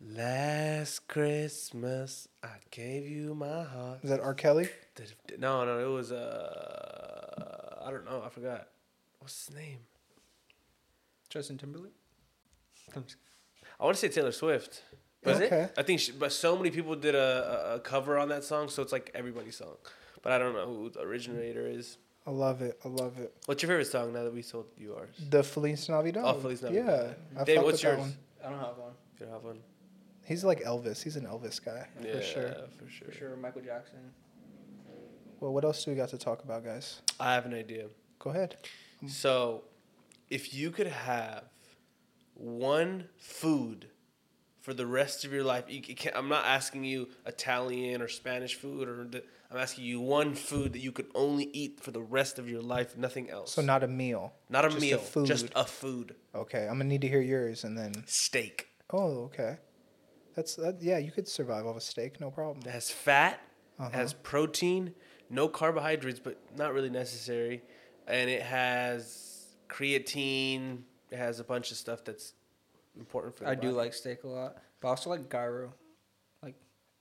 Last 0.00 1.06
Christmas, 1.06 2.28
I 2.42 2.48
gave 2.70 3.06
you 3.06 3.34
my 3.34 3.64
heart. 3.64 3.98
is 4.02 4.08
that 4.08 4.20
R. 4.20 4.32
Kelly? 4.32 4.68
No, 5.38 5.66
no, 5.66 5.78
it 5.78 5.92
was 5.92 6.12
uh, 6.12 7.82
I 7.84 7.90
don't 7.90 8.06
know. 8.06 8.22
I 8.24 8.30
forgot. 8.30 8.68
What's 9.18 9.46
his 9.46 9.54
name? 9.54 9.80
Justin 11.28 11.58
Timberlake. 11.58 11.92
I 12.94 13.84
want 13.84 13.96
to 13.96 14.00
say 14.00 14.08
Taylor 14.08 14.32
Swift. 14.32 14.82
Was 15.24 15.40
it? 15.40 15.52
okay. 15.52 15.68
I 15.76 15.82
think, 15.82 16.00
she, 16.00 16.12
but 16.12 16.32
so 16.32 16.56
many 16.56 16.70
people 16.70 16.96
did 16.96 17.14
a, 17.14 17.72
a, 17.72 17.74
a 17.76 17.80
cover 17.80 18.18
on 18.18 18.28
that 18.30 18.44
song, 18.44 18.68
so 18.68 18.82
it's 18.82 18.92
like 18.92 19.10
everybody's 19.14 19.56
song. 19.56 19.76
But 20.22 20.32
I 20.32 20.38
don't 20.38 20.54
know 20.54 20.66
who 20.66 20.90
the 20.90 21.00
originator 21.00 21.66
is. 21.66 21.98
I 22.26 22.30
love 22.30 22.62
it. 22.62 22.78
I 22.84 22.88
love 22.88 23.18
it. 23.18 23.34
What's 23.46 23.62
your 23.62 23.68
favorite 23.70 23.86
song 23.88 24.12
now 24.12 24.22
that 24.24 24.32
we 24.32 24.42
told 24.42 24.66
you 24.78 24.94
ours? 24.94 25.14
The 25.30 25.42
Feliz 25.42 25.88
Navidad. 25.88 26.22
Oh, 26.24 26.34
Feliz 26.34 26.62
Navidad. 26.62 27.16
Yeah, 27.34 27.40
I 27.40 27.44
Dame, 27.44 27.62
what's 27.62 27.72
with 27.72 27.82
yours? 27.82 27.98
one. 27.98 28.16
I 28.44 28.50
don't 28.50 28.58
have 28.60 28.78
one. 28.78 28.92
You 29.18 29.26
don't 29.26 29.34
have 29.34 29.44
one. 29.44 29.58
He's 30.24 30.44
like 30.44 30.62
Elvis. 30.62 31.02
He's 31.02 31.16
an 31.16 31.24
Elvis 31.26 31.62
guy 31.64 31.86
Yeah, 32.00 32.12
for 32.14 32.22
sure. 32.22 32.54
for 32.78 32.88
sure. 32.88 33.08
For 33.08 33.12
sure, 33.12 33.36
Michael 33.36 33.62
Jackson. 33.62 33.98
Well, 35.40 35.52
what 35.52 35.64
else 35.64 35.84
do 35.84 35.90
we 35.90 35.96
got 35.96 36.10
to 36.10 36.18
talk 36.18 36.44
about, 36.44 36.64
guys? 36.64 37.02
I 37.18 37.34
have 37.34 37.44
an 37.44 37.54
idea. 37.54 37.86
Go 38.20 38.30
ahead. 38.30 38.56
Um, 39.02 39.08
so, 39.08 39.64
if 40.30 40.54
you 40.54 40.70
could 40.70 40.86
have 40.86 41.42
one 42.34 43.08
food 43.18 43.86
for 44.60 44.72
the 44.72 44.86
rest 44.86 45.24
of 45.24 45.32
your 45.32 45.42
life, 45.42 45.64
you 45.68 45.80
can't, 45.82 46.16
I'm 46.16 46.28
not 46.28 46.44
asking 46.46 46.84
you 46.84 47.08
Italian 47.26 48.00
or 48.00 48.06
Spanish 48.06 48.54
food, 48.54 48.86
or 48.88 49.02
the, 49.04 49.24
I'm 49.52 49.58
asking 49.58 49.84
you 49.84 50.00
one 50.00 50.34
food 50.34 50.72
that 50.72 50.78
you 50.78 50.92
could 50.92 51.08
only 51.14 51.50
eat 51.52 51.78
for 51.80 51.90
the 51.90 52.00
rest 52.00 52.38
of 52.38 52.48
your 52.48 52.62
life, 52.62 52.96
nothing 52.96 53.28
else. 53.28 53.52
So 53.52 53.60
not 53.60 53.82
a 53.84 53.88
meal. 53.88 54.32
not 54.48 54.64
a 54.64 54.68
just 54.68 54.78
a 54.78 54.80
meal, 54.80 54.98
food. 54.98 55.26
just 55.26 55.50
a 55.54 55.64
food. 55.66 56.14
Okay, 56.34 56.62
I'm 56.62 56.78
gonna 56.78 56.84
need 56.84 57.02
to 57.02 57.08
hear 57.08 57.20
yours, 57.20 57.64
and 57.64 57.76
then. 57.76 57.92
Steak 58.06 58.68
Oh, 58.92 59.24
okay. 59.24 59.56
That's 60.34 60.54
that. 60.56 60.80
Yeah, 60.82 60.98
you 60.98 61.10
could 61.10 61.28
survive 61.28 61.66
off 61.66 61.76
a 61.76 61.80
steak, 61.80 62.20
no 62.20 62.30
problem. 62.30 62.60
that 62.62 62.72
has 62.72 62.90
fat, 62.90 63.40
Uh-huh. 63.78 63.90
has 63.90 64.12
protein, 64.14 64.94
no 65.28 65.48
carbohydrates, 65.48 66.20
but 66.20 66.38
not 66.56 66.72
really 66.72 66.90
necessary, 66.90 67.62
and 68.06 68.30
it 68.30 68.42
has 68.42 69.56
creatine, 69.68 70.82
it 71.10 71.16
has 71.18 71.40
a 71.40 71.44
bunch 71.44 71.70
of 71.70 71.76
stuff 71.76 72.04
that's 72.04 72.34
important 72.96 73.36
for. 73.36 73.44
The 73.44 73.50
I 73.50 73.54
do 73.54 73.70
like 73.72 73.92
steak 73.94 74.24
a 74.24 74.28
lot, 74.28 74.56
but 74.80 74.88
I 74.88 74.90
also 74.90 75.10
like 75.10 75.30
gyro, 75.30 75.74
like 76.42 76.54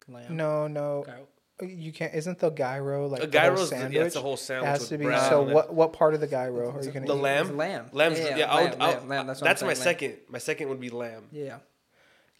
lamb. 0.07 0.35
No, 0.35 0.67
no, 0.67 1.03
Gyro. 1.05 1.27
You 1.65 1.91
can't. 1.91 2.13
Isn't 2.13 2.39
the 2.39 2.50
gyro 2.50 3.08
like 3.08 3.24
a 3.24 3.28
the 3.28 3.39
whole 3.39 3.50
gyro's 3.50 3.69
the, 3.69 3.76
sandwich? 3.76 3.93
yeah, 3.93 4.04
it's 4.04 4.15
a 4.15 4.21
whole 4.21 4.34
it 4.34 4.38
sandwich. 4.38 4.67
has 4.69 4.89
to 4.89 4.97
be. 4.97 5.06
bread 5.06 5.30
So 5.30 5.41
what 5.43 5.74
what 5.74 5.93
part 5.93 6.13
of 6.13 6.19
the 6.21 6.28
gyro 6.28 6.71
are 6.71 6.84
you 6.84 6.91
gonna 6.91 7.06
The 7.06 7.15
eat? 7.15 7.21
lamb? 7.21 7.45
It's 7.47 7.56
lamb. 7.56 7.89
Lamb's 7.91 8.19
yeah, 8.19 8.26
yeah, 8.30 8.38
yeah, 8.38 8.52
I 8.54 8.62
would, 8.63 8.71
lamb, 8.71 8.82
I 8.82 8.88
would- 8.88 8.95
lamb, 9.00 9.08
lamb, 9.10 9.28
That's, 9.28 9.41
what 9.41 9.47
I'm 9.47 9.50
that's 9.52 9.62
my 9.62 9.67
lamb. 9.69 9.76
second. 9.76 10.17
My 10.30 10.38
second 10.39 10.69
would 10.69 10.80
be 10.80 10.89
lamb. 10.89 11.26
Yeah. 11.32 11.58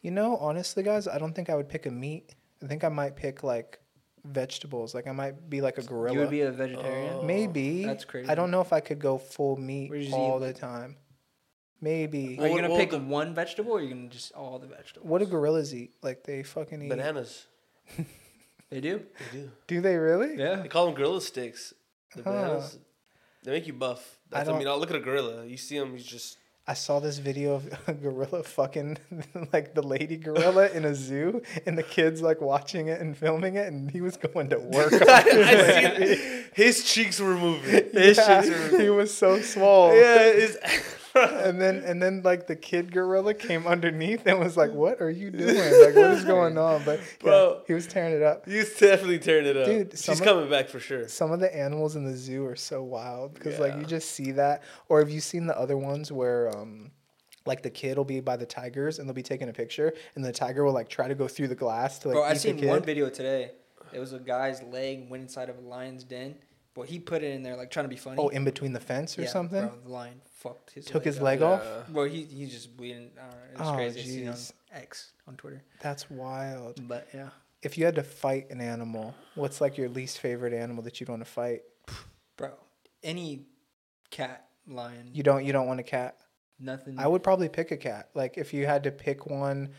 You 0.02 0.12
know, 0.12 0.38
honestly, 0.38 0.84
guys, 0.84 1.08
I 1.08 1.18
don't 1.20 1.34
think 1.34 1.50
I 1.50 1.56
would 1.56 1.70
pick 1.70 1.86
a 1.86 1.92
meat. 1.92 2.34
I 2.64 2.68
think 2.68 2.84
I 2.84 2.90
might 2.90 3.16
pick 3.16 3.44
like 3.44 3.80
vegetables. 4.26 4.94
Like 4.96 5.08
I 5.08 5.12
might 5.12 5.50
be 5.50 5.62
like 5.62 5.78
a 5.78 5.84
gorilla. 5.84 6.14
You 6.16 6.20
would 6.22 6.30
be 6.30 6.42
a 6.42 6.52
vegetarian. 6.52 7.14
Oh. 7.20 7.24
Maybe. 7.24 7.86
That's 7.86 8.06
crazy. 8.06 8.30
I 8.30 8.36
don't 8.36 8.52
know 8.52 8.62
if 8.62 8.74
I 8.74 8.80
could 8.80 9.00
go 9.00 9.18
full 9.18 9.58
meat 9.58 9.90
Where 9.90 10.00
you 10.00 10.06
just 10.06 10.16
all 10.18 10.40
the 10.40 10.54
time. 10.54 10.98
Maybe. 11.84 12.38
Are 12.40 12.48
you 12.48 12.56
gonna 12.56 12.70
well, 12.70 12.78
pick 12.78 12.92
the- 12.92 13.00
one 13.00 13.34
vegetable, 13.34 13.72
or 13.72 13.80
are 13.80 13.82
you 13.82 13.90
gonna 13.90 14.08
just 14.10 14.32
all 14.34 14.60
the 14.60 14.68
vegetables? 14.68 15.08
What 15.10 15.20
do 15.20 15.26
gorillas 15.26 15.74
eat? 15.74 15.94
Like 16.04 16.24
they 16.24 16.44
fucking 16.44 16.82
eat. 16.84 16.90
Bananas. 16.90 17.48
they 18.72 18.82
do? 18.82 19.02
They 19.32 19.38
do. 19.40 19.52
Do 19.68 19.82
they 19.82 19.96
really? 19.98 20.36
Yeah. 20.38 20.56
They 20.62 20.68
call 20.68 20.86
them 20.88 20.96
gorilla 20.96 21.22
sticks. 21.22 21.74
The 22.16 22.24
Huh. 22.24 22.32
bananas. 22.32 22.78
They 23.44 23.52
make 23.52 23.68
you 23.68 23.74
buff. 23.74 24.18
I 24.32 24.38
That's, 24.38 24.48
I, 24.50 24.52
don't- 24.52 24.60
mean, 24.60 24.68
I'll 24.68 24.80
look 24.80 24.90
at 24.92 24.96
a 24.96 25.00
gorilla. 25.00 25.46
You 25.46 25.58
see 25.58 25.78
him, 25.78 25.94
he's 25.94 26.06
just. 26.06 26.38
I 26.68 26.74
saw 26.76 27.00
this 27.00 27.18
video 27.18 27.56
of 27.56 27.74
a 27.88 27.94
gorilla 27.94 28.44
fucking 28.44 28.98
like 29.54 29.74
the 29.74 29.82
lady 29.82 30.16
gorilla 30.18 30.70
in 30.70 30.86
a 30.86 30.94
zoo, 30.94 31.42
and 31.66 31.76
the 31.78 31.84
kids 31.84 32.22
like 32.22 32.40
watching 32.40 32.88
it 32.88 33.02
and 33.02 33.18
filming 33.18 33.56
it, 33.56 33.68
and 33.68 33.90
he 33.90 34.00
was 34.02 34.16
going 34.16 34.50
to 34.50 34.60
work. 34.60 34.94
on 34.94 35.02
I 35.10 35.24
it. 35.28 36.18
see 36.20 36.64
his 36.64 36.84
cheeks 36.84 37.20
were 37.20 37.36
moving. 37.36 37.86
He 38.80 38.90
was 38.90 39.14
so 39.14 39.42
small. 39.42 39.88
Yeah, 39.94 40.18
it's, 40.22 40.58
And 41.16 41.60
then 41.62 41.84
and 41.86 42.02
then 42.02 42.22
like 42.24 42.48
the 42.48 42.56
kid 42.56 42.92
gorilla 42.92 43.34
came 43.34 43.68
underneath 43.68 44.26
and 44.26 44.40
was 44.40 44.56
like, 44.56 44.72
"What 44.72 45.02
are 45.02 45.10
you 45.10 45.30
doing? 45.32 45.56
Like, 45.56 45.96
what 45.96 46.12
is 46.12 46.24
going 46.36 46.58
on?" 46.58 46.84
But 46.86 47.00
yeah, 47.24 47.54
he 47.68 47.74
was 47.74 47.88
tearing 47.88 48.16
it 48.16 48.22
up. 48.24 48.48
he's 48.48 48.74
definitely 48.78 49.20
tearing 49.20 49.46
it 49.46 49.58
up. 49.58 49.66
Dude, 49.66 49.92
she's 49.92 50.20
of- 50.20 50.26
coming 50.26 50.50
back 50.50 50.70
for 50.70 50.80
sure. 50.80 51.08
Some 51.08 51.32
of 51.32 51.40
the 51.40 51.54
animals 51.56 51.96
in 51.96 52.06
the 52.06 52.16
zoo 52.16 52.46
are 52.46 52.56
so 52.56 52.82
wild 52.84 53.34
because 53.34 53.60
like 53.60 53.76
you 53.78 53.84
just 53.86 54.12
see 54.12 54.32
that. 54.34 54.64
Or 54.90 55.00
have 55.00 55.10
you 55.10 55.20
seen 55.20 55.48
the 55.48 55.58
other 55.60 55.78
ones 55.78 56.12
where 56.12 56.50
um 56.56 56.92
like 57.46 57.64
the 57.64 57.70
kid 57.72 57.98
will 57.98 58.06
be 58.06 58.20
by 58.20 58.38
the 58.38 58.46
tigers 58.46 59.00
and 59.00 59.08
they'll 59.10 59.14
be 59.16 59.24
taking 59.24 59.50
a 59.50 59.54
picture 59.54 59.94
and 60.16 60.24
the 60.24 60.32
tiger 60.32 60.64
will 60.64 60.74
like 60.74 60.90
try 60.90 61.08
to 61.08 61.16
go 61.16 61.28
through 61.28 61.48
the 61.48 61.56
glass 61.56 61.98
to 62.00 62.08
like 62.10 62.16
Bro, 62.16 62.24
I 62.24 62.30
eat 62.30 62.34
the 62.36 62.40
seen 62.40 62.58
kid. 62.58 62.70
one 62.70 62.84
video 62.84 63.10
today. 63.10 63.52
It 63.92 64.00
was 64.00 64.14
a 64.14 64.20
guy's 64.20 64.62
leg 64.64 65.10
went 65.10 65.24
inside 65.24 65.50
of 65.50 65.58
a 65.58 65.62
lion's 65.62 66.04
den, 66.04 66.36
but 66.76 66.88
he 66.88 67.00
put 67.00 67.24
it 67.24 67.34
in 67.34 67.42
there 67.44 67.58
like 67.58 67.70
trying 67.72 67.86
to 67.86 67.90
be 67.90 67.96
funny. 67.98 68.18
Oh, 68.20 68.30
in 68.30 68.46
between 68.46 68.74
the 68.74 68.80
fence 68.80 69.18
or 69.18 69.24
Yeah, 69.24 69.28
something? 69.30 69.68
Bro, 69.68 69.80
the 69.84 69.90
lion 69.90 70.22
fucked 70.42 70.72
his 70.72 70.86
Took 70.86 71.06
his 71.06 71.18
up. 71.18 71.24
leg 71.24 71.42
off? 71.42 71.62
Yeah. 71.64 71.84
Bro, 71.94 72.06
he 72.06 72.24
he's 72.24 72.52
just 72.52 72.76
bleeding. 72.76 73.12
I 73.18 73.22
don't 73.22 73.32
know. 73.32 73.38
Uh, 73.38 73.48
it 73.54 73.60
was 73.60 73.68
Oh, 73.70 73.74
crazy. 73.76 74.00
I 74.00 74.04
seen 74.04 74.28
on 74.28 74.34
jeez. 74.36 74.52
X 74.74 75.12
on 75.28 75.36
Twitter. 75.36 75.62
That's 75.82 76.10
wild. 76.10 76.88
But 76.88 77.08
yeah, 77.14 77.30
If 77.62 77.78
you 77.78 77.86
had 77.86 77.96
to 77.96 78.04
fight 78.04 78.50
an 78.50 78.62
animal, 78.62 79.14
what's 79.36 79.62
like 79.62 79.78
your 79.78 79.90
least 79.90 80.20
favorite 80.20 80.54
animal 80.54 80.84
that 80.84 81.00
you'd 81.00 81.10
want 81.10 81.22
to 81.24 81.30
fight? 81.30 81.62
bro, 82.38 82.52
any 83.04 83.46
cat, 84.10 84.48
lion, 84.68 85.10
You 85.14 85.24
don't 85.24 85.44
you 85.46 85.54
don't 85.54 85.68
want 85.68 85.80
a 85.80 85.84
cat? 85.84 86.18
nothing. 86.60 87.00
I 87.00 87.08
would 87.08 87.24
probably 87.24 87.50
pick 87.50 87.72
a 87.72 87.78
cat. 87.78 88.10
Like 88.14 88.38
if 88.38 88.54
you 88.54 88.66
had 88.66 88.84
to 88.84 88.92
pick 88.92 89.26
one 89.26 89.70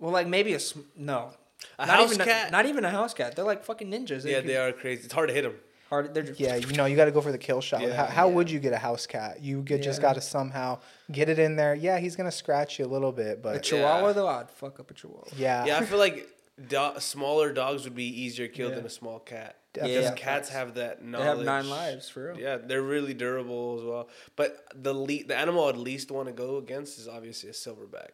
well, 0.00 0.10
like 0.12 0.26
maybe 0.26 0.54
a 0.54 0.60
sm- 0.60 0.80
no, 0.96 1.32
A 1.78 1.86
not 1.86 1.96
house 1.98 2.14
even 2.14 2.26
cat? 2.26 2.48
A, 2.48 2.50
not 2.52 2.66
even 2.66 2.84
a 2.84 2.90
house 2.90 3.14
cat. 3.14 3.36
They're 3.36 3.44
like 3.44 3.64
fucking 3.64 3.88
ninjas. 3.90 4.24
yeah, 4.24 4.40
could- 4.40 4.48
they 4.48 4.56
are 4.56 4.72
crazy. 4.72 5.04
It's 5.04 5.12
hard 5.14 5.28
to 5.28 5.34
hit 5.34 5.42
them. 5.42 5.54
Hard. 5.92 6.14
They're 6.14 6.22
just, 6.22 6.40
Yeah, 6.40 6.56
you 6.56 6.72
know, 6.72 6.86
you 6.86 6.96
got 6.96 7.04
to 7.04 7.10
go 7.10 7.20
for 7.20 7.32
the 7.32 7.36
kill 7.38 7.60
shot. 7.60 7.82
Yeah, 7.82 7.94
how 7.94 8.06
how 8.06 8.28
yeah. 8.28 8.34
would 8.34 8.50
you 8.50 8.58
get 8.60 8.72
a 8.72 8.78
house 8.78 9.06
cat? 9.06 9.42
You 9.42 9.60
get, 9.60 9.82
just 9.82 10.00
got 10.00 10.14
to 10.14 10.22
somehow 10.22 10.78
get 11.10 11.28
it 11.28 11.38
in 11.38 11.54
there. 11.56 11.74
Yeah, 11.74 11.98
he's 11.98 12.16
gonna 12.16 12.32
scratch 12.32 12.78
you 12.78 12.86
a 12.86 12.92
little 12.96 13.12
bit, 13.12 13.42
but 13.42 13.50
A 13.50 13.52
but 13.58 13.62
chihuahua 13.62 14.06
Yeah. 14.06 14.12
though, 14.14 14.28
I'd 14.28 14.50
fuck 14.50 14.80
up 14.80 14.90
a 14.90 14.94
chihuahua. 14.94 15.24
yeah, 15.36 15.66
Yeah, 15.66 15.78
I 15.78 15.84
feel 15.84 15.98
like 15.98 16.26
do- 16.66 16.92
smaller 16.98 17.52
dogs 17.52 17.84
would 17.84 17.94
be 17.94 18.04
easier 18.22 18.48
killed 18.48 18.70
Yeah. 18.70 18.76
than 18.76 18.86
a 18.86 18.90
small 18.90 19.18
cat. 19.18 19.56
Definitely. 19.74 19.98
Because 19.98 20.10
Yeah. 20.18 20.24
cats 20.24 20.48
have 20.48 20.74
that 20.76 21.00
They 21.00 21.06
knowledge. 21.06 21.36
have 21.38 21.44
nine 21.44 21.68
lives 21.68 22.08
for 22.08 22.28
real. 22.28 22.38
Yeah, 22.40 22.56
they're 22.56 22.80
really 22.80 23.12
durable 23.12 23.76
as 23.78 23.84
well. 23.84 24.08
But 24.36 24.64
the 24.74 24.94
le- 24.94 25.24
the 25.24 25.36
animal 25.36 25.66
I'd 25.68 25.76
least 25.76 26.10
want 26.10 26.28
to 26.28 26.32
go 26.32 26.56
against 26.56 26.98
is 26.98 27.06
obviously 27.06 27.50
a 27.50 27.52
silverback. 27.52 28.12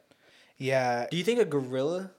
yeah, 0.57 1.07
Do 1.11 1.17
you 1.17 1.23
think 1.25 1.39
a 1.39 1.45
gorilla 1.45 2.11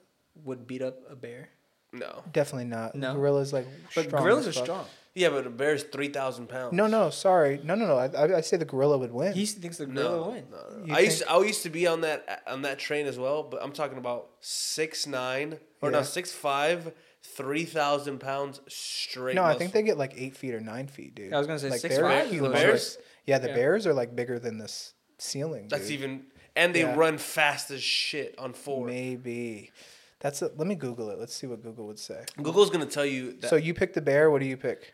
would 0.44 0.66
beat 0.66 0.80
up 0.80 0.96
a 1.10 1.14
bear? 1.16 1.50
No. 1.92 2.22
definitely 2.32 2.66
not. 2.66 2.94
No. 2.94 3.14
gorillas 3.14 3.52
like 3.52 3.66
But 3.94 4.10
gorillas 4.10 4.46
are 4.46 4.52
strong. 4.52 4.86
Yeah, 5.14 5.30
but 5.30 5.44
a 5.46 5.50
bear's 5.50 5.82
three 5.82 6.08
thousand 6.08 6.48
pounds. 6.48 6.72
No, 6.72 6.86
no, 6.86 7.10
sorry, 7.10 7.60
no, 7.64 7.74
no, 7.74 7.86
no. 7.86 7.96
I, 7.98 8.06
I, 8.06 8.36
I 8.36 8.40
say 8.42 8.56
the 8.56 8.64
gorilla 8.64 8.96
would 8.96 9.12
win. 9.12 9.32
He 9.32 9.44
thinks 9.44 9.78
the 9.78 9.86
No, 9.86 9.92
gorilla 10.02 10.10
no, 10.16 10.22
will 10.22 10.32
win. 10.32 10.44
no. 10.50 10.84
You 10.86 10.94
I 10.94 10.98
used 11.00 11.18
to, 11.22 11.30
I 11.30 11.40
used 11.42 11.62
to 11.64 11.70
be 11.70 11.86
on 11.88 12.02
that 12.02 12.42
on 12.46 12.62
that 12.62 12.78
train 12.78 13.06
as 13.06 13.18
well, 13.18 13.42
but 13.42 13.60
I'm 13.62 13.72
talking 13.72 13.98
about 13.98 14.30
six 14.40 15.06
nine 15.08 15.58
or 15.82 15.90
Yeah. 15.90 15.98
no 15.98 16.02
six 16.04 16.32
five, 16.32 16.92
three 17.24 17.64
thousand 17.64 18.20
pounds 18.20 18.60
straight. 18.68 19.34
no, 19.34 19.42
I 19.42 19.54
think 19.56 19.72
they 19.72 19.82
get 19.82 19.98
like 19.98 20.14
eight 20.16 20.36
feet 20.36 20.54
or 20.54 20.60
nine 20.60 20.86
feet, 20.86 21.16
dude. 21.16 21.32
I 21.32 21.38
was 21.38 21.46
gonna 21.48 21.58
say 21.58 21.70
like, 21.70 21.80
six 21.80 21.96
they're 21.96 22.04
five 22.04 22.30
the 22.30 22.48
Bears? 22.48 22.96
Yeah, 23.26 23.38
the 23.38 23.48
Yeah. 23.48 23.54
bears 23.54 23.86
are 23.88 23.94
like 23.94 24.14
bigger 24.14 24.38
than 24.38 24.58
this 24.58 24.94
ceiling. 25.18 25.66
that's 25.68 25.84
dude. 25.88 25.92
even 25.98 26.22
and 26.54 26.72
they 26.74 26.80
Yeah. 26.82 26.94
run 26.94 27.18
fast 27.18 27.70
as 27.72 27.82
shit 27.82 28.36
on 28.38 28.52
four. 28.52 28.86
maybe. 28.86 29.72
That's 30.20 30.42
a, 30.42 30.50
let 30.56 30.66
me 30.66 30.74
Google 30.74 31.08
it. 31.10 31.18
Let's 31.18 31.34
see 31.34 31.46
what 31.46 31.62
Google 31.62 31.86
would 31.86 31.98
say. 31.98 32.24
Google's 32.42 32.70
gonna 32.70 32.86
tell 32.86 33.06
you 33.06 33.32
that. 33.40 33.48
So 33.48 33.56
you 33.56 33.72
pick 33.74 33.94
the 33.94 34.02
bear. 34.02 34.30
What 34.30 34.40
do 34.40 34.46
you 34.46 34.56
pick? 34.56 34.92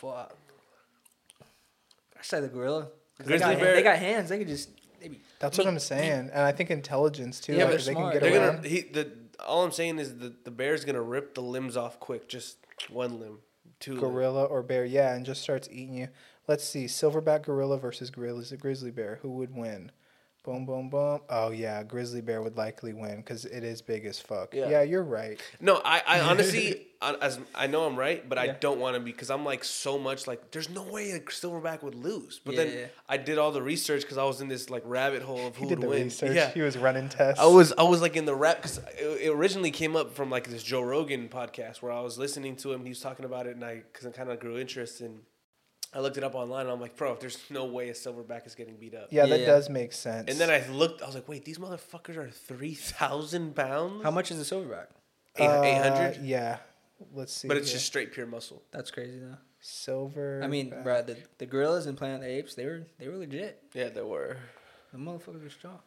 Fuck. 0.00 0.34
I 2.18 2.22
say 2.22 2.40
the 2.40 2.48
gorilla. 2.48 2.82
'Cause 3.18 3.26
They 3.26 3.38
Grizzly 3.38 3.54
got, 3.54 3.60
bear- 3.60 3.74
they 3.74 3.82
got 3.82 3.98
hands. 3.98 4.28
They 4.30 4.38
could 4.38 4.48
just 4.48 4.70
maybe. 5.00 5.20
That's 5.38 5.58
what 5.58 5.66
I'm 5.66 5.78
saying, 5.78 6.30
and 6.32 6.40
I 6.42 6.52
think 6.52 6.70
intelligence 6.70 7.40
too. 7.40 7.52
Yeah, 7.54 7.64
like, 7.64 7.72
but 7.72 7.80
if 7.80 7.84
they 7.86 7.94
can 7.94 8.12
get 8.12 8.22
They're 8.22 8.40
around. 8.40 8.56
gonna 8.56 8.68
he 8.68 8.80
the 8.82 9.10
all 9.46 9.62
I'm 9.64 9.72
saying 9.72 9.98
is 9.98 10.16
the 10.18 10.32
the 10.44 10.50
bear's 10.50 10.84
gonna 10.84 11.02
rip 11.02 11.34
the 11.34 11.42
limbs 11.42 11.76
off 11.76 12.00
quick, 12.00 12.28
just 12.28 12.56
one 12.88 13.18
limb, 13.20 13.38
two. 13.78 13.92
limb. 13.92 14.00
gorilla 14.00 14.44
or 14.44 14.62
bear, 14.62 14.84
yeah, 14.84 15.14
and 15.14 15.24
just 15.26 15.42
starts 15.42 15.68
eating 15.70 15.94
you. 15.96 16.08
Let's 16.48 16.64
see, 16.64 16.86
silverback 16.86 17.42
gorilla 17.42 17.78
versus 17.78 18.10
grizzly 18.10 18.56
grizzly 18.56 18.90
bear. 18.90 19.18
Who 19.22 19.30
would 19.32 19.54
win? 19.54 19.92
Boom, 20.42 20.64
boom, 20.64 20.88
boom. 20.88 21.20
Oh 21.28 21.50
yeah, 21.50 21.82
grizzly 21.82 22.22
bear 22.22 22.40
would 22.40 22.56
likely 22.56 22.94
win 22.94 23.16
because 23.16 23.44
it 23.44 23.62
is 23.62 23.82
big 23.82 24.06
as 24.06 24.18
fuck. 24.18 24.54
Yeah. 24.54 24.70
Yeah, 24.70 24.82
you're 24.82 25.02
right. 25.04 25.38
No, 25.60 25.82
I, 25.84 26.02
I 26.06 26.20
honestly, 26.30 26.86
I- 27.02 27.14
as 27.20 27.38
I 27.54 27.66
know 27.66 27.84
I'm 27.84 27.94
right, 27.94 28.26
but 28.26 28.38
I 28.38 28.44
Yeah. 28.46 28.56
don't 28.58 28.80
want 28.80 28.94
to 28.96 29.00
be 29.00 29.12
because 29.12 29.30
I'm 29.30 29.44
like 29.44 29.64
so 29.64 29.98
much 29.98 30.26
like 30.26 30.50
there's 30.50 30.70
no 30.70 30.82
way 30.82 31.10
a 31.10 31.20
silverback 31.20 31.82
would 31.82 31.94
lose. 31.94 32.40
But 32.42 32.54
Yeah, 32.54 32.64
then 32.64 32.78
yeah. 32.78 32.86
I 33.06 33.18
did 33.18 33.36
all 33.36 33.52
the 33.52 33.60
research 33.60 34.00
because 34.00 34.16
I 34.16 34.24
was 34.24 34.40
in 34.40 34.48
this 34.48 34.70
like 34.70 34.82
rabbit 34.86 35.20
hole 35.20 35.46
of 35.48 35.56
He 35.56 35.64
who 35.64 35.68
did 35.68 35.78
would 35.80 35.84
the 35.86 35.90
win. 35.90 36.04
research. 36.04 36.34
Yeah, 36.34 36.48
He 36.50 36.62
was 36.62 36.78
running 36.78 37.10
tests. 37.10 37.38
I 37.38 37.44
was 37.46 37.74
I 37.76 37.82
was 37.82 38.00
like 38.00 38.16
in 38.16 38.24
the 38.24 38.34
rap 38.34 38.56
because 38.62 38.78
it, 38.98 39.20
it 39.20 39.28
originally 39.30 39.70
came 39.70 39.94
up 39.94 40.14
from 40.14 40.30
like 40.30 40.48
this 40.48 40.62
Joe 40.62 40.80
Rogan 40.80 41.28
podcast 41.28 41.82
where 41.82 41.92
I 41.92 42.00
was 42.00 42.16
listening 42.16 42.56
to 42.56 42.72
him. 42.72 42.84
He 42.84 42.88
was 42.88 43.00
talking 43.00 43.26
about 43.26 43.46
it, 43.46 43.56
and 43.56 43.64
I 43.64 43.82
because 43.92 44.06
I 44.06 44.10
kind 44.10 44.30
of 44.30 44.40
grew 44.40 44.56
interest 44.58 45.02
in. 45.02 45.20
I 45.92 45.98
looked 46.00 46.16
it 46.16 46.22
up 46.24 46.34
online, 46.36 46.62
and 46.66 46.70
I'm 46.70 46.80
like, 46.80 46.96
bro, 46.96 47.16
there's 47.20 47.38
no 47.50 47.64
way 47.64 47.88
a 47.88 47.92
silverback 47.92 48.46
is 48.46 48.54
getting 48.54 48.76
beat 48.76 48.94
up. 48.94 49.08
Yeah, 49.10 49.26
that 49.26 49.40
Yeah. 49.40 49.46
does 49.46 49.68
make 49.68 49.92
sense. 49.92 50.30
And 50.30 50.38
then 50.38 50.48
I 50.50 50.64
looked, 50.70 51.02
I 51.02 51.06
was 51.06 51.14
like, 51.16 51.28
wait, 51.28 51.44
these 51.44 51.58
motherfuckers 51.58 52.16
are 52.16 52.30
three 52.30 52.74
thousand 52.74 53.56
pounds. 53.56 54.02
How 54.04 54.10
much 54.12 54.30
is 54.30 54.38
a 54.40 54.54
silverback? 54.54 54.86
Eight 55.36 55.46
Uh, 55.46 55.82
hundred. 55.90 56.22
Yeah. 56.22 56.58
Let's 57.14 57.32
see. 57.32 57.48
But 57.48 57.56
it's 57.56 57.68
here. 57.68 57.76
just 57.76 57.86
straight 57.86 58.12
pure 58.12 58.26
muscle. 58.26 58.62
That's 58.72 58.90
crazy 58.90 59.18
though. 59.18 59.38
silver. 59.62 60.40
I 60.42 60.46
mean, 60.46 60.70
back. 60.70 60.84
bro, 60.84 61.02
the, 61.02 61.16
the 61.38 61.46
gorillas 61.46 61.86
in 61.86 61.96
Planet 61.96 62.16
of 62.16 62.22
the 62.22 62.28
Apes, 62.28 62.54
they 62.54 62.64
were 62.66 62.82
they 62.98 63.08
were 63.08 63.16
legit. 63.16 63.62
Yeah, 63.74 63.88
they 63.88 64.02
were. 64.02 64.36
The 64.92 64.98
motherfuckers 64.98 65.44
are 65.46 65.50
strong. 65.50 65.78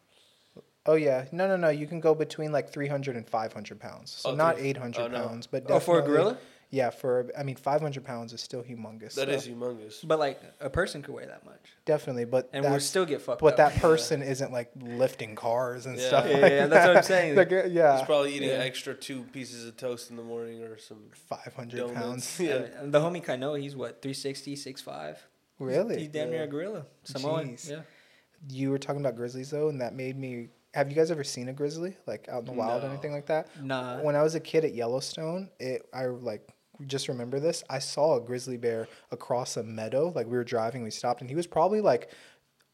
Oh 0.86 0.94
yeah, 0.94 1.24
no, 1.32 1.48
no, 1.48 1.56
no. 1.56 1.70
You 1.70 1.86
can 1.86 1.98
go 2.00 2.14
between 2.14 2.52
like 2.52 2.70
300 2.70 3.16
and 3.16 3.26
500 3.28 3.80
pounds. 3.80 4.10
So 4.12 4.30
Oh, 4.30 4.34
not 4.34 4.58
three- 4.58 4.68
800 4.70 5.00
oh, 5.02 5.08
no. 5.08 5.26
pounds, 5.28 5.46
but 5.46 5.64
Oh, 5.70 5.78
for 5.80 5.98
a 5.98 6.00
definitely- 6.02 6.06
gorilla? 6.24 6.38
Yeah, 6.74 6.90
for 6.90 7.30
I 7.38 7.44
mean 7.44 7.54
500 7.54 8.04
pounds 8.04 8.32
is 8.32 8.40
still 8.40 8.62
humongous. 8.64 9.14
That 9.14 9.28
so 9.28 9.34
is 9.34 9.46
humongous. 9.46 10.06
But 10.06 10.18
like 10.18 10.40
a 10.60 10.68
person 10.68 11.02
could 11.02 11.14
weigh 11.14 11.26
that 11.26 11.44
much, 11.46 11.60
definitely, 11.84 12.24
but 12.24 12.50
and 12.52 12.64
we 12.64 12.70
that's 12.70 12.84
still 12.84 13.06
get 13.06 13.22
fucked 13.22 13.40
but 13.40 13.52
up. 13.52 13.56
that 13.58 13.76
person 13.80 14.22
isn't 14.22 14.50
like 14.50 14.70
lifting 14.80 15.36
cars 15.36 15.86
and 15.86 15.96
Yeah. 15.96 16.06
stuff. 16.08 16.26
Yeah, 16.28 16.36
like 16.38 16.50
yeah, 16.52 16.66
that's 16.66 16.86
what 16.88 16.96
I'm 16.96 17.02
saying. 17.04 17.36
Like, 17.36 17.52
uh, 17.52 17.64
yeah, 17.66 17.96
He's 17.98 18.06
probably 18.06 18.34
eating 18.34 18.48
Yeah. 18.48 18.56
an 18.56 18.62
extra 18.62 18.92
two 18.92 19.22
pieces 19.32 19.64
of 19.66 19.76
toast 19.76 20.10
in 20.10 20.16
the 20.16 20.24
morning 20.24 20.62
or 20.62 20.76
some 20.78 20.98
500 21.12 21.76
donuts. 21.76 21.94
pounds. 22.00 22.40
Yeah. 22.40 22.66
And 22.80 22.92
the 22.92 22.98
homie 22.98 23.22
Kano, 23.22 23.54
he's 23.54 23.76
what 23.76 24.02
360, 24.02 24.56
6'5". 24.56 25.16
Really? 25.60 25.98
He's 26.00 26.08
damn 26.08 26.30
near 26.30 26.42
a 26.42 26.46
gorilla. 26.48 26.86
Samoan. 27.04 27.50
Jeez. 27.54 27.70
Yeah. 27.70 27.80
You 28.50 28.70
were 28.70 28.78
talking 28.78 29.00
about 29.00 29.14
grizzlies 29.14 29.50
though, 29.50 29.68
and 29.68 29.80
that 29.80 29.94
made 29.94 30.18
me. 30.18 30.48
Have 30.74 30.90
you 30.90 30.96
guys 30.96 31.12
ever 31.12 31.22
seen 31.22 31.48
a 31.48 31.52
grizzly 31.52 31.96
like 32.08 32.28
out 32.28 32.40
in 32.40 32.46
the 32.46 32.52
wild 32.52 32.82
or 32.82 32.88
anything 32.88 33.12
like 33.12 33.26
that? 33.26 33.46
Nah. 33.62 34.00
when 34.02 34.16
I 34.16 34.22
was 34.24 34.34
a 34.34 34.40
kid 34.40 34.64
at 34.64 34.74
Yellowstone, 34.74 35.48
it 35.60 35.86
I 35.94 36.06
like 36.06 36.48
just 36.86 37.08
remember 37.08 37.40
this. 37.40 37.62
I 37.68 37.78
saw 37.78 38.16
a 38.16 38.20
grizzly 38.20 38.56
bear 38.56 38.88
across 39.10 39.56
a 39.56 39.62
meadow. 39.62 40.12
Like 40.14 40.26
we 40.26 40.36
were 40.36 40.44
driving, 40.44 40.82
we 40.82 40.90
stopped, 40.90 41.20
and 41.20 41.30
he 41.30 41.36
was 41.36 41.46
probably 41.46 41.80
like 41.80 42.10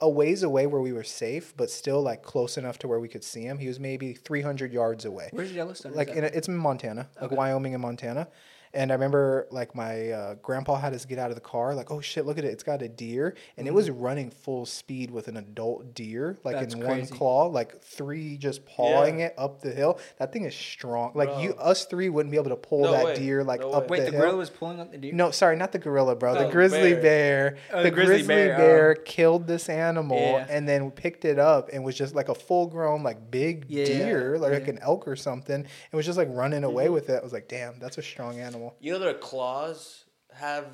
a 0.00 0.08
ways 0.08 0.42
away 0.42 0.66
where 0.66 0.80
we 0.80 0.92
were 0.92 1.04
safe, 1.04 1.54
but 1.56 1.70
still 1.70 2.02
like 2.02 2.22
close 2.22 2.56
enough 2.56 2.78
to 2.78 2.88
where 2.88 3.00
we 3.00 3.08
could 3.08 3.24
see 3.24 3.42
him. 3.42 3.58
He 3.58 3.68
was 3.68 3.78
maybe 3.78 4.14
300 4.14 4.72
yards 4.72 5.05
away. 5.05 5.28
Where's 5.32 5.53
Yellowstone? 5.53 5.94
Like 5.94 6.09
in 6.09 6.24
a, 6.24 6.28
it's 6.28 6.48
in 6.48 6.57
Montana, 6.57 7.09
like 7.20 7.30
Wyoming 7.30 7.74
and 7.74 7.82
Montana. 7.82 8.28
And 8.73 8.93
I 8.93 8.95
remember 8.95 9.49
like 9.51 9.75
my 9.75 10.11
uh, 10.11 10.35
grandpa 10.43 10.77
had 10.77 10.95
us 10.95 11.05
get 11.05 11.18
out 11.18 11.31
of 11.31 11.35
the 11.35 11.41
car, 11.41 11.75
like, 11.75 11.91
oh 11.91 12.01
shit, 12.01 12.25
look 12.25 12.39
at 12.39 12.45
it, 12.45 12.49
it's 12.53 12.62
got 12.62 12.83
a 12.83 12.89
deer, 12.89 13.35
and 13.57 13.66
it 13.66 13.75
was 13.75 13.91
running 13.91 14.31
full 14.31 14.64
speed 14.64 15.11
with 15.11 15.27
an 15.27 15.37
adult 15.37 15.93
deer, 15.95 16.39
like 16.45 16.55
That's 16.55 16.75
in 16.75 16.81
crazy. 16.81 17.01
one 17.11 17.18
claw, 17.18 17.47
like 17.47 17.83
three 17.83 18.37
just 18.37 18.64
pawing 18.66 19.21
it 19.21 19.35
up 19.37 19.61
the 19.61 19.73
hill. 19.73 19.99
That 20.18 20.33
thing 20.33 20.45
is 20.45 20.55
strong. 20.55 21.12
Like 21.16 21.31
you, 21.43 21.55
us 21.55 21.85
three 21.87 22.09
wouldn't 22.11 22.31
be 22.31 22.37
able 22.39 22.51
to 22.51 22.57
pull 22.57 22.83
No 22.85 22.93
that 22.93 23.05
way. 23.07 23.14
deer 23.16 23.43
like 23.43 23.61
No 23.61 23.73
up 23.73 23.91
way. 23.91 23.99
Wait, 23.99 24.05
the, 24.05 24.11
the 24.12 24.12
hill. 24.12 24.21
gorilla 24.21 24.37
was 24.39 24.51
pulling 24.51 24.79
up 24.79 24.93
the 24.93 24.99
deer. 24.99 25.12
No, 25.14 25.33
sorry, 25.33 25.57
not 25.57 25.73
the 25.73 25.79
gorilla, 25.81 26.14
bro. 26.14 26.35
The 26.35 26.53
grizzly 26.53 26.93
bear. 26.93 27.01
bear. 27.03 27.57
Oh, 27.73 27.77
the, 27.79 27.83
the 27.85 27.91
grizzly 27.91 28.14
grizzly, 28.18 28.29
bear, 28.35 28.57
bear, 28.57 28.97
oh. 28.99 29.03
killed 29.05 29.47
this 29.49 29.68
animal 29.68 30.16
Yeah. 30.16 30.47
and 30.49 30.68
then 30.68 30.93
picked 30.93 31.25
it 31.25 31.41
up 31.41 31.71
and 31.73 31.83
was 31.83 31.97
just 31.97 32.14
like 32.14 32.29
a 32.29 32.35
full 32.37 32.68
grown, 32.68 33.03
like 33.03 33.33
big 33.33 33.64
Yeah, 33.68 33.85
deer, 33.85 34.39
like, 34.39 34.53
yeah. 34.53 34.59
Mm-hmm. 34.61 34.71
an 34.71 34.79
elk 34.83 35.09
or 35.09 35.16
something. 35.16 35.57
And 35.57 35.66
was 35.93 36.07
just 36.07 36.18
like 36.18 36.29
running 36.31 36.62
away 36.62 36.89
with 36.89 37.11
it. 37.11 37.18
I 37.21 37.23
was 37.25 37.33
like, 37.33 37.49
damn, 37.49 37.79
that's 37.81 37.99
a 37.99 38.03
strong 38.03 38.39
animal. 38.39 38.59
You 38.80 38.92
know 38.92 38.98
their 38.98 39.14
claws 39.14 40.04
have 40.34 40.66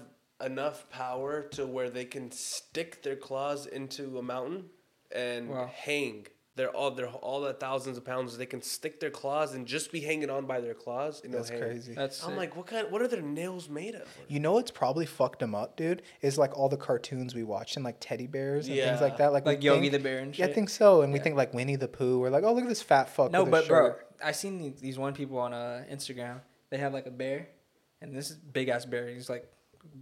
enough 0.45 0.89
power 0.91 1.43
to 1.53 1.67
where 1.67 1.89
they 1.91 2.05
can 2.05 2.31
stick 2.31 3.03
their 3.03 3.17
claws 3.17 3.67
into 3.67 4.19
a 4.19 4.23
mountain 4.23 4.67
and 5.15 5.49
Wow. 5.49 5.71
hang. 5.75 6.27
They're 6.57 6.71
all 6.71 6.91
they're 6.91 7.09
all 7.09 7.43
that 7.43 7.61
thousands 7.61 7.99
of 7.99 8.05
pounds. 8.07 8.37
They 8.39 8.47
can 8.47 8.63
stick 8.63 8.99
their 8.99 9.11
claws 9.11 9.55
and 9.55 9.67
just 9.67 9.93
be 9.93 10.01
hanging 10.01 10.31
on 10.31 10.47
by 10.47 10.61
their 10.63 10.73
claws. 10.73 11.21
And 11.23 11.31
they'll 11.33 11.41
That's 11.43 11.51
hang. 11.51 11.61
crazy. 11.61 11.93
That's 11.95 12.23
I'm 12.25 12.31
sick. 12.31 12.39
like, 12.39 12.57
what 12.57 12.67
kind? 12.67 12.91
What 12.91 13.03
are 13.03 13.09
their 13.09 13.21
nails 13.21 13.69
made 13.69 13.95
of? 13.95 14.09
You 14.29 14.41
know 14.41 14.53
what's 14.53 14.71
probably 14.71 15.05
fucked 15.05 15.41
them 15.41 15.55
up, 15.55 15.77
dude? 15.77 16.01
Is 16.23 16.39
like 16.39 16.57
all 16.59 16.71
the 16.71 16.79
cartoons 16.79 17.35
we 17.35 17.43
watch 17.45 17.77
and 17.77 17.85
like 17.85 17.97
teddy 18.01 18.27
bears 18.27 18.69
and 18.69 18.77
things 18.77 19.03
like 19.03 19.19
that. 19.19 19.35
Like, 19.35 19.45
we 19.45 19.53
like 19.53 19.63
Yogi 19.63 19.81
think- 19.91 19.93
the 19.93 19.99
bear 19.99 20.19
and 20.21 20.39
Yeah, 20.39 20.47
shit. 20.47 20.51
I 20.53 20.55
think 20.55 20.71
so. 20.71 21.03
And 21.03 21.13
we 21.13 21.19
think 21.19 21.37
like 21.37 21.53
Winnie 21.53 21.77
the 21.77 21.89
Pooh. 21.89 22.21
We're 22.21 22.31
like, 22.31 22.43
oh, 22.45 22.55
look 22.55 22.63
at 22.65 22.69
this 22.71 22.83
fat 22.83 23.11
fuck. 23.11 23.31
No, 23.33 23.43
with 23.43 23.51
but 23.51 23.69
bro, 23.69 23.89
shirt. 23.89 24.07
I 24.25 24.33
seen 24.33 24.59
these, 24.59 24.81
these 24.81 24.99
one 24.99 25.13
people 25.13 25.37
on 25.39 25.53
uh, 25.53 25.85
Instagram. 25.93 26.41
They 26.71 26.79
have 26.79 26.95
like 26.95 27.07
a 27.07 27.11
bear, 27.11 27.49
and 28.07 28.17
this 28.17 28.31
is 28.31 28.37
big 28.37 28.69
ass 28.69 28.85
bear. 28.85 29.09
He's 29.09 29.29
like 29.31 29.51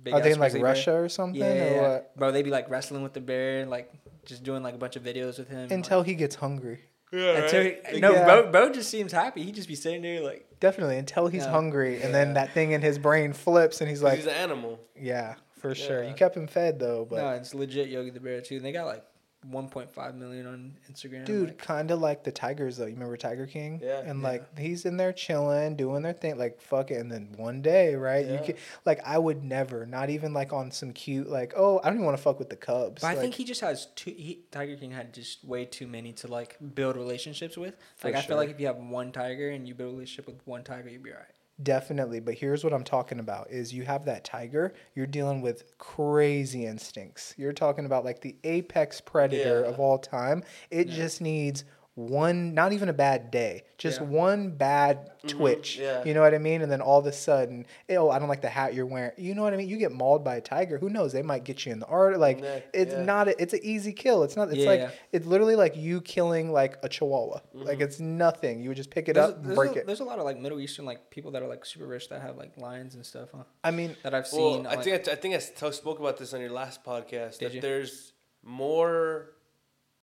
big. 0.03 0.15
Are 0.15 0.21
they 0.21 0.33
in 0.33 0.39
like 0.39 0.53
grizzly 0.53 0.61
bear. 0.61 0.71
Russia 0.71 0.95
or 0.95 1.09
something? 1.09 1.41
Yeah, 1.41 1.53
or 1.53 1.55
yeah, 1.57 1.71
yeah. 1.75 1.89
what? 1.93 2.17
bro. 2.17 2.33
They'd 2.33 2.43
be 2.43 2.51
like 2.51 2.71
wrestling 2.71 3.03
with 3.03 3.13
the 3.15 3.21
bear, 3.21 3.67
like 3.67 3.93
just 4.25 4.43
doing 4.43 4.63
like 4.63 4.75
a 4.75 4.79
bunch 4.79 4.97
of 4.97 5.03
videos 5.03 5.39
with 5.39 5.49
him. 5.49 5.69
Until 5.71 5.99
like, 5.99 6.07
he 6.09 6.15
gets 6.15 6.35
hungry. 6.37 6.81
Yeah, 7.13 7.43
until 7.45 7.61
right? 7.65 7.87
he- 7.93 8.01
no, 8.01 8.13
Yeah. 8.13 8.25
bro, 8.25 8.51
bro 8.51 8.73
just 8.73 8.91
seems 8.91 9.13
happy. 9.13 9.45
He'd 9.45 9.55
just 9.55 9.69
be 9.69 9.77
sitting 9.77 10.03
there 10.03 10.21
like, 10.21 10.47
Definitely 10.59 10.97
until 10.99 11.29
he's 11.29 11.45
Yeah. 11.45 11.51
hungry, 11.51 11.95
and 11.97 12.05
Yeah. 12.05 12.11
then 12.13 12.35
that 12.35 12.53
thing 12.53 12.73
in 12.73 12.81
his 12.81 12.99
brain 12.99 13.33
flips, 13.33 13.81
and 13.81 13.89
he's 13.91 14.03
like, 14.03 14.17
he's 14.17 14.27
an 14.27 14.33
animal. 14.33 14.81
"Yeah, 14.99 15.35
for 15.59 15.75
sure." 15.75 16.03
You 16.03 16.15
kept 16.15 16.37
him 16.37 16.47
fed 16.47 16.79
though, 16.81 17.05
but 17.09 17.17
no, 17.19 17.29
it's 17.31 17.55
legit 17.55 17.89
Yogi 17.89 18.11
the 18.11 18.21
bear 18.21 18.41
too. 18.41 18.57
And 18.57 18.65
they 18.65 18.73
got 18.73 18.87
like 18.87 19.05
1.5 19.51 20.15
million 20.17 20.47
on 20.47 20.73
Instagram. 20.91 21.25
dude, 21.25 21.49
like, 21.49 21.59
kind 21.59 21.91
of 21.91 22.01
like 22.01 22.25
the 22.25 22.33
Tigers 22.33 22.77
though. 22.77 22.87
You 22.87 22.95
remember 22.95 23.17
Tiger 23.17 23.47
King? 23.47 23.81
Yeah. 23.83 24.01
And 24.01 24.21
Yeah. 24.23 24.29
like 24.29 24.59
he's 24.59 24.85
in 24.85 24.97
there 24.97 25.13
chilling, 25.13 25.77
doing 25.77 26.03
their 26.03 26.13
thing, 26.13 26.39
like 26.39 26.61
fuck 26.61 26.91
it. 26.91 26.95
And 26.97 27.11
then 27.11 27.29
one 27.37 27.63
day, 27.63 27.95
right? 27.95 28.25
You 28.27 28.33
Yeah. 28.35 28.43
can 28.43 28.57
like 28.85 29.01
I 29.05 29.19
would 29.19 29.45
never, 29.45 29.87
not 29.87 30.11
even 30.11 30.33
like 30.33 30.53
on 30.53 30.71
some 30.71 30.93
cute, 30.93 31.29
like 31.29 31.53
oh, 31.57 31.81
I 31.83 31.89
don't 31.89 31.95
even 31.95 32.07
want 32.07 32.17
to 32.17 32.23
fuck 32.23 32.39
with 32.39 32.51
the 32.51 32.57
Cubs. 32.57 33.03
But 33.03 33.09
I 33.09 33.15
think 33.17 33.35
he 33.35 33.45
just 33.45 33.61
has 33.61 33.87
two. 33.95 34.11
He, 34.11 34.45
tiger 34.51 34.77
King 34.77 34.91
had 34.93 35.13
just 35.13 35.45
way 35.45 35.65
too 35.65 35.87
many 35.87 36.13
to 36.15 36.29
like 36.29 36.57
build 36.75 36.97
relationships 36.97 37.57
with. 37.57 37.77
Like 38.03 38.15
I 38.15 38.21
sure. 38.21 38.29
feel 38.29 38.37
like 38.39 38.51
if 38.51 38.59
you 38.61 38.67
have 38.67 38.77
one 38.77 39.13
tiger 39.13 39.51
and 39.51 39.67
you 39.69 39.75
build 39.75 39.91
a 39.91 39.93
relationship 39.95 40.27
with 40.27 40.47
one 40.47 40.65
tiger, 40.65 40.89
you'd 40.89 41.03
be 41.03 41.11
alright. 41.11 41.27
Definitely, 41.63 42.19
but 42.19 42.35
here's 42.35 42.65
what 42.65 42.73
I'm 42.73 42.83
talking 42.83 43.21
about 43.21 43.49
is 43.49 43.73
you 43.73 43.85
have 43.85 44.05
that 44.07 44.25
tiger, 44.25 44.75
you're 44.97 45.07
dealing 45.07 45.41
with 45.41 45.79
crazy 45.79 46.67
instincts. 46.67 47.33
You're 47.37 47.53
talking 47.53 47.87
about 47.87 48.05
like 48.05 48.21
the 48.23 48.35
apex 48.43 49.01
predator 49.01 49.61
Yeah. 49.63 49.69
of 49.69 49.79
all 49.79 49.99
time. 49.99 50.43
It 50.71 50.89
Yeah. 50.89 50.95
just 50.97 51.21
needs 51.21 51.65
one 51.97 52.55
not 52.55 52.73
even 52.73 52.89
a 52.89 52.93
bad 52.93 53.31
day, 53.31 53.63
just 53.79 54.01
Yeah. 54.01 54.07
one 54.09 54.51
bad 54.51 55.13
Mhm, 55.23 55.29
twitch. 55.29 55.79
yeah. 55.79 56.03
You 56.05 56.13
know 56.13 56.23
what 56.23 56.35
I 56.35 56.39
mean? 56.39 56.61
And 56.61 56.71
then 56.71 56.81
all 56.81 56.99
of 56.99 57.07
a 57.07 57.13
sudden, 57.13 57.67
oh, 57.91 58.11
I 58.11 58.19
don't 58.19 58.29
like 58.29 58.41
the 58.41 58.49
hat 58.49 58.75
you're 58.75 58.85
wearing. 58.85 59.13
You 59.17 59.37
know 59.37 59.43
what 59.43 59.55
I 59.55 59.57
mean? 59.57 59.69
You 59.69 59.77
get 59.77 59.93
mauled 59.93 60.25
by 60.25 60.35
a 60.35 60.41
tiger, 60.41 60.77
who 60.77 60.91
knows? 60.91 61.13
They 61.13 61.23
might 61.23 61.45
get 61.45 61.65
you 61.65 61.71
in 61.71 61.79
the 61.79 61.87
art 61.87 62.19
like 62.19 62.41
Neck, 62.41 62.67
it's 62.75 62.93
yeah. 62.93 63.03
not 63.05 63.29
a, 63.29 63.41
it's 63.41 63.53
an 63.55 63.61
easy 63.63 63.93
kill. 63.93 64.25
It's 64.25 64.35
not 64.35 64.49
it's 64.49 64.59
Yeah, 64.59 64.69
like 64.69 64.81
yeah. 64.81 64.91
it's 65.13 65.25
literally 65.25 65.55
like 65.55 65.77
you 65.77 66.01
killing 66.01 66.51
like 66.51 66.79
a 66.83 66.89
chihuahua. 66.89 67.39
Like 67.53 67.81
it's 67.81 68.01
nothing. 68.01 68.61
You 68.61 68.71
would 68.71 68.77
just 68.77 68.91
pick 68.91 69.09
it 69.09 69.13
There's, 69.13 69.31
up 69.31 69.37
and 69.37 69.47
there's 69.47 69.57
break 69.57 69.77
a, 69.77 69.81
it. 69.81 69.87
there's 69.87 70.01
a 70.01 70.05
lot 70.05 70.19
of 70.19 70.25
like 70.25 70.39
Middle 70.41 70.59
Eastern 70.59 70.87
like 70.87 71.11
people 71.11 71.31
that 71.31 71.43
are 71.45 71.49
like 71.49 71.65
super 71.65 71.87
rich 71.87 72.09
that 72.09 72.21
have 72.23 72.37
like 72.37 72.57
lions 72.57 72.97
and 72.97 73.07
stuff, 73.07 73.29
huh? 73.33 73.45
I 73.63 73.71
mean, 73.71 73.95
That 74.03 74.15
I've 74.15 74.27
seen. 74.27 74.65
Well, 74.65 74.67
I 74.67 74.75
like- 74.75 74.83
think 74.85 74.95
I, 74.97 74.99
t- 74.99 75.13
I 75.13 75.15
think 75.15 75.35
I 75.35 75.37
s- 75.37 75.77
spoke 75.77 76.01
about 76.01 76.17
this 76.17 76.35
on 76.35 76.41
your 76.41 76.51
last 76.51 76.83
podcast. 76.83 77.39
Did 77.39 77.51
that 77.51 77.55
you? 77.55 77.61
there's 77.61 78.13
more 78.43 79.31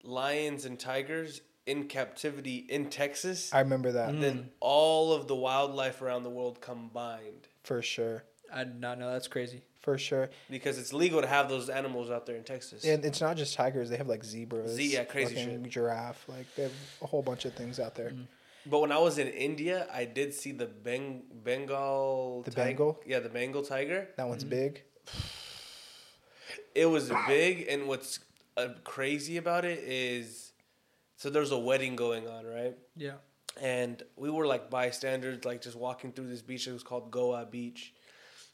lions 0.03 0.65
and 0.65 0.79
tigers 0.79 1.41
in 1.69 1.83
captivity 1.87 2.57
in 2.69 2.89
Texas 2.89 3.53
I 3.53 3.59
remember 3.59 3.91
that. 3.93 4.09
Mm. 4.13 4.21
than 4.21 4.49
all 4.59 5.13
of 5.13 5.27
the 5.27 5.35
wildlife 5.35 6.01
around 6.01 6.23
the 6.23 6.29
world 6.29 6.59
combined. 6.61 7.47
For 7.63 7.81
sure. 7.81 8.23
I 8.53 8.63
did 8.63 8.79
not 8.79 8.97
know. 8.99 9.11
That's 9.11 9.27
crazy. 9.27 9.61
For 9.81 9.97
sure. 9.97 10.29
Because 10.49 10.77
it's 10.79 10.91
legal 10.91 11.21
to 11.21 11.27
have 11.27 11.47
those 11.49 11.69
animals 11.69 12.09
out 12.09 12.25
there 12.25 12.35
in 12.35 12.43
Texas. 12.43 12.83
And 12.83 13.05
it's 13.05 13.21
not 13.21 13.37
just 13.37 13.53
tigers, 13.53 13.89
they 13.89 13.97
have 13.97 14.07
like 14.07 14.23
zebras. 14.25 14.71
Ze- 14.71 14.93
yeah, 14.93 15.03
crazy 15.03 15.35
shit. 15.35 15.63
Giraffe. 15.69 16.25
Like 16.27 16.47
they 16.55 16.63
have 16.63 16.73
a 17.01 17.07
whole 17.07 17.21
bunch 17.21 17.45
of 17.45 17.53
things 17.53 17.79
out 17.79 17.95
there. 17.95 18.09
Mm. 18.09 18.25
But 18.65 18.79
when 18.79 18.91
I 18.91 18.97
was 18.97 19.17
in 19.17 19.27
India, 19.27 19.87
I 19.93 20.03
did 20.05 20.33
see 20.33 20.51
the 20.51 20.65
Beng- 20.67 21.21
Bengal. 21.43 22.41
The 22.43 22.51
tig- 22.51 22.57
Bengal? 22.77 22.99
Yeah, 23.05 23.19
the 23.19 23.29
Bengal 23.29 23.63
tiger. 23.63 24.09
That 24.17 24.27
one's 24.27 24.43
Mm-hmm. 24.43 24.49
big. 24.49 24.83
It 26.75 26.85
was 26.85 27.11
big, 27.27 27.67
and 27.69 27.87
what's 27.87 28.19
uh, 28.57 28.69
crazy 28.83 29.37
about 29.37 29.65
it 29.65 29.79
is, 29.79 30.48
so 31.19 31.29
there's 31.29 31.51
a 31.51 31.57
wedding 31.57 31.95
going 31.95 32.27
on, 32.27 32.45
right? 32.45 32.75
Yeah. 32.95 33.17
and 33.61 34.01
we 34.15 34.29
were 34.29 34.47
like 34.47 34.69
bystanders, 34.69 35.43
like 35.43 35.61
just 35.61 35.75
walking 35.75 36.11
through 36.13 36.27
this 36.29 36.41
beach. 36.41 36.65
It 36.67 36.71
was 36.73 36.81
called 36.83 37.11
Goa 37.11 37.45
Beach, 37.45 37.93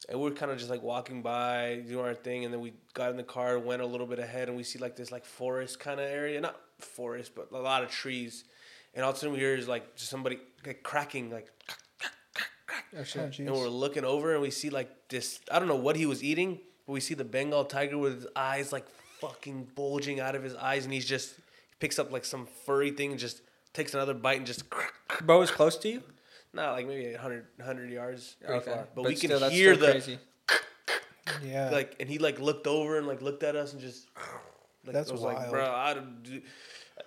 and 0.09 0.19
we 0.19 0.29
are 0.29 0.33
kind 0.33 0.51
of 0.51 0.57
just 0.57 0.69
like 0.69 0.81
walking 0.81 1.21
by, 1.21 1.83
doing 1.87 2.03
our 2.05 2.15
thing, 2.15 2.43
and 2.43 2.51
then 2.53 2.59
we 2.61 2.73
got 2.93 3.11
in 3.11 3.17
the 3.17 3.23
car, 3.37 3.59
went 3.59 3.81
a 3.81 3.85
little 3.85 4.07
bit 4.07 4.19
ahead, 4.19 4.47
and 4.49 4.57
we 4.57 4.63
see 4.63 4.79
like 4.79 4.95
this 4.95 5.11
like 5.11 5.25
forest 5.25 5.79
kind 5.79 5.99
of 5.99 6.07
area, 6.09 6.41
not 6.41 6.59
forest, 6.79 7.33
but 7.35 7.51
a 7.51 7.57
lot 7.57 7.83
of 7.83 7.89
trees, 7.91 8.45
and 8.95 9.03
all 9.03 9.11
of 9.11 9.15
a 9.17 9.19
sudden 9.19 9.33
we 9.33 9.39
hear 9.39 9.55
is 9.55 9.67
like 9.67 9.95
just 9.95 10.09
somebody 10.09 10.39
like 10.65 10.81
cracking, 10.83 11.29
like, 11.31 11.47
Oh 12.93 12.99
Oh, 12.99 13.03
shit. 13.03 13.31
jeez. 13.31 13.39
and 13.39 13.51
we're 13.51 13.67
looking 13.67 14.05
over, 14.05 14.33
and 14.33 14.41
we 14.41 14.49
see 14.51 14.69
like 14.69 14.89
this. 15.09 15.39
I 15.51 15.59
don't 15.59 15.67
know 15.67 15.75
what 15.87 15.95
he 15.97 16.05
was 16.05 16.23
eating, 16.23 16.59
but 16.87 16.93
we 16.93 16.99
see 17.01 17.13
the 17.13 17.25
Bengal 17.25 17.65
tiger 17.65 17.97
with 17.97 18.15
his 18.15 18.27
eyes 18.35 18.71
like 18.71 18.85
fucking 19.19 19.67
bulging 19.75 20.19
out 20.19 20.33
of 20.35 20.43
his 20.43 20.55
eyes, 20.55 20.85
and 20.85 20.93
he's 20.93 21.05
just 21.05 21.35
he 21.35 21.41
picks 21.85 21.99
up 21.99 22.11
like 22.11 22.25
some 22.25 22.47
furry 22.65 22.89
thing, 22.91 23.11
and 23.11 23.19
just 23.19 23.41
takes 23.73 23.93
another 23.93 24.15
bite, 24.15 24.37
and 24.37 24.47
just. 24.47 24.63
Bro 25.21 25.39
was 25.39 25.51
close 25.51 25.77
to 25.77 25.87
you. 25.89 26.01
Not 26.51 26.71
like 26.73 26.87
maybe 26.87 27.11
100, 27.11 27.45
100 27.57 27.91
yards. 27.91 28.37
Pretty 28.39 28.53
Okay. 28.61 28.71
far. 28.71 28.87
But, 28.95 28.95
But 28.95 29.05
we 29.05 29.11
can 29.15 29.27
still, 29.29 29.39
that's 29.39 29.53
hear 29.53 29.75
the 29.75 29.91
crazy. 29.91 30.17
yeah. 31.43 31.69
like, 31.69 31.95
and 31.99 32.09
he 32.09 32.17
like 32.17 32.39
looked 32.39 32.65
over 32.67 32.97
and 32.97 33.05
like 33.07 33.21
looked 33.21 33.43
at 33.43 33.55
us 33.55 33.73
and 33.73 33.81
just. 33.81 34.07
Like, 34.85 34.93
That's 34.93 35.09
I 35.09 35.13
was 35.13 35.21
like, 35.21 35.37
wild. 35.37 35.51
bro, 35.51 35.65
I, 35.71 35.93
don't 35.95 36.43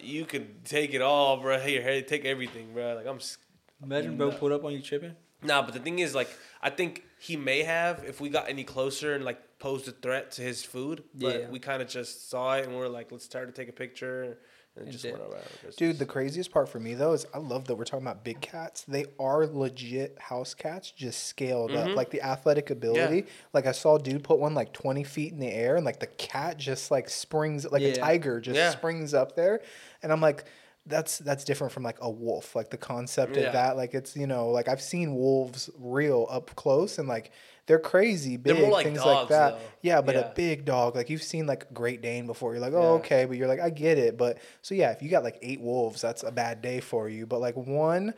you 0.01 0.24
could 0.26 0.64
take 0.64 0.95
it 0.95 1.01
all, 1.01 1.37
bro. 1.39 1.59
Hey, 1.59 1.81
hey, 1.81 2.03
take 2.03 2.24
everything, 2.24 2.72
bro. 2.72 2.95
Like 2.95 3.07
I'm. 3.07 3.16
s- 3.16 3.39
Imagine 3.83 4.16
bro 4.16 4.31
pulled 4.33 4.51
up 4.53 4.64
on 4.64 4.72
you 4.72 4.83
tripping. 4.83 5.14
Nah, 5.43 5.62
but 5.62 5.72
the 5.72 5.79
thing 5.81 6.01
is, 6.01 6.12
like, 6.12 6.29
I 6.61 6.70
think 6.70 7.05
he 7.20 7.37
may 7.37 7.62
have 7.62 8.03
if 8.05 8.20
we 8.20 8.29
got 8.29 8.49
any 8.49 8.64
closer 8.64 9.14
and 9.14 9.24
like 9.24 9.41
posed 9.61 9.87
a 9.87 9.93
threat 9.93 10.33
to 10.33 10.43
his 10.43 10.64
food. 10.64 11.05
But 11.14 11.41
Yeah. 11.41 11.49
we 11.49 11.59
kind 11.61 11.81
of 11.81 11.89
just 11.89 12.29
saw 12.29 12.57
it 12.57 12.64
and 12.66 12.74
we 12.76 12.83
are 12.83 12.89
like, 12.89 13.12
let's 13.12 13.29
try 13.29 13.45
to 13.45 13.53
take 13.53 13.68
a 13.68 13.72
picture 13.85 14.39
And 14.85 14.93
just 14.93 15.05
went 15.05 15.18
around. 15.18 15.43
Dude, 15.76 15.99
the 15.99 16.07
craziest 16.07 16.51
part 16.51 16.68
for 16.68 16.79
me 16.81 16.95
though 16.95 17.12
is 17.12 17.26
I 17.35 17.39
love 17.39 17.66
that 17.66 17.74
we're 17.76 17.85
talking 17.85 18.07
about 18.07 18.24
big 18.24 18.41
cats. 18.41 18.85
They 18.89 19.07
are 19.18 19.47
legit 19.47 20.16
house 20.18 20.55
cats, 20.55 20.91
just 20.91 21.24
scaled 21.24 21.70
Mhm. 21.70 21.91
up. 21.91 21.97
Like 21.97 22.11
the 22.11 22.22
athletic 22.22 22.70
ability. 22.70 23.26
Like 23.53 23.66
I 23.66 23.72
saw 23.72 23.97
a 23.97 23.99
dude 24.03 24.24
put 24.24 24.39
one 24.39 24.55
like 24.55 24.72
twenty 24.72 25.05
feet 25.05 25.33
in 25.33 25.39
the 25.41 25.53
air, 25.53 25.76
and 25.76 25.85
like 25.85 26.01
the 26.01 26.07
cat 26.07 26.57
just 26.59 26.91
like 26.91 27.09
springs, 27.09 27.70
like 27.70 27.83
a 27.83 27.95
tiger 27.95 28.41
just 28.41 28.57
Yeah. 28.57 28.70
springs 28.70 29.14
up 29.14 29.37
there, 29.37 29.61
and 30.03 30.12
I'm 30.12 30.20
like. 30.20 30.45
That's 30.87 31.18
that's 31.18 31.45
different 31.45 31.74
from 31.74 31.83
like 31.83 31.99
a 32.01 32.09
wolf. 32.09 32.57
Like 32.57 32.70
the 32.70 32.79
concept 32.79 33.37
Yeah. 33.37 33.49
of 33.49 33.53
that, 33.53 33.76
like 33.76 33.93
it's 33.93 34.16
you 34.16 34.26
know, 34.26 34.49
like 34.49 34.68
I've 34.68 34.81
seen 34.81 35.14
wolves 35.16 35.68
real 35.79 36.26
up 36.31 36.55
close, 36.57 36.97
and 36.99 37.07
like 37.07 37.31
they're 37.68 37.78
crazy 37.78 38.36
They're 38.36 38.54
big, 38.56 38.72
like 38.72 38.86
things 38.86 38.98
like 38.98 39.04
dogs, 39.06 39.28
that. 39.28 39.50
though. 39.52 39.58
Yeah, 39.82 40.00
but 40.00 40.16
Yeah. 40.16 40.22
a 40.22 40.34
big 40.34 40.64
dog, 40.64 40.96
like 40.96 41.08
you've 41.10 41.22
seen 41.22 41.46
like 41.46 41.72
Great 41.72 42.02
Dane 42.02 42.26
before. 42.26 42.52
You're 42.54 42.60
like, 42.60 42.72
oh, 42.72 42.80
Yeah. 42.94 43.00
okay, 43.00 43.24
but 43.26 43.36
you're 43.36 43.46
like, 43.46 43.60
I 43.60 43.70
get 43.70 43.98
it. 43.98 44.16
But 44.16 44.38
so 44.62 44.74
yeah, 44.74 44.90
if 44.90 45.02
you 45.02 45.08
got 45.08 45.22
like 45.22 45.38
eight 45.42 45.60
wolves, 45.60 46.00
that's 46.00 46.24
a 46.24 46.32
bad 46.32 46.62
day 46.62 46.80
for 46.80 47.08
you. 47.08 47.26
But 47.26 47.40
like 47.40 47.54
one 47.56 48.14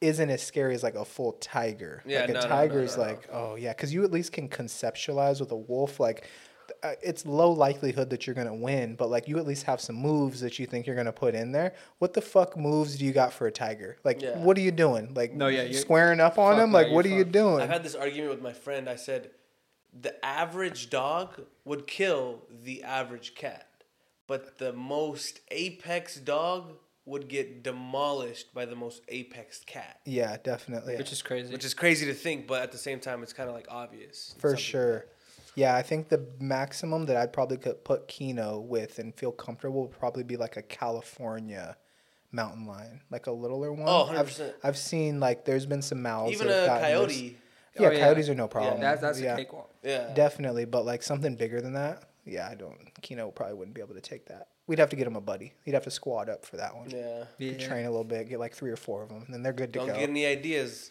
isn't 0.00 0.28
as 0.30 0.42
scary 0.42 0.74
as 0.74 0.82
like 0.82 0.96
a 0.96 1.04
full 1.04 1.32
tiger. 1.34 2.02
Yeah, 2.04 2.22
like 2.22 2.30
a 2.30 2.32
no, 2.32 2.40
no, 2.40 2.46
no, 2.46 2.48
tiger 2.54 2.78
no, 2.78 2.84
is 2.84 2.98
like, 2.98 3.28
oh 3.32 3.54
yeah, 3.54 3.72
because 3.72 3.94
you 3.94 4.02
at 4.04 4.10
least 4.10 4.32
can 4.32 4.48
conceptualize 4.48 5.38
with 5.38 5.52
a 5.52 5.56
wolf. 5.56 6.00
Like, 6.00 6.26
Uh, 6.84 6.92
it's 7.02 7.24
low 7.24 7.50
likelihood 7.50 8.10
that 8.10 8.26
you're 8.26 8.34
gonna 8.34 8.54
win, 8.54 8.94
but 8.94 9.08
like 9.08 9.26
you 9.26 9.38
at 9.38 9.46
least 9.46 9.62
have 9.64 9.80
some 9.80 9.96
moves 9.96 10.38
that 10.42 10.58
you 10.58 10.66
think 10.66 10.86
you're 10.86 10.94
gonna 10.94 11.10
put 11.10 11.34
in 11.34 11.50
there. 11.50 11.72
What 11.98 12.12
the 12.12 12.20
fuck 12.20 12.58
moves 12.58 12.98
do 12.98 13.06
you 13.06 13.12
got 13.12 13.32
for 13.32 13.46
a 13.46 13.50
tiger? 13.50 13.96
Like, 14.04 14.20
Yeah. 14.20 14.36
what 14.38 14.58
are 14.58 14.60
you 14.60 14.70
doing? 14.70 15.14
Like, 15.14 15.32
No, 15.32 15.46
yeah, 15.48 15.62
you're- 15.62 15.72
squaring 15.72 16.20
up 16.20 16.38
on 16.38 16.60
him. 16.60 16.70
no, 16.72 16.78
Like, 16.78 16.88
you're 16.88 16.94
what 16.96 17.06
are 17.06 17.08
you 17.08 17.24
doing? 17.24 17.62
I've 17.62 17.70
had 17.70 17.82
this 17.84 17.94
argument 17.94 18.30
with 18.32 18.42
my 18.42 18.52
friend. 18.52 18.86
I 18.86 18.96
said, 18.96 19.30
the 19.98 20.22
average 20.22 20.90
dog 20.90 21.46
would 21.64 21.86
kill 21.86 22.42
the 22.50 22.82
average 22.82 23.34
cat, 23.34 23.66
but 24.26 24.58
the 24.58 24.74
most 24.74 25.40
apex 25.50 26.16
dog 26.16 26.74
would 27.06 27.28
get 27.28 27.62
demolished 27.62 28.52
by 28.52 28.66
the 28.66 28.76
most 28.76 29.02
apex 29.08 29.60
cat. 29.64 30.00
Yeah, 30.04 30.36
definitely. 30.42 30.96
which 30.96 31.12
is 31.12 31.22
crazy. 31.22 31.50
Which 31.52 31.64
is 31.64 31.72
crazy 31.72 32.04
to 32.06 32.14
think, 32.14 32.46
but 32.46 32.60
at 32.62 32.72
the 32.72 32.78
same 32.78 33.00
time, 33.00 33.22
it's 33.22 33.32
kind 33.32 33.48
of 33.48 33.54
like 33.54 33.68
obvious. 33.70 34.34
For 34.38 34.54
sure. 34.56 35.00
people. 35.00 35.13
Sure. 35.56 35.62
Yeah, 35.62 35.76
I 35.76 35.82
think 35.82 36.08
the 36.08 36.26
maximum 36.40 37.06
that 37.06 37.16
I'd 37.16 37.32
probably 37.32 37.56
could 37.58 37.84
put 37.84 38.08
Kino 38.08 38.58
with 38.60 38.98
and 38.98 39.14
feel 39.14 39.32
comfortable 39.32 39.82
would 39.82 39.98
probably 39.98 40.22
be 40.24 40.36
like 40.36 40.56
a 40.56 40.62
California 40.62 41.76
mountain 42.32 42.66
lion, 42.66 43.00
like 43.10 43.26
a 43.26 43.32
littler 43.32 43.72
one. 43.72 43.84
Oh, 43.88 44.04
I've, 44.06 44.28
100%. 44.28 44.52
I've 44.62 44.76
seen 44.76 45.20
like 45.20 45.44
there's 45.44 45.66
been 45.66 45.82
some 45.82 46.02
mouths. 46.02 46.32
Even 46.32 46.48
that 46.48 46.68
have 46.68 46.78
a 46.78 46.80
gotten 46.82 46.98
loose. 46.98 47.12
coyote. 47.16 47.36
Yeah, 47.78 47.88
Oh, 47.88 47.90
yeah. 47.90 47.98
coyotes 48.00 48.28
are 48.28 48.34
no 48.34 48.48
problem. 48.48 48.80
that's 48.80 49.00
that's 49.00 49.20
yeah, 49.20 49.34
a 49.34 49.36
cakewalk. 49.36 49.70
Yeah. 49.82 50.12
definitely. 50.14 50.64
But 50.64 50.84
like 50.84 51.02
something 51.02 51.34
bigger 51.36 51.60
than 51.60 51.72
that, 51.74 52.04
yeah, 52.24 52.48
I 52.50 52.54
don't. 52.54 52.78
Kino 53.02 53.30
probably 53.30 53.54
wouldn't 53.56 53.74
be 53.74 53.80
able 53.80 53.94
to 53.94 54.00
take 54.00 54.26
that. 54.26 54.48
We'd 54.66 54.78
have 54.78 54.88
to 54.90 54.96
get 54.96 55.06
him 55.06 55.16
a 55.16 55.20
buddy. 55.20 55.52
He'd 55.64 55.74
have 55.74 55.84
to 55.84 55.90
squad 55.90 56.30
up 56.30 56.46
for 56.46 56.56
that 56.56 56.74
one. 56.74 56.88
Yeah. 56.88 57.24
Yeah. 57.38 57.58
Train 57.58 57.84
a 57.84 57.90
little 57.90 58.04
bit, 58.04 58.28
get 58.30 58.40
like 58.40 58.54
three 58.54 58.70
or 58.70 58.76
four 58.76 59.02
of 59.02 59.10
them, 59.10 59.22
and 59.26 59.34
then 59.34 59.42
they're 59.42 59.52
good 59.52 59.72
to 59.74 59.80
go. 59.80 59.86
Don't 59.86 59.98
get 59.98 60.08
any 60.08 60.24
ideas. 60.24 60.90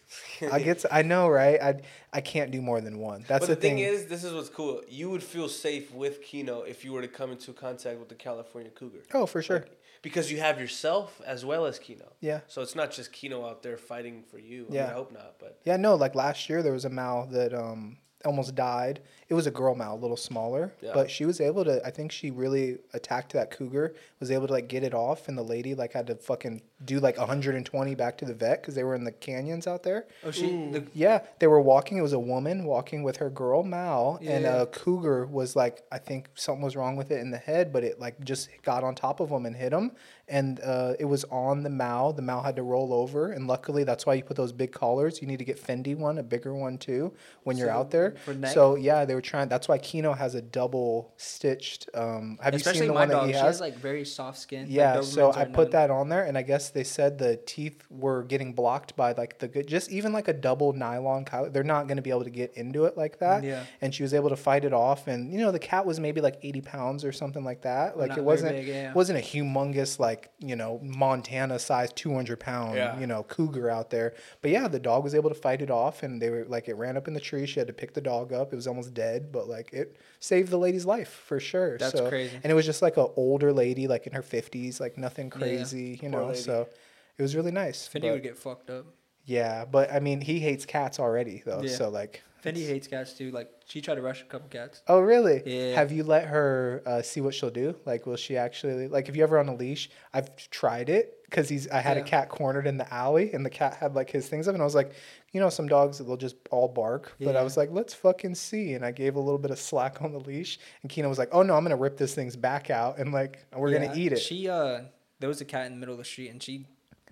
I 0.52 0.60
get. 0.60 0.86
I 0.92 1.02
know, 1.02 1.28
right? 1.28 1.60
I 1.62 1.82
I 2.12 2.22
can't 2.22 2.52
do 2.52 2.62
more 2.62 2.82
than 2.82 3.00
one. 3.00 3.26
That's 3.28 3.48
but 3.48 3.50
the, 3.50 3.56
the, 3.56 3.62
thing 3.62 3.80
is, 3.80 4.06
this 4.06 4.24
is 4.24 4.34
what's 4.34 4.50
cool. 4.50 4.82
You 4.88 5.10
would 5.10 5.24
feel 5.24 5.50
safe 5.50 5.92
with 5.92 6.22
Kino 6.22 6.62
if 6.62 6.86
you 6.86 6.94
were 6.94 7.02
to 7.02 7.08
come 7.08 7.32
into 7.32 7.52
contact 7.54 8.00
with 8.00 8.10
the 8.10 8.16
California 8.16 8.70
cougar. 8.70 9.00
Oh, 9.14 9.26
for 9.26 9.42
sure. 9.42 9.62
Like, 9.62 9.80
because 10.04 10.30
you 10.32 10.40
have 10.40 10.60
yourself 10.60 11.20
as 11.26 11.44
well 11.44 11.66
as 11.66 11.80
Kino. 11.80 12.12
Yeah. 12.20 12.42
So 12.48 12.62
it's 12.62 12.76
not 12.76 12.92
just 12.92 13.12
Kino 13.12 13.46
out 13.46 13.64
there 13.64 13.78
fighting 13.78 14.24
for 14.30 14.38
you. 14.38 14.66
I, 14.66 14.70
mean, 14.70 14.74
Yeah. 14.74 14.90
I 14.90 14.94
hope 14.94 15.12
not, 15.12 15.40
but 15.40 15.60
Yeah, 15.64 15.78
no, 15.78 15.96
like 15.96 16.14
last 16.14 16.50
year 16.50 16.62
there 16.62 16.74
was 16.74 16.86
a 16.86 16.90
Mal 16.90 17.26
that 17.32 17.54
um 17.54 17.98
almost 18.26 18.56
died. 18.56 19.02
It 19.30 19.34
was 19.34 19.48
a 19.48 19.52
girl 19.52 19.76
Mal, 19.76 19.96
a 19.96 19.98
little 19.98 20.18
smaller, 20.18 20.74
Yeah. 20.82 20.92
but 20.94 21.10
she 21.10 21.26
was 21.26 21.42
able 21.42 21.64
to. 21.66 21.86
I 21.86 21.92
think 21.92 22.12
she 22.12 22.32
really 22.32 22.78
attacked 22.94 23.34
that 23.34 23.52
cougar. 23.52 23.96
Was 24.20 24.32
able 24.32 24.48
to 24.48 24.54
like 24.54 24.68
get 24.68 24.84
it 24.84 24.94
off, 24.94 25.28
and 25.28 25.38
the 25.38 25.44
lady 25.44 25.76
like 25.76 25.94
had 25.94 26.08
to 26.08 26.16
fucking 26.16 26.62
do 26.86 27.00
like 27.00 27.18
120 27.18 27.96
back 27.96 28.18
to 28.18 28.26
the 28.26 28.34
vet 28.34 28.62
because 28.62 28.76
they 28.76 28.84
were 28.84 28.96
in 28.96 29.04
the 29.04 29.12
canyons 29.12 29.68
out 29.68 29.84
there. 29.84 30.06
Oh, 30.24 30.32
she 30.32 30.48
the 30.48 30.86
Yeah, 30.94 31.22
they 31.40 31.48
were 31.48 31.62
walking. 31.62 31.98
It 31.98 32.02
was 32.02 32.14
a 32.14 32.20
woman 32.20 32.66
walking 32.66 33.04
with 33.04 33.18
her 33.18 33.30
girl 33.30 33.64
Mal, 33.64 34.18
and 34.22 34.44
Yeah. 34.44 34.62
a 34.62 34.66
cougar 34.68 35.26
was 35.26 35.56
like, 35.56 35.84
I 35.92 35.98
think 35.98 36.30
something 36.36 36.64
was 36.64 36.76
wrong 36.76 36.96
with 36.96 37.12
it 37.12 37.20
in 37.20 37.32
the 37.32 37.38
head, 37.38 37.72
but 37.72 37.84
it 37.84 38.00
like 38.00 38.20
just 38.24 38.50
got 38.64 38.84
on 38.84 38.96
top 38.96 39.20
of 39.20 39.30
him 39.30 39.46
and 39.46 39.56
hit 39.56 39.72
him, 39.72 39.92
and 40.28 40.60
uh, 40.62 40.94
it 41.00 41.06
was 41.06 41.24
on 41.26 41.64
the 41.64 41.70
Mal. 41.70 42.14
The 42.14 42.22
Mal 42.22 42.42
had 42.44 42.56
to 42.58 42.64
roll 42.64 42.94
over, 42.94 43.32
and 43.32 43.48
luckily 43.48 43.84
that's 43.84 44.06
why 44.06 44.14
you 44.16 44.24
put 44.24 44.38
those 44.38 44.52
big 44.52 44.72
collars. 44.72 45.22
You 45.22 45.28
need 45.28 45.40
to 45.40 45.46
get 45.46 45.62
Fendi 45.62 45.96
one, 45.96 46.18
a 46.18 46.24
bigger 46.24 46.54
one 46.54 46.78
too, 46.78 47.14
when 47.44 47.58
you're 47.58 47.70
out 47.70 47.92
there. 47.92 48.16
for 48.26 48.34
neck? 48.34 48.52
So 48.54 48.76
yeah, 48.76 49.06
they 49.06 49.16
were 49.16 49.22
trying. 49.22 49.48
That's 49.50 49.68
why 49.68 49.78
Kino 49.78 50.14
has 50.14 50.36
a 50.36 50.42
double 50.42 51.14
stitched. 51.18 51.90
Um, 51.94 52.38
have 52.42 52.54
especially 52.54 52.80
you 52.80 52.82
seen 52.84 52.88
the 52.90 52.94
my 52.94 53.00
one 53.02 53.10
dog. 53.10 53.22
that 53.24 53.28
he 53.28 53.34
She 53.34 53.38
has? 53.40 53.56
has 53.56 53.62
like 53.62 53.76
very 53.78 54.06
soft 54.06 54.40
skin. 54.40 54.64
like, 54.64 54.72
Yeah, 54.72 55.02
so 55.02 55.32
I 55.32 55.46
put 55.46 55.66
none. 55.66 55.70
that 55.72 55.90
on 55.92 56.10
there, 56.10 56.24
and 56.24 56.38
I 56.38 56.42
guess 56.42 56.70
they 56.74 56.84
said 56.84 57.18
the 57.18 57.38
teeth 57.38 57.84
were 57.90 58.24
getting 58.24 58.54
blocked 58.54 58.96
by 58.96 59.14
like 59.14 59.40
the 59.40 59.48
good, 59.48 59.68
just 59.68 59.92
even 59.92 60.12
like 60.14 60.28
a 60.28 60.34
double 60.34 60.74
nylon 60.74 61.26
collar. 61.26 61.50
They're 61.50 61.64
not 61.64 61.88
going 61.88 61.98
to 61.98 62.02
be 62.02 62.10
able 62.10 62.24
to 62.24 62.30
get 62.30 62.54
into 62.56 62.86
it 62.86 62.98
like 62.98 63.20
that. 63.20 63.44
Yeah. 63.44 63.64
And 63.82 63.94
she 63.94 64.04
was 64.04 64.14
able 64.14 64.30
to 64.30 64.36
fight 64.36 64.66
it 64.66 64.74
off, 64.74 65.08
and 65.08 65.32
you 65.32 65.40
know 65.40 65.52
the 65.52 65.60
cat 65.60 65.86
was 65.86 66.00
maybe 66.00 66.22
like 66.22 66.40
eighty 66.44 66.62
pounds 66.62 67.06
or 67.06 67.12
something 67.12 67.44
like 67.44 67.62
that. 67.64 67.98
Like 67.98 68.10
Not 68.10 68.18
it 68.18 68.24
wasn't 68.24 68.52
big, 68.54 68.68
yeah. 68.68 68.94
wasn't 68.94 69.20
a 69.20 69.22
humongous 69.22 70.00
like 70.00 70.32
you 70.40 70.56
know 70.56 70.80
Montana 70.84 71.60
size 71.60 71.92
two 71.94 72.14
hundred 72.14 72.40
pound 72.40 72.76
Yeah. 72.76 73.00
you 73.00 73.08
know 73.08 73.24
cougar 73.24 73.70
out 73.70 73.90
there. 73.90 74.14
But 74.42 74.52
yeah, 74.52 74.68
the 74.68 74.80
dog 74.80 75.04
was 75.04 75.16
able 75.16 75.30
to 75.30 75.36
fight 75.36 75.62
it 75.62 75.70
off, 75.72 76.04
and 76.04 76.22
they 76.22 76.30
were 76.30 76.46
like 76.48 76.68
it 76.68 76.76
ran 76.76 76.98
up 76.98 77.08
in 77.08 77.14
the 77.14 77.20
tree. 77.20 77.46
She 77.46 77.60
had 77.60 77.68
to 77.68 77.74
pick 77.74 77.94
the 77.94 78.02
dog 78.02 78.34
up. 78.34 78.54
It 78.54 78.56
was 78.56 78.68
almost 78.68 78.94
dead, 78.94 79.32
but 79.32 79.48
like 79.48 79.74
it 79.74 79.98
saved 80.24 80.50
the 80.50 80.58
lady's 80.58 80.86
life 80.86 81.10
for 81.28 81.38
sure. 81.40 81.78
That's 81.78 81.98
So- 81.98 82.08
crazy. 82.08 82.38
And 82.42 82.50
it 82.52 82.56
was 82.56 82.66
just 82.66 82.82
like 82.82 82.96
an 82.96 83.08
older 83.18 83.52
lady, 83.52 83.88
like 83.88 84.08
in 84.08 84.14
her 84.14 84.22
fifties, 84.22 84.80
like 84.80 84.98
nothing 84.98 85.26
Yeah. 85.28 85.38
crazy, 85.38 86.00
you 86.02 86.08
know. 86.10 86.28
lady. 86.28 86.40
So 86.40 86.70
it 87.18 87.22
was 87.22 87.36
really 87.36 87.52
nice. 87.52 87.90
Fendi 87.90 88.10
would 88.10 88.24
get 88.24 88.38
fucked 88.38 88.70
up. 88.70 88.86
yeah, 89.26 89.66
but 89.66 89.92
I 89.92 90.00
mean, 90.00 90.22
he 90.22 90.40
hates 90.40 90.66
cats 90.66 90.98
already 91.00 91.44
though. 91.46 91.62
Yeah. 91.62 91.76
So 91.76 91.90
like, 91.90 92.22
Fendi 92.44 92.66
hates 92.68 92.88
cats 92.88 93.14
too. 93.14 93.32
Like 93.32 93.50
she 93.66 93.82
tried 93.82 93.96
to 93.96 94.02
rush 94.02 94.22
a 94.22 94.26
couple 94.26 94.48
cats. 94.50 94.82
oh 94.88 95.00
really? 95.02 95.42
Yeah. 95.46 95.76
Have 95.76 95.92
you 95.92 96.04
let 96.04 96.26
her 96.28 96.82
uh, 96.86 97.02
see 97.02 97.20
what 97.22 97.34
she'll 97.34 97.50
do? 97.50 97.76
Like, 97.86 98.06
will 98.06 98.16
she 98.18 98.38
actually 98.38 98.88
like? 98.88 99.10
If 99.10 99.16
you 99.18 99.24
ever 99.24 99.38
on 99.40 99.48
a 99.50 99.56
leash, 99.56 99.90
I've 100.14 100.30
tried 100.52 100.90
it 100.90 101.18
because 101.26 101.48
he's. 101.50 101.70
I 101.70 101.80
had 101.80 101.98
Yeah. 101.98 102.04
a 102.04 102.06
cat 102.06 102.30
cornered 102.30 102.68
in 102.68 102.78
the 102.78 102.94
alley, 102.94 103.32
and 103.34 103.46
the 103.46 103.50
cat 103.50 103.76
had 103.76 103.94
like 103.96 104.10
his 104.10 104.28
things 104.30 104.48
up, 104.50 104.54
and 104.56 104.62
I 104.62 104.66
was 104.66 104.76
like, 104.76 104.92
you 105.34 105.40
know, 105.42 105.50
some 105.50 105.68
dogs 105.68 105.98
they'll 105.98 106.16
just 106.16 106.36
all 106.52 106.68
bark, 106.68 107.14
but 107.20 107.36
I 107.36 107.42
was 107.44 107.58
like, 107.58 107.70
let's 107.72 107.94
fucking 107.94 108.36
see, 108.36 108.74
and 108.74 108.86
I 108.86 108.92
gave 108.92 109.16
a 109.16 109.20
little 109.20 109.40
bit 109.40 109.52
of 109.52 109.60
slack 109.60 110.02
on 110.02 110.12
the 110.14 110.20
leash, 110.20 110.60
and 110.84 110.90
Kino 110.92 111.10
was 111.10 111.18
like, 111.18 111.30
oh 111.32 111.42
no, 111.42 111.56
I'm 111.56 111.64
gonna 111.64 111.76
rip 111.76 111.98
this 111.98 112.14
thing's 112.16 112.36
back 112.36 112.70
out, 112.70 113.00
and 113.00 113.12
like 113.12 113.44
we're 113.56 113.70
Yeah, 113.72 113.86
gonna 113.88 114.00
eat 114.00 114.14
it. 114.14 114.20
She 114.20 114.48
uh, 114.48 114.82
there 115.20 115.28
was 115.28 115.42
a 115.42 115.46
cat 115.46 115.66
in 115.66 115.74
the 115.74 115.80
middle 115.80 115.94
of 115.94 116.00
the 116.00 116.06
street, 116.06 116.30
and 116.30 116.42
she 116.42 116.68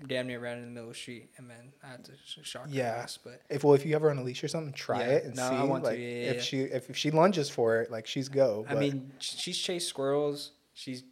damn 0.07 0.25
near 0.27 0.39
ran 0.39 0.57
in 0.57 0.63
the 0.65 0.69
middle 0.71 0.89
of 0.89 0.95
the 0.95 0.99
street, 0.99 1.29
and 1.37 1.49
then 1.49 1.71
I 1.83 1.87
had 1.91 2.03
to 2.05 2.11
sh- 2.25 2.39
shock 2.43 2.63
her 2.67 2.69
Yeah. 2.71 3.01
ass. 3.03 3.17
But 3.23 3.41
If 3.49 3.63
well, 3.63 3.73
if 3.73 3.85
you 3.85 3.95
ever 3.95 4.09
on 4.09 4.17
a 4.19 4.23
leash 4.23 4.43
or 4.43 4.47
something, 4.47 4.73
try 4.73 4.99
Yeah. 5.01 5.07
it 5.15 5.23
and 5.25 5.35
No, 5.35 5.49
see. 5.49 5.55
I 5.55 5.63
want 5.63 5.83
to, 5.83 5.89
like 5.91 5.99
yeah, 5.99 6.05
if 6.05 6.35
yeah. 6.37 6.41
she 6.41 6.59
if, 6.61 6.89
if 6.89 6.97
she 6.97 7.11
lunges 7.11 7.49
for 7.49 7.81
it, 7.81 7.91
like 7.91 8.07
she's 8.07 8.29
go. 8.29 8.65
I 8.69 8.75
mean, 8.75 9.11
she's 9.19 9.57
chased 9.57 9.87
squirrels. 9.89 10.51
She's 10.73 11.03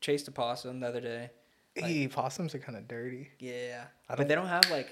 chased 0.00 0.28
a 0.28 0.32
possum 0.32 0.80
the 0.80 0.86
other 0.88 1.00
day. 1.00 1.30
like- 1.76 1.84
Hey, 1.86 2.08
possums 2.08 2.54
are 2.54 2.58
kind 2.58 2.76
of 2.78 2.86
dirty. 2.88 3.28
Yeah, 3.38 3.84
I 4.08 4.14
but 4.16 4.28
they 4.28 4.34
don't 4.34 4.46
have 4.48 4.68
like. 4.70 4.88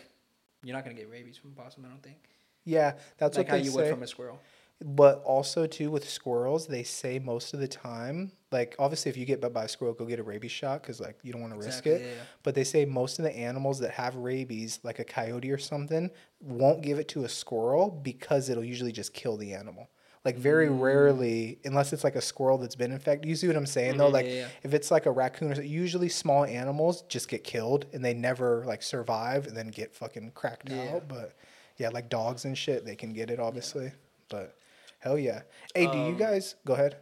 You're 0.64 0.74
not 0.74 0.84
gonna 0.84 0.96
get 0.96 1.10
rabies 1.10 1.36
from 1.36 1.52
a 1.52 1.54
possum, 1.54 1.84
I 1.84 1.88
don't 1.88 2.02
think. 2.02 2.18
Yeah, 2.64 2.94
that's 3.18 3.36
like 3.36 3.46
what 3.48 3.58
how 3.58 3.64
you 3.64 3.70
say. 3.70 3.76
would 3.76 3.88
from 3.88 4.02
a 4.02 4.06
squirrel. 4.06 4.40
But 4.84 5.22
also 5.22 5.66
too 5.66 5.90
with 5.90 6.08
squirrels, 6.08 6.66
they 6.66 6.82
say 6.82 7.18
most 7.18 7.54
of 7.54 7.60
the 7.60 7.68
time, 7.68 8.32
like 8.50 8.74
obviously 8.78 9.10
if 9.10 9.16
you 9.16 9.24
get 9.24 9.40
bit 9.40 9.52
by 9.52 9.64
a 9.64 9.68
squirrel, 9.68 9.94
go 9.94 10.04
get 10.04 10.18
a 10.18 10.22
rabies 10.22 10.50
shot 10.50 10.82
because 10.82 11.00
like 11.00 11.18
you 11.22 11.32
don't 11.32 11.40
want 11.40 11.52
to 11.52 11.56
Exactly, 11.58 11.92
risk 11.92 12.02
it. 12.02 12.06
yeah, 12.06 12.14
yeah. 12.16 12.22
But 12.42 12.54
they 12.54 12.64
say 12.64 12.84
most 12.84 13.18
of 13.18 13.24
the 13.24 13.34
animals 13.36 13.78
that 13.80 13.92
have 13.92 14.16
rabies, 14.16 14.80
like 14.82 14.98
a 14.98 15.04
coyote 15.04 15.50
or 15.50 15.58
something, 15.58 16.10
won't 16.40 16.82
give 16.82 16.98
it 16.98 17.08
to 17.08 17.24
a 17.24 17.28
squirrel 17.28 17.88
because 17.90 18.48
it'll 18.48 18.64
usually 18.64 18.92
just 18.92 19.14
kill 19.14 19.36
the 19.36 19.54
animal. 19.54 19.90
Like 20.24 20.36
very 20.38 20.68
Mm. 20.68 20.80
rarely, 20.80 21.58
unless 21.66 21.92
it's 21.92 22.02
like 22.02 22.16
a 22.16 22.20
squirrel 22.22 22.56
that's 22.56 22.74
been 22.76 22.92
infected. 22.92 23.28
You 23.28 23.36
see 23.36 23.46
what 23.46 23.56
I'm 23.56 23.66
saying 23.66 23.98
though? 23.98 24.08
Mhm, 24.08 24.12
Like 24.12 24.26
yeah, 24.26 24.32
yeah. 24.32 24.48
if 24.62 24.72
it's 24.72 24.90
like 24.90 25.04
a 25.04 25.10
raccoon 25.10 25.52
or 25.52 25.60
usually 25.62 26.08
small 26.08 26.44
animals 26.46 27.02
just 27.02 27.28
get 27.28 27.44
killed 27.44 27.84
and 27.92 28.02
they 28.02 28.14
never 28.14 28.64
like 28.64 28.82
survive 28.82 29.46
and 29.46 29.54
then 29.54 29.68
get 29.68 29.94
fucking 29.94 30.30
cracked 30.32 30.70
Yeah. 30.70 30.94
out. 30.94 31.08
But 31.08 31.36
yeah, 31.76 31.90
like 31.90 32.08
dogs 32.08 32.46
and 32.46 32.56
shit, 32.56 32.86
they 32.86 32.96
can 32.96 33.12
get 33.12 33.30
it 33.30 33.38
obviously. 33.38 33.92
But 34.30 34.56
hell 35.00 35.18
yeah. 35.18 35.42
Hey, 35.74 35.86
do 35.86 35.98
you 35.98 36.04
Um, 36.04 36.16
guys 36.16 36.54
go 36.64 36.72
ahead? 36.72 36.96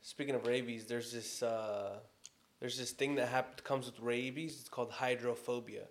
Speaking 0.00 0.34
of 0.34 0.46
rabies, 0.46 0.86
there's 0.86 1.12
this 1.12 1.42
uh, 1.42 1.98
there's 2.60 2.78
this 2.78 2.92
thing 2.92 3.16
that 3.16 3.28
hap- 3.28 3.62
comes 3.62 3.84
with 3.86 4.00
rabies. 4.00 4.58
It's 4.60 4.70
called 4.70 4.90
hydrophobia, 4.90 5.86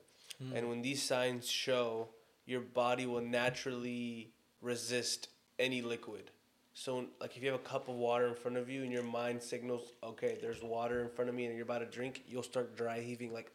and 0.55 0.69
when 0.69 0.82
these 0.82 1.03
signs 1.03 1.47
show, 1.47 2.09
your 2.47 2.61
body 2.61 3.05
will 3.05 3.21
naturally 3.21 4.32
resist 4.59 5.28
any 5.59 5.82
liquid. 5.84 6.32
So, 6.76 7.05
like, 7.21 7.38
if 7.38 7.43
you 7.43 7.51
have 7.51 7.59
a 7.59 7.63
cup 7.63 7.88
of 7.88 7.95
water 7.95 8.28
in 8.28 8.36
front 8.36 8.57
of 8.57 8.67
you 8.69 8.82
and 8.84 8.91
your 8.91 9.03
mind 9.03 9.41
signals, 9.43 9.93
okay, 10.03 10.38
there's 10.41 10.63
water 10.63 11.01
in 11.03 11.09
front 11.09 11.30
of 11.30 11.36
me, 11.36 11.45
and 11.45 11.55
you're 11.55 11.65
about 11.65 11.80
to 11.80 11.86
drink, 11.86 12.24
you'll 12.28 12.41
start 12.43 12.76
dry 12.76 12.99
heaving, 12.99 13.32
like, 13.32 13.51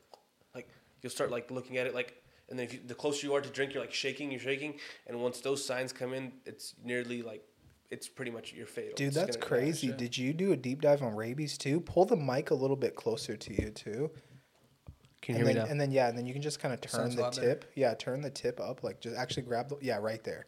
like 0.55 0.69
you'll 1.03 1.11
start 1.11 1.31
like 1.31 1.51
looking 1.51 1.79
at 1.79 1.87
it, 1.87 1.95
like, 1.95 2.23
and 2.49 2.59
then 2.59 2.67
if 2.67 2.75
you, 2.75 2.81
the 2.87 2.95
closer 2.95 3.27
you 3.27 3.35
are 3.35 3.41
to 3.41 3.49
drink, 3.49 3.75
you're 3.75 3.83
like 3.83 3.93
shaking, 3.93 4.31
you're 4.31 4.41
shaking, 4.41 4.75
and 5.09 5.21
once 5.21 5.41
those 5.41 5.65
signs 5.65 5.93
come 5.93 6.15
in, 6.15 6.33
it's 6.47 6.75
nearly 6.85 7.23
like, 7.23 7.43
it's 7.91 8.07
pretty 8.09 8.31
much 8.31 8.53
your 8.53 8.67
fatal. 8.67 8.93
Dude, 8.95 9.09
It's 9.09 9.17
that's 9.17 9.37
crazy. 9.37 9.89
crash. 9.89 9.99
Did 9.99 10.17
you 10.19 10.33
do 10.33 10.53
a 10.53 10.57
deep 10.57 10.83
dive 10.83 11.03
on 11.03 11.17
rabies 11.17 11.59
too? 11.59 11.81
Pull 11.81 12.05
the 12.05 12.17
mic 12.17 12.51
a 12.51 12.55
little 12.55 12.77
bit 12.77 12.95
closer 12.95 13.37
to 13.37 13.63
you 13.63 13.71
too. 13.71 14.11
Can 15.23 15.37
you 15.37 15.47
and 15.47 15.57
then, 15.57 15.69
And 15.69 15.81
then 15.81 15.91
yeah, 15.91 16.09
and 16.09 16.17
then 16.17 16.27
you 16.27 16.33
can 16.33 16.43
just 16.43 16.61
kind 16.61 16.73
of 16.73 16.81
turn 16.81 17.01
Sounds 17.01 17.17
the 17.17 17.23
lot 17.23 17.35
better. 17.35 17.49
tip. 17.49 17.65
Yeah, 17.75 17.95
turn 17.95 18.21
the 18.21 18.31
tip 18.31 18.61
up. 18.61 18.85
Like 18.85 19.01
just 19.01 19.17
actually 19.17 19.43
grab 19.45 19.69
the 19.71 19.77
yeah, 19.81 19.97
right 19.97 20.23
there. 20.23 20.47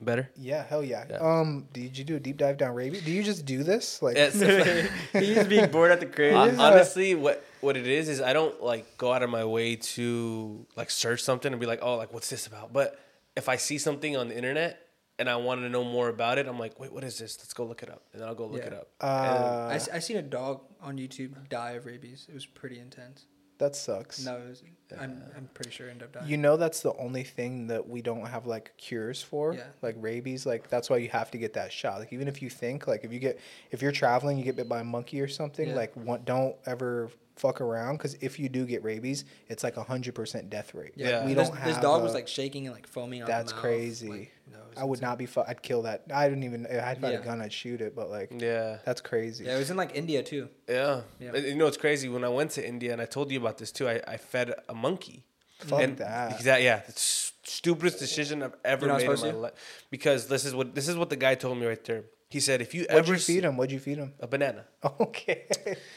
Better. 0.00 0.28
Yeah, 0.36 0.64
hell 0.66 0.82
yeah. 0.82 1.04
Yeah. 1.08 1.16
Um, 1.18 1.68
did 1.72 1.96
you 1.96 2.04
do 2.04 2.16
a 2.16 2.20
deep 2.20 2.36
dive 2.36 2.58
down 2.58 2.74
rabies? 2.74 3.02
Do 3.04 3.12
you 3.12 3.22
just 3.22 3.46
do 3.46 3.62
this? 3.62 4.02
Like 4.02 4.16
Yes. 4.16 4.34
He's 5.12 5.46
being 5.46 5.70
bored 5.70 5.92
at 5.92 6.00
the 6.00 6.06
crib. 6.06 6.34
Uh, 6.34 6.52
honestly, 6.60 7.14
what 7.14 7.44
what 7.60 7.76
it 7.76 7.86
is 7.86 8.08
is 8.08 8.20
I 8.20 8.32
don't 8.32 8.60
like 8.62 8.98
go 8.98 9.12
out 9.12 9.22
of 9.22 9.30
my 9.30 9.44
way 9.44 9.76
to 9.76 10.66
like 10.76 10.90
search 10.90 11.20
something 11.22 11.52
and 11.52 11.60
be 11.60 11.66
like, 11.66 11.78
oh, 11.82 11.96
like 11.96 12.12
what's 12.12 12.28
this 12.28 12.46
about? 12.46 12.72
But 12.72 12.98
if 13.36 13.48
I 13.48 13.56
see 13.56 13.78
something 13.78 14.16
on 14.16 14.28
the 14.28 14.36
internet 14.36 14.80
and 15.18 15.30
I 15.30 15.36
want 15.36 15.60
to 15.60 15.68
know 15.68 15.84
more 15.84 16.08
about 16.08 16.38
it, 16.38 16.48
I'm 16.48 16.58
like, 16.58 16.78
wait, 16.80 16.92
what 16.92 17.04
is 17.04 17.16
this? 17.18 17.38
Let's 17.38 17.54
go 17.54 17.64
look 17.64 17.82
it 17.84 17.88
up, 17.88 18.02
and 18.12 18.20
then 18.20 18.28
I'll 18.28 18.34
go 18.34 18.46
look 18.46 18.60
Yeah. 18.62 18.66
it 18.66 18.72
up. 18.74 18.88
uh, 19.00 19.68
I, 19.70 19.74
s- 19.76 19.88
I 19.92 20.00
seen 20.00 20.16
a 20.16 20.22
dog 20.22 20.62
on 20.82 20.98
YouTube 20.98 21.48
die 21.48 21.72
of 21.72 21.86
rabies. 21.86 22.26
It 22.28 22.34
was 22.34 22.46
pretty 22.46 22.80
intense. 22.80 23.26
that 23.58 23.76
sucks. 23.76 24.24
No, 24.24 24.36
it 24.38 24.48
was, 24.48 24.62
I'm 25.00 25.22
I'm 25.36 25.48
pretty 25.54 25.70
sure 25.70 25.88
it 25.88 25.92
ended 25.92 26.04
up 26.04 26.12
dying. 26.12 26.28
You 26.28 26.36
know 26.36 26.56
that's 26.56 26.80
the 26.80 26.94
only 26.96 27.24
thing 27.24 27.66
that 27.68 27.88
we 27.88 28.02
don't 28.02 28.26
have 28.26 28.46
like 28.46 28.72
cures 28.76 29.22
for, 29.22 29.54
Yeah. 29.54 29.62
like 29.82 29.96
rabies. 29.98 30.46
Like 30.46 30.68
that's 30.68 30.88
why 30.90 30.98
you 30.98 31.08
have 31.08 31.30
to 31.32 31.38
get 31.38 31.54
that 31.54 31.72
shot. 31.72 31.98
Like 31.98 32.12
even 32.12 32.28
if 32.28 32.42
you 32.42 32.50
think 32.50 32.86
like 32.86 33.04
if 33.04 33.12
you 33.12 33.18
get 33.18 33.40
if 33.70 33.82
you're 33.82 33.92
traveling, 33.92 34.38
you 34.38 34.44
get 34.44 34.56
bit 34.56 34.68
by 34.68 34.80
a 34.80 34.84
monkey 34.84 35.20
or 35.20 35.28
something. 35.28 35.68
Yeah. 35.68 35.74
Like 35.74 35.94
one, 35.96 36.22
don't 36.24 36.56
ever 36.66 37.10
fuck 37.36 37.60
around 37.60 37.96
because 37.96 38.14
if 38.20 38.38
you 38.38 38.48
do 38.48 38.64
get 38.64 38.84
rabies, 38.84 39.24
it's 39.48 39.64
like 39.64 39.76
a 39.76 39.82
hundred 39.82 40.14
percent 40.14 40.50
death 40.50 40.74
rate. 40.74 40.92
Yeah. 40.96 41.24
we 41.26 41.34
this, 41.34 41.48
don't 41.48 41.64
this 41.64 41.74
have. 41.74 41.82
dog 41.82 42.00
a- 42.00 42.04
was 42.04 42.14
like 42.14 42.28
shaking 42.28 42.66
and 42.66 42.74
like 42.74 42.86
foaming 42.86 43.22
out. 43.22 43.26
That's 43.26 43.50
the 43.50 43.56
mouth. 43.56 43.62
crazy. 43.64 44.08
Like, 44.08 44.30
no, 44.52 44.58
I 44.76 44.84
would 44.84 44.98
insane. 44.98 45.08
not 45.08 45.18
be. 45.18 45.26
Fu- 45.26 45.40
I'd 45.40 45.62
kill 45.62 45.82
that. 45.82 46.02
I 46.14 46.28
didn't 46.28 46.44
even. 46.44 46.66
If 46.66 46.72
I 46.80 46.84
had 46.84 47.02
Yeah. 47.02 47.08
a 47.08 47.24
gun, 47.24 47.40
I'd 47.40 47.52
shoot 47.52 47.80
it. 47.80 47.96
But 47.96 48.10
like, 48.10 48.30
Yeah. 48.40 48.78
that's 48.84 49.00
crazy. 49.00 49.44
Yeah, 49.46 49.56
it 49.56 49.58
was 49.58 49.70
in 49.70 49.76
like 49.76 49.96
India 49.96 50.22
too. 50.22 50.48
Yeah. 50.68 51.00
Yeah. 51.18 51.34
You 51.34 51.54
know, 51.56 51.66
it's 51.66 51.76
crazy. 51.78 52.08
When 52.08 52.22
I 52.24 52.28
went 52.28 52.52
to 52.52 52.64
India, 52.66 52.92
and 52.92 53.00
I 53.02 53.06
told 53.06 53.32
you 53.32 53.38
about 53.40 53.58
this 53.58 53.72
too, 53.72 53.88
I, 53.88 54.00
I 54.06 54.16
fed 54.18 54.54
a 54.68 54.73
monkey. 54.74 55.24
Fuck 55.58 55.80
and 55.80 55.96
that. 55.98 56.42
That, 56.42 56.62
yeah, 56.62 56.82
the 56.86 56.92
stupidest 56.94 57.98
decision 57.98 58.42
I've 58.42 58.54
ever 58.64 58.86
You're 58.86 58.94
not 58.94 59.06
made 59.06 59.28
in 59.28 59.34
my 59.34 59.40
life. 59.40 59.86
Because 59.90 60.26
this 60.26 60.44
is 60.44 60.54
what 60.54 60.74
this 60.74 60.88
is 60.88 60.96
what 60.96 61.10
the 61.10 61.16
guy 61.16 61.34
told 61.34 61.58
me 61.58 61.66
right 61.66 61.82
there. 61.84 62.04
He 62.28 62.40
said, 62.40 62.60
if 62.60 62.74
you 62.74 62.80
What'd 62.82 62.96
ever 62.96 63.12
you 63.12 63.18
feed 63.20 63.44
him? 63.44 63.56
What'd 63.56 63.70
you 63.70 63.78
feed 63.78 63.98
him? 63.98 64.12
a 64.18 64.26
banana. 64.26 64.64
Okay. 65.00 65.46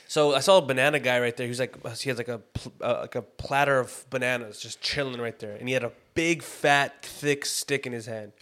So 0.07 0.36
I 0.36 0.39
saw 0.39 0.59
a 0.59 0.61
banana 0.61 0.99
guy 0.99 1.19
right 1.19 1.36
there. 1.36 1.47
He's 1.47 1.59
like, 1.59 1.75
he 1.97 2.09
has 2.09 2.17
like 2.19 2.28
a 2.28 2.41
uh, 2.80 2.99
like 3.01 3.15
a 3.15 3.23
platter 3.23 3.80
of 3.80 4.05
bananas 4.11 4.59
just 4.59 4.80
chilling 4.80 5.19
right 5.19 5.38
there, 5.39 5.55
and 5.55 5.67
he 5.67 5.73
had 5.73 5.84
a 5.84 5.91
big, 6.13 6.43
fat, 6.43 7.03
thick 7.03 7.45
stick 7.45 7.88
in 7.88 7.93
his 7.93 8.05
hand. 8.05 8.34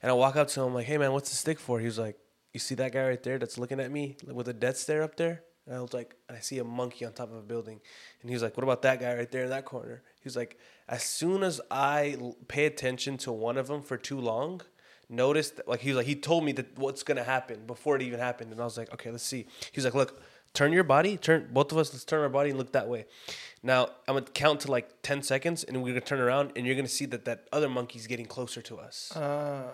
And 0.00 0.10
I 0.10 0.14
walk 0.14 0.36
up 0.36 0.48
to 0.48 0.62
him 0.62 0.74
like, 0.74 0.86
"Hey 0.86 0.96
man, 0.96 1.12
what's 1.12 1.30
the 1.30 1.36
stick 1.36 1.58
for?" 1.58 1.80
He 1.80 1.86
was 1.86 1.98
like, 1.98 2.16
"You 2.52 2.60
see 2.60 2.76
that 2.76 2.92
guy 2.92 3.04
right 3.08 3.22
there 3.22 3.38
that's 3.38 3.58
looking 3.58 3.80
at 3.80 3.90
me 3.90 4.16
with 4.32 4.46
a 4.48 4.52
death 4.52 4.76
stare 4.76 5.02
up 5.02 5.16
there?" 5.16 5.42
And 5.66 5.76
I 5.76 5.80
was 5.80 5.94
like, 5.94 6.14
"I 6.28 6.40
see 6.40 6.58
a 6.58 6.64
monkey 6.64 7.04
on 7.04 7.12
top 7.12 7.30
of 7.30 7.36
a 7.36 7.42
building." 7.42 7.80
And 8.20 8.30
he 8.30 8.34
was 8.34 8.42
like, 8.42 8.56
"What 8.56 8.64
about 8.64 8.82
that 8.82 9.00
guy 9.00 9.14
right 9.14 9.30
there 9.30 9.44
in 9.44 9.50
that 9.50 9.64
corner?" 9.64 10.02
He 10.20 10.26
was 10.26 10.36
like, 10.36 10.58
"As 10.88 11.02
soon 11.02 11.42
as 11.42 11.60
I 11.70 12.16
pay 12.48 12.66
attention 12.66 13.16
to 13.18 13.32
one 13.32 13.56
of 13.56 13.66
them 13.68 13.82
for 13.82 13.96
too 13.96 14.20
long." 14.20 14.60
Notice 15.08 15.50
that, 15.50 15.68
like 15.68 15.80
he 15.80 15.90
was 15.90 15.98
like 15.98 16.06
he 16.06 16.16
told 16.16 16.44
me 16.44 16.52
that 16.52 16.78
what's 16.78 17.02
gonna 17.02 17.24
happen 17.24 17.66
before 17.66 17.96
it 17.96 18.02
even 18.02 18.20
happened, 18.20 18.52
and 18.52 18.60
I 18.60 18.64
was 18.64 18.78
like, 18.78 18.92
okay, 18.94 19.10
let's 19.10 19.22
see. 19.24 19.46
He 19.70 19.76
was 19.76 19.84
like, 19.84 19.94
look, 19.94 20.22
turn 20.54 20.72
your 20.72 20.82
body, 20.84 21.18
turn 21.18 21.50
both 21.52 21.72
of 21.72 21.78
us, 21.78 21.92
let's 21.92 22.04
turn 22.06 22.22
our 22.22 22.30
body 22.30 22.50
and 22.50 22.58
look 22.58 22.72
that 22.72 22.88
way. 22.88 23.04
Now 23.62 23.90
I'm 24.08 24.14
gonna 24.14 24.22
count 24.22 24.60
to 24.60 24.70
like 24.70 25.02
ten 25.02 25.22
seconds, 25.22 25.62
and 25.62 25.82
we're 25.82 25.90
gonna 25.90 26.00
turn 26.00 26.20
around, 26.20 26.52
and 26.56 26.66
you're 26.66 26.74
gonna 26.74 26.88
see 26.88 27.04
that 27.06 27.26
that 27.26 27.48
other 27.52 27.68
monkey's 27.68 28.06
getting 28.06 28.26
closer 28.26 28.62
to 28.62 28.78
us. 28.78 29.14
Uh, 29.14 29.68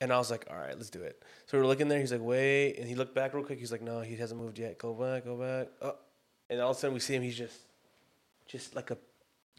And 0.00 0.12
I 0.12 0.18
was 0.18 0.30
like, 0.30 0.46
all 0.50 0.56
right, 0.56 0.74
let's 0.76 0.88
do 0.90 1.02
it. 1.02 1.22
So 1.46 1.58
we 1.58 1.62
were 1.62 1.68
looking 1.68 1.88
there. 1.88 2.00
He's 2.00 2.12
like, 2.12 2.22
wait, 2.22 2.76
and 2.78 2.88
he 2.88 2.94
looked 2.94 3.14
back 3.14 3.34
real 3.34 3.44
quick. 3.44 3.58
He's 3.58 3.70
like, 3.72 3.82
no, 3.82 4.00
he 4.00 4.16
hasn't 4.16 4.40
moved 4.40 4.58
yet. 4.58 4.78
Go 4.78 4.94
back, 4.94 5.24
go 5.24 5.36
back. 5.36 5.68
Oh. 5.82 5.96
And 6.48 6.60
all 6.60 6.70
of 6.70 6.76
a 6.76 6.80
sudden 6.80 6.94
we 6.94 7.00
see 7.00 7.14
him. 7.14 7.22
He's 7.22 7.36
just, 7.36 7.58
just 8.46 8.74
like 8.74 8.90
a, 8.90 8.96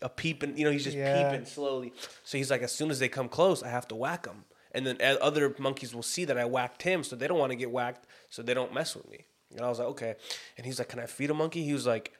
a 0.02 0.10
peeping. 0.10 0.58
You 0.58 0.66
know, 0.66 0.72
he's 0.72 0.84
just 0.84 0.98
Yeah. 0.98 1.30
peeping 1.30 1.46
slowly. 1.46 1.94
So 2.24 2.38
he's 2.38 2.50
like, 2.50 2.64
as 2.64 2.72
soon 2.72 2.90
as 2.90 2.98
they 3.00 3.08
come 3.08 3.30
close, 3.30 3.62
I 3.62 3.70
have 3.70 3.88
to 3.90 3.96
whack 3.96 4.24
them. 4.24 4.46
And 4.74 4.88
then 4.88 4.98
uh, 5.02 5.18
other 5.22 5.54
monkeys 5.60 5.94
will 5.94 6.02
see 6.04 6.26
that 6.26 6.38
I 6.38 6.46
whacked 6.46 6.82
him, 6.82 7.04
so 7.04 7.16
they 7.16 7.28
don't 7.28 7.38
want 7.38 7.52
to 7.52 7.58
get 7.58 7.70
whacked, 7.72 8.08
so 8.30 8.42
they 8.42 8.54
don't 8.54 8.74
mess 8.74 8.96
with 8.96 9.10
me. 9.12 9.26
And 9.52 9.62
I 9.62 9.70
was 9.70 9.80
like, 9.80 9.90
okay. 9.90 10.16
And 10.58 10.66
he's 10.66 10.80
like, 10.80 10.88
can 10.88 11.00
I 11.00 11.06
feed 11.08 11.30
a 11.30 11.34
monkey? 11.34 11.62
He 11.64 11.74
was 11.74 11.86
like, 11.86 12.14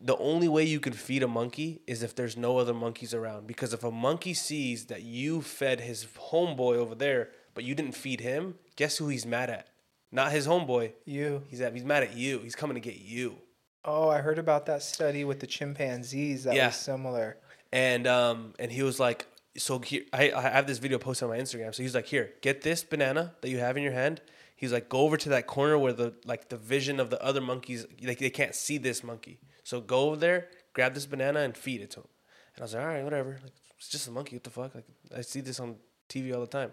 the 0.00 0.16
only 0.18 0.48
way 0.48 0.64
you 0.64 0.80
can 0.80 0.92
feed 0.92 1.22
a 1.22 1.28
monkey 1.28 1.80
is 1.86 2.02
if 2.02 2.14
there's 2.14 2.36
no 2.36 2.58
other 2.58 2.74
monkeys 2.74 3.14
around. 3.14 3.46
Because 3.46 3.72
if 3.72 3.82
a 3.84 3.90
monkey 3.90 4.34
sees 4.34 4.86
that 4.86 5.02
you 5.02 5.40
fed 5.42 5.80
his 5.80 6.04
homeboy 6.30 6.76
over 6.76 6.94
there, 6.94 7.30
but 7.54 7.64
you 7.64 7.74
didn't 7.74 7.92
feed 7.94 8.20
him, 8.20 8.56
guess 8.76 8.98
who 8.98 9.08
he's 9.08 9.24
mad 9.26 9.48
at? 9.50 9.68
Not 10.12 10.32
his 10.32 10.46
homeboy. 10.46 10.92
you. 11.04 11.42
He's 11.48 11.60
at, 11.60 11.72
he's 11.74 11.84
mad 11.84 12.02
at 12.02 12.16
you. 12.16 12.38
He's 12.40 12.54
coming 12.54 12.74
to 12.74 12.80
get 12.80 12.96
you. 12.96 13.36
Oh, 13.84 14.08
I 14.08 14.18
heard 14.18 14.38
about 14.38 14.66
that 14.66 14.82
study 14.82 15.24
with 15.24 15.40
the 15.40 15.46
chimpanzees. 15.46 16.44
That 16.44 16.54
Yeah. 16.54 16.66
was 16.68 16.76
similar. 16.76 17.36
And 17.72 18.06
um 18.06 18.54
and 18.58 18.70
he 18.70 18.82
was 18.82 18.98
like, 19.00 19.26
so 19.56 19.78
here 19.78 20.02
I, 20.12 20.30
I 20.32 20.42
have 20.42 20.66
this 20.66 20.78
video 20.78 20.98
posted 20.98 21.24
on 21.28 21.30
my 21.30 21.38
Instagram. 21.42 21.74
So 21.74 21.82
he's 21.82 21.94
like, 21.94 22.06
here, 22.06 22.32
get 22.42 22.62
this 22.62 22.84
banana 22.84 23.34
that 23.40 23.48
you 23.48 23.58
have 23.58 23.76
in 23.76 23.82
your 23.82 23.92
hand. 23.92 24.20
He's 24.54 24.72
like, 24.72 24.88
go 24.88 24.98
over 25.00 25.16
to 25.18 25.28
that 25.30 25.46
corner 25.46 25.78
where 25.78 25.92
the 25.92 26.14
like 26.24 26.48
the 26.48 26.56
vision 26.56 26.98
of 27.00 27.10
the 27.10 27.22
other 27.22 27.40
monkeys 27.40 27.86
like 28.02 28.18
they 28.18 28.30
can't 28.30 28.54
see 28.54 28.78
this 28.78 29.02
monkey. 29.04 29.38
So 29.66 29.80
go 29.80 29.98
over 30.06 30.16
there, 30.16 30.46
grab 30.74 30.94
this 30.94 31.06
banana 31.06 31.40
and 31.40 31.56
feed 31.56 31.80
it 31.80 31.90
to 31.92 32.00
him. 32.00 32.06
And 32.54 32.62
I 32.62 32.64
was 32.66 32.74
like, 32.74 32.82
all 32.84 32.88
right, 32.88 33.02
whatever. 33.02 33.30
Like 33.42 33.52
it's 33.78 33.88
just 33.88 34.06
a 34.06 34.12
monkey. 34.12 34.36
What 34.36 34.44
the 34.44 34.50
fuck? 34.50 34.74
Like 34.76 34.84
I 35.16 35.22
see 35.22 35.40
this 35.40 35.58
on 35.58 35.74
TV 36.08 36.32
all 36.32 36.40
the 36.40 36.46
time. 36.46 36.70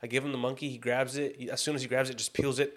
I 0.00 0.06
give 0.06 0.24
him 0.24 0.30
the 0.30 0.38
monkey. 0.38 0.68
He 0.70 0.78
grabs 0.78 1.16
it. 1.16 1.34
He- 1.40 1.50
as 1.50 1.60
soon 1.60 1.74
as 1.74 1.82
he 1.82 1.88
grabs 1.88 2.08
it, 2.08 2.16
just 2.16 2.32
peels 2.34 2.60
it, 2.60 2.72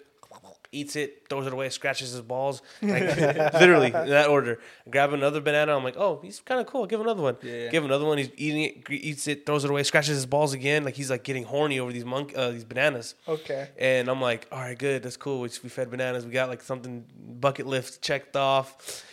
eats 0.72 0.96
it, 0.96 1.26
throws 1.28 1.46
it 1.46 1.52
away, 1.52 1.68
scratches 1.68 2.10
his 2.10 2.20
balls. 2.20 2.62
Like, 2.82 3.02
literally 3.54 3.86
in 3.86 4.08
that 4.08 4.26
order. 4.28 4.58
I 4.84 4.90
grab 4.90 5.12
another 5.12 5.40
banana. 5.40 5.76
I'm 5.76 5.84
like, 5.84 5.96
oh, 5.96 6.18
he's 6.20 6.40
kind 6.40 6.60
of 6.60 6.66
cool. 6.66 6.86
Give 6.86 6.98
him 6.98 7.06
another 7.06 7.22
one. 7.22 7.36
Yeah, 7.40 7.52
yeah. 7.52 7.70
Give 7.70 7.84
him 7.84 7.90
another 7.90 8.06
one. 8.06 8.18
He's 8.18 8.30
eating 8.36 8.62
it, 8.64 8.82
gre- 8.84 8.94
eats 8.94 9.28
it, 9.28 9.46
throws 9.46 9.62
it 9.64 9.70
away, 9.70 9.84
scratches 9.84 10.16
his 10.16 10.26
balls 10.26 10.52
again. 10.52 10.82
Like 10.84 10.94
he's 10.96 11.10
like 11.10 11.22
getting 11.22 11.44
horny 11.44 11.78
over 11.78 11.92
these 11.92 12.04
monk, 12.04 12.32
uh, 12.36 12.50
these 12.50 12.64
bananas. 12.64 13.14
Okay. 13.28 13.68
And 13.78 14.08
I'm 14.08 14.20
like, 14.20 14.48
all 14.50 14.58
right, 14.58 14.76
good, 14.76 15.04
that's 15.04 15.16
cool. 15.16 15.40
We, 15.42 15.48
we 15.62 15.68
fed 15.68 15.90
bananas. 15.92 16.26
We 16.26 16.32
got 16.32 16.48
like 16.48 16.62
something 16.62 17.04
bucket 17.40 17.68
list 17.68 18.02
checked 18.02 18.34
off. 18.34 19.04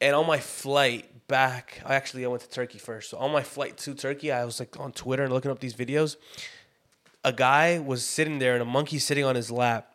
And 0.00 0.14
on 0.14 0.26
my 0.26 0.38
flight 0.38 1.26
back, 1.28 1.80
I 1.84 1.94
actually 1.94 2.24
I 2.24 2.28
went 2.28 2.42
to 2.42 2.48
Turkey 2.50 2.78
first. 2.78 3.10
So 3.10 3.18
on 3.18 3.32
my 3.32 3.42
flight 3.42 3.76
to 3.78 3.94
Turkey, 3.94 4.30
I 4.32 4.44
was 4.44 4.60
like 4.60 4.78
on 4.78 4.92
Twitter 4.92 5.24
and 5.24 5.32
looking 5.32 5.50
up 5.50 5.60
these 5.60 5.74
videos. 5.74 6.16
A 7.24 7.32
guy 7.32 7.78
was 7.78 8.04
sitting 8.04 8.38
there 8.38 8.52
and 8.54 8.62
a 8.62 8.66
monkey 8.66 8.98
sitting 8.98 9.24
on 9.24 9.34
his 9.34 9.50
lap. 9.50 9.92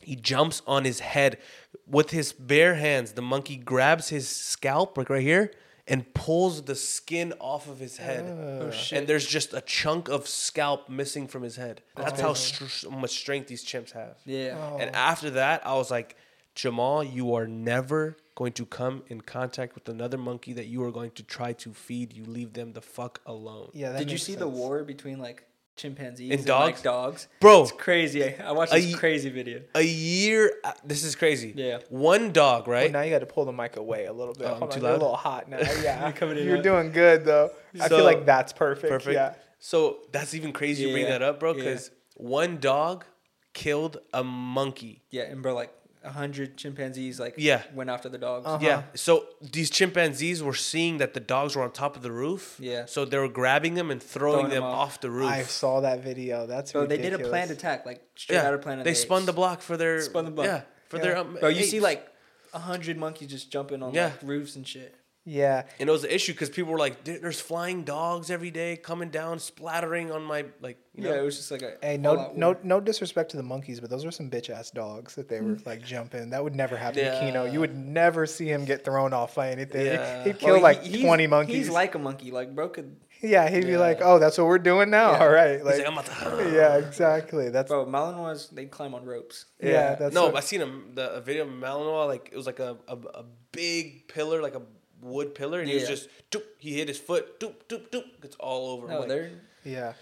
He 0.00 0.16
jumps 0.16 0.62
on 0.66 0.84
his 0.84 1.00
head 1.00 1.38
with 1.86 2.10
his 2.10 2.32
bare 2.32 2.74
hands. 2.76 3.12
The 3.12 3.22
monkey 3.22 3.56
grabs 3.56 4.08
his 4.08 4.28
scalp 4.28 4.96
like 4.96 5.10
right 5.10 5.22
here 5.22 5.52
and 5.86 6.12
pulls 6.14 6.62
the 6.62 6.74
skin 6.76 7.34
off 7.40 7.68
of 7.68 7.78
his 7.80 7.96
head. 7.98 8.24
Oh 8.24 8.70
shit! 8.70 8.98
And 8.98 9.06
there's 9.08 9.26
just 9.26 9.52
a 9.52 9.60
chunk 9.60 10.08
of 10.08 10.28
scalp 10.28 10.88
missing 10.88 11.26
from 11.26 11.42
his 11.42 11.56
head. 11.56 11.82
That's 11.96 12.20
how 12.20 12.34
str- 12.34 12.88
much 12.90 13.10
strength 13.10 13.48
these 13.48 13.64
chimps 13.64 13.90
have. 13.92 14.16
yeah. 14.24 14.56
Oh. 14.58 14.78
And 14.78 14.94
after 14.94 15.30
that, 15.30 15.66
I 15.66 15.74
was 15.74 15.90
like, 15.90 16.16
Jamal, 16.54 17.02
you 17.04 17.34
are 17.34 17.46
never 17.48 18.16
going 18.42 18.52
to 18.52 18.66
come 18.66 19.02
in 19.12 19.20
contact 19.20 19.74
with 19.76 19.88
another 19.88 20.18
monkey 20.18 20.52
that 20.58 20.66
you 20.66 20.82
are 20.82 20.90
going 20.90 21.12
to 21.12 21.22
try 21.22 21.52
to 21.52 21.72
feed. 21.72 22.12
You 22.12 22.24
leave 22.24 22.52
them 22.54 22.72
the 22.72 22.80
fuck 22.80 23.20
alone. 23.26 23.70
Yeah. 23.72 23.92
That 23.92 23.98
Did 24.00 24.08
you 24.10 24.14
makes 24.14 24.24
see 24.24 24.34
the 24.34 24.48
war 24.48 24.82
between 24.82 25.18
like 25.18 25.44
chimpanzees 25.76 26.30
And 26.32 26.40
and, 26.40 26.46
dogs? 26.46 26.64
like 26.78 26.82
dogs? 26.82 27.28
Bro, 27.40 27.62
It's 27.62 27.72
crazy. 27.72 28.24
I, 28.24 28.48
I 28.48 28.52
watched 28.52 28.74
A 28.74 28.80
this 28.80 28.96
crazy 28.96 29.30
video. 29.30 29.60
a 29.76 29.82
year, 29.82 30.52
uh, 30.64 30.72
this 30.84 31.04
is 31.04 31.14
crazy. 31.14 31.52
Yeah. 31.56 31.78
One 31.88 32.32
dog, 32.32 32.66
Well, 32.66 32.74
right? 32.80 32.90
now 32.90 33.02
you 33.02 33.10
got 33.10 33.20
to 33.20 33.26
pull 33.26 33.44
the 33.44 33.52
mic 33.52 33.76
away 33.76 34.06
a 34.06 34.12
little 34.12 34.34
bit. 34.34 34.46
Oh, 34.48 34.54
I'm 34.54 34.58
Hold 34.58 34.70
too 34.72 34.78
on, 34.78 34.82
you're 34.82 34.90
a 34.90 34.94
little 34.94 35.16
hot 35.16 35.48
now. 35.48 35.58
Yeah, 35.82 36.02
You're 36.02 36.12
coming 36.12 36.38
in 36.38 36.46
You're 36.46 36.62
doing 36.62 36.90
good 36.90 37.24
though. 37.24 37.50
I 37.80 37.88
feel 37.88 38.04
like 38.04 38.26
that's 38.26 38.52
perfect. 38.52 38.90
Perfect. 38.90 39.14
Yeah. 39.14 39.34
So 39.60 39.98
that's 40.10 40.34
even 40.34 40.52
crazy 40.52 40.82
you 40.84 40.92
bring 40.92 41.06
that 41.06 41.22
up, 41.22 41.38
bro, 41.38 41.50
Yeah. 41.52 41.58
because 41.64 41.90
one 42.16 42.58
dog 42.58 43.04
killed 43.52 43.98
a 44.12 44.24
monkey. 44.24 45.02
Yeah, 45.10 45.22
and 45.24 45.42
bro, 45.42 45.54
like 45.54 45.70
a 45.81 45.81
hundred 46.04 46.56
chimpanzees 46.56 47.20
like 47.20 47.34
Yeah. 47.36 47.62
went 47.74 47.90
after 47.90 48.08
the 48.08 48.18
dogs. 48.18 48.46
Uh-huh. 48.46 48.58
Yeah. 48.60 48.82
So 48.94 49.26
these 49.40 49.70
chimpanzees 49.70 50.42
were 50.42 50.54
seeing 50.54 50.98
that 50.98 51.14
the 51.14 51.20
dogs 51.20 51.54
were 51.56 51.62
on 51.62 51.70
top 51.72 51.96
of 51.96 52.02
the 52.02 52.10
roof. 52.12 52.56
Yeah. 52.58 52.86
So 52.86 53.04
they 53.04 53.18
were 53.18 53.28
grabbing 53.28 53.74
them 53.74 53.90
and 53.90 54.02
throwing, 54.02 54.34
Throwing 54.34 54.50
them 54.50 54.62
them 54.62 54.64
off. 54.64 54.94
off. 54.94 55.00
the 55.00 55.10
roof. 55.10 55.28
I 55.30 55.42
saw 55.42 55.80
that 55.80 56.02
video. 56.02 56.46
That's 56.46 56.72
Bro, 56.72 56.86
they 56.86 56.98
did 56.98 57.12
a 57.14 57.18
planned 57.18 57.50
attack, 57.50 57.86
like 57.86 58.02
straight 58.16 58.36
yeah. 58.36 58.46
out 58.48 58.54
of 58.54 58.62
Planet 58.62 58.84
they 58.84 58.90
of 58.90 58.96
the 58.96 59.00
spun 59.02 59.26
the 59.26 59.32
block 59.32 59.62
for 59.62 59.76
their. 59.76 60.00
Spun 60.02 60.24
the 60.24 60.30
block. 60.30 60.46
Yeah. 60.46 60.62
For 60.88 60.96
Yeah. 60.96 61.02
their. 61.02 61.16
Um, 61.18 61.36
Bro, 61.40 61.50
you 61.50 61.64
see 61.64 61.80
like 61.80 62.06
a 62.54 62.58
hundred 62.58 62.96
monkeys 62.98 63.28
just 63.30 63.50
jumping 63.50 63.82
on 63.82 63.94
Yeah. 63.94 64.06
like 64.06 64.22
roofs 64.22 64.56
and 64.56 64.66
shit. 64.66 64.94
Yeah. 65.24 65.62
And 65.78 65.88
it 65.88 65.92
was 65.92 66.02
an 66.02 66.10
issue 66.10 66.32
because 66.32 66.50
people 66.50 66.72
were 66.72 66.78
like, 66.78 67.04
"There's 67.04 67.40
flying 67.40 67.84
dogs 67.84 68.28
every 68.30 68.50
day 68.50 68.76
coming 68.76 69.10
down, 69.10 69.38
splattering 69.38 70.10
on 70.10 70.22
my 70.24 70.46
like." 70.60 70.78
You 70.94 71.04
know? 71.04 71.14
Yeah, 71.14 71.20
it 71.20 71.24
was 71.24 71.36
just 71.36 71.50
like 71.50 71.62
a 71.62 71.76
Hey, 71.80 71.96
no, 71.96 72.32
no, 72.34 72.56
no 72.62 72.80
disrespect 72.80 73.30
to 73.30 73.36
the 73.36 73.42
monkeys, 73.42 73.78
but 73.80 73.88
those 73.88 74.04
were 74.04 74.10
some 74.10 74.28
bitch 74.28 74.50
ass 74.50 74.70
dogs 74.72 75.14
that 75.14 75.28
they 75.28 75.40
were 75.40 75.56
like 75.64 75.84
jumping. 75.84 76.30
That 76.30 76.42
would 76.42 76.56
never 76.56 76.76
happen 76.76 76.98
Yeah. 77.04 77.20
to 77.20 77.20
Kino. 77.26 77.44
You 77.44 77.60
would 77.60 77.76
never 77.76 78.26
see 78.26 78.46
him 78.48 78.64
get 78.64 78.84
thrown 78.84 79.12
off 79.12 79.36
by 79.36 79.50
anything. 79.50 79.86
Yeah. 79.86 80.24
He'd 80.24 80.30
Well, 80.32 80.38
kill 80.40 80.54
he- 80.56 80.62
like 80.62 80.82
he's- 80.82 81.04
twenty 81.04 81.26
monkeys. 81.28 81.54
He's 81.56 81.70
like 81.70 81.94
a 81.94 81.98
monkey, 82.00 82.30
like 82.32 82.54
bro 82.54 82.68
could. 82.70 82.96
yeah, 83.22 83.48
he'd 83.48 83.64
be 83.66 83.76
like, 83.76 84.00
"Oh, 84.02 84.18
that's 84.18 84.36
what 84.38 84.48
we're 84.48 84.58
doing 84.58 84.90
now. 84.90 85.12
Yeah. 85.12 85.18
All 85.20 85.30
right." 85.30 85.54
He's 85.58 85.62
Like, 85.64 85.86
like, 85.86 85.86
I'm 85.86 86.04
to. 86.42 86.52
yeah, 86.52 86.78
exactly. 86.78 87.48
That's 87.50 87.68
Bro, 87.68 87.86
Malinois 87.86 88.50
they 88.50 88.66
climb 88.66 88.94
on 88.94 89.04
ropes. 89.04 89.44
yeah. 89.62 89.94
That's 89.94 90.12
no, 90.14 90.26
what- 90.26 90.36
I 90.36 90.40
seen 90.40 90.62
a, 90.62 90.66
the, 90.94 91.12
a 91.14 91.20
video 91.20 91.44
of 91.44 91.50
Malinois. 91.50 92.08
Like 92.08 92.30
it 92.32 92.36
was 92.36 92.46
like 92.46 92.58
a, 92.58 92.76
a, 92.88 92.96
a 93.14 93.24
big 93.52 94.08
pillar, 94.08 94.42
like 94.42 94.56
a 94.56 94.62
wood 95.02 95.34
pillar, 95.34 95.60
and 95.60 95.68
he 95.68 95.74
was 95.74 95.84
Yeah. 95.84 95.88
just 95.90 96.08
doop, 96.30 96.42
he 96.58 96.74
hit 96.78 96.88
his 96.88 96.98
foot, 96.98 97.38
doop 97.40 97.54
doop 97.68 97.88
doop. 97.90 98.04
It's 98.22 98.36
all 98.36 98.70
over. 98.70 98.86
I'm 98.86 98.92
No, 98.92 98.98
like, 99.00 99.08
they're 99.08 99.30
yeah, 99.64 99.92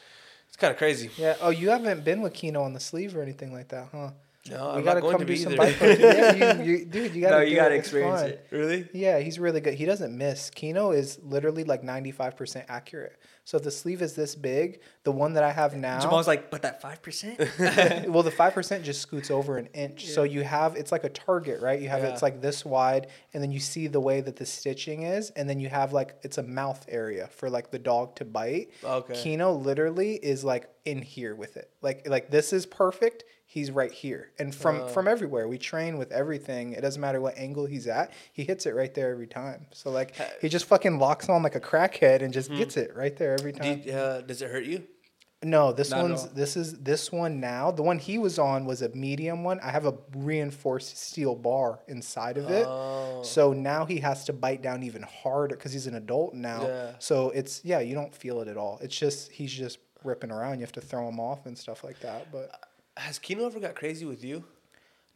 it's 0.48 0.56
kind 0.56 0.70
of 0.70 0.76
crazy. 0.78 1.10
yeah. 1.16 1.36
Oh, 1.40 1.50
you 1.50 1.70
haven't 1.70 2.04
been 2.04 2.20
with 2.22 2.34
Kino 2.34 2.62
on 2.62 2.72
the 2.74 2.80
sleeve 2.80 3.16
or 3.16 3.22
anything 3.22 3.52
like 3.52 3.68
that, 3.68 3.88
huh? 3.92 4.10
No, 4.48 4.56
we 4.72 4.78
I'm 4.78 4.84
gotta 4.84 5.00
not 5.00 5.02
going 5.02 5.12
come 5.18 5.20
to 5.20 5.24
do 5.26 5.32
be 5.32 5.36
some 5.38 5.52
either. 5.52 5.58
bike 5.58 5.76
yeah, 6.00 6.62
you, 6.62 6.64
you, 6.78 6.84
dude, 6.86 7.14
you 7.14 7.20
gotta. 7.20 7.36
no, 7.36 7.42
you 7.42 7.50
do 7.50 7.56
gotta 7.56 7.74
it. 7.74 7.78
It's 7.78 7.88
experience 7.88 8.20
fun. 8.22 8.30
it. 8.30 8.46
really? 8.50 8.88
Yeah, 8.94 9.18
he's 9.18 9.38
really 9.38 9.60
good. 9.60 9.74
He 9.74 9.84
doesn't 9.84 10.16
miss. 10.16 10.48
Kino 10.48 10.92
is 10.92 11.18
literally 11.22 11.64
like 11.64 11.82
95% 11.82 12.64
accurate. 12.68 13.18
So 13.50 13.56
if 13.56 13.64
the 13.64 13.70
sleeve 13.72 14.00
is 14.00 14.14
this 14.14 14.36
big, 14.36 14.78
the 15.02 15.10
one 15.10 15.32
that 15.32 15.42
I 15.42 15.50
have 15.50 15.74
now, 15.74 15.98
Jamal's 15.98 16.28
like, 16.28 16.52
but 16.52 16.62
that 16.62 16.80
five 16.80 17.02
percent. 17.02 17.36
well, 18.08 18.22
the 18.22 18.30
5% 18.30 18.84
just 18.84 19.02
scoots 19.02 19.28
over 19.28 19.58
an 19.58 19.66
inch. 19.74 20.06
So 20.06 20.22
you 20.22 20.42
have, 20.44 20.76
it's 20.76 20.92
like 20.92 21.02
a 21.02 21.08
target, 21.08 21.60
right? 21.60 21.80
You 21.80 21.88
have, 21.88 22.04
Yeah. 22.04 22.10
it's 22.10 22.22
like 22.22 22.40
this 22.40 22.64
wide, 22.64 23.08
and 23.34 23.42
then 23.42 23.50
you 23.50 23.58
see 23.58 23.88
the 23.88 23.98
way 23.98 24.20
that 24.20 24.36
the 24.36 24.46
stitching 24.46 25.02
is, 25.02 25.30
and 25.30 25.50
then 25.50 25.58
you 25.58 25.68
have 25.68 25.92
like, 25.92 26.14
it's 26.22 26.38
a 26.38 26.44
mouth 26.44 26.86
area 26.88 27.26
for 27.26 27.50
like 27.50 27.72
the 27.72 27.78
dog 27.80 28.14
to 28.16 28.24
bite. 28.24 28.68
Okay. 28.84 29.20
Kino 29.20 29.52
literally 29.52 30.14
is 30.14 30.44
like 30.44 30.70
in 30.84 31.02
here 31.02 31.34
with 31.34 31.56
it. 31.56 31.72
Like, 31.82 32.08
like 32.08 32.30
this 32.30 32.52
is 32.52 32.66
perfect. 32.66 33.24
He's 33.52 33.68
right 33.72 33.90
here. 33.90 34.30
And 34.38 34.54
from 34.54 34.76
Oh. 34.82 34.86
from 34.88 35.08
everywhere, 35.08 35.48
we 35.48 35.58
train 35.58 35.98
with 35.98 36.12
everything. 36.12 36.72
It 36.72 36.82
doesn't 36.82 37.00
matter 37.00 37.20
what 37.20 37.36
angle 37.36 37.66
he's 37.66 37.88
at. 37.88 38.12
He 38.32 38.44
hits 38.44 38.64
it 38.64 38.76
right 38.76 38.94
there 38.94 39.10
every 39.10 39.26
time. 39.26 39.66
So 39.72 39.90
like 39.90 40.14
he 40.40 40.48
just 40.48 40.66
fucking 40.66 40.98
locks 41.00 41.28
on 41.28 41.42
like 41.42 41.56
a 41.56 41.60
crackhead 41.60 42.16
and 42.22 42.26
Hmm. 42.32 42.38
just 42.40 42.50
gets 42.50 42.76
it 42.76 42.94
right 42.94 43.16
there 43.16 43.32
every 43.34 43.52
time. 43.52 43.80
Did, 43.80 43.94
uh, 43.94 44.20
does 44.22 44.40
it 44.40 44.50
hurt 44.52 44.64
you? 44.64 44.84
No, 45.42 45.72
this 45.72 45.90
Not 45.90 46.02
one's 46.02 46.28
this 46.28 46.54
is 46.54 46.74
this 46.80 47.10
one 47.10 47.40
now. 47.40 47.70
The 47.70 47.82
one 47.82 47.98
he 47.98 48.18
was 48.18 48.38
on 48.38 48.66
was 48.66 48.82
a 48.82 48.90
medium 48.90 49.42
one. 49.42 49.58
I 49.60 49.70
have 49.70 49.86
a 49.86 49.94
reinforced 50.14 50.96
steel 50.98 51.34
bar 51.34 51.80
inside 51.88 52.36
of 52.36 52.50
it. 52.50 52.66
Oh. 52.68 53.22
So 53.24 53.52
now 53.54 53.84
he 53.86 53.98
has 54.00 54.24
to 54.26 54.32
bite 54.34 54.62
down 54.62 54.82
even 54.82 55.02
harder 55.02 55.56
because 55.56 55.72
he's 55.72 55.86
an 55.86 55.94
adult 55.94 56.34
now. 56.34 56.62
Yeah. 56.66 56.92
So 56.98 57.30
it's 57.30 57.64
yeah, 57.64 57.80
you 57.80 57.94
don't 57.94 58.14
feel 58.14 58.40
it 58.42 58.48
at 58.48 58.56
all. 58.58 58.78
It's 58.82 58.96
just 58.96 59.32
he's 59.32 59.52
just 59.52 59.78
ripping 60.04 60.30
around. 60.30 60.58
You 60.58 60.60
have 60.66 60.72
to 60.72 60.80
throw 60.80 61.08
him 61.08 61.18
off 61.18 61.46
and 61.46 61.56
stuff 61.58 61.82
like 61.84 61.98
that. 62.00 62.30
But 62.30 62.50
Has 63.00 63.18
Kino 63.18 63.46
ever 63.46 63.60
got 63.60 63.74
crazy 63.74 64.04
with 64.04 64.22
you? 64.24 64.44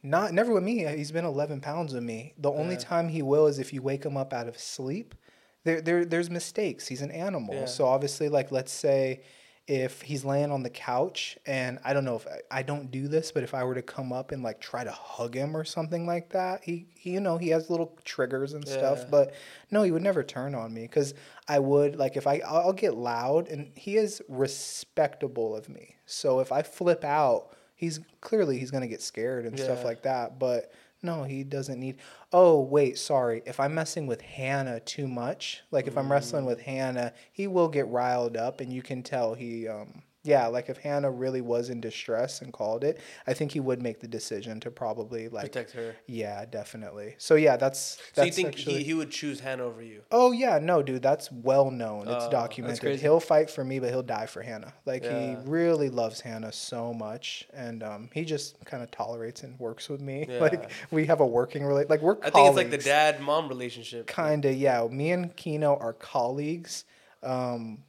not 0.03 0.33
never 0.33 0.53
with 0.53 0.63
me. 0.63 0.85
He's 0.85 1.11
been 1.11 1.25
eleven 1.25 1.59
pounds 1.61 1.91
with 1.93 2.03
me. 2.03 2.33
The 2.37 2.51
only 2.51 2.75
Yeah. 2.75 2.81
time 2.81 3.09
he 3.09 3.23
will 3.23 3.47
is 3.47 3.57
if 3.57 3.73
you 3.73 3.81
wake 3.81 4.05
him 4.05 4.15
up 4.17 4.33
out 4.33 4.47
of 4.47 4.59
sleep. 4.59 5.15
There, 5.63 5.81
there 5.81 6.05
there's 6.05 6.29
mistakes. 6.29 6.87
He's 6.87 7.01
an 7.01 7.09
animal. 7.09 7.55
Yeah. 7.55 7.65
So 7.65 7.85
obviously, 7.85 8.29
like 8.29 8.51
let's 8.51 8.71
say 8.71 9.21
if 9.67 10.03
he's 10.03 10.23
laying 10.23 10.51
on 10.51 10.61
the 10.61 10.69
couch 10.69 11.39
and 11.47 11.79
I 11.83 11.93
don't 11.93 12.05
know 12.05 12.17
if 12.17 12.27
I, 12.27 12.59
I 12.59 12.61
don't 12.61 12.91
do 12.91 13.07
this, 13.07 13.31
but 13.31 13.41
if 13.41 13.55
I 13.55 13.63
were 13.63 13.73
to 13.73 13.81
come 13.81 14.13
up 14.13 14.31
and 14.31 14.43
like 14.43 14.59
try 14.61 14.83
to 14.83 14.91
hug 14.91 15.33
him 15.33 15.57
or 15.57 15.63
something 15.63 16.05
like 16.05 16.29
that, 16.29 16.63
he, 16.63 16.85
he 16.93 17.13
you 17.13 17.19
know, 17.19 17.39
he 17.39 17.49
has 17.49 17.71
little 17.71 17.97
triggers 18.03 18.53
and 18.53 18.67
stuff, 18.67 19.09
but 19.09 19.33
no, 19.71 19.81
he 19.81 19.89
would 19.89 20.03
never 20.03 20.21
turn 20.23 20.53
on 20.53 20.71
me 20.71 20.87
cuz 20.87 21.15
I 21.47 21.57
would 21.57 21.95
like 21.95 22.15
if 22.15 22.27
I 22.27 22.41
I'll 22.45 22.73
get 22.73 22.93
loud 22.95 23.47
and 23.47 23.71
he 23.75 23.97
is 23.97 24.21
respectable 24.29 25.55
of 25.55 25.67
me. 25.67 25.95
So 26.05 26.41
if 26.41 26.51
I 26.51 26.61
flip 26.61 27.03
out, 27.03 27.54
he's 27.75 27.99
clearly 28.21 28.57
he's 28.57 28.71
going 28.71 28.81
to 28.81 28.87
get 28.87 29.01
scared 29.01 29.45
and 29.45 29.59
stuff 29.59 29.83
like 29.83 30.01
that, 30.03 30.39
but 30.39 30.71
no, 31.03 31.23
he 31.23 31.43
doesn't 31.43 31.79
need. 31.79 31.97
Oh, 32.33 32.61
wait, 32.61 32.97
sorry. 32.97 33.43
If 33.45 33.59
I'm 33.59 33.75
messing 33.75 34.07
with 34.07 34.21
Hannah 34.21 34.79
too 34.79 35.07
much, 35.07 35.61
like 35.69 35.85
if 35.87 35.97
I'm 35.97 36.11
wrestling 36.11 36.45
with 36.45 36.61
Hannah, 36.61 37.13
he 37.31 37.47
will 37.47 37.67
get 37.67 37.87
riled 37.87 38.35
up, 38.37 38.59
and 38.59 38.73
you 38.73 38.81
can 38.81 39.03
tell 39.03 39.35
he, 39.35 39.67
um, 39.67 40.01
yeah, 40.25 40.47
like 40.47 40.69
if 40.69 40.77
Hannah 40.77 41.11
really 41.11 41.41
was 41.41 41.69
in 41.69 41.79
distress 41.79 42.41
and 42.41 42.51
called 42.51 42.83
it, 42.83 42.99
I 43.27 43.33
think 43.33 43.51
he 43.51 43.59
would 43.59 43.81
make 43.81 43.99
the 43.99 44.07
decision 44.07 44.59
to 44.61 44.71
probably 44.71 45.29
like, 45.29 45.51
Protect 45.53 45.71
her. 45.73 45.95
yeah, 46.07 46.45
definitely. 46.45 47.15
So 47.17 47.35
yeah, 47.35 47.55
that's 47.57 47.79
So 47.79 48.01
that's 48.15 48.25
you 48.27 48.31
think 48.33 48.47
actually. 48.57 48.77
he, 48.79 48.83
he 48.85 48.93
would 48.93 49.11
choose 49.11 49.39
Hannah 49.39 49.63
over 49.63 49.81
you? 49.81 50.01
Oh 50.11 50.31
yeah, 50.31 50.59
no, 50.59 50.81
dude, 50.81 51.01
that's 51.03 51.31
well 51.31 51.69
known. 51.71 52.01
It's 52.07 52.09
that's 52.25 52.29
documented. 52.29 52.99
He'll 52.99 53.19
fight 53.19 53.49
for 53.49 53.63
me, 53.63 53.79
but 53.79 53.89
he'll 53.89 54.01
die 54.03 54.25
for 54.25 54.41
Hannah. 54.41 54.73
Like 54.85 55.03
Yeah. 55.03 55.13
he 55.19 55.35
really 55.49 55.89
loves 55.89 56.19
Hannah 56.21 56.51
so 56.51 56.93
much, 56.93 57.47
and 57.53 57.83
um, 57.83 58.09
he 58.13 58.25
just 58.25 58.63
kind 58.65 58.81
of 58.83 58.89
tolerates 58.91 59.43
and 59.43 59.59
works 59.59 59.87
with 59.89 60.01
me. 60.01 60.25
Yeah. 60.35 60.39
Like 60.39 60.71
we 60.91 61.05
have 61.05 61.19
a 61.21 61.25
working 61.25 61.63
relate. 61.63 61.89
Like 61.89 62.01
we're 62.01 62.17
I 62.23 62.29
colleagues. 62.31 62.33
think 62.33 62.47
it's 62.47 62.57
like 62.57 62.83
the 62.83 62.89
dad 62.89 63.21
mom 63.21 63.47
relationship. 63.47 64.07
Kinda, 64.07 64.51
yeah. 64.53 64.87
Me 64.89 65.11
and 65.11 65.35
Kino 65.35 65.75
are 65.77 65.93
colleagues. 65.93 66.83
Um, 67.23 67.83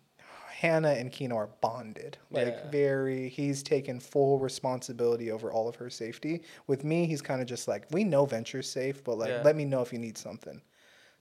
Hannah 0.61 0.93
and 0.93 1.13
Kino 1.13 1.37
are 1.37 1.49
bonded. 1.61 2.17
Like 2.31 2.47
Yeah. 2.49 2.71
very. 2.71 3.29
He's 3.29 3.63
taken 3.63 4.01
full 4.01 4.39
responsibility 4.39 5.31
over 5.31 5.53
all 5.53 5.69
of 5.69 5.77
her 5.77 5.91
safety. 5.91 6.43
With 6.67 6.83
me, 6.83 7.05
he's 7.05 7.21
kind 7.21 7.43
of 7.43 7.47
just 7.47 7.69
like, 7.69 7.85
we 7.91 8.05
know 8.05 8.25
Venture's 8.25 8.69
safe, 8.71 9.05
but 9.05 9.19
like, 9.19 9.29
Yeah. 9.29 9.43
let 9.45 9.55
me 9.55 9.67
know 9.67 9.83
if 9.83 9.93
you 9.93 9.99
need 9.99 10.17
something. 10.17 10.63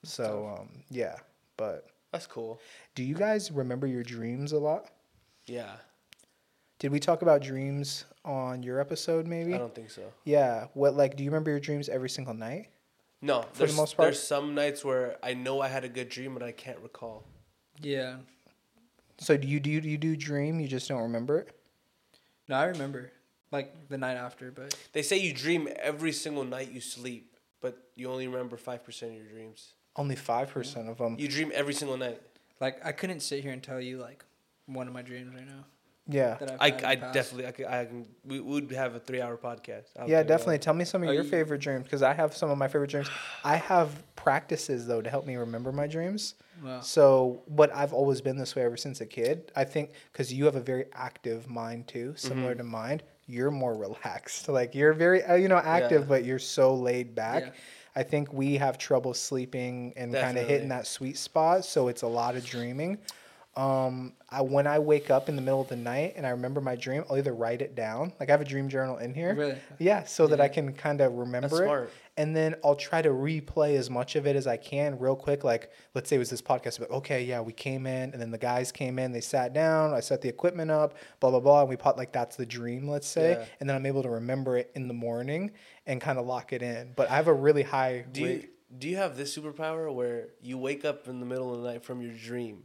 So 0.04 0.56
um, 0.58 0.84
yeah, 0.90 1.16
but. 1.58 1.86
That's 2.12 2.26
cool. 2.26 2.60
Do 2.94 3.02
you 3.02 3.14
guys 3.14 3.50
remember 3.50 3.86
your 3.86 4.02
dreams 4.02 4.52
a 4.52 4.58
lot? 4.58 4.90
Yeah. 5.46 5.76
Did 6.78 6.92
we 6.92 6.98
talk 6.98 7.20
about 7.20 7.42
dreams 7.42 8.06
on 8.24 8.62
your 8.62 8.80
episode 8.80 9.26
maybe? 9.26 9.52
I 9.54 9.58
don't 9.58 9.74
think 9.74 9.90
so. 9.90 10.12
Yeah. 10.24 10.68
What 10.72 10.94
like 10.96 11.14
do 11.16 11.24
you 11.24 11.30
remember 11.30 11.50
your 11.50 11.60
dreams 11.60 11.90
every 11.90 12.08
single 12.08 12.32
night? 12.34 12.68
No, 13.20 13.42
the 13.52 13.58
there's, 13.58 13.76
most 13.76 13.96
part? 13.98 14.06
there's 14.06 14.22
some 14.22 14.54
nights 14.54 14.82
where 14.82 15.16
I 15.22 15.34
know 15.34 15.60
I 15.60 15.68
had 15.68 15.84
a 15.84 15.88
good 15.90 16.08
dream, 16.08 16.32
but 16.32 16.42
I 16.42 16.52
can't 16.52 16.78
recall. 16.78 17.24
Yeah. 17.82 18.16
So 19.18 19.36
do 19.36 19.48
you 19.48 19.60
do 19.60 19.70
you, 19.70 19.80
you 19.80 19.98
do 19.98 20.16
dream, 20.16 20.60
you 20.60 20.68
just 20.68 20.88
don't 20.88 21.02
remember 21.02 21.38
it? 21.38 21.56
No, 22.48 22.56
I 22.56 22.64
remember 22.66 23.10
like 23.50 23.88
the 23.88 23.98
night 23.98 24.14
after, 24.16 24.50
but 24.50 24.74
They 24.92 25.02
say 25.02 25.18
you 25.18 25.32
dream 25.32 25.68
every 25.76 26.12
single 26.12 26.44
night 26.44 26.72
you 26.72 26.80
sleep, 26.80 27.36
but 27.60 27.78
you 27.94 28.10
only 28.10 28.26
remember 28.26 28.56
5% 28.56 29.02
of 29.02 29.14
your 29.14 29.24
dreams. 29.24 29.72
Only 29.96 30.16
5% 30.16 30.88
of 30.90 30.98
them. 30.98 31.16
You 31.18 31.28
dream 31.28 31.50
every 31.54 31.72
single 31.74 31.96
night. 31.96 32.20
like 32.60 32.84
I 32.84 32.92
couldn't 32.92 33.20
sit 33.20 33.42
here 33.42 33.52
and 33.52 33.62
tell 33.62 33.80
you 33.80 33.98
like 33.98 34.24
one 34.66 34.86
of 34.86 34.92
my 34.92 35.02
dreams 35.02 35.34
right 35.34 35.46
now. 35.46 35.64
Yeah. 36.08 36.36
That 36.38 36.52
I've 36.60 36.60
I, 36.60 36.64
had 36.88 36.98
in 36.98 37.04
I 37.04 37.12
definitely, 37.12 37.46
I, 37.46 37.50
could, 37.52 37.66
I 37.66 37.84
can, 37.84 38.06
we 38.24 38.40
would 38.40 38.70
have 38.72 38.94
a 38.94 39.00
three 39.00 39.20
hour 39.20 39.36
podcast. 39.36 39.86
I'll 39.98 40.08
Yeah, 40.08 40.22
definitely. 40.22 40.58
Tell 40.58 40.74
me 40.74 40.84
some 40.84 41.02
of 41.02 41.08
Are 41.08 41.12
your 41.14 41.24
you- 41.24 41.30
favorite 41.30 41.60
dreams 41.60 41.84
because 41.84 42.02
I 42.02 42.12
have 42.14 42.36
some 42.36 42.50
of 42.50 42.58
my 42.58 42.68
favorite 42.68 42.90
dreams. 42.90 43.08
I 43.44 43.56
have 43.56 43.90
practices 44.14 44.86
though 44.86 45.02
to 45.02 45.10
help 45.10 45.26
me 45.26 45.36
remember 45.36 45.72
my 45.72 45.86
dreams. 45.86 46.34
Wow. 46.62 46.80
So, 46.80 47.42
but 47.48 47.74
I've 47.74 47.92
always 47.92 48.20
been 48.20 48.36
this 48.36 48.54
way 48.56 48.62
ever 48.62 48.76
since 48.76 49.00
a 49.00 49.06
kid. 49.06 49.52
I 49.56 49.64
think 49.64 49.90
because 50.12 50.32
you 50.32 50.44
have 50.46 50.56
a 50.56 50.60
very 50.60 50.86
active 50.94 51.48
mind 51.48 51.86
too, 51.88 52.14
similar 52.16 52.50
Mm-hmm. 52.50 52.58
to 52.58 52.64
mine. 52.64 53.02
You're 53.26 53.50
more 53.50 53.74
relaxed. 53.74 54.48
Like 54.56 54.74
you're 54.74 54.92
very, 54.92 55.22
uh, 55.24 55.34
you 55.34 55.48
know, 55.48 55.56
active, 55.58 56.02
Yeah. 56.02 56.08
but 56.08 56.24
you're 56.24 56.38
so 56.38 56.74
laid 56.74 57.14
back. 57.14 57.42
Yeah. 57.46 57.50
I 57.96 58.02
think 58.02 58.32
we 58.32 58.56
have 58.58 58.76
trouble 58.78 59.14
sleeping 59.14 59.92
and 59.96 60.12
kind 60.14 60.36
of 60.38 60.46
hitting 60.46 60.68
that 60.68 60.86
sweet 60.86 61.16
spot. 61.16 61.64
So 61.64 61.88
it's 61.88 62.02
a 62.02 62.06
lot 62.06 62.36
of 62.36 62.44
dreaming. 62.44 62.98
Um, 63.56 64.12
I 64.28 64.42
when 64.42 64.66
I 64.66 64.78
wake 64.78 65.10
up 65.10 65.30
in 65.30 65.36
the 65.36 65.40
middle 65.40 65.62
of 65.62 65.68
the 65.68 65.76
night 65.76 66.12
and 66.16 66.26
I 66.26 66.30
remember 66.30 66.60
my 66.60 66.76
dream, 66.76 67.04
I'll 67.08 67.16
either 67.16 67.32
write 67.32 67.62
it 67.62 67.74
down. 67.74 68.12
Like 68.20 68.28
I 68.28 68.32
have 68.32 68.42
a 68.42 68.44
dream 68.44 68.68
journal 68.68 68.98
in 68.98 69.14
here. 69.14 69.34
Really? 69.34 69.56
Yeah, 69.78 70.04
so 70.04 70.26
that 70.26 70.42
I 70.42 70.48
can 70.48 70.74
kind 70.74 71.00
of 71.00 71.14
remember 71.14 71.84
it. 71.84 71.90
And 72.18 72.36
then 72.36 72.54
I'll 72.64 72.76
try 72.76 73.00
to 73.02 73.10
replay 73.10 73.76
as 73.76 73.88
much 73.88 74.14
of 74.16 74.26
it 74.26 74.36
as 74.36 74.46
I 74.46 74.56
can 74.56 74.98
real 74.98 75.16
quick. 75.16 75.44
Like, 75.44 75.70
let's 75.94 76.08
say 76.08 76.16
it 76.16 76.18
was 76.18 76.30
this 76.30 76.42
podcast, 76.42 76.78
but 76.78 76.90
okay, 76.90 77.24
yeah, 77.24 77.40
we 77.40 77.52
came 77.52 77.86
in 77.86 78.12
and 78.12 78.20
then 78.20 78.30
the 78.30 78.38
guys 78.38 78.72
came 78.72 78.98
in, 78.98 79.12
they 79.12 79.20
sat 79.20 79.52
down, 79.52 79.94
I 79.94 80.00
set 80.00 80.20
the 80.22 80.28
equipment 80.28 80.70
up, 80.70 80.94
blah, 81.20 81.30
blah, 81.30 81.40
blah. 81.40 81.60
And 81.60 81.68
we 81.68 81.76
pot 81.76 81.96
like 81.96 82.12
that's 82.12 82.36
the 82.36 82.46
dream, 82.46 82.88
let's 82.88 83.08
say. 83.08 83.32
Yeah. 83.32 83.44
And 83.60 83.68
then 83.68 83.76
I'm 83.76 83.86
able 83.86 84.02
to 84.02 84.10
remember 84.10 84.56
it 84.58 84.70
in 84.74 84.88
the 84.88 84.94
morning 84.94 85.52
and 85.86 86.00
kind 86.00 86.18
of 86.18 86.26
lock 86.26 86.52
it 86.52 86.62
in. 86.62 86.92
But 86.94 87.10
I 87.10 87.16
have 87.16 87.28
a 87.28 87.34
really 87.34 87.62
high 87.62 88.04
Do 88.12 88.22
you, 88.22 88.48
do 88.76 88.88
you 88.88 88.96
have 88.96 89.16
this 89.16 89.36
superpower 89.36 89.92
where 89.92 90.28
you 90.42 90.58
wake 90.58 90.84
up 90.84 91.08
in 91.08 91.20
the 91.20 91.26
middle 91.26 91.54
of 91.54 91.62
the 91.62 91.72
night 91.72 91.84
from 91.84 92.02
your 92.02 92.12
dream 92.12 92.64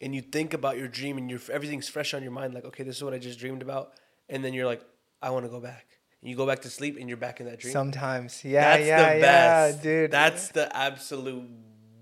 and 0.00 0.14
you 0.14 0.20
think 0.22 0.54
about 0.54 0.78
your 0.78 0.88
dream 0.88 1.18
and 1.18 1.30
you're, 1.30 1.40
everything's 1.52 1.88
fresh 1.88 2.14
on 2.14 2.22
your 2.22 2.32
mind? 2.32 2.54
Like, 2.54 2.64
okay, 2.66 2.82
this 2.84 2.96
is 2.96 3.04
what 3.04 3.14
I 3.14 3.18
just 3.18 3.38
dreamed 3.38 3.62
about. 3.62 3.92
And 4.28 4.44
then 4.44 4.54
you're 4.54 4.66
like, 4.66 4.82
I 5.22 5.30
want 5.30 5.44
to 5.44 5.50
go 5.50 5.60
back. 5.60 5.86
And 6.20 6.30
you 6.30 6.36
go 6.36 6.46
back 6.46 6.62
to 6.62 6.70
sleep 6.70 6.96
and 6.98 7.08
you're 7.08 7.16
back 7.18 7.40
in 7.40 7.46
that 7.46 7.60
dream. 7.60 7.72
sometimes. 7.72 8.44
Yeah, 8.44 8.76
That's 8.76 8.86
yeah, 8.86 8.96
the 9.14 9.18
yeah, 9.18 9.20
best. 9.70 9.82
dude. 9.82 10.10
That's 10.10 10.48
the 10.48 10.76
absolute 10.76 11.44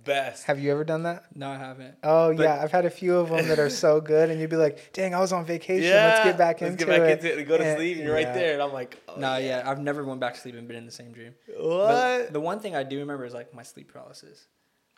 best. 0.05 0.44
have 0.44 0.59
you 0.61 0.70
ever 0.72 0.84
done 0.84 1.03
that? 1.03 1.24
No, 1.34 1.51
I 1.51 1.57
haven't. 1.59 1.97
Oh 2.03 2.32
But- 2.34 2.42
yeah, 2.42 2.61
I've 2.62 2.70
had 2.70 2.84
a 2.86 2.90
few 2.90 3.16
of 3.16 3.28
them 3.28 3.49
that 3.49 3.59
are 3.59 3.68
so 3.68 4.01
good, 4.12 4.30
and 4.30 4.40
you'd 4.40 4.49
be 4.51 4.57
like, 4.57 4.92
"Dang, 4.92 5.14
I 5.14 5.20
was 5.20 5.32
on 5.32 5.44
vacation. 5.44 5.90
Let's 5.90 6.24
get 6.24 6.38
back 6.38 6.61
let's 6.61 6.72
into 6.72 6.86
get 6.86 6.99
back 7.01 7.09
it." 7.11 7.12
into 7.18 7.32
it 7.32 7.38
and 7.40 7.47
go 7.49 7.59
to 7.59 7.64
And- 7.64 7.76
sleep. 7.78 7.97
And 7.97 8.07
you're 8.07 8.18
yeah. 8.18 8.24
right 8.26 8.34
there. 8.34 8.53
And 8.55 8.62
I'm 8.62 8.72
like, 8.72 9.03
oh, 9.09 9.16
no, 9.18 9.36
yeah. 9.36 9.62
I've 9.68 9.80
never 9.80 10.05
went 10.05 10.20
back 10.20 10.34
to 10.34 10.40
sleep 10.40 10.55
and 10.55 10.66
been 10.68 10.76
in 10.76 10.86
the 10.86 10.92
same 10.92 11.12
dream. 11.12 11.34
What? 11.59 11.88
But 11.88 12.32
the 12.32 12.40
one 12.40 12.61
thing 12.61 12.74
I 12.76 12.84
do 12.84 12.99
remember 13.01 13.24
is 13.26 13.34
like 13.34 13.53
my 13.53 13.62
sleep 13.64 13.92
paralysis. 13.92 14.47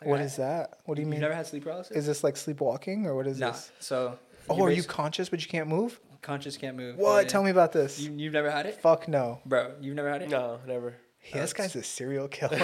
Like, 0.01 0.09
What 0.09 0.19
I- 0.21 0.23
is 0.23 0.35
that? 0.37 0.79
What 0.85 0.95
do 0.95 1.01
you 1.01 1.05
mean 1.05 1.13
You've 1.15 1.21
never 1.23 1.33
had 1.35 1.47
sleep 1.47 1.63
paralysis? 1.63 1.95
Is 1.95 2.05
this 2.05 2.23
like 2.23 2.35
sleepwalking 2.37 3.05
or 3.05 3.15
what 3.15 3.27
is 3.27 3.37
this? 3.37 3.41
nah. 3.41 3.51
this? 3.51 3.71
So. 3.79 4.19
Oh, 4.49 4.63
are 4.63 4.71
you 4.71 4.83
conscious 4.83 5.29
but 5.29 5.41
you 5.41 5.47
can't 5.49 5.67
move? 5.67 5.99
conscious 6.21 6.57
can't 6.57 6.75
move? 6.75 6.97
What? 6.97 7.23
Yeah. 7.23 7.29
Tell 7.29 7.43
me 7.43 7.49
about 7.51 7.71
this. 7.71 7.97
You, 7.99 8.11
you've 8.17 8.33
never 8.33 8.51
had 8.51 8.65
it, 8.65 8.75
Fuck 8.81 9.07
no. 9.07 9.39
bro? 9.45 9.73
You've 9.79 9.95
never 9.95 10.09
had 10.11 10.21
it? 10.21 10.29
no, 10.29 10.59
never. 10.67 10.95
Yeah, 11.33 11.41
this 11.41 11.53
guy's 11.53 11.75
a 11.75 11.83
serial 11.83 12.27
killer. 12.37 12.57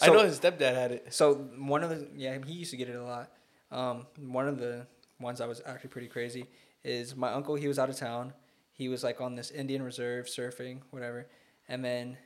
I 0.00 0.06
know 0.08 0.24
his 0.24 0.38
stepdad 0.38 0.74
had 0.74 0.92
it. 0.92 1.12
So 1.12 1.34
one 1.56 1.82
of 1.82 1.90
the 1.90 2.06
yeah 2.14 2.38
he 2.44 2.52
used 2.54 2.70
to 2.72 2.76
get 2.76 2.88
it 2.88 2.94
a 2.96 3.02
lot. 3.02 3.30
Um, 3.72 4.06
one 4.18 4.46
of 4.48 4.58
the 4.58 4.86
ones 5.20 5.38
that 5.38 5.48
was 5.48 5.62
actually 5.66 5.90
pretty 5.90 6.08
crazy 6.08 6.46
is 6.84 7.16
my 7.16 7.32
uncle. 7.32 7.54
He 7.56 7.66
was 7.68 7.78
out 7.78 7.88
of 7.90 7.96
town. 7.96 8.32
He 8.72 8.88
was 8.88 9.02
like 9.04 9.20
on 9.20 9.34
this 9.34 9.50
Indian 9.50 9.82
reserve 9.82 10.26
surfing, 10.26 10.80
whatever. 10.90 11.26
And 11.68 11.84
then 11.84 12.16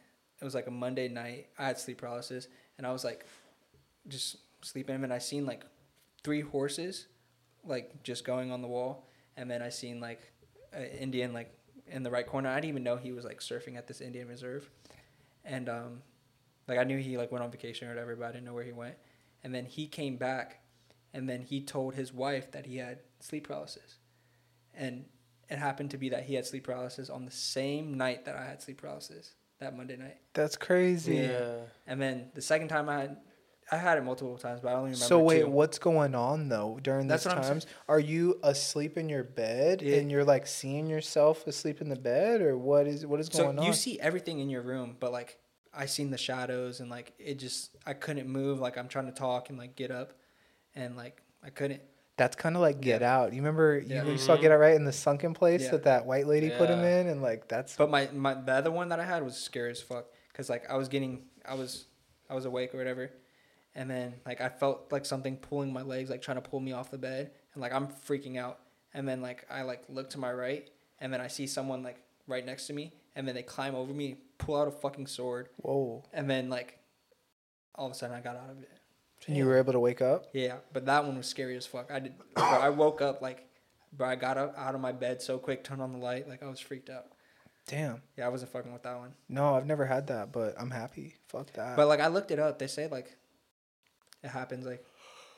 it 0.40 0.44
was 0.44 0.54
like 0.54 0.66
a 0.66 0.70
Monday 0.70 1.08
night. 1.08 1.48
I 1.58 1.66
had 1.66 1.78
sleep 1.78 1.98
paralysis, 1.98 2.48
and 2.78 2.86
I 2.86 2.92
was 2.92 3.02
like, 3.04 3.24
just 4.08 4.36
sleeping. 4.62 5.02
And 5.02 5.12
I 5.12 5.18
seen 5.18 5.46
like 5.46 5.64
three 6.22 6.40
horses, 6.40 7.06
like 7.64 8.02
just 8.02 8.24
going 8.24 8.50
on 8.50 8.62
the 8.62 8.68
wall. 8.68 9.08
And 9.36 9.50
then 9.50 9.62
I 9.62 9.68
seen 9.68 10.00
like 10.00 10.32
an 10.72 10.84
Indian 10.84 11.32
like 11.32 11.52
in 11.86 12.02
the 12.02 12.10
right 12.10 12.26
corner. 12.26 12.48
I 12.48 12.56
didn't 12.56 12.70
even 12.70 12.82
know 12.82 12.96
he 12.96 13.12
was 13.12 13.24
like 13.24 13.40
surfing 13.40 13.76
at 13.76 13.86
this 13.86 14.00
Indian 14.00 14.28
reserve. 14.28 14.70
And 15.44 15.68
um, 15.68 16.02
like 16.66 16.78
I 16.78 16.84
knew 16.84 16.98
he 16.98 17.16
like 17.16 17.30
went 17.32 17.44
on 17.44 17.50
vacation 17.50 17.88
or 17.88 17.90
whatever, 17.90 18.16
but 18.16 18.26
I 18.26 18.32
didn't 18.32 18.44
know 18.44 18.54
where 18.54 18.64
he 18.64 18.72
went. 18.72 18.96
And 19.42 19.54
then 19.54 19.66
he 19.66 19.86
came 19.86 20.16
back, 20.16 20.60
and 21.12 21.28
then 21.28 21.42
he 21.42 21.60
told 21.60 21.94
his 21.94 22.14
wife 22.14 22.50
that 22.52 22.64
he 22.64 22.78
had 22.78 23.00
sleep 23.20 23.46
paralysis, 23.46 23.98
and 24.72 25.04
it 25.50 25.58
happened 25.58 25.90
to 25.90 25.98
be 25.98 26.08
that 26.08 26.24
he 26.24 26.34
had 26.34 26.46
sleep 26.46 26.64
paralysis 26.64 27.10
on 27.10 27.26
the 27.26 27.30
same 27.30 27.92
night 27.92 28.24
that 28.24 28.36
I 28.36 28.46
had 28.46 28.62
sleep 28.62 28.80
paralysis 28.80 29.34
that 29.60 29.76
Monday 29.76 29.98
night. 29.98 30.16
That's 30.32 30.56
crazy. 30.56 31.16
Yeah. 31.16 31.56
And 31.86 32.00
then 32.00 32.30
the 32.34 32.40
second 32.40 32.68
time 32.68 32.88
I 32.88 33.00
had, 33.02 33.16
I 33.70 33.76
had 33.76 33.96
it 33.98 34.04
multiple 34.04 34.36
times, 34.36 34.60
but 34.60 34.68
I 34.68 34.72
only 34.72 34.90
remember. 34.90 35.04
So 35.06 35.18
wait, 35.20 35.40
two. 35.40 35.48
what's 35.48 35.78
going 35.78 36.14
on 36.14 36.48
though 36.48 36.78
during 36.82 37.08
these 37.08 37.24
what 37.24 37.36
I'm 37.36 37.42
saying. 37.42 37.52
times? 37.60 37.66
Are 37.88 37.98
you 38.00 38.38
asleep 38.42 38.98
in 38.98 39.08
your 39.08 39.24
bed 39.24 39.80
Yeah. 39.80 39.96
and 39.96 40.10
you're 40.10 40.24
like 40.24 40.46
seeing 40.46 40.86
yourself 40.86 41.46
asleep 41.46 41.80
in 41.80 41.88
the 41.88 41.96
bed, 41.96 42.40
or 42.42 42.58
what 42.58 42.86
is 42.86 43.06
what 43.06 43.20
is 43.20 43.28
So 43.32 43.44
going 43.44 43.58
on? 43.58 43.64
you 43.64 43.72
see 43.72 43.98
everything 44.00 44.38
in 44.40 44.50
your 44.50 44.62
room, 44.62 44.96
but 45.00 45.12
like 45.12 45.38
I 45.72 45.86
seen 45.86 46.10
the 46.10 46.18
shadows 46.18 46.80
and 46.80 46.90
like 46.90 47.12
it 47.18 47.38
just 47.38 47.76
I 47.86 47.94
couldn't 47.94 48.28
move. 48.28 48.60
Like 48.60 48.76
I'm 48.76 48.88
trying 48.88 49.06
to 49.06 49.12
talk 49.12 49.48
and 49.48 49.58
like 49.58 49.76
get 49.76 49.90
up, 49.90 50.12
and 50.74 50.96
like 50.96 51.22
I 51.42 51.50
couldn't. 51.50 51.82
That's 52.16 52.36
kind 52.36 52.54
of 52.54 52.62
like 52.62 52.80
Get 52.80 53.02
Out. 53.02 53.32
You 53.32 53.40
remember 53.40 53.78
you, 53.78 53.96
Yeah. 53.96 54.04
you 54.04 54.18
saw 54.18 54.34
mm-hmm. 54.34 54.42
Get 54.42 54.52
Out 54.52 54.60
right 54.60 54.76
in 54.76 54.84
the 54.84 54.92
sunken 54.92 55.34
place 55.34 55.62
Yeah. 55.64 55.70
that 55.72 55.82
that 55.84 56.06
white 56.06 56.28
lady 56.28 56.48
put 56.50 56.70
him 56.70 56.84
in, 56.84 57.08
and 57.08 57.22
like 57.22 57.48
that's 57.48 57.74
But 57.76 57.90
my 57.90 58.08
my 58.12 58.34
the 58.34 58.52
other 58.52 58.70
one 58.70 58.90
that 58.90 59.00
I 59.00 59.04
had 59.04 59.24
was 59.24 59.36
scary 59.36 59.72
as 59.72 59.80
fuck 59.82 60.04
because 60.30 60.48
like 60.48 60.70
I 60.70 60.76
was 60.76 60.88
getting 60.88 61.24
I 61.44 61.54
was 61.54 61.86
I 62.30 62.34
was 62.34 62.44
awake 62.44 62.72
or 62.72 62.78
whatever, 62.78 63.10
and 63.74 63.90
then 63.90 64.14
like 64.26 64.40
I 64.40 64.48
felt 64.48 64.92
like 64.92 65.06
something 65.06 65.36
pulling 65.36 65.72
my 65.72 65.82
legs, 65.82 66.10
like 66.10 66.22
trying 66.22 66.40
to 66.40 66.48
pull 66.48 66.60
me 66.60 66.72
off 66.72 66.90
the 66.90 66.98
bed, 66.98 67.32
and 67.52 67.62
like 67.62 67.72
I'm 67.72 67.88
freaking 67.88 68.38
out, 68.38 68.60
and 68.92 69.08
then 69.08 69.20
like 69.20 69.46
I 69.50 69.62
like 69.62 69.84
look 69.88 70.10
to 70.10 70.18
my 70.18 70.32
right, 70.32 70.68
and 71.00 71.12
then 71.12 71.20
I 71.20 71.28
see 71.28 71.46
someone 71.46 71.82
like 71.82 72.02
right 72.26 72.44
next 72.44 72.66
to 72.68 72.72
me, 72.72 72.92
and 73.16 73.26
then 73.26 73.34
they 73.34 73.42
climb 73.42 73.74
over 73.74 73.92
me, 73.92 74.16
pull 74.38 74.56
out 74.56 74.68
a 74.68 74.70
fucking 74.70 75.06
sword, 75.06 75.48
whoa. 75.56 76.04
and 76.12 76.28
then 76.28 76.48
like 76.48 76.78
all 77.74 77.86
of 77.86 77.92
a 77.92 77.94
sudden 77.94 78.16
I 78.16 78.20
got 78.20 78.36
out 78.36 78.50
of 78.50 78.62
it. 78.62 78.70
And 79.26 79.36
you 79.36 79.46
were 79.46 79.56
able 79.56 79.72
to 79.72 79.80
wake 79.80 80.02
up. 80.02 80.26
Yeah, 80.34 80.56
but 80.72 80.84
that 80.86 81.04
one 81.04 81.16
was 81.16 81.26
scary 81.26 81.56
as 81.56 81.66
fuck. 81.66 81.90
I 81.90 81.98
did. 81.98 82.14
Bro, 82.34 82.44
I 82.44 82.68
woke 82.68 83.00
up 83.00 83.22
like, 83.22 83.48
bro, 83.92 84.06
I 84.08 84.16
got 84.16 84.36
up 84.36 84.54
out 84.58 84.74
of 84.74 84.82
my 84.82 84.92
bed 84.92 85.22
so 85.22 85.38
quick, 85.38 85.64
turned 85.64 85.80
on 85.80 85.92
the 85.92 85.98
light, 85.98 86.28
like 86.28 86.42
I 86.42 86.46
was 86.46 86.60
freaked 86.60 86.90
out. 86.90 87.06
Damn. 87.66 88.02
Yeah, 88.18 88.26
I 88.26 88.28
wasn't 88.28 88.52
fucking 88.52 88.72
with 88.72 88.82
that 88.82 88.98
one. 88.98 89.14
No, 89.28 89.54
I've 89.54 89.66
never 89.66 89.86
had 89.86 90.08
that, 90.08 90.32
but 90.32 90.54
I'm 90.60 90.70
happy. 90.70 91.14
Fuck 91.28 91.52
that. 91.54 91.76
But 91.76 91.88
like 91.88 92.00
I 92.00 92.08
looked 92.08 92.30
it 92.30 92.38
up. 92.38 92.58
They 92.58 92.66
say 92.66 92.88
like 92.88 93.16
it 94.24 94.30
happens 94.30 94.66
like 94.66 94.84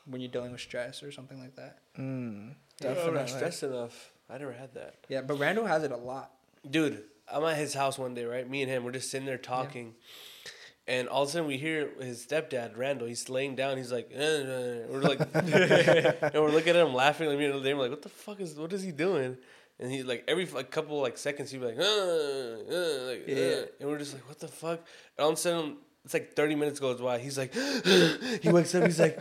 when 0.05 0.21
you're 0.21 0.31
dealing 0.31 0.51
with 0.53 0.61
stress 0.61 1.03
or 1.03 1.11
something 1.11 1.39
like 1.39 1.55
that. 1.55 1.79
mm, 1.99 2.53
Yeah, 2.81 2.89
I'm 2.89 2.93
definitely. 2.95 3.19
not 3.19 3.29
stressed 3.29 3.63
enough. 3.63 4.11
I 4.29 4.37
never 4.37 4.53
had 4.53 4.73
that. 4.75 4.95
Yeah, 5.09 5.21
but 5.21 5.37
Randall 5.39 5.65
has 5.65 5.83
it 5.83 5.91
a 5.91 5.97
lot. 5.97 6.31
Dude, 6.69 7.03
I'm 7.31 7.43
at 7.43 7.57
his 7.57 7.73
house 7.73 7.97
one 7.99 8.13
day, 8.13 8.25
right? 8.25 8.49
Me 8.49 8.61
and 8.61 8.71
him, 8.71 8.83
we're 8.83 8.91
just 8.91 9.09
sitting 9.11 9.25
there 9.25 9.37
talking. 9.37 9.95
And 10.87 11.09
all 11.09 11.23
of 11.23 11.29
a 11.29 11.31
sudden, 11.33 11.47
we 11.47 11.57
hear 11.57 11.89
his 11.99 12.25
stepdad, 12.25 12.77
Randall. 12.77 13.07
He's 13.09 13.27
laying 13.29 13.55
down. 13.57 13.75
He's 13.77 13.91
like, 13.91 14.09
eh, 14.13 14.19
eh. 14.21 14.79
we're 14.89 15.01
like, 15.01 15.19
and 15.33 16.33
we're 16.33 16.49
looking 16.51 16.69
at 16.75 16.87
him 16.87 16.93
laughing. 16.93 17.27
Like 17.27 17.37
me 17.37 17.45
and 17.45 17.61
Dave, 17.61 17.75
we're 17.75 17.83
like, 17.83 17.91
what 17.91 18.01
the 18.01 18.09
fuck 18.09 18.39
is, 18.39 18.55
what 18.55 18.71
is 18.71 18.83
he 18.83 18.91
doing? 18.93 19.37
And 19.79 19.91
he's 19.91 20.05
like, 20.05 20.23
every 20.29 20.45
like 20.45 20.71
couple 20.71 21.01
like 21.01 21.17
seconds, 21.17 21.51
he'd 21.51 21.59
be 21.59 21.65
like, 21.67 21.77
uh, 21.77 21.81
uh, 21.83 23.07
like, 23.09 23.23
Yeah. 23.27 23.35
uh. 23.35 23.65
and 23.81 23.89
we're 23.89 23.97
just 23.99 24.13
like, 24.13 24.25
what 24.29 24.39
the 24.39 24.47
fuck? 24.47 24.79
And 25.17 25.23
all 25.25 25.29
of 25.29 25.33
a 25.33 25.37
sudden, 25.37 25.75
it's 26.07 26.13
like 26.13 26.33
30 26.35 26.55
minutes 26.55 26.79
goes 26.79 27.01
by. 27.01 27.19
He's 27.19 27.37
like, 27.37 27.53
he 28.41 28.49
wakes 28.49 28.73
up. 28.73 28.85
He's 28.85 28.97
like, 28.99 29.19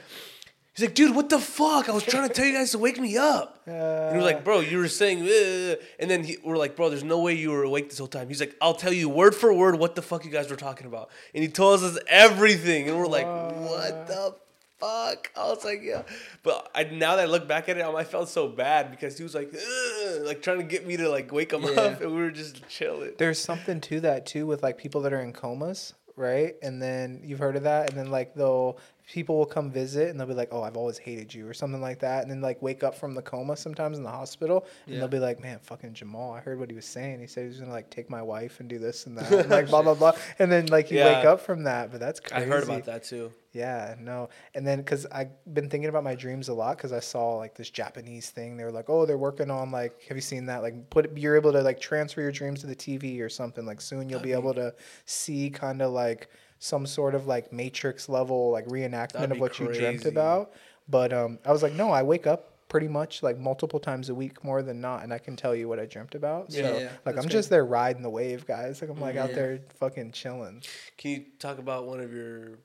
he's 0.75 0.87
like, 0.87 0.95
dude, 0.95 1.17
what 1.17 1.29
the 1.29 1.41
fuck? 1.41 1.89
I 1.89 1.93
was 1.93 2.05
trying 2.05 2.29
to 2.29 2.33
tell 2.33 2.45
you 2.45 2.53
guys 2.53 2.71
to 2.71 2.79
wake 2.79 3.01
me 3.01 3.17
up. 3.17 3.61
Uh, 3.67 3.73
And 3.73 4.19
we're 4.19 4.23
like, 4.25 4.45
bro, 4.45 4.61
you 4.61 4.79
were 4.79 4.87
saying, 4.89 5.23
"Uh," 5.23 5.75
and 5.99 6.09
then 6.09 6.23
he, 6.23 6.37
we're 6.45 6.57
like, 6.57 6.77
bro, 6.77 6.89
there's 6.89 7.03
no 7.03 7.19
way 7.21 7.33
you 7.35 7.51
were 7.51 7.65
awake 7.65 7.89
this 7.91 7.99
whole 7.99 8.07
time. 8.07 8.29
He's 8.29 8.39
like, 8.39 8.55
I'll 8.61 8.75
tell 8.75 8.93
you 8.93 9.09
word 9.09 9.35
for 9.35 9.53
word 9.53 9.79
what 9.81 9.97
the 9.97 10.03
fuck 10.03 10.25
you 10.25 10.31
guys 10.31 10.49
were 10.49 10.55
talking 10.69 10.87
about, 10.87 11.11
and 11.35 11.43
he 11.43 11.49
told 11.51 11.83
us 11.83 11.99
everything, 12.09 12.89
and 12.89 12.97
we're 12.97 13.09
like, 13.09 13.27
what 13.27 14.07
the 14.07 14.35
fuck? 14.79 15.33
I 15.37 15.49
was 15.49 15.65
like, 15.65 15.81
yeah, 15.83 16.03
but 16.45 16.71
I 16.75 16.85
now 16.85 17.17
that 17.17 17.23
I 17.23 17.25
look 17.25 17.49
back 17.49 17.69
at 17.69 17.79
it, 17.79 17.85
I 17.85 18.05
felt 18.05 18.29
so 18.29 18.47
bad 18.47 18.91
because 18.93 19.17
he 19.19 19.25
was 19.25 19.35
like, 19.35 19.51
"Ugh," 19.53 20.23
like 20.23 20.41
trying 20.43 20.59
to 20.59 20.65
get 20.65 20.87
me 20.87 20.97
to 20.99 21.09
like 21.09 21.33
wake 21.33 21.53
him 21.53 21.63
Yeah. 21.65 21.71
up, 21.71 22.01
and 22.03 22.11
we 22.15 22.21
were 22.21 22.31
just 22.31 22.69
chilling. 22.69 23.13
There's 23.19 23.41
something 23.41 23.81
to 23.83 24.01
that 24.01 24.27
too 24.27 24.47
with 24.47 24.63
like 24.63 24.77
people 24.79 25.01
that 25.03 25.13
are 25.13 25.21
in 25.23 25.33
comas, 25.33 25.95
right? 26.17 26.55
And 26.63 26.81
then 26.83 27.21
you've 27.23 27.39
heard 27.39 27.57
of 27.57 27.63
that, 27.65 27.91
and 27.91 27.99
then 27.99 28.11
like 28.11 28.35
they'll 28.35 28.79
people 29.09 29.39
will 29.39 29.47
come 29.47 29.71
visit 29.71 30.09
and 30.09 30.19
they'll 30.19 30.27
be 30.27 30.35
like, 30.35 30.49
"Oh, 30.51 30.63
I've 30.63 30.77
always 30.77 30.99
hated 30.99 31.33
you" 31.33 31.47
or 31.49 31.55
something 31.55 31.81
like 31.81 32.01
that, 32.01 32.23
and 32.23 32.31
then 32.31 32.41
like 32.41 32.61
wake 32.61 32.83
up 32.83 32.95
from 32.97 33.15
the 33.15 33.23
coma 33.23 33.57
sometimes 33.57 33.99
in 33.99 34.03
the 34.05 34.11
hospital, 34.11 34.67
and 34.87 34.95
Yeah. 34.95 35.01
they'll 35.01 35.09
be 35.09 35.19
like, 35.21 35.41
"Man, 35.41 35.59
fucking 35.61 35.95
Jamal, 35.95 36.33
I 36.33 36.41
heard 36.41 36.59
what 36.59 36.71
he 36.71 36.75
was 36.77 36.87
saying. 36.87 37.21
He 37.21 37.27
said 37.27 37.43
he 37.43 37.49
was 37.49 37.61
gonna 37.61 37.71
like 37.73 37.91
take 37.91 38.11
my 38.11 38.23
wife 38.23 38.59
and 38.61 38.69
do 38.69 38.79
this 38.79 39.07
and 39.07 39.17
that, 39.19 39.31
and, 39.33 39.51
like 39.51 39.69
blah 39.69 39.83
blah 39.83 39.95
blah." 39.95 40.13
And 40.39 40.51
then 40.51 40.67
like 40.67 40.91
you 40.91 40.99
wake 41.05 41.25
up 41.25 41.41
from 41.41 41.65
that, 41.65 41.91
but 41.93 42.01
that's 42.01 42.19
crazy. 42.21 42.45
I 42.45 42.47
heard 42.49 42.65
about 42.65 42.85
that 42.87 43.05
too. 43.05 43.33
Yeah, 43.57 43.95
no. 43.99 44.29
And 44.55 44.67
then 44.67 44.79
because 44.79 45.07
I've 45.07 45.31
been 45.55 45.71
thinking 45.71 45.89
about 45.89 46.05
my 46.05 46.15
dreams 46.15 46.49
a 46.49 46.55
lot 46.55 46.77
because 46.77 46.93
I 46.93 47.01
saw 47.01 47.37
like 47.37 47.55
this 47.55 47.71
Japanese 47.71 48.29
thing. 48.29 48.59
They 48.59 48.65
were 48.65 48.71
like, 48.71 48.91
oh, 48.91 49.07
they're 49.07 49.17
working 49.17 49.51
on 49.51 49.71
like, 49.71 50.03
have 50.09 50.17
you 50.17 50.21
seen 50.21 50.45
that? 50.47 50.61
Like, 50.61 50.91
put 50.91 51.17
you're 51.17 51.37
able 51.37 51.53
to 51.53 51.63
like 51.63 51.81
transfer 51.81 52.21
your 52.21 52.33
dreams 52.33 52.61
to 52.61 52.67
the 52.67 52.77
TV 52.77 53.21
or 53.23 53.31
something. 53.31 53.65
Like 53.65 53.81
soon 53.81 54.11
you'll 54.11 54.21
be 54.21 54.33
able 54.33 54.53
to 54.55 54.75
see 55.07 55.49
kind 55.49 55.81
of 55.81 55.93
like 55.93 56.29
some 56.59 56.85
sort 56.87 57.15
of 57.15 57.27
like 57.27 57.51
Matrix 57.51 58.11
level 58.11 58.51
like 58.51 58.67
reenactment 58.67 59.31
of 59.31 59.41
what 59.41 59.59
you 59.59 59.73
dreamt 59.73 60.05
about. 60.05 60.53
But 60.89 61.15
um, 61.15 61.39
I 61.47 61.51
was 61.51 61.63
like, 61.63 61.73
no, 61.73 61.91
I 61.91 62.03
wake 62.03 62.27
up 62.27 62.53
pretty 62.69 62.89
much 62.89 63.23
like 63.23 63.39
multiple 63.39 63.79
times 63.79 64.09
a 64.09 64.15
week 64.15 64.43
more 64.43 64.61
than 64.61 64.81
not 64.81 65.05
and 65.05 65.13
I 65.13 65.19
can 65.19 65.37
tell 65.37 65.55
you 65.55 65.69
what 65.69 65.79
I 65.79 65.87
dreamt 65.87 66.15
about. 66.15 66.53
So 66.53 66.59
Yeah, 66.59 66.79
yeah, 66.79 66.89
like 67.07 67.17
I'm 67.17 67.23
good. 67.23 67.31
just 67.31 67.49
there 67.49 67.65
riding 67.65 68.03
the 68.03 68.11
wave, 68.11 68.45
guys. 68.47 68.83
Like 68.83 68.91
I'm 68.91 69.01
like 69.01 69.17
out 69.17 69.33
there 69.35 69.61
fucking 69.79 70.13
chilling. 70.13 70.63
Can 70.99 71.11
you 71.13 71.25
talk 71.39 71.59
about 71.59 71.87
one 71.87 72.01
of 72.01 72.13
your 72.13 72.59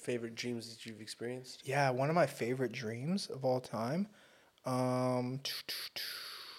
favorite 0.00 0.34
dreams 0.34 0.68
that 0.70 0.86
you've 0.86 1.00
experienced? 1.00 1.62
Yeah, 1.64 1.90
one 1.90 2.08
of 2.08 2.14
my 2.14 2.26
favorite 2.26 2.72
dreams 2.72 3.28
of 3.28 3.44
all 3.44 3.60
time. 3.60 4.08
Um, 4.66 5.40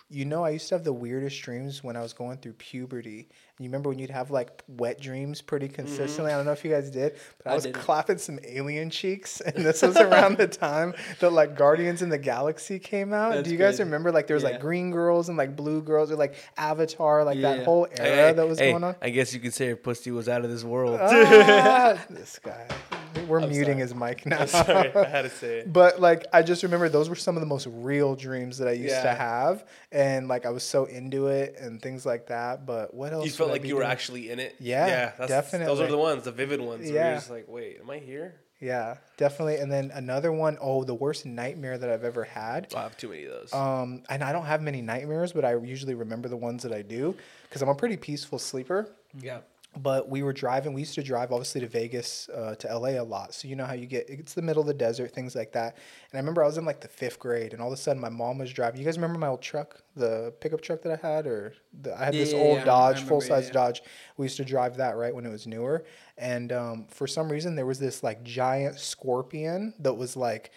you 0.10 0.26
know, 0.26 0.44
I 0.44 0.50
used 0.50 0.68
to 0.70 0.76
have 0.76 0.84
the 0.84 0.92
weirdest 0.92 1.42
dreams 1.42 1.86
when 1.86 1.96
I 1.96 2.02
was 2.02 2.12
going 2.12 2.38
through 2.40 2.54
puberty. 2.54 3.30
And 3.30 3.64
you 3.64 3.70
remember 3.70 3.88
when 3.90 3.98
you'd 4.00 4.10
have 4.10 4.30
like 4.30 4.62
wet 4.68 5.00
dreams 5.00 5.42
pretty 5.42 5.70
consistently? 5.70 6.34
I 6.34 6.36
don't 6.36 6.46
know 6.46 6.52
if 6.52 6.66
you 6.66 6.72
guys 6.72 6.90
did, 6.90 7.14
but 7.38 7.48
I 7.48 7.52
I 7.52 7.56
was 7.56 7.64
didn't. 7.64 7.78
clapping 7.78 8.18
some 8.18 8.38
alien 8.46 8.90
cheeks, 8.90 9.40
and 9.40 9.64
this 9.64 9.82
was 9.82 9.96
around 9.96 10.38
the 10.38 10.48
time 10.48 10.96
that 11.22 11.32
like 11.32 11.56
Guardians 11.56 12.02
in 12.02 12.10
the 12.10 12.18
Galaxy 12.18 12.78
came 12.78 13.14
out. 13.14 13.34
That's 13.36 13.48
Do 13.48 13.54
you 13.54 13.58
guys 13.58 13.76
crazy. 13.76 13.84
remember 13.84 14.12
like 14.12 14.28
there 14.28 14.36
was 14.36 14.44
like 14.44 14.60
green 14.60 14.92
girls 14.92 15.30
and 15.30 15.38
like 15.38 15.56
blue 15.56 15.82
girls, 15.82 16.12
or 16.12 16.16
like 16.18 16.36
Avatar, 16.58 17.24
like 17.24 17.40
that 17.42 17.64
whole 17.64 17.88
era 17.98 18.34
that 18.34 18.48
was 18.50 18.60
hey, 18.60 18.72
going 18.72 18.84
on? 18.84 18.96
I 19.02 19.12
guess 19.12 19.34
you 19.34 19.40
could 19.40 19.54
say 19.54 19.68
your 19.68 19.78
pussy 19.78 20.12
was 20.12 20.28
out 20.28 20.44
of 20.44 20.50
this 20.50 20.66
world. 20.66 21.00
Ah, 21.02 22.04
this 22.10 22.38
guy. 22.44 22.68
We're 23.28 23.40
I'm 23.42 23.50
muting 23.50 23.74
sorry. 23.76 23.82
his 23.82 23.96
mic 23.96 24.26
now. 24.26 24.46
Sorry, 24.46 24.94
I 24.96 25.06
had 25.06 25.22
to 25.24 25.30
say 25.44 25.60
it. 25.60 25.74
But 25.74 26.00
like 26.02 26.26
I 26.34 26.42
just 26.44 26.64
remember 26.64 26.90
those 26.90 27.10
were 27.10 27.16
some 27.16 27.36
of 27.36 27.42
the 27.42 27.48
most 27.48 27.68
real 27.70 28.16
dreams 28.16 28.58
that 28.60 28.68
I 28.68 28.74
used 28.74 29.02
to 29.02 29.14
have, 29.14 29.66
and 29.92 30.28
like 30.28 30.46
I 30.46 30.50
was 30.50 30.64
so 30.64 30.86
into 30.86 31.28
it 31.28 31.56
and 31.60 31.82
things 31.82 32.06
like 32.06 32.28
that. 32.28 32.66
But 32.66 32.94
what 32.94 33.14
else? 33.14 33.26
You 33.26 33.32
felt 33.32 33.50
like 33.52 33.64
you 33.66 33.76
were 33.76 33.84
actually 33.84 34.30
in 34.30 34.40
it. 34.40 34.56
Yeah, 34.60 35.12
Those 35.18 35.28
definitely. 35.28 35.68
Those 35.68 35.82
are 35.82 35.88
the 35.92 35.98
ones, 35.98 36.24
the 36.24 36.32
vivid 36.32 36.62
ones. 36.62 36.90
Yeah. 36.90 36.94
Where 36.96 37.06
you're 37.10 37.16
just 37.18 37.30
like, 37.32 37.46
wait, 37.48 37.80
am 37.82 37.90
I 37.90 37.98
here? 38.00 38.36
Yeah, 38.60 38.98
definitely. 39.18 39.56
And 39.56 39.72
then 39.72 39.90
another 39.92 40.32
one, 40.32 40.56
oh, 40.62 40.84
the 40.84 40.94
worst 40.94 41.26
nightmare 41.26 41.80
that 41.80 41.90
I've 41.90 42.04
ever 42.04 42.24
had. 42.24 42.72
I 42.76 42.84
have 42.84 42.96
too 42.96 43.10
many 43.10 43.26
of 43.26 43.32
those. 43.32 43.54
Um, 43.54 44.04
and 44.08 44.24
I 44.24 44.32
don't 44.32 44.46
have 44.46 44.62
many 44.62 44.84
nightmares, 44.84 45.34
but 45.34 45.44
I 45.44 45.56
usually 45.56 45.96
remember 45.96 46.30
the 46.30 46.38
ones 46.38 46.62
that 46.62 46.72
I 46.72 46.84
do 46.84 47.16
because 47.50 47.64
I'm 47.64 47.70
a 47.70 47.74
pretty 47.76 47.98
peaceful 47.98 48.38
sleeper. 48.38 48.88
yeah. 49.20 49.40
But 49.78 50.10
we 50.10 50.22
were 50.22 50.34
driving 50.34 50.74
we 50.74 50.82
used 50.82 50.96
to 50.96 51.04
drive 51.04 51.32
obviously 51.32 51.62
to 51.62 51.68
vegas 51.68 52.28
uh, 52.36 52.56
to 52.56 52.78
la 52.78 52.90
a 52.90 53.02
lot. 53.04 53.34
So 53.34 53.48
you 53.48 53.56
know 53.56 53.66
how 53.66 53.74
you 53.74 53.86
get 53.86 54.10
it's 54.10 54.34
the 54.34 54.42
middle 54.42 54.62
of 54.62 54.68
the 54.68 54.74
desert 54.74 55.14
things 55.14 55.34
like 55.34 55.54
that. 55.54 55.78
And 56.12 56.18
i 56.18 56.18
remember 56.18 56.44
i 56.44 56.46
was 56.46 56.58
in 56.58 56.66
like 56.66 56.82
the 56.82 56.90
fifth 56.90 57.20
grade 57.20 57.54
and 57.54 57.62
all 57.62 57.70
of 57.70 57.74
a 57.74 57.78
sudden 57.78 58.02
my 58.02 58.10
mom 58.10 58.38
was 58.40 58.52
driving. 58.52 58.80
You 58.80 58.86
guys 58.86 58.98
remember 58.98 59.18
my 59.18 59.28
old 59.28 59.42
truck 59.42 59.82
the 59.96 60.34
pickup 60.42 60.62
truck 60.62 60.82
that 60.82 61.04
i 61.04 61.08
had 61.08 61.26
or 61.26 61.54
the, 61.82 61.94
i 62.00 62.06
had 62.06 62.14
this 62.14 62.32
Yeah, 62.34 62.40
yeah, 62.40 62.44
old 62.44 62.58
yeah, 62.60 62.66
dodge 62.66 63.04
full 63.04 63.22
size 63.22 63.48
yeah. 63.48 63.54
dodge. 63.54 63.82
We 64.18 64.26
used 64.26 64.38
to 64.38 64.46
drive 64.46 64.78
that 64.78 64.98
right 64.98 65.16
when 65.16 65.26
it 65.26 65.32
was 65.32 65.48
newer. 65.48 65.86
And 66.18 66.52
um, 66.52 66.86
for 66.90 67.08
some 67.08 67.32
reason 67.32 67.56
there 67.56 67.66
was 67.66 67.80
this 67.80 68.04
like 68.04 68.24
giant 68.24 68.78
scorpion 68.78 69.74
that 69.80 69.94
was 69.94 70.18
like 70.18 70.52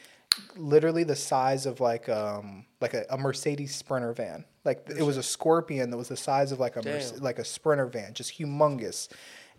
literally 0.56 1.04
the 1.04 1.14
size 1.16 1.66
of 1.66 1.78
like 1.80 2.08
um 2.08 2.66
like 2.80 2.94
a, 2.94 3.06
a 3.10 3.16
Mercedes 3.16 3.74
Sprinter 3.76 4.12
van. 4.12 4.44
Like 4.64 4.88
it 4.88 5.02
was 5.02 5.16
a 5.16 5.22
Scorpion 5.22 5.90
that 5.90 5.96
was 5.96 6.08
the 6.08 6.16
size 6.16 6.52
of 6.52 6.60
like 6.60 6.76
a 6.76 6.82
Merce- 6.82 7.20
like 7.20 7.38
a 7.38 7.44
Sprinter 7.44 7.86
van, 7.86 8.14
just 8.14 8.38
humongous. 8.38 9.08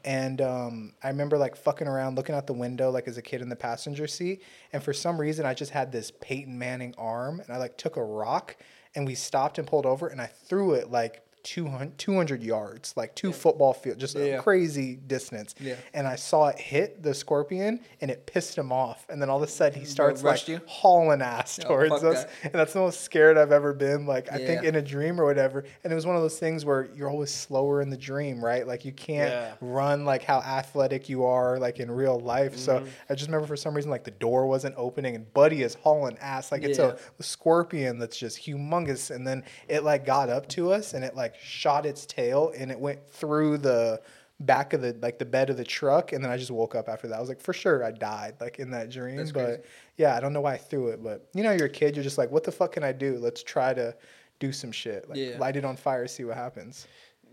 And 0.04 0.40
um, 0.40 0.94
I 1.04 1.08
remember 1.08 1.38
like 1.38 1.56
fucking 1.56 1.88
around, 1.88 2.16
looking 2.16 2.36
out 2.36 2.46
the 2.46 2.54
window, 2.54 2.92
like 2.92 3.08
as 3.08 3.18
a 3.18 3.24
kid 3.24 3.42
in 3.42 3.50
the 3.50 3.56
passenger 3.56 4.06
seat. 4.06 4.44
And 4.72 4.84
for 4.84 4.94
some 4.94 5.20
reason, 5.20 5.48
I 5.48 5.56
just 5.56 5.72
had 5.72 5.92
this 5.92 6.12
Peyton 6.22 6.58
Manning 6.60 6.94
arm, 6.98 7.40
and 7.40 7.50
I 7.50 7.58
like 7.58 7.76
took 7.78 7.98
a 7.98 8.04
rock, 8.04 8.56
and 8.94 9.08
we 9.08 9.16
stopped 9.16 9.58
and 9.58 9.68
pulled 9.68 9.88
over, 9.88 10.08
and 10.08 10.22
I 10.22 10.28
threw 10.28 10.74
it 10.74 10.92
like 10.92 11.24
200, 11.46 11.98
200 11.98 12.44
yards, 12.44 12.94
like 12.98 13.16
two 13.16 13.32
football 13.32 13.72
field, 13.72 13.98
just 14.00 14.16
a 14.16 14.28
Yeah. 14.28 14.42
crazy 14.42 14.96
distance. 14.96 15.56
Yeah. 15.60 15.76
And 15.94 16.08
I 16.08 16.16
saw 16.18 16.48
it 16.48 16.58
hit 16.60 17.02
the 17.04 17.14
scorpion, 17.14 17.80
and 18.02 18.10
it 18.12 18.26
pissed 18.26 18.58
him 18.58 18.72
off. 18.72 19.06
And 19.10 19.22
then 19.22 19.30
all 19.30 19.38
of 19.38 19.44
a 19.44 19.48
sudden, 19.48 19.80
he 19.80 19.86
starts 19.86 20.24
like 20.24 20.48
you? 20.48 20.60
hauling 20.66 21.22
ass 21.22 21.60
Oh, 21.64 21.68
towards 21.70 22.04
us, 22.04 22.24
that. 22.24 22.30
and 22.44 22.54
that's 22.54 22.74
the 22.74 22.80
most 22.80 23.02
scared 23.02 23.38
I've 23.38 23.52
ever 23.52 23.74
been. 23.74 24.06
Like 24.06 24.30
I 24.32 24.38
think 24.40 24.64
in 24.64 24.76
a 24.76 24.82
dream 24.82 25.22
or 25.22 25.26
whatever. 25.26 25.64
And 25.84 25.94
it 25.94 25.96
was 25.96 26.06
one 26.08 26.16
of 26.16 26.22
those 26.24 26.40
things 26.40 26.66
where 26.66 26.90
you're 26.96 27.10
always 27.10 27.32
slower 27.32 27.82
in 27.82 27.90
the 27.92 27.98
dream, 27.98 28.44
right? 28.44 28.66
Like 28.68 28.84
you 28.84 28.92
can't 28.92 29.30
Yeah. 29.32 29.54
run 29.62 30.04
like 30.04 30.24
how 30.24 30.40
athletic 30.40 31.08
you 31.10 31.26
are 31.26 31.60
like 31.60 31.80
in 31.80 31.90
real 31.92 32.20
life. 32.20 32.58
So 32.58 32.80
Mm-hmm. 32.80 32.88
I 33.10 33.14
just 33.16 33.28
remember 33.30 33.46
for 33.48 33.56
some 33.56 33.74
reason 33.76 33.92
like 33.92 34.04
the 34.04 34.12
door 34.12 34.48
wasn't 34.48 34.74
opening, 34.78 35.16
and 35.16 35.32
Buddy 35.34 35.62
is 35.62 35.76
hauling 35.76 36.18
ass 36.20 36.52
like 36.52 36.64
it's 36.64 36.80
a, 36.80 36.98
a 37.20 37.24
scorpion 37.24 38.00
that's 38.00 38.18
just 38.18 38.40
humongous. 38.46 39.16
And 39.16 39.26
then 39.28 39.44
it 39.68 39.84
like 39.84 40.06
got 40.06 40.30
up 40.30 40.48
to 40.50 40.72
us, 40.72 40.94
and 40.96 41.06
it 41.06 41.16
like 41.16 41.35
shot 41.42 41.86
its 41.86 42.06
tail, 42.06 42.52
and 42.58 42.72
it 42.72 42.80
went 42.80 43.08
through 43.10 43.60
the 43.60 44.02
back 44.42 44.74
of 44.74 44.82
the 44.82 44.96
like 45.02 45.18
the 45.18 45.26
bed 45.26 45.50
of 45.50 45.58
the 45.58 45.64
truck, 45.64 46.12
and 46.12 46.24
then 46.24 46.30
I 46.32 46.38
just 46.38 46.52
woke 46.52 46.76
up 46.76 46.90
after 46.90 47.08
that. 47.08 47.16
I 47.18 47.20
was 47.20 47.30
like, 47.30 47.42
for 47.42 47.54
sure, 47.54 47.84
I 47.84 47.92
died 47.92 48.36
like 48.42 48.60
in 48.60 48.72
that 48.72 48.90
dream. 48.92 49.18
That's 49.18 49.32
but 49.32 49.46
crazy. 49.46 49.62
yeah, 49.98 50.16
I 50.16 50.20
don't 50.20 50.34
know 50.34 50.42
why 50.42 50.54
I 50.54 50.58
threw 50.58 50.88
it, 50.90 51.04
but 51.04 51.28
you 51.34 51.44
know, 51.44 51.52
you're 51.52 51.68
a 51.68 51.70
kid, 51.70 51.96
you're 51.96 52.04
just 52.04 52.18
like, 52.18 52.32
what 52.32 52.44
the 52.44 52.52
fuck 52.52 52.74
can 52.74 52.84
I 52.84 52.92
do? 52.92 53.18
Let's 53.18 53.44
try 53.44 53.74
to 53.74 53.96
do 54.40 54.52
some 54.52 54.72
shit. 54.72 55.08
Like 55.10 55.18
Yeah. 55.18 55.38
light 55.40 55.56
it 55.56 55.64
on 55.64 55.78
fire, 55.78 56.08
see 56.08 56.24
what 56.26 56.36
happens. 56.38 56.88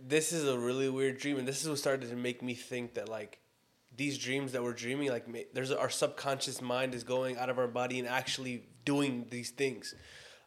this 0.05 0.33
is 0.33 0.49
a 0.49 0.59
really 0.59 0.89
weird 0.89 1.19
dream, 1.19 1.39
and 1.39 1.47
this 1.47 1.63
is 1.63 1.69
what 1.69 1.79
started 1.79 2.09
to 2.11 2.17
make 2.17 2.43
me 2.43 2.55
think 2.55 2.95
that 2.95 3.09
like 3.09 3.39
these 3.97 4.17
dreams 4.19 4.53
that 4.53 4.63
we're 4.63 4.73
dreaming, 4.73 5.09
like 5.11 5.27
there's 5.53 5.71
our 5.71 5.91
subconscious 5.91 6.61
mind 6.63 6.95
is 6.95 7.05
going 7.05 7.37
out 7.37 7.51
of 7.51 7.59
our 7.59 7.69
body 7.69 7.99
and 7.99 8.09
actually 8.09 8.65
doing 8.85 9.27
these 9.31 9.51
things. 9.51 9.95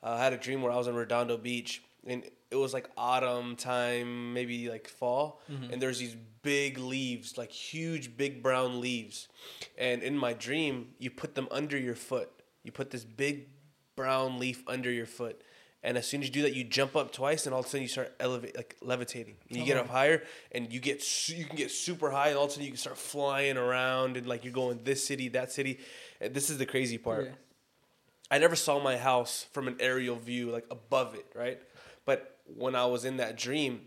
Uh, 0.03 0.11
I 0.19 0.23
had 0.23 0.33
a 0.33 0.37
dream 0.37 0.61
where 0.61 0.71
I 0.71 0.77
was 0.77 0.87
in 0.87 0.95
Redondo 0.95 1.37
Beach, 1.37 1.83
and 2.05 2.23
it 2.51 2.55
was 2.55 2.73
like 2.73 2.89
autumn 2.97 3.55
time, 3.55 4.33
maybe 4.33 4.69
like 4.69 4.87
fall, 4.87 5.41
mm-hmm. 5.51 5.71
and 5.71 5.81
there's 5.81 5.99
these 5.99 6.15
big 6.41 6.77
leaves, 6.77 7.37
like 7.37 7.51
huge 7.51 8.15
big 8.17 8.43
brown 8.43 8.79
leaves, 8.81 9.27
and 9.77 10.03
in 10.03 10.17
my 10.17 10.33
dream, 10.33 10.89
you 10.99 11.09
put 11.09 11.35
them 11.35 11.47
under 11.51 11.77
your 11.77 11.95
foot. 11.95 12.29
You 12.63 12.71
put 12.71 12.91
this 12.91 13.03
big 13.03 13.49
brown 13.95 14.39
leaf 14.39 14.63
under 14.67 14.91
your 14.91 15.05
foot. 15.05 15.41
And 15.83 15.99
as 15.99 16.07
soon 16.07 16.21
as 16.21 16.27
you 16.27 16.33
do 16.33 16.41
that, 16.41 16.55
you 16.55 16.63
jump 16.63 16.95
up 16.95 17.11
twice, 17.11 17.45
and 17.45 17.53
all 17.53 17.59
of 17.59 17.67
a 17.67 17.69
sudden 17.69 17.83
you 17.83 17.87
start 17.87 18.15
elevate, 18.19 18.57
like 18.57 18.75
levitating. 18.81 19.35
And 19.49 19.59
you 19.59 19.65
get 19.65 19.77
up 19.77 19.85
oh. 19.87 19.93
higher, 19.93 20.23
and 20.51 20.73
you 20.73 20.79
get 20.79 21.03
su- 21.03 21.35
you 21.35 21.45
can 21.45 21.55
get 21.55 21.69
super 21.69 22.09
high, 22.09 22.29
and 22.29 22.37
all 22.37 22.45
of 22.45 22.49
a 22.49 22.53
sudden 22.53 22.65
you 22.65 22.71
can 22.71 22.79
start 22.79 22.97
flying 22.97 23.55
around, 23.55 24.17
and 24.17 24.25
like 24.25 24.43
you're 24.43 24.51
going 24.51 24.79
this 24.83 25.05
city, 25.05 25.29
that 25.29 25.51
city. 25.51 25.79
And 26.19 26.33
this 26.33 26.49
is 26.49 26.57
the 26.57 26.65
crazy 26.65 26.97
part. 26.97 27.25
Yeah. 27.25 27.31
I 28.31 28.39
never 28.39 28.55
saw 28.55 28.81
my 28.81 28.97
house 28.97 29.45
from 29.51 29.67
an 29.67 29.77
aerial 29.79 30.15
view, 30.15 30.49
like 30.49 30.65
above 30.71 31.13
it, 31.13 31.27
right? 31.35 31.59
But 32.05 32.37
when 32.45 32.75
I 32.75 32.85
was 32.85 33.05
in 33.05 33.17
that 33.17 33.37
dream, 33.37 33.81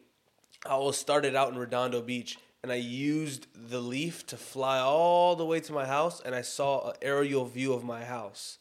I 0.66 0.76
was 0.76 0.96
started 0.96 1.34
out 1.34 1.52
in 1.52 1.58
Redondo 1.58 2.02
Beach, 2.02 2.38
and 2.62 2.72
I 2.72 2.76
used 2.76 3.46
the 3.54 3.80
leaf 3.80 4.26
to 4.26 4.36
fly 4.36 4.78
all 4.78 5.36
the 5.36 5.44
way 5.44 5.60
to 5.60 5.72
my 5.72 5.86
house, 5.86 6.20
and 6.20 6.34
I 6.34 6.42
saw 6.42 6.90
an 6.90 6.96
aerial 7.00 7.44
view 7.44 7.72
of 7.72 7.84
my 7.84 8.04
house. 8.04 8.58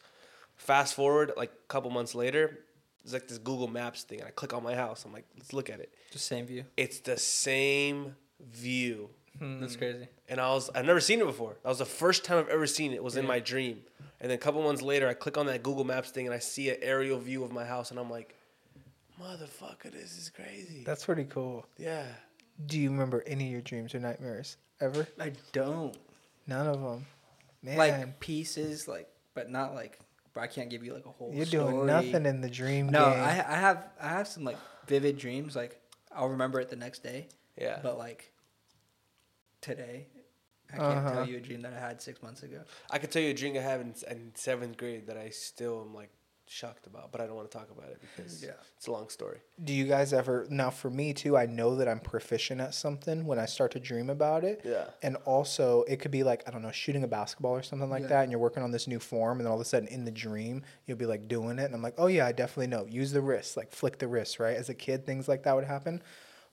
Fast 0.55 0.93
forward, 0.95 1.32
like 1.38 1.51
a 1.51 1.68
couple 1.68 1.89
months 1.91 2.16
later, 2.16 2.60
it's 3.03 3.14
like 3.14 3.28
this 3.28 3.38
Google 3.38 3.68
Maps 3.68 4.03
thing. 4.03 4.20
And 4.20 4.28
I 4.28 4.32
click 4.32 4.53
on 4.53 4.64
my 4.64 4.76
house. 4.76 5.05
I'm 5.05 5.14
like, 5.14 5.26
let's 5.38 5.53
look 5.53 5.70
at 5.70 5.80
it. 5.80 5.93
The 6.12 6.20
same 6.20 6.45
view. 6.45 6.66
It's 6.76 6.99
the 6.99 7.18
same 7.18 8.16
view. 8.51 9.10
Hmm, 9.39 9.60
that's 9.60 9.76
crazy. 9.76 10.08
And 10.28 10.41
I 10.41 10.49
was 10.49 10.70
I've 10.76 10.86
never 10.86 10.99
seen 10.99 11.22
it 11.22 11.26
before. 11.26 11.55
That 11.64 11.70
was 11.70 11.78
the 11.78 11.86
first 11.86 12.26
time 12.26 12.39
I've 12.39 12.49
ever 12.49 12.68
seen 12.68 12.91
it. 12.93 13.03
Was 13.03 13.16
in 13.16 13.26
my 13.26 13.39
dream. 13.39 13.82
And 14.20 14.30
then 14.32 14.36
a 14.36 14.39
couple 14.39 14.62
months 14.64 14.82
later, 14.82 15.08
I 15.08 15.14
click 15.14 15.38
on 15.38 15.45
that 15.45 15.64
Google 15.64 15.84
Maps 15.84 16.10
thing 16.10 16.26
and 16.26 16.34
I 16.34 16.39
see 16.39 16.70
an 16.70 16.78
aerial 16.82 17.20
view 17.20 17.43
of 17.43 17.51
my 17.51 17.64
house, 17.66 17.91
and 17.91 17.99
I'm 17.99 18.10
like, 18.10 18.36
motherfucker, 19.22 19.91
this 19.91 20.18
is 20.18 20.30
crazy. 20.30 20.84
That's 20.86 21.05
pretty 21.05 21.26
cool. 21.26 21.65
yeah. 21.78 22.05
Do 22.65 22.80
you 22.80 22.89
remember 22.89 23.24
any 23.28 23.45
of 23.45 23.51
your 23.51 23.61
dreams 23.61 23.93
or 23.93 23.99
nightmares 23.99 24.57
ever? 24.82 25.07
I 25.20 25.32
don't 25.51 25.95
None 26.47 26.65
of 26.68 26.82
them. 26.82 27.05
Man, 27.61 27.78
like 27.78 28.20
pieces, 28.20 28.88
like, 28.88 29.07
but 29.36 29.49
not 29.51 29.76
like. 29.76 29.99
But 30.34 30.41
I 30.41 30.47
can't 30.47 30.70
give 30.70 30.84
you 30.84 30.93
like 30.93 31.05
a 31.05 31.09
whole. 31.09 31.32
you're 31.34 31.45
doing 31.45 31.86
nothing 31.86 32.26
in 32.26 32.41
the 32.41 32.49
dream 32.49 32.88
No, 32.89 33.09
game. 33.11 33.20
I 33.20 33.30
I 33.30 33.55
have 33.57 33.84
I 34.01 34.07
have 34.09 34.28
some 34.28 34.43
like 34.43 34.57
vivid 34.88 35.18
dreams. 35.18 35.55
Like 35.55 35.80
I'll 36.11 36.30
remember 36.30 36.59
it 36.59 36.70
the 36.70 36.76
next 36.76 37.03
day. 37.03 37.28
Yeah. 37.59 37.80
But 37.84 37.97
like 37.99 38.32
today, 39.61 40.07
I 40.74 40.78
can't 40.78 40.97
Uh-huh. 40.97 41.11
tell 41.11 41.28
you 41.28 41.38
a 41.38 41.41
dream 41.41 41.61
that 41.63 41.74
I 41.74 41.80
had 41.80 42.01
six 42.01 42.22
months 42.24 42.43
ago. 42.43 42.61
I 42.89 42.97
could 42.99 43.11
tell 43.11 43.22
you 43.22 43.32
a 43.32 43.34
dream 43.34 43.55
I 43.55 43.61
had 43.61 43.82
in, 43.82 43.93
in 44.09 44.32
seventh 44.36 44.78
grade 44.78 45.07
that 45.07 45.18
I 45.18 45.30
still 45.30 45.82
am 45.82 45.93
like 45.93 46.09
shocked 46.50 46.88
about, 46.88 47.12
but 47.12 47.20
I 47.22 47.26
don't 47.28 47.36
want 47.36 47.50
to 47.52 47.58
talk 47.58 47.70
about 47.72 47.89
it 47.89 48.00
because 48.02 48.43
Yeah. 48.43 48.52
it's 48.76 48.88
a 48.88 48.91
long 48.91 49.10
story. 49.10 49.39
Do 49.64 49.74
you 49.74 49.86
guys 49.86 50.14
ever 50.14 50.45
now 50.50 50.70
for 50.70 50.89
me 50.89 51.14
too, 51.14 51.36
I 51.38 51.45
know 51.45 51.76
that 51.76 51.88
I'm 51.88 52.00
proficient 52.00 52.62
at 52.62 52.74
something 52.74 53.26
when 53.26 53.38
I 53.39 53.45
start 53.45 53.72
to 53.72 53.80
dream 53.80 54.10
about 54.10 54.43
it. 54.43 54.62
Yeah. 54.64 54.86
And 55.04 55.18
also 55.26 55.84
it 55.84 55.98
could 55.98 56.12
be 56.12 56.24
like, 56.24 56.43
I 56.48 56.52
don't 56.52 56.62
know, 56.62 56.72
shooting 56.72 57.04
a 57.04 57.08
basketball 57.08 57.52
or 57.56 57.64
something 57.64 57.89
like 57.89 58.04
Yeah. 58.04 58.08
that, 58.10 58.24
and 58.24 58.32
you're 58.32 58.39
working 58.39 58.64
on 58.64 58.72
this 58.72 58.88
new 58.88 59.00
form, 59.00 59.39
and 59.39 59.45
then 59.45 59.52
all 59.52 59.58
of 59.60 59.66
a 59.66 59.70
sudden 59.70 59.88
in 59.89 60.06
the 60.06 60.12
dream, 60.12 60.64
you'll 60.86 60.98
be 60.98 61.06
like 61.06 61.28
doing 61.28 61.60
it, 61.60 61.66
and 61.66 61.76
I'm 61.76 61.82
like, 61.82 61.95
Oh 61.98 62.08
yeah, 62.08 62.26
I 62.26 62.32
definitely 62.32 62.68
know. 62.68 62.86
Use 62.86 63.12
the 63.12 63.22
wrist, 63.22 63.58
like 63.58 63.72
flick 63.72 64.00
the 64.00 64.08
wrist, 64.08 64.39
right? 64.39 64.56
As 64.56 64.70
a 64.70 64.74
kid, 64.74 65.06
things 65.06 65.28
like 65.28 65.43
that 65.43 65.56
would 65.56 65.66
happen. 65.66 66.02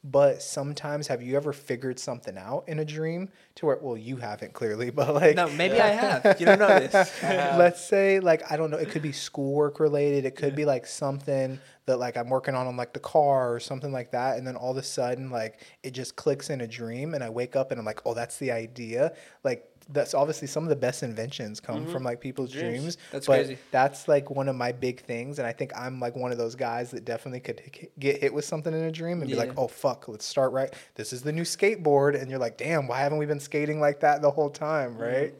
But 0.06 0.42
sometimes 0.42 1.06
have 1.06 1.22
you 1.22 1.34
ever 1.34 1.54
figured 1.54 1.98
something 1.98 2.36
out 2.36 2.64
in 2.66 2.78
a 2.78 2.84
dream 2.84 3.30
to 3.54 3.66
where 3.66 3.78
well 3.80 3.96
you 3.96 4.16
haven't 4.16 4.52
clearly, 4.52 4.90
but 4.98 5.14
like 5.14 5.34
No, 5.34 5.48
maybe 5.48 5.80
I 5.80 5.88
have. 5.88 6.36
You 6.40 6.46
don't 6.46 6.58
know 6.58 6.78
this. 6.78 6.92
Let's 7.22 7.82
say 7.82 8.20
like 8.20 8.50
I 8.52 8.56
don't 8.56 8.70
know, 8.70 8.76
it 8.76 8.90
could 8.90 9.02
be 9.02 9.12
schoolwork 9.12 9.80
related. 9.80 10.26
It 10.26 10.36
could 10.36 10.54
be 10.54 10.66
like 10.66 10.86
something 10.86 11.58
that 11.86 11.98
like 11.98 12.16
I'm 12.16 12.28
working 12.28 12.54
on 12.54 12.66
on 12.66 12.76
like 12.76 12.92
the 12.92 13.00
car 13.00 13.54
or 13.54 13.60
something 13.60 13.92
like 13.92 14.10
that, 14.12 14.36
and 14.36 14.46
then 14.46 14.56
all 14.56 14.72
of 14.72 14.76
a 14.76 14.82
sudden 14.82 15.30
like 15.30 15.60
it 15.82 15.92
just 15.92 16.16
clicks 16.16 16.50
in 16.50 16.60
a 16.60 16.66
dream, 16.66 17.14
and 17.14 17.24
I 17.24 17.30
wake 17.30 17.56
up 17.56 17.70
and 17.70 17.80
I'm 17.80 17.86
like, 17.86 18.00
oh, 18.04 18.12
that's 18.12 18.38
the 18.38 18.52
idea. 18.52 19.14
Like 19.42 19.66
that's 19.90 20.14
obviously 20.14 20.48
some 20.48 20.62
of 20.62 20.68
the 20.68 20.76
best 20.76 21.02
inventions 21.02 21.60
come 21.60 21.82
mm-hmm. 21.82 21.92
from 21.92 22.02
like 22.02 22.20
people's 22.20 22.50
Dreams. 22.50 22.80
dreams. 22.80 22.98
That's 23.12 23.26
but 23.26 23.44
crazy. 23.44 23.58
That's 23.70 24.08
like 24.08 24.30
one 24.30 24.48
of 24.48 24.56
my 24.56 24.72
big 24.72 25.00
things, 25.00 25.38
and 25.38 25.46
I 25.46 25.52
think 25.52 25.72
I'm 25.76 26.00
like 26.00 26.16
one 26.16 26.32
of 26.32 26.38
those 26.38 26.54
guys 26.54 26.90
that 26.92 27.04
definitely 27.04 27.40
could 27.40 27.60
h- 27.64 27.90
get 27.98 28.20
hit 28.20 28.32
with 28.32 28.44
something 28.44 28.72
in 28.72 28.84
a 28.84 28.92
dream 28.92 29.20
and 29.20 29.30
be 29.30 29.36
like, 29.36 29.52
oh 29.56 29.68
fuck, 29.68 30.08
let's 30.08 30.24
start 30.24 30.52
right. 30.52 30.72
This 30.94 31.12
is 31.12 31.22
the 31.22 31.32
new 31.32 31.42
skateboard, 31.42 32.20
and 32.20 32.30
you're 32.30 32.38
like, 32.38 32.56
damn, 32.56 32.86
why 32.86 33.00
haven't 33.00 33.18
we 33.18 33.26
been 33.26 33.40
skating 33.40 33.80
like 33.80 34.00
that 34.00 34.22
the 34.22 34.30
whole 34.30 34.50
time, 34.50 34.92
mm-hmm. 34.92 35.02
right? 35.02 35.34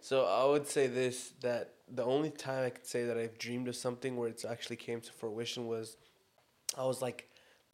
So 0.00 0.26
I 0.26 0.44
would 0.44 0.66
say 0.66 0.86
this 0.86 1.32
that 1.40 1.74
the 1.88 2.04
only 2.04 2.30
time 2.30 2.66
I 2.66 2.70
could 2.70 2.86
say 2.86 3.04
that 3.04 3.16
I've 3.16 3.38
dreamed 3.38 3.68
of 3.68 3.76
something 3.76 4.16
where 4.16 4.28
it's 4.28 4.44
actually 4.44 4.76
came 4.76 5.00
to 5.00 5.12
fruition 5.12 5.66
was 5.66 5.96
I 6.76 6.84
was 6.84 7.02
like 7.02 7.28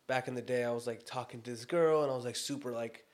back 0.07 0.29
in 0.29 0.35
the 0.35 0.43
day 0.43 0.65
I 0.65 0.73
was 0.73 0.87
like 0.87 1.05
talking 1.07 1.41
to 1.43 1.51
this 1.51 1.65
girl 1.65 2.03
and 2.03 2.11
I 2.11 2.15
was 2.15 2.25
like 2.25 2.37
super 2.37 2.73
like 2.73 3.05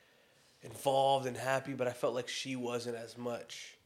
involved 0.61 1.25
and 1.25 1.37
happy 1.37 1.73
but 1.73 1.87
I 1.87 1.91
felt 1.91 2.13
like 2.13 2.27
she 2.27 2.55
wasn't 2.55 2.95
as 2.95 3.17
much. 3.17 3.77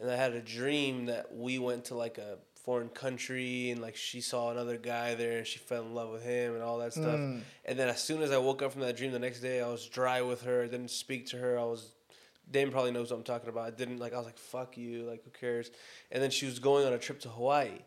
And 0.00 0.10
I 0.10 0.16
had 0.16 0.32
a 0.32 0.40
dream 0.40 1.06
that 1.06 1.34
we 1.34 1.58
went 1.58 1.86
to 1.86 1.94
like 1.94 2.16
a 2.16 2.38
foreign 2.64 2.88
country 2.88 3.70
and 3.70 3.80
like 3.80 3.96
she 3.96 4.20
saw 4.20 4.50
another 4.50 4.76
guy 4.76 5.14
there 5.14 5.38
and 5.38 5.46
she 5.46 5.58
fell 5.58 5.82
in 5.82 5.94
love 5.94 6.10
with 6.10 6.22
him 6.22 6.54
and 6.54 6.62
all 6.62 6.78
that 6.78 6.92
stuff. 6.92 7.18
Mm. 7.18 7.42
And 7.66 7.78
then 7.78 7.88
as 7.88 8.02
soon 8.02 8.22
as 8.22 8.30
I 8.30 8.38
woke 8.38 8.62
up 8.62 8.72
from 8.72 8.80
that 8.82 8.96
dream 8.96 9.12
the 9.12 9.18
next 9.18 9.40
day 9.40 9.60
I 9.60 9.68
was 9.68 9.86
dry 9.86 10.22
with 10.22 10.42
her, 10.42 10.62
I 10.62 10.68
didn't 10.68 10.90
speak 10.90 11.26
to 11.28 11.38
her. 11.38 11.58
I 11.58 11.64
was 11.64 11.92
Dame 12.50 12.70
probably 12.70 12.92
knows 12.92 13.10
what 13.10 13.18
I'm 13.18 13.24
talking 13.24 13.48
about. 13.48 13.66
I 13.66 13.70
didn't 13.70 13.98
like. 13.98 14.14
I 14.14 14.16
was 14.16 14.26
like, 14.26 14.38
"Fuck 14.38 14.78
you!" 14.78 15.02
Like, 15.02 15.22
who 15.24 15.30
cares? 15.30 15.70
And 16.10 16.22
then 16.22 16.30
she 16.30 16.46
was 16.46 16.58
going 16.58 16.86
on 16.86 16.92
a 16.92 16.98
trip 16.98 17.20
to 17.20 17.28
Hawaii. 17.28 17.80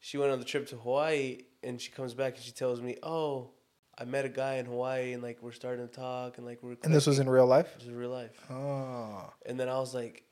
She 0.00 0.18
went 0.18 0.32
on 0.32 0.38
the 0.38 0.44
trip 0.44 0.68
to 0.68 0.76
Hawaii, 0.76 1.44
and 1.62 1.80
she 1.80 1.90
comes 1.90 2.12
back 2.12 2.34
and 2.36 2.44
she 2.44 2.52
tells 2.52 2.80
me, 2.80 2.98
"Oh, 3.02 3.52
I 3.98 4.04
met 4.04 4.24
a 4.24 4.28
guy 4.28 4.56
in 4.56 4.66
Hawaii, 4.66 5.12
and 5.12 5.22
like 5.22 5.42
we're 5.42 5.52
starting 5.52 5.86
to 5.86 5.92
talk, 5.92 6.36
and 6.36 6.46
like 6.46 6.62
we're." 6.62 6.76
And 6.82 6.94
this 6.94 7.06
was 7.06 7.18
in 7.18 7.28
real 7.28 7.46
life. 7.46 7.72
This 7.78 7.88
is 7.88 7.92
real 7.92 8.10
life. 8.10 8.38
Oh. 8.50 9.32
And 9.46 9.58
then 9.58 9.68
I 9.68 9.78
was 9.78 9.94
like, 9.94 10.24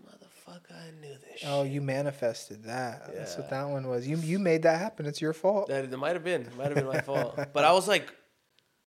"Motherfucker, 0.00 0.76
I 0.76 0.90
knew 1.00 1.14
this." 1.14 1.42
Oh, 1.44 1.64
shit." 1.64 1.72
you 1.72 1.80
manifested 1.80 2.64
that. 2.64 3.12
That's 3.14 3.36
what 3.36 3.50
that 3.50 3.68
one 3.68 3.88
was. 3.88 4.06
You 4.06 4.18
you 4.18 4.38
made 4.38 4.62
that 4.62 4.78
happen. 4.78 5.06
It's 5.06 5.20
your 5.20 5.32
fault. 5.32 5.68
That 5.68 5.84
it 5.84 5.98
might 5.98 6.14
have 6.14 6.24
been. 6.24 6.42
It 6.42 6.56
might 6.56 6.66
have 6.66 6.76
been 6.76 6.86
my 6.86 7.00
fault. 7.00 7.38
But 7.52 7.64
I 7.64 7.72
was 7.72 7.88
like, 7.88 8.14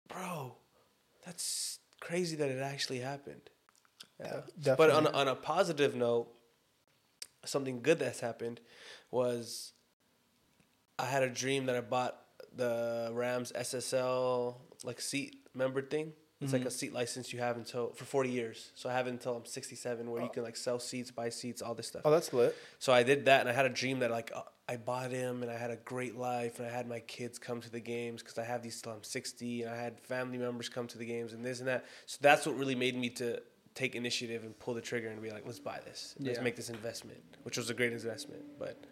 "Bro, 0.08 0.56
that's 1.26 1.80
crazy 2.00 2.36
that 2.36 2.50
it 2.50 2.62
actually 2.62 3.00
happened." 3.00 3.50
Yeah. 4.20 4.42
Yeah, 4.62 4.76
But 4.76 4.92
on 4.92 5.08
on 5.08 5.28
a 5.28 5.36
positive 5.36 5.96
note, 5.96 6.28
something 7.44 7.82
good 7.82 7.98
that's 7.98 8.20
happened 8.20 8.62
was 9.10 9.74
I 11.00 11.06
had 11.06 11.24
a 11.24 11.30
dream 11.30 11.66
that 11.66 11.76
I 11.76 11.82
bought 11.82 12.23
the 12.56 13.10
Rams 13.14 13.52
SSL 13.56 14.56
like 14.84 15.02
seat 15.02 15.38
member 15.54 15.82
thing. 15.82 16.14
It's 16.42 16.52
like 16.52 16.66
a 16.66 16.72
seat 16.72 16.92
license 16.92 17.32
you 17.32 17.40
have 17.40 17.56
until 17.56 17.92
for 17.94 18.04
40 18.04 18.30
years. 18.30 18.74
So 18.76 18.90
I 18.90 18.94
have 18.94 19.08
it 19.08 19.12
until 19.12 19.34
I'm 19.38 19.46
67 19.46 20.12
where 20.12 20.22
you 20.22 20.28
can 20.28 20.44
like 20.44 20.58
sell 20.58 20.78
seats, 20.78 21.10
buy 21.10 21.30
seats, 21.30 21.62
all 21.62 21.74
this 21.74 21.88
stuff. 21.88 22.02
Oh, 22.04 22.12
that's 22.12 22.34
lit. 22.34 22.54
So 22.80 22.92
I 22.92 23.04
did 23.04 23.24
that, 23.26 23.40
and 23.40 23.50
I 23.50 23.54
had 23.54 23.66
a 23.66 23.70
dream 23.70 24.00
that 24.00 24.12
like 24.12 24.30
uh, 24.36 24.42
I 24.68 24.76
bought 24.76 25.10
him, 25.12 25.42
and 25.42 25.50
I 25.50 25.58
had 25.58 25.72
a 25.72 25.78
great 25.78 26.18
life, 26.18 26.60
and 26.60 26.68
I 26.68 26.70
had 26.70 26.86
my 26.86 27.00
kids 27.00 27.40
come 27.40 27.62
to 27.62 27.70
the 27.72 27.80
games 27.80 28.22
because 28.22 28.38
I 28.38 28.44
have 28.44 28.62
these 28.62 28.82
till 28.82 28.92
I'm 28.92 29.04
60, 29.04 29.62
and 29.64 29.72
I 29.74 29.78
had 29.82 30.02
family 30.02 30.38
members 30.38 30.68
come 30.68 30.86
to 30.88 30.98
the 30.98 31.06
games, 31.06 31.32
and 31.32 31.46
this 31.46 31.60
and 31.60 31.68
that. 31.70 31.86
So 32.08 32.18
that's 32.20 32.46
what 32.46 32.58
really 32.58 32.76
made 32.76 32.98
me 32.98 33.10
to 33.12 33.42
take 33.74 33.96
initiative 33.96 34.44
and 34.44 34.60
pull 34.60 34.74
the 34.74 34.82
trigger 34.82 35.08
and 35.08 35.22
be 35.22 35.32
like, 35.32 35.44
let's 35.46 35.60
buy 35.60 35.80
this, 35.86 36.14
let's 36.20 36.40
Yeah. 36.40 36.44
make 36.44 36.58
this 36.58 36.70
investment, 36.70 37.24
which 37.44 37.56
was 37.56 37.70
a 37.70 37.74
great 37.74 37.94
investment. 37.94 38.44
But 38.60 38.84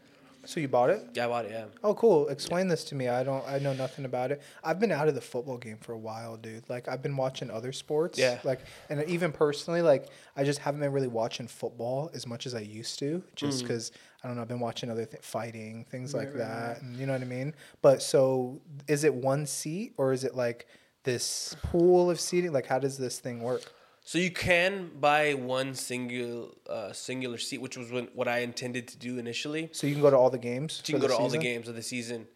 So 0.46 0.60
you 0.60 0.68
bought 0.68 0.89
it? 0.89 1.08
yeah, 1.14 1.26
I 1.26 1.28
bought 1.28 1.46
it. 1.46 1.52
Yeah. 1.52 1.66
Oh, 1.84 1.94
cool. 1.94 2.28
Explain 2.30 2.68
this 2.68 2.84
to 2.86 2.96
me. 2.96 3.08
I 3.08 3.24
don't. 3.24 3.48
I 3.48 3.60
know 3.60 3.74
nothing 3.74 4.06
about 4.06 4.32
it. 4.32 4.42
I've 4.64 4.80
been 4.80 4.92
out 4.92 5.08
of 5.08 5.16
the 5.16 5.22
football 5.22 5.58
game 5.58 5.78
for 5.78 5.94
a 5.94 5.98
while, 5.98 6.38
dude. 6.38 6.70
Like 6.70 6.88
I've 6.88 7.02
been 7.02 7.16
watching 7.16 7.52
other 7.52 7.72
sports. 7.72 8.18
Yeah. 8.18 8.39
Like, 8.44 8.62
and 8.89 9.04
even 9.08 9.32
personally, 9.32 9.82
like 9.82 10.08
I 10.36 10.44
just 10.44 10.60
haven't 10.60 10.82
been 10.82 10.92
really 10.92 11.08
watching 11.08 11.48
football 11.48 12.10
as 12.14 12.26
much 12.26 12.46
as 12.46 12.56
I 12.56 12.62
used 12.62 13.00
to, 13.00 13.24
just 13.36 13.60
mm. 13.60 13.62
because 13.68 13.92
I 14.24 14.28
don't 14.28 14.36
know. 14.36 14.42
I've 14.42 14.48
been 14.48 14.60
watching 14.60 14.89
other 14.89 15.06
th- 15.06 15.22
fighting 15.24 15.86
things 15.89 16.14
like 16.14 16.30
right, 16.30 16.38
that, 16.38 16.68
right. 16.68 16.82
and 16.82 16.96
you 16.96 17.06
know 17.06 17.14
what 17.14 17.22
I 17.22 17.26
mean. 17.26 17.54
But 17.82 18.02
so, 18.02 18.62
is 18.88 19.04
it 19.04 19.14
one 19.14 19.46
seat 19.46 19.94
or 19.98 20.14
is 20.14 20.24
it 20.24 20.36
like 20.36 20.68
this 21.04 21.56
pool 21.64 22.10
of 22.10 22.20
seating? 22.20 22.52
Like, 22.52 22.68
how 22.68 22.80
does 22.80 22.98
this 22.98 23.20
thing 23.20 23.42
work? 23.42 23.72
So 24.04 24.18
you 24.18 24.32
can 24.32 24.91
buy 24.99 25.36
one 25.36 25.76
single 25.76 26.56
uh, 26.70 26.91
singular 26.91 27.38
seat, 27.38 27.62
which 27.62 27.78
was 27.78 27.91
when, 27.91 28.08
what 28.14 28.28
I 28.28 28.39
intended 28.39 28.88
to 28.89 28.97
do 28.97 29.20
initially. 29.20 29.70
So 29.72 29.88
you 29.88 29.93
can 29.93 30.02
go 30.02 30.10
to 30.10 30.18
all 30.18 30.30
the 30.30 30.38
games. 30.38 30.82
So 30.84 30.84
you 30.88 30.99
can 30.99 31.02
go 31.02 31.08
to 31.08 31.16
all 31.16 31.30
the 31.30 31.38
games 31.38 31.68
of 31.68 31.76
the 31.76 31.84
season. 31.84 32.28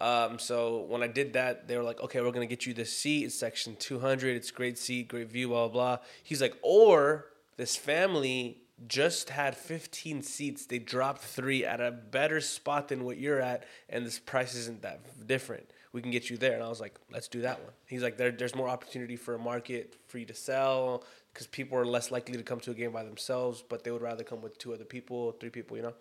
Um, 0.00 0.38
so 0.38 0.86
when 0.88 1.02
I 1.02 1.08
did 1.08 1.34
that, 1.34 1.68
they 1.68 1.76
were 1.76 1.82
like, 1.82 2.00
okay, 2.00 2.22
we're 2.22 2.32
gonna 2.32 2.46
get 2.46 2.64
you 2.64 2.72
this 2.72 2.96
seat. 2.96 3.24
It's 3.24 3.34
section 3.34 3.76
200. 3.76 4.34
It's 4.34 4.50
great 4.50 4.78
seat, 4.78 5.08
great 5.08 5.30
view, 5.30 5.48
blah 5.48 5.68
blah. 5.68 5.96
blah. 5.96 6.04
He's 6.22 6.40
like, 6.40 6.56
or 6.62 7.26
this 7.56 7.76
family 7.76 8.62
just 8.86 9.28
had 9.28 9.56
15 9.56 10.22
seats. 10.22 10.64
They 10.64 10.78
dropped 10.78 11.22
three 11.22 11.64
at 11.64 11.80
a 11.80 11.90
better 11.90 12.40
spot 12.40 12.88
than 12.88 13.04
what 13.04 13.18
you're 13.18 13.40
at, 13.40 13.64
and 13.88 14.06
this 14.06 14.18
price 14.18 14.54
isn't 14.54 14.82
that 14.82 15.26
different. 15.26 15.70
We 15.92 16.02
can 16.02 16.10
get 16.10 16.30
you 16.30 16.36
there. 16.36 16.54
And 16.54 16.62
I 16.62 16.68
was 16.68 16.80
like, 16.80 16.94
let's 17.12 17.28
do 17.28 17.42
that 17.42 17.60
one. 17.60 17.72
He's 17.86 18.02
like, 18.02 18.16
there, 18.16 18.30
there's 18.30 18.54
more 18.54 18.68
opportunity 18.68 19.16
for 19.16 19.34
a 19.34 19.38
market 19.38 19.96
for 20.06 20.18
you 20.18 20.26
to 20.26 20.34
sell 20.34 21.04
because 21.32 21.46
people 21.46 21.76
are 21.78 21.84
less 21.84 22.10
likely 22.10 22.36
to 22.36 22.42
come 22.42 22.60
to 22.60 22.70
a 22.70 22.74
game 22.74 22.92
by 22.92 23.02
themselves, 23.02 23.62
but 23.68 23.84
they 23.84 23.90
would 23.90 24.02
rather 24.02 24.24
come 24.24 24.40
with 24.40 24.58
two 24.58 24.72
other 24.72 24.84
people, 24.84 25.32
three 25.32 25.50
people, 25.50 25.76
you 25.76 25.82
know. 25.82 25.94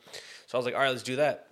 So 0.47 0.57
I 0.57 0.59
was 0.59 0.65
like, 0.65 0.75
all 0.75 0.81
right, 0.81 0.89
let's 0.89 1.03
do 1.03 1.15
that. 1.17 1.47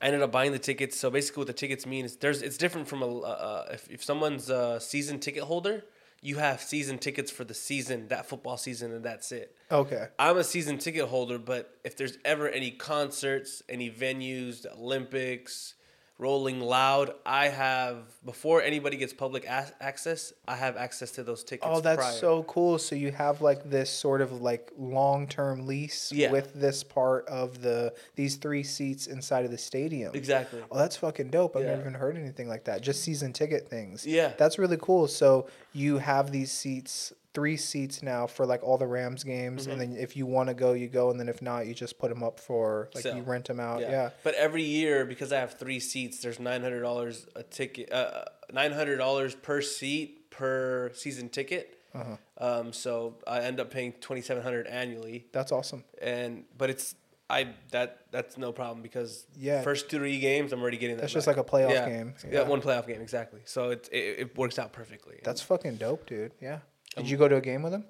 I 0.00 0.06
ended 0.06 0.22
up 0.22 0.30
buying 0.30 0.52
the 0.52 0.58
tickets. 0.58 0.98
So 0.98 1.10
basically, 1.10 1.40
what 1.40 1.46
the 1.48 1.52
tickets 1.52 1.86
mean 1.86 2.04
is 2.04 2.16
there's 2.16 2.42
it's 2.42 2.56
different 2.56 2.86
from 2.86 3.02
a 3.02 3.18
uh, 3.20 3.66
if 3.72 3.90
if 3.90 4.04
someone's 4.04 4.48
a 4.48 4.80
season 4.80 5.18
ticket 5.18 5.42
holder, 5.42 5.84
you 6.20 6.36
have 6.36 6.60
season 6.60 6.98
tickets 6.98 7.30
for 7.30 7.44
the 7.44 7.54
season, 7.54 8.08
that 8.08 8.26
football 8.26 8.56
season, 8.56 8.92
and 8.92 9.04
that's 9.04 9.32
it. 9.32 9.56
Okay. 9.70 10.06
I'm 10.18 10.36
a 10.36 10.44
season 10.44 10.78
ticket 10.78 11.06
holder, 11.06 11.38
but 11.38 11.78
if 11.84 11.96
there's 11.96 12.18
ever 12.24 12.48
any 12.48 12.70
concerts, 12.70 13.62
any 13.68 13.90
venues, 13.90 14.62
the 14.62 14.72
Olympics, 14.72 15.74
Rolling 16.18 16.58
Loud, 16.60 17.12
I 17.24 17.46
have 17.46 17.98
before 18.24 18.60
anybody 18.60 18.96
gets 18.96 19.12
public 19.12 19.44
a- 19.44 19.72
access, 19.80 20.32
I 20.48 20.56
have 20.56 20.76
access 20.76 21.12
to 21.12 21.22
those 21.22 21.44
tickets. 21.44 21.70
Oh, 21.72 21.80
that's 21.80 21.98
prior. 22.00 22.12
so 22.12 22.42
cool. 22.42 22.78
So 22.78 22.96
you 22.96 23.12
have 23.12 23.40
like 23.40 23.70
this 23.70 23.88
sort 23.88 24.20
of 24.20 24.42
like 24.42 24.72
long-term 24.76 25.64
lease 25.66 26.10
Yeah. 26.10 26.32
with 26.32 26.54
this 26.54 26.82
part 26.82 27.26
of 27.28 27.62
the 27.62 27.94
these 28.16 28.34
three 28.34 28.64
seats 28.64 29.06
inside 29.06 29.44
of 29.44 29.52
the 29.52 29.58
stadium. 29.58 30.12
exactly. 30.14 30.60
Oh, 30.72 30.76
that's 30.78 30.96
fucking 30.96 31.30
dope. 31.30 31.54
I've 31.56 31.62
Yeah. 31.62 31.68
never 31.70 31.82
even 31.82 31.94
heard 31.94 32.16
anything 32.16 32.48
like 32.48 32.64
that. 32.64 32.80
Just 32.82 33.02
season 33.02 33.32
ticket 33.32 33.68
things. 33.68 34.04
Yeah. 34.04 34.32
That's 34.36 34.58
really 34.58 34.78
cool. 34.80 35.06
So 35.06 35.46
you 35.72 35.98
have 35.98 36.32
these 36.32 36.50
seats, 36.50 37.12
three 37.38 37.56
seats 37.56 38.02
now 38.02 38.26
for 38.26 38.44
like 38.44 38.64
all 38.64 38.76
the 38.76 38.86
Rams 38.86 39.22
games, 39.22 39.68
and 39.68 39.80
then 39.80 39.96
if 39.96 40.16
you 40.16 40.26
want 40.26 40.48
to 40.48 40.54
go, 40.54 40.72
you 40.72 40.88
go, 40.88 41.10
and 41.12 41.20
then 41.20 41.28
if 41.28 41.40
not, 41.40 41.68
you 41.68 41.74
just 41.74 41.96
put 41.96 42.08
them 42.08 42.24
up 42.24 42.40
for 42.40 42.88
like 42.96 43.04
you 43.04 43.22
rent 43.22 43.44
them 43.44 43.60
out. 43.60 43.80
Yeah. 43.80 43.90
Yeah. 43.90 44.10
But 44.24 44.34
every 44.34 44.64
year, 44.64 45.04
because 45.04 45.32
I 45.32 45.38
have 45.38 45.54
three 45.54 45.78
seats, 45.78 46.18
there's 46.18 46.40
nine 46.40 46.62
hundred 46.62 46.80
dollars 46.80 47.28
a 47.36 47.44
ticket. 47.44 47.92
Uh, 47.92 48.24
nine 48.52 48.72
hundred 48.72 48.96
dollars 48.96 49.36
per 49.36 49.60
seat 49.60 50.30
per 50.30 50.90
season 50.94 51.28
ticket. 51.28 51.78
Uh-huh. 51.94 52.16
Um, 52.38 52.72
so 52.72 53.14
I 53.24 53.42
end 53.42 53.60
up 53.60 53.70
paying 53.70 53.92
twenty 53.92 54.22
seven 54.22 54.42
hundred 54.42 54.66
annually, 54.66 55.26
That's 55.32 55.52
awesome. 55.52 55.84
and 56.02 56.42
but 56.56 56.70
it's 56.70 56.96
I 57.30 57.50
that 57.70 58.00
that's 58.10 58.36
no 58.36 58.50
problem 58.52 58.82
because 58.82 59.26
Yeah. 59.36 59.62
first 59.62 59.88
three 59.90 60.18
games 60.18 60.52
I'm 60.52 60.60
already 60.60 60.76
getting 60.78 60.96
that. 60.96 61.02
That's 61.02 61.12
just 61.12 61.26
like 61.28 61.36
a 61.36 61.44
playoff 61.44 61.70
yeah. 61.70 61.88
game. 61.88 62.14
Yeah. 62.24 62.40
Yeah. 62.40 62.48
one 62.48 62.60
playoff 62.60 62.86
game 62.88 63.00
exactly. 63.00 63.42
So 63.44 63.70
it 63.70 63.88
it, 63.92 64.18
it 64.18 64.38
works 64.38 64.58
out 64.58 64.72
perfectly. 64.72 65.20
That's 65.22 65.40
fucking 65.40 65.76
dope, 65.76 66.06
dude. 66.06 66.32
Yeah. 66.40 66.58
Did 66.98 67.10
you 67.10 67.16
go 67.16 67.28
to 67.28 67.36
a 67.36 67.40
game 67.40 67.62
with 67.62 67.72
him? 67.72 67.84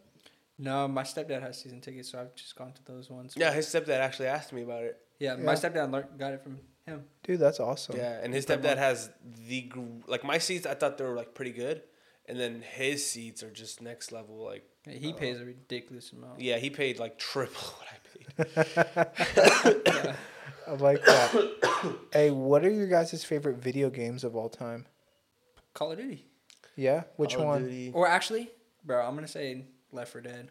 No, 0.59 0.89
my 0.89 1.03
stepdad 1.05 1.41
has 1.43 1.61
season 1.61 1.81
tickets, 1.81 2.11
so 2.11 2.21
I've 2.21 2.35
just 2.35 2.57
gone 2.57 2.73
to 2.73 2.85
those 2.85 3.09
ones. 3.11 3.35
yeah. 3.37 3.53
His 3.53 3.67
stepdad 3.67 4.01
actually 4.01 4.27
asked 4.29 4.53
me 4.53 4.63
about 4.63 4.83
it. 4.83 4.97
yeah. 5.19 5.37
Yeah. 5.37 5.43
My 5.45 5.55
stepdad 5.55 5.91
learned, 5.93 6.09
got 6.19 6.33
it 6.33 6.43
from 6.43 6.59
him. 6.87 7.05
Dude, 7.23 7.39
that's 7.39 7.61
awesome. 7.61 7.97
Yeah, 7.97 8.19
and 8.23 8.33
his 8.35 8.45
Pretty 8.47 8.63
stepdad 8.63 8.71
much. 8.71 8.79
has 8.79 9.11
the 9.47 9.63
gr- 9.63 9.81
like 10.07 10.25
my 10.25 10.39
seats. 10.39 10.67
I 10.67 10.75
thought 10.75 10.97
they 10.99 11.05
were 11.05 11.15
like 11.15 11.35
pretty 11.35 11.53
good, 11.53 11.83
and 12.27 12.41
then 12.41 12.63
his 12.63 13.09
seats 13.09 13.43
are 13.43 13.51
just 13.51 13.83
next 13.83 14.11
level. 14.11 14.43
Like 14.45 14.65
He 14.89 15.13
pays 15.13 15.39
uh, 15.39 15.43
a 15.43 15.47
ridiculous 15.47 16.13
amount. 16.13 16.41
yeah, 16.41 16.57
he 16.57 16.71
paid 16.71 16.99
like 16.99 17.19
triple 17.19 17.61
what 17.79 17.89
I 17.93 18.45
paid. 19.05 19.83
Yeah. 19.87 20.17
I 20.67 20.73
like 20.73 21.05
that. 21.05 21.97
hey, 22.13 22.31
what 22.31 22.65
are 22.65 22.71
your 22.71 22.87
guys' 22.89 23.23
favorite 23.25 23.57
video 23.59 23.91
games 23.91 24.25
of 24.25 24.35
all 24.37 24.49
time? 24.49 24.87
Call 25.75 25.93
of 25.93 25.99
Duty. 25.99 26.27
Yeah, 26.77 27.05
which 27.17 27.33
Call 27.35 27.43
of 27.43 27.49
one? 27.49 27.65
Duty. 27.65 27.91
Or 27.95 28.07
actually, 28.09 28.51
bro, 28.85 29.05
I'm 29.07 29.15
gonna 29.15 29.29
say 29.29 29.65
Left 29.93 30.13
4 30.13 30.21
Dead. 30.23 30.51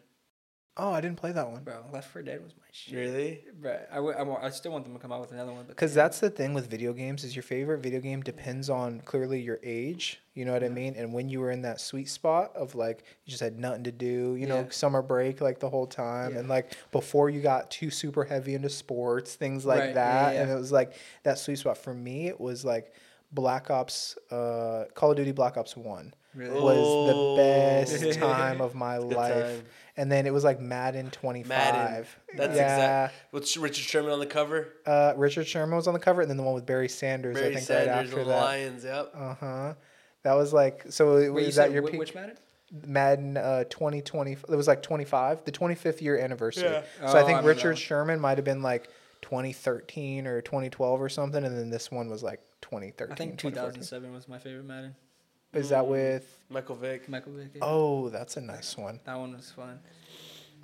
Oh, 0.80 0.92
I 0.92 1.00
didn't 1.00 1.16
play 1.16 1.32
that 1.32 1.50
one. 1.50 1.64
Bro, 1.64 1.86
Left 1.92 2.08
4 2.12 2.22
Dead 2.22 2.40
was 2.40 2.54
my 2.56 2.62
shit. 2.70 2.94
Really? 2.94 3.44
Bro, 3.60 3.80
I, 3.90 3.96
w- 3.96 4.14
I, 4.16 4.22
wa- 4.22 4.38
I 4.40 4.50
still 4.50 4.70
want 4.70 4.84
them 4.84 4.94
to 4.94 5.00
come 5.00 5.10
out 5.10 5.20
with 5.20 5.32
another 5.32 5.50
one. 5.50 5.62
but 5.62 5.70
Because 5.70 5.92
that's 5.92 6.20
the 6.20 6.30
thing 6.30 6.54
with 6.54 6.70
video 6.70 6.92
games 6.92 7.24
is 7.24 7.34
your 7.34 7.42
favorite 7.42 7.78
video 7.80 7.98
game 7.98 8.22
depends 8.22 8.70
on 8.70 9.00
clearly 9.00 9.40
your 9.40 9.58
age. 9.64 10.20
You 10.34 10.44
know 10.44 10.52
what 10.52 10.62
I 10.62 10.68
mean? 10.68 10.94
And 10.96 11.12
when 11.12 11.28
you 11.28 11.40
were 11.40 11.50
in 11.50 11.62
that 11.62 11.80
sweet 11.80 12.08
spot 12.08 12.54
of 12.54 12.76
like 12.76 13.02
you 13.24 13.30
just 13.32 13.42
had 13.42 13.58
nothing 13.58 13.82
to 13.84 13.90
do, 13.90 14.36
you 14.36 14.46
know, 14.46 14.60
Yeah. 14.60 14.70
summer 14.70 15.02
break 15.02 15.40
like 15.40 15.58
the 15.58 15.68
whole 15.68 15.88
time, 15.88 16.34
Yeah. 16.34 16.38
and 16.40 16.48
like 16.48 16.76
before 16.92 17.28
you 17.28 17.40
got 17.40 17.72
too 17.72 17.90
super 17.90 18.22
heavy 18.22 18.54
into 18.54 18.68
sports, 18.68 19.34
things 19.34 19.66
like 19.66 19.80
Right, 19.80 19.88
yeah, 19.88 19.94
that. 19.94 20.34
yeah. 20.36 20.42
And 20.42 20.50
it 20.52 20.54
was 20.54 20.70
like 20.70 20.92
that 21.24 21.38
sweet 21.40 21.58
spot 21.58 21.76
for 21.78 21.92
me. 21.92 22.28
It 22.28 22.40
was 22.40 22.64
like 22.64 22.92
Black 23.32 23.68
Ops, 23.68 24.16
uh, 24.30 24.84
Call 24.94 25.10
of 25.10 25.16
Duty 25.16 25.32
Black 25.32 25.56
Ops 25.56 25.76
One 25.76 26.14
Really? 26.34 26.60
was 26.60 26.76
Oh. 26.78 27.36
the 27.36 27.42
best 27.42 28.18
time 28.18 28.60
of 28.60 28.74
my 28.74 28.98
Good 28.98 29.12
life. 29.12 29.32
time. 29.56 29.62
And 29.96 30.12
then 30.12 30.26
it 30.26 30.32
was 30.32 30.44
like 30.44 30.60
Madden 30.60 31.10
25. 31.10 31.48
Madden. 31.48 32.06
That's 32.36 32.56
yeah. 32.56 32.74
exact. 33.06 33.14
With 33.32 33.56
Richard 33.56 33.82
Sherman 33.84 34.12
on 34.12 34.20
the 34.20 34.26
cover. 34.26 34.68
Uh, 34.86 35.14
Richard 35.16 35.46
Sherman 35.48 35.74
was 35.74 35.88
on 35.88 35.94
the 35.94 35.98
cover, 36.00 36.20
and 36.20 36.30
then 36.30 36.36
the 36.36 36.42
one 36.44 36.54
with 36.54 36.66
Barry 36.66 36.88
Sanders, 36.88 37.36
I 37.36 37.40
Barry 37.40 37.54
think, 37.54 37.66
Sanders 37.66 37.88
right 37.88 37.98
after 38.04 38.18
and 38.20 38.26
the 38.26 38.32
that. 38.32 38.40
Lions. 38.44 38.84
Yep. 38.84 39.12
Uh 39.14 39.34
huh. 39.34 39.74
That 40.22 40.34
was 40.34 40.52
like 40.52 40.84
so. 40.90 41.14
Wait, 41.16 41.24
you 41.24 41.32
was 41.32 41.46
that 41.56 41.66
said 41.66 41.72
your 41.72 41.82
whi- 41.82 41.90
peak? 41.92 41.98
which 42.00 42.14
Madden? 42.14 42.36
Madden 42.86 43.36
uh, 43.38 43.64
2020. 43.64 44.32
It 44.32 44.50
was 44.50 44.68
like 44.68 44.82
25, 44.82 45.44
the 45.44 45.50
25th 45.52 46.00
year 46.02 46.18
anniversary. 46.18 46.64
Yeah. 46.68 46.82
So 46.82 46.86
Oh, 47.00 47.06
I 47.06 47.08
I 47.08 47.12
think 47.14 47.26
remember 47.28 47.42
that 47.42 47.56
Richard 47.56 47.68
one. 47.70 47.76
Sherman 47.76 48.20
might 48.20 48.38
have 48.38 48.44
been 48.44 48.62
like 48.62 48.88
2013 49.22 50.26
or 50.26 50.40
2012 50.42 51.00
or 51.02 51.08
something, 51.08 51.44
and 51.44 51.56
then 51.56 51.70
this 51.70 51.90
one 51.90 52.08
was 52.08 52.22
like 52.22 52.40
2013. 52.62 53.12
I 53.12 53.16
think 53.16 53.38
2014. 53.38 53.80
2007 53.80 54.12
was 54.12 54.28
my 54.28 54.38
favorite 54.38 54.64
Madden. 54.64 54.94
Is 55.54 55.70
that 55.70 55.86
with? 55.86 56.38
Michael 56.50 56.76
Vick. 56.76 57.08
Michael 57.08 57.32
Vick. 57.32 57.48
yeah. 57.54 57.60
Oh, 57.62 58.08
that's 58.10 58.36
a 58.36 58.40
nice 58.40 58.76
one. 58.76 59.00
That 59.04 59.16
one 59.18 59.34
was 59.34 59.50
fun. 59.50 59.78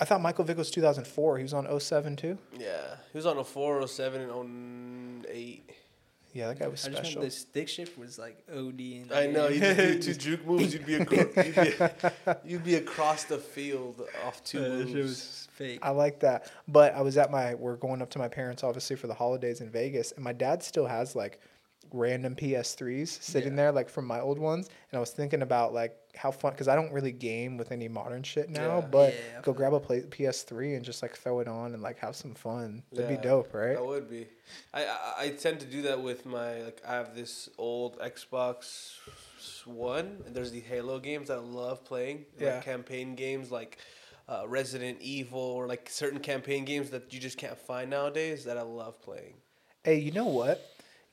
I 0.00 0.04
thought 0.04 0.20
Michael 0.20 0.44
Vick 0.44 0.56
was 0.58 0.70
2004. 0.70 1.38
He 1.38 1.42
was 1.44 1.54
on 1.54 1.80
07 1.80 2.16
too. 2.16 2.36
Yeah, 2.58 2.96
he 3.12 3.18
was 3.18 3.26
on 3.26 3.38
a 3.38 3.44
407 3.44 4.22
and 4.22 5.26
08. 5.30 5.70
Yeah, 6.32 6.48
that 6.48 6.58
guy 6.58 6.66
was 6.66 6.84
I 6.84 6.88
just 6.88 6.96
special. 7.02 7.20
remember 7.20 7.24
the 7.26 7.30
stick 7.30 7.68
shift 7.68 7.96
was 7.96 8.18
like 8.18 8.42
OD. 8.52 8.80
In 8.80 9.06
the 9.08 9.16
I 9.16 9.26
know. 9.28 9.46
You 9.48 9.60
just 9.60 9.76
do 9.78 10.00
two 10.00 10.14
juke 10.14 10.44
moves. 10.46 10.72
You'd 10.74 10.84
be, 10.84 10.96
acro- 10.96 11.16
you'd, 11.44 11.54
be 11.54 11.72
you'd 12.50 12.64
be 12.64 12.74
across 12.74 13.22
the 13.24 13.38
field 13.38 14.02
off 14.26 14.42
two 14.42 14.58
Uh, 14.58 14.68
moves. 14.68 14.90
shit 14.90 15.02
was 15.02 15.48
fake. 15.52 15.78
I 15.80 15.90
like 15.90 16.18
that. 16.20 16.50
But 16.66 16.94
I 16.96 17.02
was 17.02 17.16
at 17.16 17.30
my 17.30 17.54
we're 17.54 17.76
going 17.76 18.02
up 18.02 18.10
to 18.10 18.18
my 18.18 18.26
parents 18.26 18.64
obviously 18.64 18.96
for 18.96 19.06
the 19.06 19.14
holidays 19.14 19.60
in 19.60 19.70
Vegas 19.70 20.10
and 20.10 20.24
my 20.24 20.32
dad 20.32 20.64
still 20.64 20.86
has 20.86 21.14
like 21.14 21.40
random 21.92 22.34
PS3s 22.34 23.08
sitting 23.22 23.52
Yeah. 23.52 23.56
there 23.56 23.72
like 23.72 23.88
from 23.88 24.06
my 24.06 24.20
old 24.20 24.38
ones 24.38 24.68
and 24.90 24.96
I 24.96 25.00
was 25.00 25.10
thinking 25.10 25.42
about 25.42 25.72
like 25.72 25.96
how 26.16 26.30
fun 26.30 26.54
cuz 26.54 26.68
I 26.68 26.74
don't 26.76 26.92
really 26.92 27.10
game 27.12 27.56
with 27.56 27.72
any 27.72 27.88
modern 27.88 28.22
shit 28.22 28.48
now, 28.48 28.78
Yeah. 28.78 28.86
but 28.86 29.14
Yeah, 29.14 29.36
go 29.38 29.42
feel 29.46 29.54
grab 29.54 29.74
a 29.74 29.80
play, 29.80 30.00
PS3 30.02 30.76
and 30.76 30.84
just 30.84 31.02
like 31.02 31.16
throw 31.16 31.40
it 31.40 31.48
on 31.48 31.74
and 31.74 31.82
like 31.82 31.98
have 31.98 32.14
some 32.16 32.34
fun. 32.34 32.82
That'd 32.92 33.08
be 33.08 33.22
dope, 33.22 33.52
right? 33.54 33.74
That 33.74 33.84
would 33.86 34.08
be. 34.08 34.26
I, 34.72 34.84
I 34.84 35.14
I 35.18 35.28
tend 35.30 35.60
to 35.60 35.66
do 35.66 35.82
that 35.82 36.00
with 36.02 36.24
my 36.26 36.62
like 36.62 36.80
I 36.86 36.94
have 36.94 37.14
this 37.14 37.48
old 37.58 37.98
Xbox 37.98 38.98
One 39.66 40.22
and 40.26 40.34
there's 40.34 40.50
the 40.52 40.60
Halo 40.60 40.98
games 40.98 41.28
that 41.28 41.38
I 41.38 41.40
love 41.40 41.84
playing. 41.84 42.26
Yeah. 42.38 42.54
Like 42.56 42.64
campaign 42.64 43.14
games 43.14 43.50
like 43.50 43.78
uh, 44.28 44.44
Resident 44.46 44.98
Evil 45.00 45.38
or 45.40 45.66
like 45.66 45.88
certain 45.90 46.20
campaign 46.20 46.64
games 46.64 46.90
that 46.90 47.12
you 47.12 47.20
just 47.20 47.36
can't 47.38 47.58
find 47.58 47.90
nowadays 47.90 48.44
that 48.44 48.56
I 48.56 48.62
love 48.62 49.00
playing. 49.02 49.34
Hey, 49.82 49.98
you 49.98 50.12
know 50.12 50.24
what? 50.26 50.64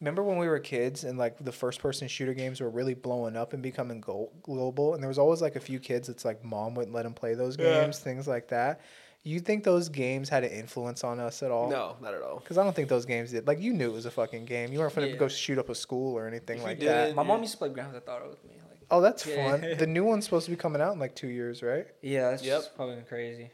Remember 0.01 0.23
when 0.23 0.37
we 0.39 0.47
were 0.47 0.59
kids 0.59 1.03
and 1.03 1.17
like 1.17 1.37
the 1.45 1.51
first 1.51 1.79
person 1.79 2.07
shooter 2.07 2.33
games 2.33 2.59
were 2.59 2.69
really 2.71 2.95
blowing 2.95 3.37
up 3.37 3.53
and 3.53 3.61
becoming 3.61 4.01
go- 4.01 4.31
global? 4.41 4.95
And 4.95 5.01
there 5.03 5.07
was 5.07 5.19
always 5.19 5.41
like 5.41 5.55
a 5.55 5.59
few 5.59 5.79
kids 5.79 6.07
that's 6.07 6.25
like 6.25 6.43
mom 6.43 6.73
wouldn't 6.73 6.93
let 6.93 7.03
them 7.03 7.13
play 7.13 7.35
those 7.35 7.55
Yeah. 7.57 7.81
games, 7.81 7.99
things 7.99 8.27
like 8.27 8.47
that. 8.47 8.81
You 9.23 9.39
think 9.39 9.63
those 9.63 9.87
games 9.89 10.27
had 10.29 10.43
an 10.43 10.49
influence 10.49 11.03
on 11.03 11.19
us 11.19 11.43
at 11.43 11.51
all? 11.51 11.69
No, 11.69 11.95
not 12.01 12.15
at 12.15 12.23
all. 12.23 12.39
Because 12.39 12.57
I 12.57 12.63
don't 12.63 12.75
think 12.75 12.89
those 12.89 13.05
games 13.05 13.29
did. 13.29 13.45
Like 13.45 13.59
you 13.59 13.71
knew 13.73 13.91
it 13.91 13.93
was 13.93 14.07
a 14.07 14.11
fucking 14.11 14.45
game. 14.45 14.73
You 14.73 14.79
weren't 14.79 14.95
going 14.95 15.07
to 15.07 15.13
Yeah. 15.13 15.19
go 15.19 15.27
shoot 15.27 15.59
up 15.59 15.69
a 15.69 15.75
school 15.75 16.17
or 16.17 16.27
anything 16.27 16.57
If 16.57 16.63
like 16.63 16.79
did, 16.79 16.89
that. 16.89 17.15
My 17.15 17.21
mom 17.21 17.41
used 17.41 17.51
to 17.53 17.57
play 17.59 17.69
Grand 17.69 17.93
Theft 17.93 18.09
Auto 18.09 18.29
with 18.31 18.43
me. 18.43 18.55
Like, 18.67 18.79
Oh, 18.89 18.99
that's 19.01 19.23
Yeah. 19.27 19.51
fun. 19.51 19.77
The 19.77 19.85
new 19.97 20.03
one's 20.03 20.25
supposed 20.25 20.45
to 20.45 20.49
be 20.51 20.57
coming 20.57 20.81
out 20.81 20.93
in 20.93 20.99
like 20.99 21.13
two 21.13 21.27
years, 21.27 21.61
right? 21.61 21.85
yeah, 22.01 22.31
that's 22.31 22.43
Yep. 22.43 22.75
probably 22.75 23.03
crazy. 23.07 23.51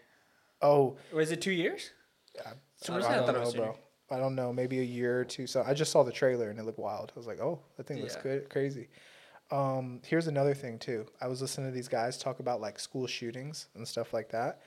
Oh, 0.62 0.96
was 1.12 1.30
it 1.32 1.42
two 1.42 1.52
years? 1.52 1.92
I, 2.40 2.52
For 2.52 2.86
some 2.86 2.96
I 2.96 2.98
reason, 3.00 3.12
I 3.12 3.16
don't 3.18 3.26
thought 3.26 3.36
it 3.36 3.40
know, 3.40 3.46
was 3.46 3.56
bro. 3.56 3.78
I 4.10 4.18
don't 4.18 4.36
know. 4.36 4.54
Maybe 4.54 4.80
a 4.80 4.84
year 4.84 5.20
or 5.20 5.26
two. 5.26 5.48
So 5.48 5.64
I 5.66 5.74
just 5.74 5.92
saw 5.92 6.04
the 6.04 6.12
trailer 6.12 6.50
and 6.50 6.60
it 6.60 6.64
looked 6.66 6.80
wild. 6.80 7.12
I 7.16 7.20
was 7.20 7.28
like, 7.28 7.40
oh, 7.42 7.60
that 7.76 7.88
thing 7.88 8.00
looks 8.02 8.16
Yeah. 8.16 8.24
good, 8.24 8.50
crazy. 8.50 8.88
Um, 9.52 10.02
here's 10.06 10.28
another 10.28 10.54
thing 10.54 10.78
too. 10.78 11.06
I 11.22 11.28
was 11.28 11.42
listening 11.42 11.70
to 11.70 11.74
these 11.76 11.88
guys 11.88 12.18
talk 12.18 12.40
about 12.40 12.60
like 12.62 12.80
school 12.80 13.08
shootings 13.08 13.68
and 13.76 13.88
stuff 13.88 14.14
like 14.14 14.30
that. 14.32 14.62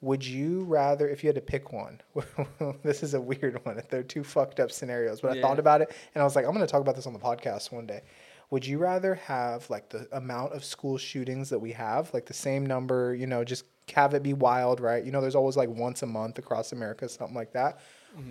Would 0.00 0.24
you 0.26 0.64
rather, 0.64 1.08
if 1.08 1.22
you 1.22 1.28
had 1.28 1.36
to 1.36 1.40
pick 1.40 1.72
one, 1.72 2.00
this 2.82 3.02
is 3.04 3.14
a 3.14 3.20
weird 3.20 3.64
one. 3.64 3.80
They're 3.88 4.02
two 4.02 4.24
fucked 4.24 4.58
up 4.58 4.72
scenarios, 4.72 5.20
but 5.20 5.30
I 5.32 5.40
thought 5.40 5.58
about 5.60 5.80
it 5.80 5.92
and 6.14 6.22
I 6.22 6.24
was 6.24 6.34
like, 6.34 6.44
I'm 6.44 6.52
going 6.52 6.66
to 6.66 6.70
talk 6.70 6.80
about 6.80 6.96
this 6.96 7.06
on 7.06 7.12
the 7.12 7.18
podcast 7.20 7.70
one 7.72 7.86
day. 7.86 8.02
would 8.50 8.66
you 8.66 8.78
rather 8.78 9.14
have 9.14 9.68
like 9.70 9.88
the 9.90 10.08
amount 10.12 10.52
of 10.54 10.64
school 10.64 10.98
shootings 10.98 11.48
that 11.50 11.58
we 11.60 11.70
have, 11.72 12.12
like 12.12 12.26
the 12.26 12.34
same 12.34 12.66
number, 12.66 13.14
you 13.14 13.26
know, 13.28 13.44
just 13.44 13.64
have 13.94 14.14
it 14.14 14.22
be 14.22 14.34
wild, 14.34 14.80
right? 14.80 15.04
You 15.04 15.12
know, 15.12 15.20
there's 15.20 15.34
always 15.36 15.56
like 15.56 15.68
once 15.68 16.02
a 16.02 16.06
month 16.06 16.38
across 16.38 16.72
America, 16.72 17.08
something 17.08 17.34
like 17.36 17.52
that. 17.52 17.78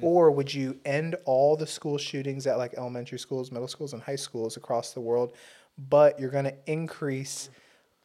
Or 0.01 0.31
would 0.31 0.53
you 0.53 0.79
end 0.85 1.15
all 1.25 1.55
the 1.55 1.67
school 1.67 1.97
shootings 1.97 2.47
at 2.47 2.57
like 2.57 2.73
elementary 2.75 3.19
schools, 3.19 3.51
middle 3.51 3.67
schools, 3.67 3.93
and 3.93 4.01
high 4.01 4.15
schools 4.15 4.57
across 4.57 4.93
the 4.93 5.01
world, 5.01 5.33
but 5.89 6.19
you're 6.19 6.29
going 6.29 6.45
to 6.45 6.55
increase 6.65 7.49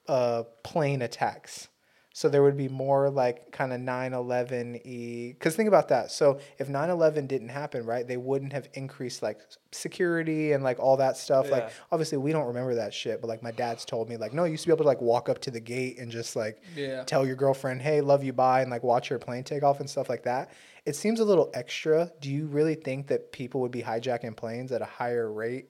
uh, 0.08 0.44
plane 0.62 1.02
attacks? 1.02 1.68
So 2.16 2.30
there 2.30 2.42
would 2.42 2.56
be 2.56 2.70
more 2.70 3.10
like 3.10 3.52
kind 3.52 3.74
of 3.74 3.80
9 3.82 4.14
11 4.14 4.80
e. 4.86 5.34
Because 5.34 5.54
think 5.54 5.68
about 5.68 5.88
that. 5.88 6.10
So 6.10 6.40
if 6.58 6.66
9 6.66 6.88
11 6.88 7.26
didn't 7.26 7.50
happen, 7.50 7.84
right, 7.84 8.08
they 8.08 8.16
wouldn't 8.16 8.54
have 8.54 8.70
increased 8.72 9.22
like 9.22 9.42
security 9.70 10.52
and 10.52 10.64
like 10.64 10.80
all 10.80 10.96
that 10.96 11.18
stuff. 11.18 11.50
Like, 11.50 11.68
obviously, 11.92 12.16
we 12.16 12.32
don't 12.32 12.46
remember 12.46 12.76
that 12.76 12.94
shit, 12.94 13.20
but 13.20 13.26
like 13.26 13.42
my 13.42 13.50
dad's 13.50 13.84
told 13.84 14.08
me, 14.08 14.16
like, 14.16 14.32
no, 14.32 14.44
you 14.44 14.52
used 14.52 14.62
to 14.62 14.68
be 14.68 14.72
able 14.72 14.84
to 14.84 14.88
like 14.88 15.02
walk 15.02 15.28
up 15.28 15.40
to 15.40 15.50
the 15.50 15.60
gate 15.60 15.98
and 15.98 16.10
just 16.10 16.36
like 16.36 16.62
Yeah. 16.74 17.04
tell 17.04 17.26
your 17.26 17.36
girlfriend, 17.36 17.82
hey, 17.82 18.00
love 18.00 18.24
you, 18.24 18.32
bye, 18.32 18.62
and 18.62 18.70
like 18.70 18.82
watch 18.82 19.10
your 19.10 19.18
plane 19.18 19.44
take 19.44 19.62
off 19.62 19.80
and 19.80 19.90
stuff 19.90 20.08
like 20.08 20.22
that. 20.22 20.52
It 20.86 20.96
seems 20.96 21.20
a 21.20 21.24
little 21.24 21.50
extra. 21.52 22.10
Do 22.22 22.30
you 22.30 22.46
really 22.46 22.76
think 22.76 23.08
that 23.08 23.30
people 23.30 23.60
would 23.60 23.72
be 23.72 23.82
hijacking 23.82 24.36
planes 24.36 24.72
at 24.72 24.80
a 24.80 24.86
higher 24.86 25.30
rate? 25.30 25.68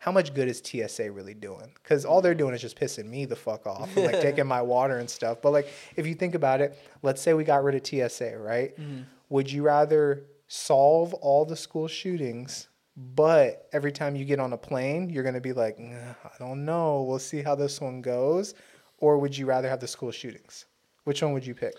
How 0.00 0.10
much 0.12 0.34
good 0.34 0.48
is 0.48 0.62
TSA 0.64 1.12
really 1.12 1.34
doing? 1.34 1.72
Because 1.74 2.04
all 2.04 2.20
they're 2.20 2.34
doing 2.34 2.54
is 2.54 2.60
just 2.60 2.78
pissing 2.78 3.06
me 3.06 3.24
the 3.24 3.36
fuck 3.36 3.66
off 3.66 3.94
and 3.96 4.06
like 4.06 4.20
taking 4.20 4.46
my 4.56 4.62
water 4.62 4.98
and 4.98 5.08
stuff. 5.08 5.38
But 5.42 5.52
like, 5.52 5.68
if 5.96 6.06
you 6.06 6.14
think 6.14 6.34
about 6.34 6.60
it, 6.60 6.78
let's 7.02 7.20
say 7.22 7.34
we 7.34 7.44
got 7.44 7.62
rid 7.62 7.74
of 7.74 7.86
TSA, 7.86 8.38
right? 8.38 8.76
Mm-hmm. 8.78 9.02
Would 9.28 9.50
you 9.50 9.62
rather 9.62 10.24
solve 10.48 11.14
all 11.14 11.44
the 11.44 11.56
school 11.56 11.86
shootings, 11.86 12.68
but 12.96 13.68
every 13.72 13.92
time 13.92 14.16
you 14.16 14.24
get 14.24 14.40
on 14.40 14.52
a 14.52 14.56
plane, 14.58 15.08
you're 15.08 15.22
gonna 15.22 15.40
be 15.40 15.52
like, 15.52 15.78
"Nah, 15.78 16.14
I 16.24 16.38
don't 16.38 16.64
know, 16.64 17.04
we'll 17.04 17.20
see 17.20 17.40
how 17.42 17.54
this 17.54 17.80
one 17.80 18.02
goes, 18.02 18.54
or 18.98 19.18
would 19.18 19.36
you 19.36 19.46
rather 19.46 19.68
have 19.68 19.78
the 19.80 19.86
school 19.86 20.10
shootings? 20.10 20.66
Which 21.04 21.22
one 21.22 21.32
would 21.32 21.46
you 21.46 21.54
pick? 21.54 21.74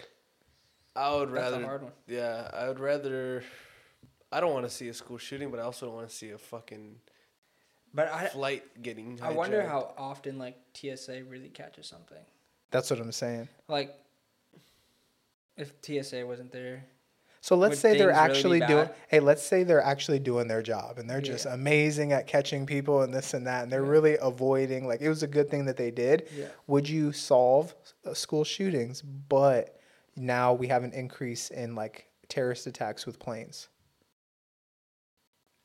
I 0.95 1.13
would 1.15 1.29
That's 1.29 1.49
a 1.49 1.51
rather. 1.51 1.65
hard 1.65 1.83
one. 1.83 1.91
Yeah, 2.07 2.49
I 2.53 2.67
would 2.67 2.79
rather. 2.79 3.43
I 4.31 4.39
don't 4.39 4.53
want 4.53 4.65
to 4.65 4.69
see 4.69 4.87
a 4.87 4.93
school 4.93 5.17
shooting, 5.17 5.51
but 5.51 5.59
I 5.59 5.63
also 5.63 5.85
don't 5.85 5.95
want 5.95 6.09
to 6.09 6.15
see 6.15 6.29
a 6.31 6.37
fucking 6.37 6.95
But 7.93 8.07
I, 8.13 8.27
flight 8.27 8.63
getting. 8.81 9.19
I 9.21 9.31
wonder 9.31 9.61
how 9.63 9.93
often 9.97 10.37
like 10.37 10.57
TSA 10.73 11.23
really 11.27 11.49
catches 11.49 11.87
something. 11.87 12.17
That's 12.71 12.89
what 12.89 12.99
I'm 12.99 13.11
saying. 13.11 13.49
Like, 13.67 13.93
if 15.57 15.73
TSA 15.81 16.25
wasn't 16.25 16.51
there, 16.51 16.85
So 17.41 17.55
let's 17.55 17.79
say 17.79 17.97
they're 17.97 18.13
things 18.13 18.17
really 18.43 18.59
actually 18.59 18.59
doing. 18.61 18.89
Hey, 19.09 19.19
let's 19.19 19.43
say 19.43 19.63
they're 19.63 19.81
actually 19.83 20.19
doing 20.19 20.47
their 20.47 20.61
job 20.61 20.99
and 20.99 21.09
they're 21.09 21.21
just 21.21 21.45
amazing 21.45 22.13
at 22.13 22.27
catching 22.27 22.65
people 22.65 23.01
and 23.01 23.13
this 23.13 23.33
and 23.33 23.45
that, 23.47 23.63
and 23.63 23.71
they're 23.71 23.83
Yeah. 23.83 23.89
really 23.89 24.17
avoiding. 24.21 24.87
Like 24.87 25.01
it 25.01 25.09
was 25.09 25.23
a 25.23 25.27
good 25.27 25.49
thing 25.49 25.65
that 25.65 25.75
they 25.77 25.91
did. 25.91 26.29
yeah, 26.35 26.45
Would 26.67 26.87
you 26.87 27.11
solve 27.11 27.75
school 28.13 28.43
shootings, 28.43 29.01
but 29.01 29.79
now 30.15 30.53
we 30.53 30.67
have 30.67 30.83
an 30.83 30.93
increase 30.93 31.49
in 31.49 31.75
like 31.75 32.07
terrorist 32.29 32.67
attacks 32.67 33.05
with 33.05 33.19
planes? 33.19 33.67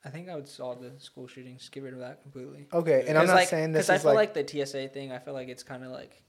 I 0.07 0.11
think 0.11 0.29
I 0.29 0.37
would 0.37 0.49
solve 0.49 0.81
the 0.81 0.93
school 0.99 1.27
shootings. 1.27 1.69
Get 1.69 1.83
rid 1.83 1.93
of 1.93 1.99
that 1.99 2.23
completely. 2.23 2.69
Okay, 2.73 3.05
and 3.09 3.19
I'm 3.19 3.27
not 3.27 3.35
like, 3.35 3.49
saying 3.49 3.73
this 3.73 3.91
I 3.91 3.99
feel 3.99 4.15
like, 4.15 4.37
like, 4.37 4.47
the 4.47 4.65
TSA 4.65 4.89
thing. 4.89 5.11
I 5.11 5.19
feel 5.19 5.35
like 5.35 5.49
it's 5.49 5.65
kind 5.65 5.83
of 5.83 5.91
like 5.91 6.23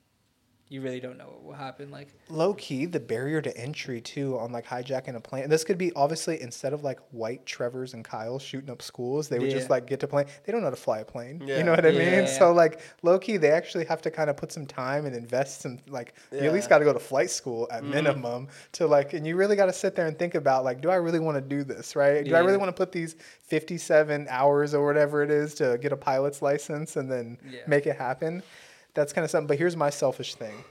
you 0.70 0.82
really 0.82 1.00
don't 1.00 1.18
know 1.18 1.26
what 1.28 1.44
will 1.44 1.54
happen. 1.54 1.90
Like, 1.92 2.10
low 2.30 2.54
key 2.54 2.86
the 2.86 3.00
barrier 3.00 3.42
to 3.42 3.56
entry 3.58 4.02
too 4.02 4.38
on 4.38 4.52
like 4.52 4.66
hijacking 4.66 5.16
a 5.16 5.20
plane. 5.22 5.44
And 5.44 5.52
this 5.52 5.64
could 5.64 5.78
be 5.78 5.94
obviously 5.96 6.42
instead 6.42 6.74
of 6.74 6.84
like 6.84 7.00
white 7.12 7.46
Trevors 7.46 7.94
and 7.94 8.04
Kyle 8.04 8.38
shooting 8.38 8.70
up 8.70 8.82
schools, 8.82 9.30
they 9.30 9.40
would 9.40 9.50
just 9.50 9.70
like 9.70 9.88
get 9.88 10.02
to 10.02 10.08
plane. 10.08 10.26
They 10.46 10.52
don't 10.52 10.62
know 10.62 10.68
how 10.68 10.72
to 10.72 10.76
fly 10.76 11.00
a 11.00 11.06
plane. 11.06 11.42
You 11.46 11.64
know 11.64 11.72
what 11.72 11.86
I 11.86 11.90
Yeah. 11.90 12.20
mean? 12.22 12.28
So 12.28 12.52
like 12.52 12.82
low 13.02 13.18
key, 13.18 13.38
they 13.38 13.52
actually 13.52 13.86
have 13.86 14.02
to 14.02 14.12
kind 14.12 14.30
of 14.30 14.36
put 14.36 14.52
some 14.52 14.66
time 14.66 15.06
and 15.06 15.16
invest 15.16 15.62
some 15.62 15.80
like 15.88 16.16
you 16.34 16.40
at 16.40 16.54
least 16.54 16.68
got 16.70 16.80
to 16.80 16.86
go 16.86 16.92
to 16.94 17.00
flight 17.00 17.30
school 17.30 17.68
at 17.72 17.84
Mhm. 17.84 17.88
minimum 17.90 18.48
to 18.74 18.88
like, 18.88 19.14
and 19.14 19.26
you 19.26 19.38
really 19.38 19.56
got 19.56 19.68
to 19.68 19.74
sit 19.74 19.96
there 19.96 20.06
and 20.08 20.20
think 20.20 20.36
about 20.36 20.66
like, 20.66 20.82
do 20.82 20.90
I 20.90 20.96
really 20.96 21.20
want 21.20 21.36
to 21.36 21.42
do 21.42 21.64
this? 21.64 21.96
Right? 21.96 22.26
Do 22.26 22.36
I 22.36 22.40
really 22.40 22.58
want 22.58 22.70
to 22.70 22.74
put 22.78 22.92
these 22.92 23.16
57 23.44 24.28
hours 24.30 24.74
or 24.74 24.86
whatever 24.86 25.24
it 25.24 25.32
is 25.32 25.54
to 25.56 25.78
get 25.82 25.94
a 25.94 25.98
pilot's 25.98 26.42
license 26.42 26.98
and 26.98 27.10
then 27.10 27.38
Yeah. 27.50 27.62
make 27.68 27.88
it 27.88 27.96
happen? 27.96 28.44
That's 28.98 29.14
kind 29.14 29.24
of 29.24 29.32
something. 29.32 29.48
But 29.48 29.58
here's 29.60 29.76
my 29.78 29.90
selfish 29.92 30.34
thing 30.36 30.64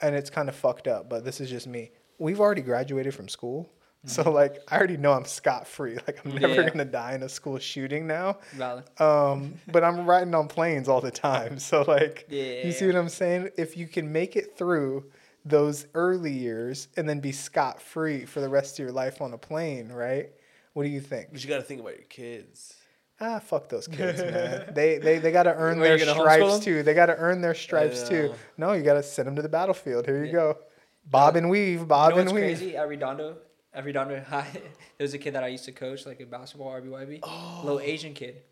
and 0.00 0.14
it's 0.14 0.30
kind 0.30 0.48
of 0.48 0.54
fucked 0.54 0.86
up, 0.88 1.10
but 1.10 1.24
this 1.24 1.40
is 1.42 1.50
just 1.50 1.66
me. 1.66 1.90
We've 2.18 2.40
already 2.40 2.62
graduated 2.62 3.12
from 3.14 3.28
school. 3.28 3.68
So 4.06 4.30
like 4.30 4.62
I 4.68 4.78
already 4.78 4.96
know 4.96 5.12
I'm 5.12 5.26
scot 5.26 5.66
free. 5.66 5.96
Like 6.06 6.24
I'm 6.24 6.32
never 6.36 6.54
Mm-hmm. 6.54 6.62
Yeah. 6.62 6.70
gonna 6.70 6.84
die 6.86 7.14
in 7.14 7.22
a 7.22 7.28
school 7.28 7.58
shooting 7.58 8.06
now. 8.06 8.38
valid. 8.54 8.84
Um, 8.98 9.54
but 9.70 9.84
I'm 9.84 10.06
riding 10.06 10.34
on 10.34 10.48
planes 10.48 10.88
all 10.88 11.02
the 11.02 11.10
time. 11.10 11.58
So 11.70 11.82
like 11.86 12.26
Yeah. 12.30 12.66
you 12.66 12.72
see 12.72 12.86
what 12.86 12.96
I'm 12.96 13.10
saying? 13.10 13.50
If 13.58 13.76
you 13.76 13.86
can 13.86 14.10
make 14.10 14.36
it 14.36 14.56
through 14.56 15.04
those 15.44 15.86
early 15.94 16.32
years 16.32 16.88
and 16.96 17.06
then 17.08 17.20
be 17.20 17.32
scot 17.32 17.82
free 17.82 18.24
for 18.24 18.40
the 18.40 18.48
rest 18.48 18.78
of 18.78 18.82
your 18.84 18.92
life 18.92 19.20
on 19.20 19.34
a 19.34 19.38
plane, 19.38 19.88
right? 19.92 20.30
What 20.72 20.84
do 20.84 20.88
you 20.88 21.00
think? 21.00 21.28
But 21.32 21.42
you 21.42 21.48
got 21.50 21.56
to 21.56 21.62
think 21.62 21.80
about 21.80 21.96
your 21.96 22.06
kids. 22.08 22.76
Ah, 23.20 23.38
fuck 23.38 23.68
those 23.68 23.86
kids, 23.98 24.20
man. 24.20 24.72
They 24.74 24.98
they 24.98 25.18
they 25.18 25.30
got 25.32 25.42
to 25.44 25.54
earn 25.54 25.78
their 25.78 25.96
you 25.96 26.04
gonna 26.06 26.18
homeschool 26.18 26.50
stripes 26.50 26.64
too. 26.64 26.82
They 26.82 26.94
got 26.94 27.06
to 27.06 27.16
earn 27.16 27.40
their 27.40 27.54
stripes 27.54 28.08
too. 28.08 28.34
No, 28.56 28.72
you 28.72 28.82
got 28.82 28.94
to 28.94 29.02
send 29.02 29.28
them 29.28 29.36
to 29.36 29.42
the 29.42 29.48
battlefield. 29.48 30.06
Here 30.06 30.18
you 30.20 30.26
Yeah. 30.26 30.32
go. 30.32 30.58
Bob 31.06 31.36
and 31.36 31.50
weave, 31.50 31.86
bob 31.88 32.10
you 32.10 32.16
know 32.16 32.20
and 32.22 32.32
weave. 32.32 32.44
crazy? 32.58 32.76
At 32.76 32.88
Redondo, 32.88 33.36
at 33.74 33.84
Redondo 33.84 34.20
High, 34.22 34.48
there 34.52 34.62
was 35.04 35.12
a 35.14 35.18
kid 35.18 35.34
that 35.34 35.42
I 35.42 35.48
used 35.48 35.64
to 35.64 35.72
coach, 35.72 36.06
like 36.06 36.20
in 36.20 36.28
basketball, 36.28 36.68
RBYB. 36.72 37.20
Oh. 37.22 37.60
Little 37.64 37.80
Asian 37.80 38.14
kid. 38.14 38.42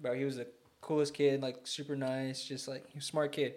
Bro, 0.00 0.14
he 0.14 0.24
was 0.24 0.36
the 0.36 0.46
coolest 0.80 1.14
kid, 1.14 1.42
like 1.42 1.66
super 1.66 1.94
nice, 1.96 2.42
just 2.44 2.68
like 2.68 2.86
he 2.88 2.96
was 2.98 3.04
a 3.04 3.08
smart 3.08 3.32
kid. 3.32 3.54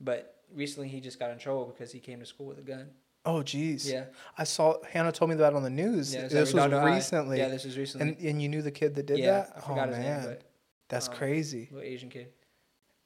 But 0.00 0.34
recently 0.54 0.88
he 0.88 1.00
just 1.00 1.18
got 1.18 1.30
in 1.30 1.38
trouble 1.38 1.66
because 1.66 1.92
he 1.92 2.00
came 2.00 2.20
to 2.20 2.26
school 2.26 2.46
with 2.46 2.58
a 2.58 2.62
gun. 2.62 2.88
Oh, 3.24 3.42
geez. 3.42 3.90
Yeah. 3.90 4.04
I 4.38 4.44
saw 4.44 4.82
Hannah 4.82 5.12
told 5.12 5.30
me 5.30 5.36
that 5.36 5.54
on 5.54 5.62
the 5.62 5.70
news. 5.70 6.14
Yeah, 6.14 6.28
this 6.28 6.54
was 6.54 6.64
High. 6.64 6.94
recently. 6.94 7.38
Yeah, 7.38 7.48
this 7.48 7.64
was 7.64 7.76
recently. 7.76 8.08
and 8.08 8.18
and 8.18 8.42
you 8.42 8.48
knew 8.48 8.62
the 8.62 8.70
kid 8.70 8.94
that 8.94 9.06
did 9.06 9.18
yeah, 9.18 9.32
that? 9.32 9.52
I 9.56 9.60
forgot 9.60 9.88
oh, 9.88 9.92
his 9.92 9.98
man. 9.98 10.20
name, 10.20 10.28
but 10.30 10.42
That's 10.88 11.08
um, 11.08 11.14
crazy. 11.14 11.68
little 11.70 11.86
Asian 11.86 12.08
kid. 12.08 12.28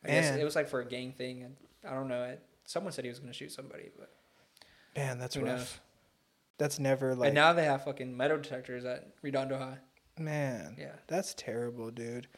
I 0.04 0.08
guess 0.08 0.30
Man. 0.30 0.40
it 0.40 0.44
was 0.44 0.54
like 0.54 0.68
for 0.68 0.80
a 0.80 0.84
gang 0.86 1.12
thing, 1.12 1.42
and 1.42 1.56
I 1.88 1.94
don't 1.94 2.08
know. 2.08 2.24
It, 2.24 2.42
someone 2.64 2.92
said 2.92 3.04
he 3.04 3.08
was 3.08 3.18
gonna 3.18 3.32
shoot 3.32 3.50
somebody, 3.52 3.90
but 3.98 4.12
Man, 4.96 5.18
that's 5.18 5.36
rough. 5.36 5.46
knows? 5.46 5.80
That's 6.58 6.78
never 6.78 7.14
like 7.14 7.28
and 7.28 7.34
now 7.34 7.52
they 7.52 7.64
have 7.64 7.84
fucking 7.84 8.16
metal 8.16 8.36
detectors 8.36 8.84
at 8.84 9.08
Redondo 9.22 9.58
High. 9.58 9.78
man. 10.18 10.76
Yeah, 10.78 10.92
That's 11.08 11.34
terrible, 11.34 11.90
dude. 11.90 12.28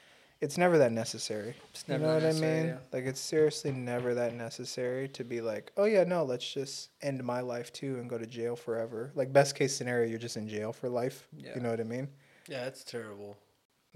It's 0.41 0.59
never 0.59 0.77
that 0.79 0.93
necessary. 0.93 1.55
it's 1.71 1.85
You 1.89 1.95
never 1.95 2.07
know 2.07 2.15
what 2.15 2.25
I 2.25 2.33
mean? 2.33 2.67
yeah. 2.67 2.77
Like 2.93 3.05
it's 3.05 3.21
seriously 3.21 3.73
never 3.73 4.15
that 4.15 4.35
necessary 4.35 5.09
to 5.09 5.25
be 5.25 5.41
like, 5.41 5.73
oh 5.77 5.85
yeah, 5.85 6.05
no, 6.05 6.25
let's 6.25 6.53
just 6.53 6.91
end 7.01 7.25
my 7.25 7.41
life 7.41 7.73
too 7.73 7.97
and 7.99 8.09
go 8.09 8.19
to 8.19 8.27
jail 8.27 8.55
forever. 8.55 9.13
Like 9.15 9.33
best 9.33 9.55
case 9.55 9.75
scenario, 9.75 10.09
you're 10.09 10.19
just 10.19 10.37
in 10.37 10.47
jail 10.49 10.73
for 10.73 10.89
life. 10.89 11.27
Yeah. 11.37 11.53
You 11.55 11.63
know 11.63 11.71
what 11.71 11.81
I 11.81 11.85
mean? 11.85 12.09
Yeah, 12.49 12.65
that's 12.65 12.85
terrible. 12.85 13.39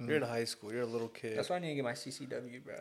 Mm. 0.00 0.08
You're 0.08 0.16
in 0.16 0.22
high 0.22 0.44
school. 0.44 0.72
You're 0.72 0.82
a 0.82 0.86
little 0.86 1.08
kid. 1.08 1.36
That's 1.36 1.50
why 1.50 1.56
I 1.56 1.58
need 1.58 1.68
to 1.68 1.74
get 1.74 1.84
my 1.84 1.92
CCW, 1.92 2.64
bro. 2.64 2.74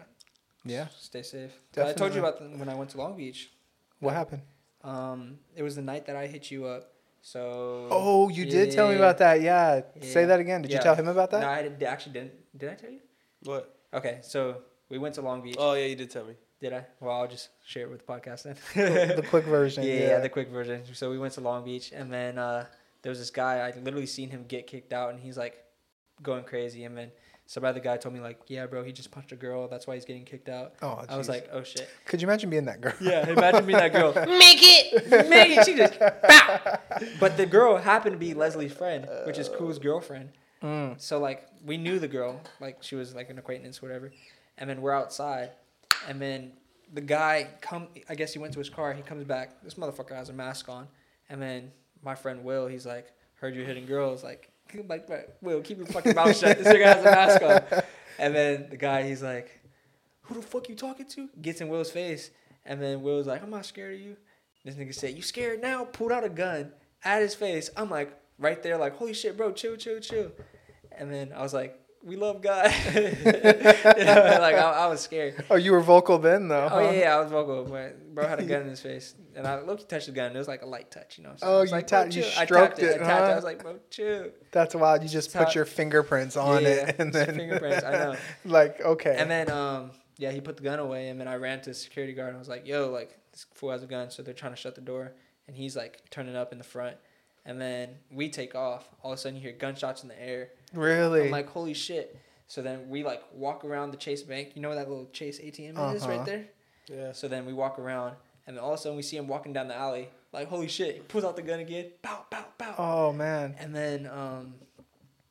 Yeah. 0.63 0.87
Stay 0.97 1.23
safe. 1.23 1.51
But 1.73 1.87
I 1.87 1.93
told 1.93 2.13
you 2.13 2.19
about 2.19 2.39
the, 2.39 2.45
when 2.57 2.69
I 2.69 2.75
went 2.75 2.91
to 2.91 2.97
Long 2.97 3.17
Beach. 3.17 3.51
What 3.99 4.13
happened? 4.13 4.43
Um, 4.83 5.39
it 5.55 5.63
was 5.63 5.75
the 5.75 5.81
night 5.81 6.05
that 6.05 6.15
I 6.15 6.27
hit 6.27 6.49
you 6.49 6.65
up. 6.65 6.93
So. 7.21 7.87
Oh, 7.91 8.29
you 8.29 8.45
did 8.45 8.71
tell 8.71 8.87
me 8.89 8.95
about 8.95 9.17
that. 9.17 9.41
Yeah. 9.41 9.81
Say 10.01 10.25
that 10.25 10.39
again. 10.39 10.61
Did 10.61 10.71
you 10.71 10.79
tell 10.79 10.95
him 10.95 11.07
about 11.07 11.31
that? 11.31 11.41
No, 11.41 11.49
I 11.49 11.63
did, 11.63 11.83
actually 11.83 12.13
didn't. 12.13 12.57
Did 12.57 12.69
I 12.69 12.75
tell 12.75 12.89
you? 12.89 12.99
What? 13.43 13.75
Okay, 13.93 14.19
so 14.21 14.57
we 14.89 14.97
went 14.97 15.15
to 15.15 15.21
Long 15.21 15.41
Beach. 15.41 15.55
Oh 15.57 15.73
yeah, 15.73 15.85
you 15.85 15.95
did 15.95 16.09
tell 16.09 16.25
me. 16.25 16.33
Did 16.61 16.73
I? 16.73 16.85
Well, 16.99 17.15
I'll 17.21 17.27
just 17.27 17.49
share 17.65 17.83
it 17.83 17.89
with 17.89 18.05
the 18.05 18.11
podcast 18.11 18.43
then. 18.43 18.55
the 18.75 19.15
then. 19.15 19.21
quick 19.29 19.45
version. 19.57 19.83
yeah, 19.83 19.93
Yeah. 19.93 20.07
yeah, 20.07 20.19
the 20.19 20.29
quick 20.29 20.49
version. 20.49 20.83
So 20.93 21.09
we 21.09 21.17
went 21.17 21.33
to 21.35 21.41
Long 21.41 21.63
Beach, 21.63 21.91
and 21.93 22.11
then 22.11 22.37
uh, 22.37 22.65
there 23.01 23.09
was 23.09 23.19
this 23.19 23.31
guy. 23.31 23.59
I 23.59 23.71
literally 23.79 24.05
seen 24.05 24.29
him 24.29 24.43
get 24.47 24.67
kicked 24.67 24.91
out, 24.93 25.11
and 25.11 25.19
he's 25.19 25.37
like 25.37 25.63
going 26.21 26.43
crazy. 26.43 26.83
And 26.83 26.97
then 26.97 27.11
some 27.45 27.63
other 27.63 27.79
guy 27.79 27.95
told 27.95 28.13
me 28.13 28.19
like, 28.19 28.41
"Yeah, 28.47 28.65
bro, 28.65 28.83
he 28.83 28.91
just 28.91 29.09
punched 29.09 29.31
a 29.31 29.37
girl. 29.37 29.69
That's 29.69 29.87
why 29.87 29.95
he's 29.95 30.03
getting 30.03 30.25
kicked 30.25 30.49
out." 30.49 30.73
oh, 30.81 31.05
I 31.07 31.15
was 31.15 31.29
like, 31.29 31.47
"Oh 31.53 31.63
shit." 31.63 31.89
could 32.05 32.21
you 32.21 32.27
imagine 32.27 32.49
being 32.49 32.65
that 32.65 32.81
girl? 32.81 32.93
Yeah, 32.99 33.27
imagine 33.29 33.65
being 33.65 33.79
that 33.79 33.93
girl. 33.93 34.11
Make 34.27 34.59
it, 34.61 35.29
make 35.29 35.57
it. 35.57 35.65
She 35.65 35.75
just 35.75 35.97
bow. 35.99 36.77
But 37.21 37.37
the 37.37 37.45
girl 37.45 37.77
happened 37.77 38.13
to 38.15 38.19
be 38.19 38.33
Leslie's 38.33 38.73
friend, 38.73 39.07
which 39.25 39.37
is 39.37 39.47
Cool's 39.47 39.79
girlfriend. 39.79 40.31
Mm. 40.63 40.99
So 40.99 41.19
like 41.19 41.47
we 41.65 41.77
knew 41.77 41.99
the 41.99 42.07
girl, 42.07 42.41
like 42.59 42.81
she 42.81 42.95
was 42.95 43.15
like 43.15 43.29
an 43.29 43.37
acquaintance, 43.37 43.81
whatever. 43.81 44.11
And 44.57 44.69
then 44.69 44.81
we're 44.81 44.93
outside, 44.93 45.51
and 46.07 46.21
then 46.21 46.51
the 46.93 47.01
guy 47.01 47.47
come. 47.61 47.87
I 48.09 48.15
guess 48.15 48.33
he 48.33 48.39
went 48.39 48.53
to 48.53 48.59
his 48.59 48.69
car. 48.69 48.93
He 48.93 49.01
comes 49.01 49.23
back. 49.23 49.63
This 49.63 49.75
motherfucker 49.75 50.15
has 50.15 50.29
a 50.29 50.33
mask 50.33 50.67
on, 50.69 50.87
and 51.29 51.41
then 51.41 51.71
my 52.03 52.15
friend 52.15 52.43
Will, 52.43 52.67
he's 52.67 52.85
like, 52.85 53.07
"Heard 53.35 53.55
you 53.55 53.63
hitting 53.63 53.85
girls." 53.85 54.23
Like, 54.23 54.51
like 54.87 55.07
Will, 55.41 55.61
keep 55.61 55.77
your 55.77 55.87
fucking 55.87 56.15
mouth 56.15 56.35
shut. 56.35 56.57
This 56.57 56.67
nigga 56.67 56.85
has 56.85 57.05
a 57.05 57.11
mask 57.11 57.41
on. 57.41 57.83
And 58.21 58.35
then 58.35 58.67
the 58.69 58.75
guy, 58.75 59.07
he's 59.07 59.23
like, 59.23 59.61
"Who 60.23 60.35
the 60.35 60.41
fuck 60.41 60.67
you 60.67 60.75
talking 60.75 61.05
to?" 61.05 61.29
Gets 61.41 61.61
in 61.61 61.69
Will's 61.69 61.89
face, 61.89 62.31
and 62.65 62.81
then 62.81 63.01
Will's 63.01 63.27
like, 63.27 63.41
"I'm 63.41 63.49
not 63.49 63.65
scared 63.65 63.93
of 63.93 64.01
you." 64.01 64.17
This 64.65 64.75
nigga 64.75 64.93
said, 64.93 65.15
"You 65.15 65.21
scared 65.21 65.61
now?" 65.61 65.85
Pulled 65.85 66.11
out 66.11 66.25
a 66.25 66.29
gun 66.29 66.73
at 67.05 67.21
his 67.21 67.33
face. 67.33 67.69
I'm 67.77 67.89
like, 67.89 68.11
right 68.39 68.61
there, 68.63 68.77
like, 68.77 68.95
"Holy 68.95 69.13
shit, 69.13 69.37
bro, 69.37 69.51
chill, 69.51 69.75
chill, 69.75 69.99
chill." 69.99 70.31
And 70.97 71.13
then 71.13 71.31
I 71.33 71.41
was 71.41 71.53
like, 71.53 71.79
we 72.03 72.15
love 72.15 72.41
God. 72.41 72.71
you 72.95 73.01
know, 73.01 74.37
like 74.41 74.55
I, 74.55 74.71
I 74.83 74.87
was 74.87 75.01
scared. 75.01 75.43
Oh, 75.49 75.55
you 75.55 75.71
were 75.71 75.81
vocal 75.81 76.17
then, 76.17 76.47
though. 76.47 76.65
Oh 76.65 76.69
huh? 76.69 76.79
yeah, 76.91 76.91
yeah, 76.99 77.15
I 77.15 77.21
was 77.21 77.31
vocal, 77.31 77.65
but 77.65 78.13
bro 78.15 78.27
had 78.27 78.39
a 78.39 78.43
gun 78.43 78.61
in 78.61 78.69
his 78.69 78.79
face, 78.81 79.15
and 79.35 79.45
I 79.47 79.61
looked, 79.61 79.87
touched 79.89 80.07
the 80.07 80.11
gun. 80.13 80.33
It 80.35 80.37
was 80.37 80.47
like 80.47 80.61
a 80.61 80.65
light 80.65 80.91
touch, 80.91 81.17
you 81.17 81.23
know. 81.23 81.33
So 81.37 81.45
Oh, 81.47 81.59
I 81.61 81.63
you 81.65 81.71
like, 81.71 81.87
ta- 81.87 82.03
bro, 82.03 82.11
you. 82.11 82.23
I 82.37 82.45
stroked 82.45 82.77
tapped 82.77 82.79
it. 82.79 82.95
it, 82.95 83.01
I 83.01 83.05
tapped 83.05 83.21
it. 83.27 83.31
I 83.31 83.35
was 83.35 83.43
like, 83.43 83.61
bro, 83.61 83.75
chill. 83.89 84.29
That's 84.51 84.75
wild. 84.75 85.03
You 85.03 85.09
just 85.09 85.33
That's 85.33 85.45
put 85.45 85.53
how- 85.53 85.57
your 85.59 85.65
fingerprints 85.65 86.37
on 86.37 86.63
Yeah, 86.63 86.69
it, 86.69 86.95
and 86.99 87.13
then 87.13 87.35
fingerprints, 87.35 87.83
I 87.83 87.91
know. 87.91 88.15
like 88.45 88.81
okay. 88.81 89.15
And 89.17 89.29
then 89.29 89.49
um 89.51 89.91
yeah, 90.17 90.31
he 90.31 90.41
put 90.41 90.57
the 90.57 90.63
gun 90.63 90.79
away, 90.79 91.09
and 91.09 91.19
then 91.19 91.27
I 91.29 91.35
ran 91.35 91.61
to 91.61 91.69
the 91.69 91.73
security 91.73 92.13
guard 92.13 92.29
and 92.29 92.35
I 92.37 92.39
was 92.39 92.49
like, 92.49 92.67
yo, 92.67 92.89
like 92.91 93.17
this 93.31 93.45
fool 93.55 93.71
has 93.71 93.83
a 93.83 93.87
gun, 93.87 94.09
so 94.09 94.21
they're 94.23 94.33
trying 94.33 94.53
to 94.53 94.57
shut 94.57 94.75
the 94.75 94.81
door, 94.81 95.13
and 95.47 95.55
he's 95.55 95.75
like 95.77 96.01
turning 96.09 96.35
up 96.35 96.51
in 96.51 96.57
the 96.57 96.63
front, 96.63 96.97
and 97.45 97.59
then 97.59 97.89
we 98.11 98.29
take 98.29 98.55
off. 98.55 98.87
All 99.03 99.11
of 99.11 99.17
a 99.17 99.21
sudden, 99.21 99.35
you 99.37 99.41
hear 99.41 99.51
gunshots 99.53 100.03
in 100.03 100.09
the 100.09 100.21
air. 100.21 100.49
really, 100.73 101.25
I'm 101.25 101.31
like, 101.31 101.49
holy 101.49 101.73
shit. 101.73 102.17
So 102.47 102.61
then 102.61 102.89
we 102.89 103.03
like 103.03 103.21
walk 103.33 103.63
around 103.63 103.91
the 103.91 103.97
Chase 103.97 104.23
Bank. 104.23 104.51
You 104.55 104.61
know 104.61 104.69
where 104.69 104.77
that 104.77 104.89
little 104.89 105.07
Chase 105.13 105.39
ATM 105.39 105.71
is 105.95 106.03
Uh-huh. 106.03 106.11
right 106.17 106.25
there? 106.25 106.45
Yeah. 106.87 107.11
So 107.11 107.27
then 107.27 107.45
we 107.45 107.53
walk 107.53 107.77
around, 107.79 108.15
and 108.47 108.55
then 108.57 108.63
all 108.63 108.73
of 108.73 108.79
a 108.79 108.81
sudden 108.81 108.95
we 108.97 109.03
see 109.03 109.17
him 109.17 109.27
walking 109.27 109.53
down 109.53 109.67
the 109.67 109.75
alley. 109.75 110.09
Like, 110.31 110.47
holy 110.47 110.67
shit. 110.67 110.95
He 110.95 111.01
pulls 111.01 111.23
out 111.23 111.35
the 111.35 111.41
gun 111.41 111.59
again. 111.59 111.87
Pow, 112.01 112.25
pow, 112.29 112.45
pow. 112.57 112.75
oh 112.77 113.13
man, 113.13 113.55
And 113.59 113.75
then, 113.75 114.07
um, 114.07 114.55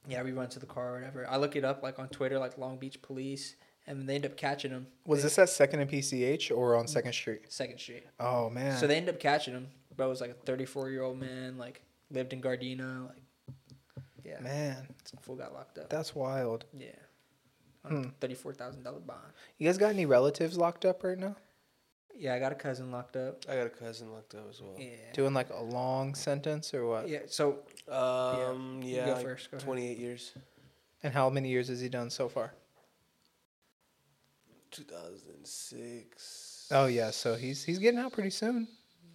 yeah, 0.08 0.22
we 0.22 0.32
run 0.32 0.48
to 0.50 0.58
the 0.58 0.66
car 0.66 0.90
or 0.90 0.94
whatever. 0.94 1.28
I 1.28 1.36
look 1.36 1.54
it 1.56 1.64
up 1.64 1.82
like 1.82 1.98
on 1.98 2.08
Twitter, 2.08 2.38
like 2.38 2.56
Long 2.58 2.78
Beach 2.78 3.00
Police, 3.02 3.54
and 3.86 4.08
they 4.08 4.14
end 4.16 4.26
up 4.26 4.36
catching 4.36 4.70
him. 4.70 4.86
was 5.04 5.20
They- 5.20 5.24
this 5.24 5.38
at 5.38 5.48
Second 5.50 5.80
and 5.80 5.90
PCH 5.90 6.50
or 6.50 6.74
on 6.76 6.86
Second 6.88 7.12
Street? 7.12 7.42
Second 7.48 7.78
Street? 7.78 8.04
Oh 8.20 8.48
man, 8.50 8.76
So 8.78 8.86
they 8.86 8.96
end 8.96 9.08
up 9.08 9.18
catching 9.20 9.54
him. 9.54 9.68
Bro 9.96 10.08
was 10.08 10.20
like 10.20 10.30
a 10.30 10.34
34 10.34 10.90
year 10.90 11.02
old 11.02 11.18
man, 11.18 11.58
like 11.58 11.82
lived 12.10 12.32
in 12.32 12.40
Gardena, 12.42 13.08
like 13.08 13.22
yeah, 14.24 14.40
man, 14.40 14.88
some 15.04 15.20
fool 15.22 15.36
got 15.36 15.52
locked 15.52 15.78
up. 15.78 15.88
that's 15.90 16.14
wild. 16.14 16.64
Yeah, 16.72 16.90
Hmm. 17.86 18.10
thirty-four 18.20 18.54
thousand 18.54 18.82
dollar 18.82 19.00
bond. 19.00 19.32
You 19.58 19.66
guys 19.68 19.78
got 19.78 19.90
any 19.90 20.06
relatives 20.06 20.56
locked 20.58 20.84
up 20.84 21.02
right 21.04 21.18
now? 21.18 21.36
Yeah, 22.14 22.34
I 22.34 22.40
got 22.40 22.50
a 22.50 22.56
cousin 22.56 22.90
locked 22.90 23.14
up. 23.16 23.44
I 23.48 23.54
got 23.54 23.66
a 23.66 23.70
cousin 23.70 24.12
locked 24.12 24.34
up 24.34 24.48
as 24.50 24.60
well. 24.60 24.74
Yeah, 24.78 25.12
Doing 25.12 25.34
like 25.34 25.50
a 25.50 25.62
long 25.62 26.14
sentence 26.16 26.74
or 26.74 26.84
what? 26.86 27.08
yeah. 27.08 27.20
So 27.26 27.60
Um, 27.88 28.82
You 28.82 28.96
yeah, 28.96 29.06
go 29.06 29.12
like 29.14 29.22
first, 29.22 29.50
go 29.52 29.56
ahead. 29.56 29.64
28 29.64 29.98
years. 29.98 30.32
And 31.04 31.14
how 31.14 31.30
many 31.30 31.48
years 31.48 31.68
has 31.68 31.80
he 31.80 31.88
done 31.88 32.10
so 32.10 32.28
far? 32.28 32.52
2006. 34.72 36.68
Oh 36.70 36.86
yeah, 36.86 37.10
so 37.10 37.34
he's 37.36 37.64
he's 37.64 37.78
getting 37.78 38.00
out 38.00 38.12
pretty 38.12 38.30
soon. 38.30 38.66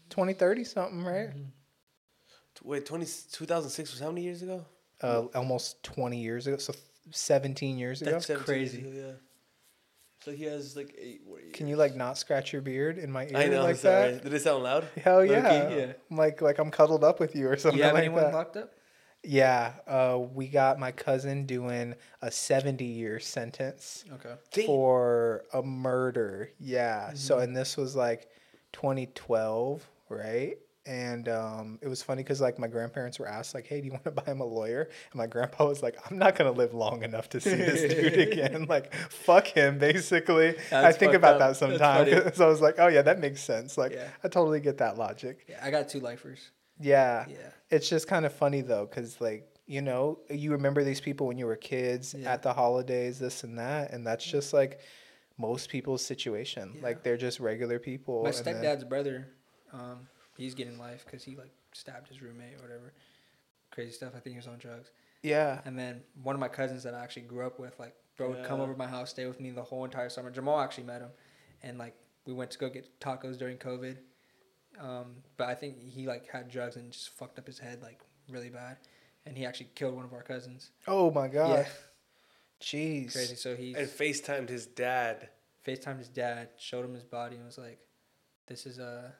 2030 0.09 0.63
something, 0.63 1.03
right? 1.03 1.29
Mm-hmm. 1.29 1.43
T- 2.63 2.69
Wait, 2.69 2.85
20, 2.85 3.05
2006 3.31 3.91
was 3.91 3.99
how 3.99 4.09
many 4.09 4.21
years 4.23 4.41
ago? 4.41 4.65
Uh, 5.01 5.23
almost 5.35 5.83
20 5.83 6.17
years 6.17 6.47
ago, 6.47 6.57
so 6.57 6.73
17 7.11 7.77
years 7.77 8.01
ago. 8.01 8.11
That's 8.11 8.25
17 8.27 8.45
crazy. 8.45 8.77
years 8.79 8.87
ago, 8.97 9.05
yeah. 9.07 9.13
So 10.23 10.31
he 10.31 10.45
has 10.45 10.77
like 10.77 10.95
eight 10.97 11.27
more 11.27 11.41
years. 11.41 11.51
Can 11.53 11.67
you 11.67 11.75
like 11.75 11.95
not 11.97 12.17
scratch 12.17 12.53
your 12.53 12.61
beard 12.61 12.97
in 12.97 13.11
my 13.11 13.25
ear 13.25 13.35
I 13.35 13.47
know. 13.47 13.63
like 13.63 13.75
sorry. 13.75 14.13
that? 14.13 14.23
Did 14.23 14.33
it 14.33 14.41
sound 14.41 14.63
loud? 14.63 14.87
Hell 15.03 15.17
Low-key, 15.17 15.31
yeah. 15.33 15.69
yeah. 15.69 15.93
Like 16.09 16.41
like 16.41 16.59
I'm 16.59 16.71
cuddled 16.71 17.03
up 17.03 17.19
with 17.19 17.35
you 17.35 17.49
or 17.49 17.57
something 17.57 17.79
you 17.79 17.83
have 17.83 17.93
like 17.95 18.05
anyone 18.05 18.23
that. 18.23 18.33
locked 18.33 18.55
up? 18.55 18.71
Yeah, 19.25 19.73
uh, 19.87 20.19
we 20.33 20.47
got 20.47 20.79
my 20.79 20.91
cousin 20.93 21.45
doing 21.45 21.95
a 22.21 22.29
70 22.31 22.83
year 22.85 23.19
sentence 23.19 24.03
Okay. 24.13 24.35
Damn. 24.51 24.65
for 24.65 25.43
a 25.53 25.61
murder. 25.61 26.51
Yeah. 26.59 27.11
So, 27.15 27.35
Mm-hmm. 27.35 27.43
and 27.43 27.57
this 27.57 27.75
was 27.75 27.93
like 27.95 28.29
2012, 28.71 29.85
right? 30.09 30.55
And 30.85 31.29
um, 31.29 31.79
it 31.81 31.87
was 31.87 32.03
funny 32.03 32.23
because 32.23 32.41
like 32.41 32.59
my 32.59 32.67
grandparents 32.67 33.17
were 33.17 33.27
asked 33.27 33.53
like, 33.55 33.65
"Hey, 33.65 33.79
do 33.79 33.85
you 33.85 33.91
want 33.91 34.03
to 34.03 34.11
buy 34.21 34.23
him 34.25 34.41
a 34.41 34.45
lawyer?" 34.45 34.89
And 35.11 35.15
my 35.17 35.27
grandpa 35.27 35.65
was 35.65 35.81
like, 35.81 35.95
"I'm 36.11 36.17
not 36.17 36.35
gonna 36.35 36.51
live 36.51 36.73
long 36.73 37.03
enough 37.03 37.29
to 37.29 37.39
see 37.39 37.55
this 37.55 37.93
dude 37.93 38.19
again. 38.33 38.65
Like, 38.67 38.93
fuck 38.93 39.47
him." 39.47 39.77
Basically, 39.79 40.55
I 40.73 40.91
think 40.91 41.13
about 41.13 41.35
up. 41.35 41.39
that 41.39 41.55
sometimes. 41.57 42.35
so 42.37 42.45
I 42.45 42.49
was 42.49 42.59
like, 42.59 42.75
"Oh 42.79 42.87
yeah, 42.87 43.01
that 43.01 43.19
makes 43.19 43.41
sense." 43.41 43.77
Like, 43.77 43.93
Yeah. 43.93 44.07
I 44.25 44.27
totally 44.27 44.59
get 44.59 44.77
that 44.79 44.97
logic. 44.97 45.45
Yeah, 45.47 45.61
I 45.63 45.71
got 45.71 45.87
two 45.87 46.01
lifers. 46.01 46.51
Yeah. 46.79 47.25
Yeah. 47.29 47.37
It's 47.69 47.87
just 47.87 48.07
kind 48.09 48.25
of 48.25 48.33
funny 48.33 48.59
though, 48.61 48.85
because 48.85 49.21
like 49.21 49.47
you 49.65 49.81
know, 49.81 50.19
you 50.29 50.51
remember 50.51 50.83
these 50.83 50.99
people 50.99 51.27
when 51.27 51.37
you 51.37 51.45
were 51.45 51.55
kids 51.55 52.13
Yeah. 52.17 52.33
at 52.33 52.41
the 52.41 52.51
holidays, 52.51 53.19
this 53.19 53.45
and 53.45 53.57
that, 53.57 53.91
and 53.93 54.05
that's 54.05 54.25
just 54.25 54.51
like 54.51 54.81
most 55.37 55.69
people's 55.69 56.05
situation. 56.05 56.77
Like 56.81 57.03
they're 57.03 57.15
just 57.15 57.39
regular 57.39 57.79
people. 57.79 58.23
My 58.23 58.29
and 58.31 58.37
then- 58.45 58.55
stepdad's 58.55 58.83
brother, 58.83 59.29
um, 59.71 60.09
he's 60.37 60.53
getting 60.53 60.77
life 60.77 61.03
because 61.05 61.23
he 61.23 61.35
like 61.35 61.51
stabbed 61.73 62.07
his 62.07 62.21
roommate 62.21 62.55
or 62.59 62.61
whatever. 62.63 62.93
Crazy 63.71 63.91
stuff. 63.91 64.13
I 64.15 64.19
think 64.19 64.33
he 64.33 64.37
was 64.37 64.47
on 64.47 64.57
drugs. 64.59 64.91
yeah. 65.23 65.61
And 65.65 65.77
then 65.77 66.01
one 66.21 66.35
of 66.35 66.39
my 66.39 66.47
cousins 66.47 66.83
that 66.83 66.93
I 66.93 66.99
actually 67.03 67.23
grew 67.23 67.45
up 67.45 67.59
with, 67.59 67.79
like, 67.79 67.95
bro 68.17 68.29
would 68.29 68.43
come 68.45 68.59
over 68.61 68.73
to 68.73 68.77
my 68.77 68.87
house, 68.87 69.09
stay 69.09 69.25
with 69.25 69.39
me 69.39 69.49
the 69.51 69.63
whole 69.63 69.83
entire 69.85 70.09
summer. 70.09 70.29
Jamal 70.29 70.59
actually 70.59 70.83
met 70.83 71.01
him, 71.01 71.09
and 71.63 71.77
like 71.79 71.95
we 72.25 72.33
went 72.33 72.51
to 72.51 72.59
go 72.59 72.69
get 72.69 72.99
tacos 72.99 73.37
during 73.37 73.57
COVID. 73.57 73.97
Um, 74.79 75.17
but 75.37 75.49
I 75.49 75.55
think 75.55 75.77
he 75.91 76.07
like 76.07 76.27
had 76.27 76.49
drugs 76.49 76.75
and 76.75 76.91
just 76.91 77.09
fucked 77.09 77.37
up 77.39 77.47
his 77.47 77.59
head 77.59 77.81
like 77.81 77.99
really 78.29 78.49
bad, 78.49 78.77
and 79.25 79.35
he 79.37 79.45
actually 79.45 79.69
killed 79.75 79.95
one 79.95 80.05
of 80.05 80.13
our 80.13 80.23
cousins. 80.23 80.69
Oh 80.87 81.09
my 81.11 81.27
god. 81.27 81.49
Yeah, 81.49 81.65
Jeez. 82.61 83.11
crazy. 83.13 83.35
So 83.35 83.55
he 83.55 83.73
And 83.73 83.87
FaceTimed 83.87 84.49
his 84.49 84.65
dad. 84.67 85.29
FaceTimed 85.65 85.99
his 85.99 86.09
dad, 86.09 86.49
showed 86.57 86.85
him 86.85 86.93
his 86.93 87.03
body, 87.03 87.35
and 87.37 87.45
was 87.45 87.57
like, 87.57 87.79
"This 88.47 88.65
is 88.65 88.79
uh, 88.79 89.11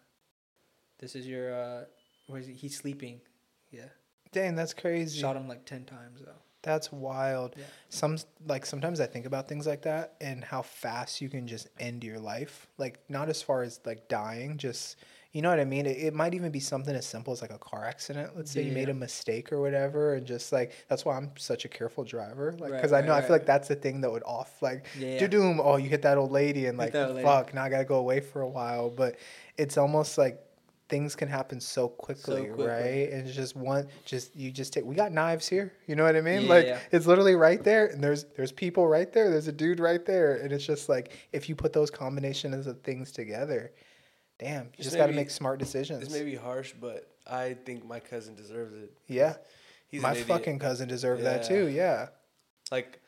this 1.03 1.15
is 1.15 1.27
your 1.27 1.53
uh, 1.53 1.83
where 2.27 2.39
is 2.39 2.47
he? 2.47 2.53
He's 2.53 2.77
sleeping." 2.77 3.19
Yeah, 3.71 3.89
Dang, 4.31 4.55
that's 4.55 4.73
crazy. 4.73 5.19
shot 5.19 5.35
him 5.35 5.47
like 5.47 5.65
ten 5.65 5.83
times 5.85 6.21
though. 6.25 6.41
That's 6.61 6.91
wild. 6.93 7.55
Yeah. 7.57 7.65
Some 7.89 8.17
like 8.47 8.65
sometimes 8.65 9.01
I 9.01 9.05
think 9.05 9.25
about 9.25 9.49
things 9.49 9.67
like 9.67 9.81
that 9.81 10.13
and 10.21 10.43
how 10.43 10.61
fast 10.61 11.19
you 11.21 11.27
can 11.27 11.45
just 11.45 11.67
end 11.77 12.03
your 12.05 12.19
life. 12.19 12.67
Like 12.77 12.99
not 13.09 13.27
as 13.29 13.41
far 13.41 13.63
as 13.63 13.81
like 13.85 14.07
dying, 14.07 14.57
just 14.57 14.95
you 15.33 15.41
know 15.41 15.49
what 15.49 15.59
I 15.59 15.65
mean. 15.65 15.85
It, 15.87 15.97
it 15.97 16.13
might 16.13 16.33
even 16.35 16.51
be 16.51 16.61
something 16.61 16.95
as 16.95 17.05
simple 17.05 17.33
as 17.33 17.41
like 17.41 17.51
a 17.51 17.57
car 17.57 17.83
accident. 17.83 18.37
Let's 18.37 18.51
say 18.51 18.61
you 18.63 18.71
made 18.71 18.87
a 18.87 18.93
mistake 18.93 19.51
or 19.51 19.59
whatever, 19.59 20.13
and 20.13 20.25
just 20.25 20.53
like 20.53 20.71
that's 20.87 21.03
why 21.03 21.17
I'm 21.17 21.31
such 21.37 21.65
a 21.65 21.67
careful 21.67 22.05
driver. 22.05 22.53
Like 22.53 22.71
Right, 22.71 22.77
because 22.77 22.93
I 22.93 22.99
right, 22.99 23.05
know 23.07 23.13
I 23.13 23.21
feel 23.21 23.31
like 23.35 23.45
that's 23.45 23.67
the 23.67 23.75
thing 23.75 23.99
that 24.01 24.11
would 24.11 24.23
off 24.23 24.61
like 24.61 24.85
Yeah, 24.97 25.17
do 25.17 25.23
yeah. 25.25 25.27
doom. 25.27 25.59
Oh, 25.61 25.75
you 25.75 25.89
hit 25.89 26.03
that 26.03 26.17
old 26.17 26.31
lady 26.31 26.67
and 26.67 26.77
like 26.77 26.93
lady. 26.93 27.23
fuck. 27.23 27.53
Now 27.53 27.63
I 27.65 27.69
gotta 27.69 27.83
go 27.83 27.95
away 27.95 28.21
for 28.21 28.39
a 28.41 28.47
while. 28.47 28.89
But 28.89 29.17
it's 29.57 29.77
almost 29.77 30.17
like 30.17 30.39
things 30.93 31.15
can 31.15 31.27
happen 31.27 31.59
so 31.59 31.87
quickly, 31.87 32.45
quickly. 32.45 32.67
right? 32.67 33.09
And 33.11 33.27
it's 33.27 33.35
just 33.35 33.55
one, 33.55 33.87
just 34.05 34.35
you 34.35 34.51
just 34.51 34.73
take. 34.73 34.85
We 34.85 34.93
got 34.93 35.11
knives 35.11 35.47
here. 35.47 35.73
You 35.87 35.95
know 35.95 36.03
what 36.03 36.15
I 36.15 36.21
mean? 36.21 36.43
Yeah, 36.43 36.49
like 36.49 36.65
yeah. 36.67 36.79
it's 36.91 37.07
literally 37.07 37.33
right 37.33 37.63
there, 37.63 37.87
and 37.87 38.03
there's 38.03 38.25
there's 38.35 38.51
people 38.51 38.87
right 38.87 39.11
there. 39.11 39.31
There's 39.31 39.47
a 39.47 39.51
dude 39.51 39.79
right 39.79 40.05
there, 40.05 40.35
and 40.35 40.51
it's 40.51 40.63
just 40.63 40.89
like 40.89 41.11
if 41.31 41.49
you 41.49 41.55
put 41.55 41.73
those 41.73 41.89
combinations 41.89 42.67
of 42.67 42.79
things 42.83 43.11
together, 43.11 43.71
damn, 44.37 44.65
you 44.65 44.69
This 44.77 44.85
just 44.85 44.97
got 44.97 45.07
to 45.07 45.13
make 45.13 45.31
smart 45.31 45.57
decisions. 45.57 46.01
This 46.01 46.11
may 46.13 46.23
be 46.23 46.35
harsh, 46.35 46.73
but 46.79 47.09
I 47.25 47.55
think 47.65 47.83
my 47.87 47.99
cousin 47.99 48.35
deserves 48.35 48.75
it. 48.75 48.91
yeah, 49.07 49.37
He's 49.87 50.03
my 50.03 50.13
fucking 50.13 50.59
cousin 50.59 50.87
deserved 50.87 51.23
that 51.23 51.43
too. 51.43 51.69
Yeah, 51.69 52.09
like 52.71 52.99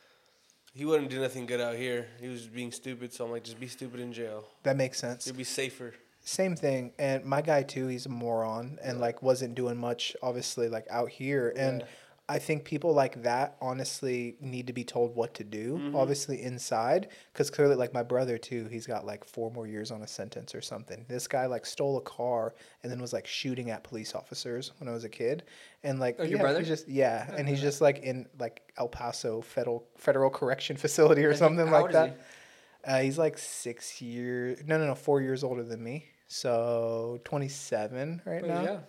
he 0.74 0.86
wouldn't 0.86 1.12
do 1.12 1.22
nothing 1.22 1.46
good 1.46 1.62
out 1.62 1.76
here. 1.76 2.08
He 2.20 2.30
was 2.30 2.48
being 2.48 2.72
stupid, 2.72 3.14
so 3.14 3.26
I'm 3.26 3.32
like, 3.32 3.44
just 3.44 3.60
be 3.60 3.68
stupid 3.68 4.00
in 4.00 4.12
jail. 4.12 4.46
that 4.64 4.76
makes 4.76 4.98
sense. 4.98 5.28
You'll 5.28 5.36
be 5.36 5.44
safer. 5.44 5.94
Same 6.26 6.56
thing. 6.56 6.92
And 7.00 7.24
my 7.24 7.42
guy 7.42 7.64
too, 7.64 7.88
he's 7.88 8.06
a 8.08 8.10
moron 8.10 8.78
and 8.84 9.00
like 9.00 9.22
wasn't 9.22 9.56
doing 9.56 9.78
much 9.78 10.16
obviously 10.22 10.68
like 10.68 10.86
out 10.90 11.10
here. 11.10 11.54
And 11.56 11.82
Yeah. 11.82 11.88
I 12.28 12.40
think 12.40 12.64
people 12.64 12.92
like 12.92 13.22
that 13.22 13.56
honestly 13.62 14.36
need 14.42 14.66
to 14.66 14.74
be 14.74 14.84
told 14.84 15.16
what 15.16 15.36
to 15.36 15.44
do, 15.44 15.78
Mm-hmm. 15.78 15.96
obviously 15.96 16.42
inside, 16.42 17.10
because 17.32 17.52
clearly, 17.52 17.76
like 17.76 17.94
my 17.94 18.02
brother 18.02 18.40
too, 18.40 18.66
he's 18.72 18.88
got 18.88 19.06
like 19.06 19.24
four 19.24 19.52
more 19.52 19.68
years 19.68 19.92
on 19.92 20.02
a 20.02 20.08
sentence 20.08 20.56
or 20.56 20.62
something. 20.62 21.06
This 21.08 21.28
guy 21.28 21.46
like 21.46 21.68
stole 21.68 21.98
a 21.98 22.02
car 22.02 22.56
and 22.82 22.92
then 22.92 23.00
was 23.00 23.14
like 23.14 23.28
shooting 23.28 23.70
at 23.70 23.84
police 23.84 24.16
officers 24.16 24.72
when 24.80 24.90
I 24.90 24.92
was 24.94 25.04
a 25.04 25.10
kid, 25.10 25.44
and 25.84 26.00
like 26.00 26.16
Oh, 26.18 26.24
your 26.24 26.38
yeah, 26.38 26.42
brother? 26.42 26.58
he's 26.58 26.68
just 26.68 26.88
yeah, 26.88 27.28
I 27.32 27.36
and 27.36 27.48
he's 27.48 27.62
just 27.62 27.80
like 27.80 28.00
in 28.00 28.26
like 28.40 28.64
El 28.76 28.88
Paso 28.88 29.42
federal 29.42 29.86
federal 29.96 30.32
correction 30.32 30.78
facility 30.86 31.24
or 31.26 31.36
something 31.36 31.70
like 31.70 31.92
that. 31.92 32.10
he? 32.10 32.92
Uh, 32.92 33.00
he's 33.02 33.20
like 33.20 33.38
six 33.38 34.02
years, 34.02 34.64
no, 34.66 34.80
no, 34.80 34.88
no, 34.88 34.96
four 34.96 35.22
years 35.22 35.44
older 35.44 35.62
than 35.64 35.84
me. 35.84 36.06
So 36.36 37.20
27 37.24 38.22
right 38.26 38.42
But 38.42 38.50
now. 38.50 38.62
yeah, 38.64 38.80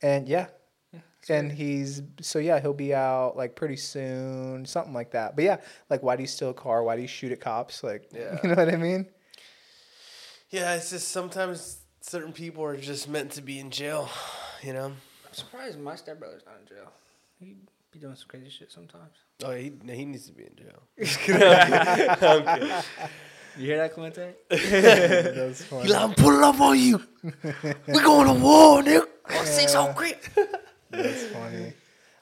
And 0.00 0.28
yeah. 0.28 0.46
Yeah, 0.92 1.00
and 1.28 1.50
he's, 1.50 2.02
so 2.20 2.38
yeah, 2.38 2.60
he'll 2.60 2.72
be 2.72 2.94
out 2.94 3.36
like 3.36 3.56
pretty 3.56 3.74
soon, 3.76 4.64
something 4.64 4.92
like 4.94 5.10
that. 5.10 5.34
But 5.34 5.44
yeah, 5.44 5.56
like, 5.90 6.04
why 6.04 6.14
do 6.14 6.22
you 6.22 6.28
steal 6.28 6.50
a 6.50 6.54
car? 6.54 6.84
Why 6.84 6.94
do 6.94 7.02
you 7.02 7.08
shoot 7.08 7.32
at 7.32 7.40
cops? 7.40 7.82
Like, 7.82 8.08
Yeah. 8.12 8.38
you 8.44 8.50
know 8.50 8.54
what 8.54 8.72
I 8.72 8.76
mean? 8.76 9.06
Yeah, 10.50 10.74
it's 10.76 10.90
just 10.90 11.08
sometimes 11.08 11.78
certain 12.00 12.32
people 12.32 12.62
are 12.62 12.76
just 12.76 13.08
meant 13.08 13.32
to 13.32 13.42
be 13.42 13.58
in 13.58 13.70
jail. 13.70 14.08
You 14.62 14.72
know. 14.74 14.86
I'm 14.86 15.32
surprised 15.32 15.80
my 15.80 15.96
stepbrother's 15.96 16.42
not 16.46 16.56
in 16.62 16.68
jail. 16.76 16.92
He 17.40 17.56
be 17.90 17.98
doing 17.98 18.14
some 18.14 18.28
crazy 18.28 18.50
shit 18.50 18.70
sometimes. 18.70 19.16
Oh, 19.42 19.50
he 19.52 19.72
he 19.90 20.04
needs 20.04 20.26
to 20.26 20.32
be 20.32 20.44
in 20.44 20.54
jail. 20.54 20.82
I'm 22.28 22.60
kidding. 22.60 22.82
You 23.56 23.66
hear 23.66 23.76
that, 23.78 23.92
Clemente? 23.94 24.34
That's 24.50 25.64
funny. 25.64 25.92
I'm 25.94 26.12
pulling 26.14 26.42
up 26.42 26.60
on 26.60 26.78
you. 26.78 27.00
we 27.22 28.00
going 28.00 28.26
to 28.26 28.34
war, 28.42 28.82
nigga. 28.82 29.06
Oh, 29.30 29.44
six 29.44 29.72
Yeah. 29.72 29.80
on 29.80 29.94
creep. 29.94 30.18
That's 30.90 31.22
funny. 31.28 31.72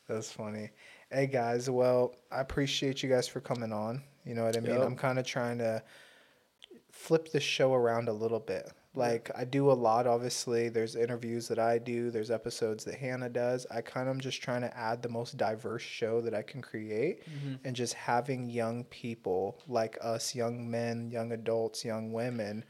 That's 0.09 0.31
funny. 0.31 0.71
Hey 1.11 1.27
guys, 1.27 1.69
well, 1.69 2.15
I 2.31 2.41
appreciate 2.41 3.03
you 3.03 3.09
guys 3.09 3.27
for 3.27 3.41
coming 3.41 3.73
on. 3.73 4.03
You 4.25 4.35
know 4.37 4.45
what 4.45 4.57
I 4.57 4.61
mean? 4.61 4.77
Yep. 4.77 4.83
I'm 4.87 4.95
kind 4.95 5.19
of 5.19 5.27
trying 5.27 5.59
to 5.59 5.83
flip 6.93 7.33
the 7.33 7.41
show 7.41 7.75
around 7.75 8.09
a 8.09 8.13
little 8.13 8.39
bit. 8.39 8.71
Like 8.95 9.31
I 9.35 9.45
do 9.45 9.71
a 9.71 9.73
lot 9.73 10.07
obviously. 10.07 10.69
There's 10.69 10.97
interviews 10.97 11.49
that 11.49 11.59
I 11.59 11.79
do, 11.79 12.11
there's 12.11 12.31
episodes 12.31 12.85
that 12.85 12.95
Hannah 12.97 13.29
does. 13.31 13.67
I 13.71 13.81
kind 13.81 14.09
of 14.09 14.15
am 14.15 14.21
just 14.21 14.43
trying 14.43 14.61
to 14.63 14.77
add 14.77 15.03
the 15.03 15.09
most 15.09 15.37
diverse 15.37 15.83
show 15.83 16.21
that 16.21 16.35
I 16.35 16.43
can 16.43 16.61
create 16.61 17.25
mm-hmm. 17.25 17.55
and 17.65 17.75
just 17.75 17.95
having 17.95 18.51
young 18.51 18.85
people 18.85 19.61
like 19.67 19.97
us, 20.03 20.35
young 20.35 20.71
men, 20.71 21.11
young 21.11 21.33
adults, 21.33 21.85
young 21.85 22.13
women 22.13 22.65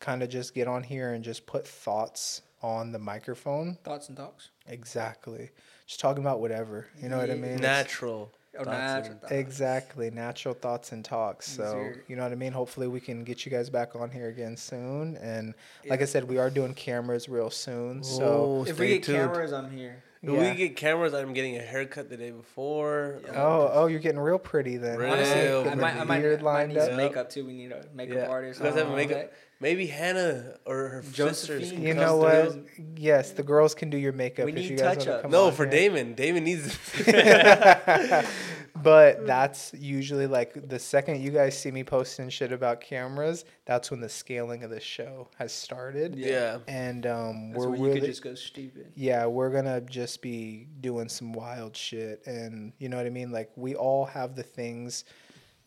kind 0.00 0.22
of 0.22 0.28
just 0.28 0.54
get 0.54 0.68
on 0.68 0.82
here 0.82 1.12
and 1.12 1.24
just 1.24 1.46
put 1.46 1.66
thoughts 1.66 2.42
on 2.62 2.92
the 2.92 2.98
microphone. 2.98 3.78
Thoughts 3.84 4.08
and 4.08 4.16
talks. 4.16 4.50
Exactly. 4.66 5.50
Just 5.86 6.00
talking 6.00 6.22
about 6.22 6.40
whatever. 6.40 6.88
You 7.00 7.08
know 7.08 7.18
what 7.18 7.30
I 7.30 7.34
Yeah. 7.34 7.40
mean? 7.40 7.54
It's- 7.54 7.62
Natural. 7.62 8.32
Oh, 8.66 8.70
natural 8.70 9.12
and- 9.12 9.20
thoughts. 9.20 9.32
Exactly, 9.32 10.10
natural 10.10 10.54
thoughts 10.54 10.92
and 10.92 11.04
talks. 11.04 11.46
So 11.48 11.62
Easier. 11.64 12.04
you 12.08 12.16
know 12.16 12.22
what 12.22 12.32
I 12.32 12.36
mean. 12.36 12.52
Hopefully, 12.52 12.86
we 12.88 13.00
can 13.00 13.24
get 13.24 13.44
you 13.44 13.50
guys 13.52 13.70
back 13.70 13.94
on 13.96 14.10
here 14.10 14.28
again 14.28 14.56
soon. 14.56 15.16
And 15.16 15.54
like 15.88 16.02
I 16.02 16.04
said, 16.06 16.24
we 16.24 16.38
are 16.38 16.50
doing 16.50 16.74
cameras 16.74 17.28
real 17.28 17.50
soon. 17.50 18.02
So 18.02 18.64
If 18.66 18.78
we 18.78 18.88
get 18.88 19.02
tuned. 19.04 19.18
cameras, 19.18 19.52
I'm 19.52 19.70
here. 19.70 20.02
If 20.20 20.30
Yeah. 20.30 20.50
we 20.50 20.56
get 20.56 20.74
cameras, 20.76 21.14
I'm 21.14 21.32
getting 21.32 21.56
a 21.58 21.62
haircut 21.62 22.10
the 22.10 22.16
day 22.16 22.32
before. 22.32 23.20
Yeah. 23.24 23.40
oh, 23.40 23.70
oh, 23.72 23.86
you're 23.86 24.00
getting 24.00 24.18
real 24.18 24.38
pretty 24.40 24.76
then. 24.76 24.98
Real 24.98 25.12
Honestly, 25.12 25.40
Real 25.42 25.60
I 25.60 25.62
pretty. 25.62 25.80
might, 25.80 25.94
I 25.96 26.04
might, 26.04 26.20
Beard 26.22 26.40
I 26.40 26.42
might 26.42 26.68
need 26.70 26.80
some 26.82 26.96
makeup 26.96 27.30
too. 27.30 27.46
We 27.46 27.52
need 27.52 27.70
a 27.70 27.84
makeup 27.94 28.16
Yeah. 28.16 28.26
artist. 28.26 28.58
You 28.58 28.66
guys 28.66 28.74
have 28.74 28.88
a 28.90 28.96
makeup- 28.96 29.16
okay. 29.16 29.28
Maybe 29.60 29.86
Hannah 29.86 30.58
or 30.64 30.88
her 30.88 31.02
Josephine. 31.12 31.34
sisters. 31.60 31.72
You 31.72 31.94
know 31.94 32.20
through. 32.20 32.62
what? 32.62 32.66
Yes, 32.96 33.32
the 33.32 33.42
girls 33.42 33.74
can 33.74 33.90
do 33.90 33.96
your 33.98 34.12
makeup. 34.12 34.44
We 34.46 34.52
if 34.52 34.56
need 34.58 34.70
you 34.70 34.76
guys 34.76 34.84
wanna 34.98 35.04
touch-up. 35.04 35.22
come 35.22 35.30
No, 35.32 35.50
for 35.50 35.64
here. 35.64 35.72
Damon. 35.72 36.14
Damon 36.14 36.44
needs. 36.44 36.78
but 38.82 39.26
that's 39.26 39.72
usually 39.74 40.26
like 40.26 40.68
the 40.68 40.78
second 40.78 41.20
you 41.20 41.30
guys 41.30 41.58
see 41.58 41.70
me 41.70 41.82
posting 41.82 42.28
shit 42.28 42.52
about 42.52 42.80
cameras, 42.80 43.44
that's 43.64 43.90
when 43.90 44.00
the 44.00 44.08
scaling 44.08 44.62
of 44.62 44.70
the 44.70 44.80
show 44.80 45.28
has 45.38 45.52
started. 45.52 46.14
yeah. 46.14 46.58
And 46.68 47.06
um, 47.06 47.50
That's 47.50 47.64
we're 47.64 47.70
where 47.70 47.78
you 47.78 47.84
really 47.86 48.00
could 48.00 48.06
just 48.10 48.22
go 48.22 48.34
stupid. 48.34 48.92
yeah, 48.94 49.26
we're 49.26 49.50
gonna 49.50 49.80
just 49.80 50.22
be 50.22 50.68
doing 50.80 51.08
some 51.08 51.32
wild 51.32 51.76
shit, 51.76 52.22
and 52.26 52.72
you 52.78 52.88
know 52.88 52.96
what 52.96 53.06
I 53.06 53.10
mean. 53.10 53.32
Like 53.32 53.50
we 53.56 53.74
all 53.74 54.04
have 54.04 54.36
the 54.36 54.42
things. 54.44 55.04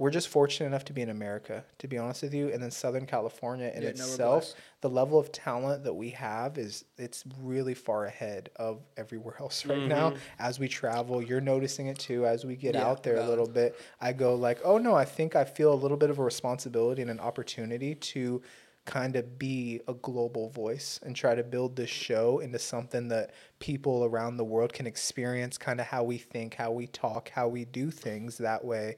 We're 0.02 0.10
just 0.10 0.30
fortunate 0.30 0.66
enough 0.66 0.86
to 0.86 0.94
be 0.94 1.04
in 1.04 1.12
America, 1.12 1.64
to 1.78 1.88
be 1.88 2.00
honest 2.00 2.24
with 2.24 2.34
you, 2.34 2.50
and 2.52 2.60
then 2.60 2.72
Southern 2.72 3.06
California 3.06 3.72
in 3.76 3.84
Yeah, 3.84 3.90
itself, 3.90 4.56
the 4.82 4.90
level 4.90 5.20
of 5.20 5.32
talent 5.32 5.84
that 5.84 5.94
we 5.94 6.10
have 6.10 6.58
is 6.58 6.86
it's 6.98 7.24
really 7.40 7.76
far 7.76 8.06
ahead 8.06 8.50
of 8.56 8.82
everywhere 8.98 9.36
else 9.40 9.64
right 9.64 9.86
now. 9.88 10.16
As 10.40 10.58
we 10.58 10.68
travel, 10.68 11.22
you're 11.22 11.40
noticing 11.40 11.86
it 11.86 12.00
too. 12.00 12.26
As 12.26 12.46
we 12.46 12.56
get 12.56 12.74
Yeah, 12.74 12.88
out 12.88 13.04
there 13.04 13.18
a 13.18 13.30
little 13.30 13.48
bit, 13.48 13.80
I 14.02 14.12
go 14.14 14.34
like, 14.34 14.58
oh 14.64 14.80
no, 14.80 14.96
I 14.96 15.06
think 15.06 15.36
I 15.36 15.44
feel 15.44 15.72
a 15.72 15.76
little 15.76 15.98
bit 15.98 16.10
of 16.10 16.18
a 16.18 16.24
responsibility 16.24 17.04
and 17.04 17.12
an 17.12 17.20
opportunity 17.20 17.94
to 17.94 18.42
kind 18.86 19.16
of 19.16 19.38
be 19.38 19.82
a 19.88 19.94
global 19.94 20.50
voice 20.50 21.00
and 21.04 21.16
try 21.16 21.36
to 21.36 21.44
build 21.44 21.76
this 21.76 21.92
show 21.92 22.40
into 22.40 22.58
something 22.58 23.08
that 23.10 23.36
people 23.60 24.04
around 24.06 24.38
the 24.38 24.44
world 24.44 24.74
can 24.74 24.88
experience 24.88 25.60
kind 25.60 25.80
of 25.80 25.86
how 25.86 26.04
we 26.04 26.18
think, 26.18 26.56
how 26.56 26.72
we 26.72 26.88
talk, 26.88 27.30
how 27.30 27.48
we 27.48 27.66
do 27.66 27.92
things 27.92 28.40
that 28.40 28.66
way. 28.66 28.98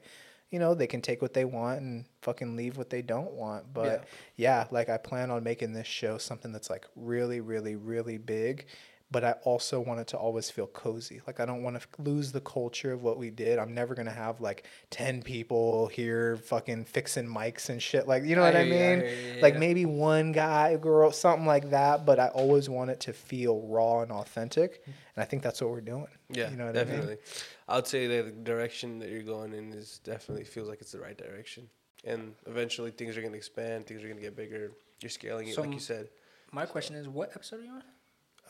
You 0.54 0.60
know, 0.60 0.72
they 0.72 0.86
can 0.86 1.02
take 1.02 1.20
what 1.20 1.34
they 1.34 1.44
want 1.44 1.80
and 1.80 2.04
fucking 2.22 2.54
leave 2.54 2.76
what 2.76 2.88
they 2.88 3.02
don't 3.02 3.32
want. 3.32 3.74
But 3.74 4.04
yeah, 4.36 4.68
like 4.70 4.88
I 4.88 4.98
plan 4.98 5.32
on 5.32 5.42
making 5.42 5.72
this 5.72 5.88
show 5.88 6.16
something 6.16 6.52
that's 6.52 6.70
like 6.70 6.86
really, 6.94 7.40
really, 7.40 7.74
really 7.74 8.18
big. 8.18 8.66
But 9.10 9.24
I 9.24 9.32
also 9.42 9.80
want 9.80 9.98
it 9.98 10.06
to 10.08 10.16
always 10.16 10.50
feel 10.50 10.68
cozy. 10.68 11.20
Like 11.26 11.40
I 11.40 11.44
don't 11.44 11.64
want 11.64 11.80
to 11.80 12.02
lose 12.02 12.30
the 12.30 12.40
culture 12.40 12.92
of 12.92 13.02
what 13.02 13.18
we 13.18 13.30
did. 13.30 13.58
I'm 13.58 13.74
never 13.74 13.96
gonna 13.96 14.12
have 14.12 14.40
like 14.40 14.68
ten 14.90 15.22
people 15.22 15.88
here 15.88 16.36
fucking 16.36 16.84
fixing 16.84 17.26
mics 17.26 17.68
and 17.68 17.82
shit. 17.82 18.06
Like 18.06 18.22
you 18.22 18.36
know 18.36 18.42
what 18.42 18.54
I 18.54 18.60
I 18.60 18.64
mean? 18.64 18.72
hear 18.72 19.34
you, 19.34 19.42
like 19.42 19.54
yeah. 19.54 19.60
maybe 19.60 19.86
one 19.86 20.30
guy, 20.30 20.76
girl, 20.76 21.10
something 21.10 21.46
like 21.46 21.70
that. 21.70 22.06
But 22.06 22.20
I 22.20 22.28
always 22.28 22.68
want 22.68 22.90
it 22.90 23.00
to 23.00 23.12
feel 23.12 23.60
raw 23.62 24.02
and 24.02 24.12
authentic. 24.12 24.82
Mm-hmm. 24.82 24.90
And 25.16 25.22
I 25.22 25.24
think 25.24 25.42
that's 25.42 25.60
what 25.60 25.70
we're 25.70 25.80
doing. 25.80 26.06
Yeah, 26.30 26.50
you 26.50 26.56
know 26.56 26.66
what 26.66 26.78
I 26.78 26.84
mean? 26.84 27.18
Definitely. 27.66 27.72
I 27.72 27.76
would 27.76 27.86
say 27.86 28.06
that 28.06 28.24
the 28.26 28.42
direction 28.50 28.98
that 29.00 29.08
you're 29.10 29.22
going 29.22 29.52
in 29.52 29.72
is 29.72 30.00
definitely 30.04 30.44
feels 30.44 30.68
like 30.68 30.80
it's 30.80 30.92
the 30.92 31.00
right 31.00 31.16
direction, 31.16 31.68
and 32.04 32.34
eventually 32.46 32.90
things 32.90 33.16
are 33.16 33.20
going 33.20 33.32
to 33.32 33.38
expand, 33.38 33.86
things 33.86 34.02
are 34.02 34.06
going 34.06 34.16
to 34.18 34.22
get 34.22 34.36
bigger. 34.36 34.72
You're 35.00 35.10
scaling 35.10 35.48
it, 35.48 35.54
So 35.54 35.62
like 35.62 35.72
you 35.72 35.80
said. 35.80 36.08
My 36.52 36.66
question 36.66 36.94
is, 36.94 37.08
what 37.08 37.30
episode 37.34 37.60
are 37.60 37.64
you 37.64 37.70
on? 37.72 37.82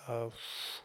Uh, 0.06 0.28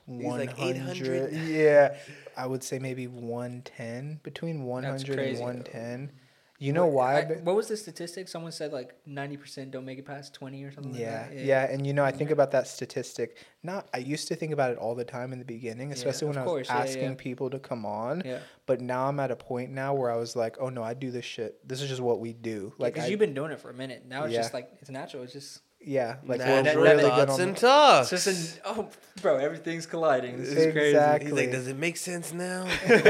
He's 0.07 0.23
one 0.23 0.39
like 0.39 0.57
hundred. 0.57 1.33
Yeah, 1.33 1.95
I 2.37 2.47
would 2.47 2.63
say 2.63 2.79
maybe 2.79 3.07
one 3.07 3.61
ten 3.65 4.19
between 4.23 4.63
100 4.63 5.09
and 5.09 5.17
crazy. 5.17 5.41
one 5.41 5.63
ten. 5.63 6.11
You 6.61 6.73
know 6.73 6.87
why? 6.87 7.21
I, 7.21 7.23
what 7.43 7.55
was 7.55 7.69
the 7.69 7.77
statistic? 7.77 8.27
Someone 8.27 8.51
said 8.51 8.73
like 8.73 8.93
ninety 9.05 9.37
percent 9.37 9.71
don't 9.71 9.85
make 9.85 9.97
it 9.97 10.05
past 10.05 10.33
twenty 10.33 10.61
or 10.65 10.71
something. 10.73 10.93
Yeah, 10.93 11.21
like 11.21 11.37
that. 11.37 11.45
yeah, 11.45 11.71
and 11.71 11.87
you 11.87 11.93
know, 11.93 12.03
I 12.03 12.11
think 12.11 12.23
mm-hmm. 12.23 12.33
about 12.33 12.51
that 12.51 12.67
statistic. 12.67 13.37
Not, 13.63 13.87
I 13.93 13.99
used 13.99 14.27
to 14.27 14.35
think 14.35 14.51
about 14.51 14.71
it 14.71 14.77
all 14.77 14.93
the 14.93 15.05
time 15.05 15.31
in 15.31 15.39
the 15.39 15.45
beginning, 15.45 15.89
Yeah, 15.89 15.95
especially 15.95 16.27
when 16.27 16.37
I 16.37 16.43
was 16.43 16.49
course, 16.49 16.69
asking 16.69 17.01
yeah. 17.03 17.15
people 17.17 17.49
to 17.49 17.59
come 17.59 17.85
on. 17.85 18.23
Yeah, 18.25 18.39
But 18.65 18.81
now 18.81 19.07
I'm 19.07 19.19
at 19.19 19.31
a 19.31 19.35
point 19.35 19.71
now 19.71 19.93
where 19.93 20.11
I 20.11 20.17
was 20.17 20.35
like, 20.35 20.57
oh 20.59 20.69
no, 20.69 20.83
I 20.83 20.93
do 20.93 21.11
this 21.11 21.25
shit. 21.25 21.67
This 21.67 21.81
is 21.81 21.89
just 21.89 22.01
what 22.01 22.19
we 22.19 22.33
do. 22.33 22.73
like 22.77 22.93
because 22.93 23.09
you've 23.09 23.19
been 23.19 23.33
doing 23.33 23.51
it 23.51 23.59
for 23.59 23.69
a 23.69 23.73
minute. 23.73 24.05
Now 24.07 24.25
it's 24.25 24.33
Yeah. 24.33 24.41
just 24.41 24.53
like 24.53 24.69
it's 24.81 24.89
natural. 24.89 25.23
It's 25.23 25.33
just 25.33 25.61
yeah, 25.81 26.17
like 26.25 26.39
Natural 26.39 26.75
we're 26.77 26.83
really 26.83 27.03
good 27.03 27.09
thoughts 27.27 27.33
on. 27.33 27.41
and 27.41 27.57
talks. 27.57 28.13
it's 28.13 28.25
just 28.25 28.55
an 28.57 28.61
oh 28.65 28.89
bro, 29.21 29.37
everything's 29.37 29.85
colliding. 29.85 30.37
This 30.37 30.49
is 30.49 30.73
crazy. 30.73 31.23
He's 31.25 31.31
like, 31.31 31.51
does 31.51 31.67
it 31.67 31.77
make 31.77 31.97
sense 31.97 32.33
now? 32.33 32.65
He's 32.85 33.03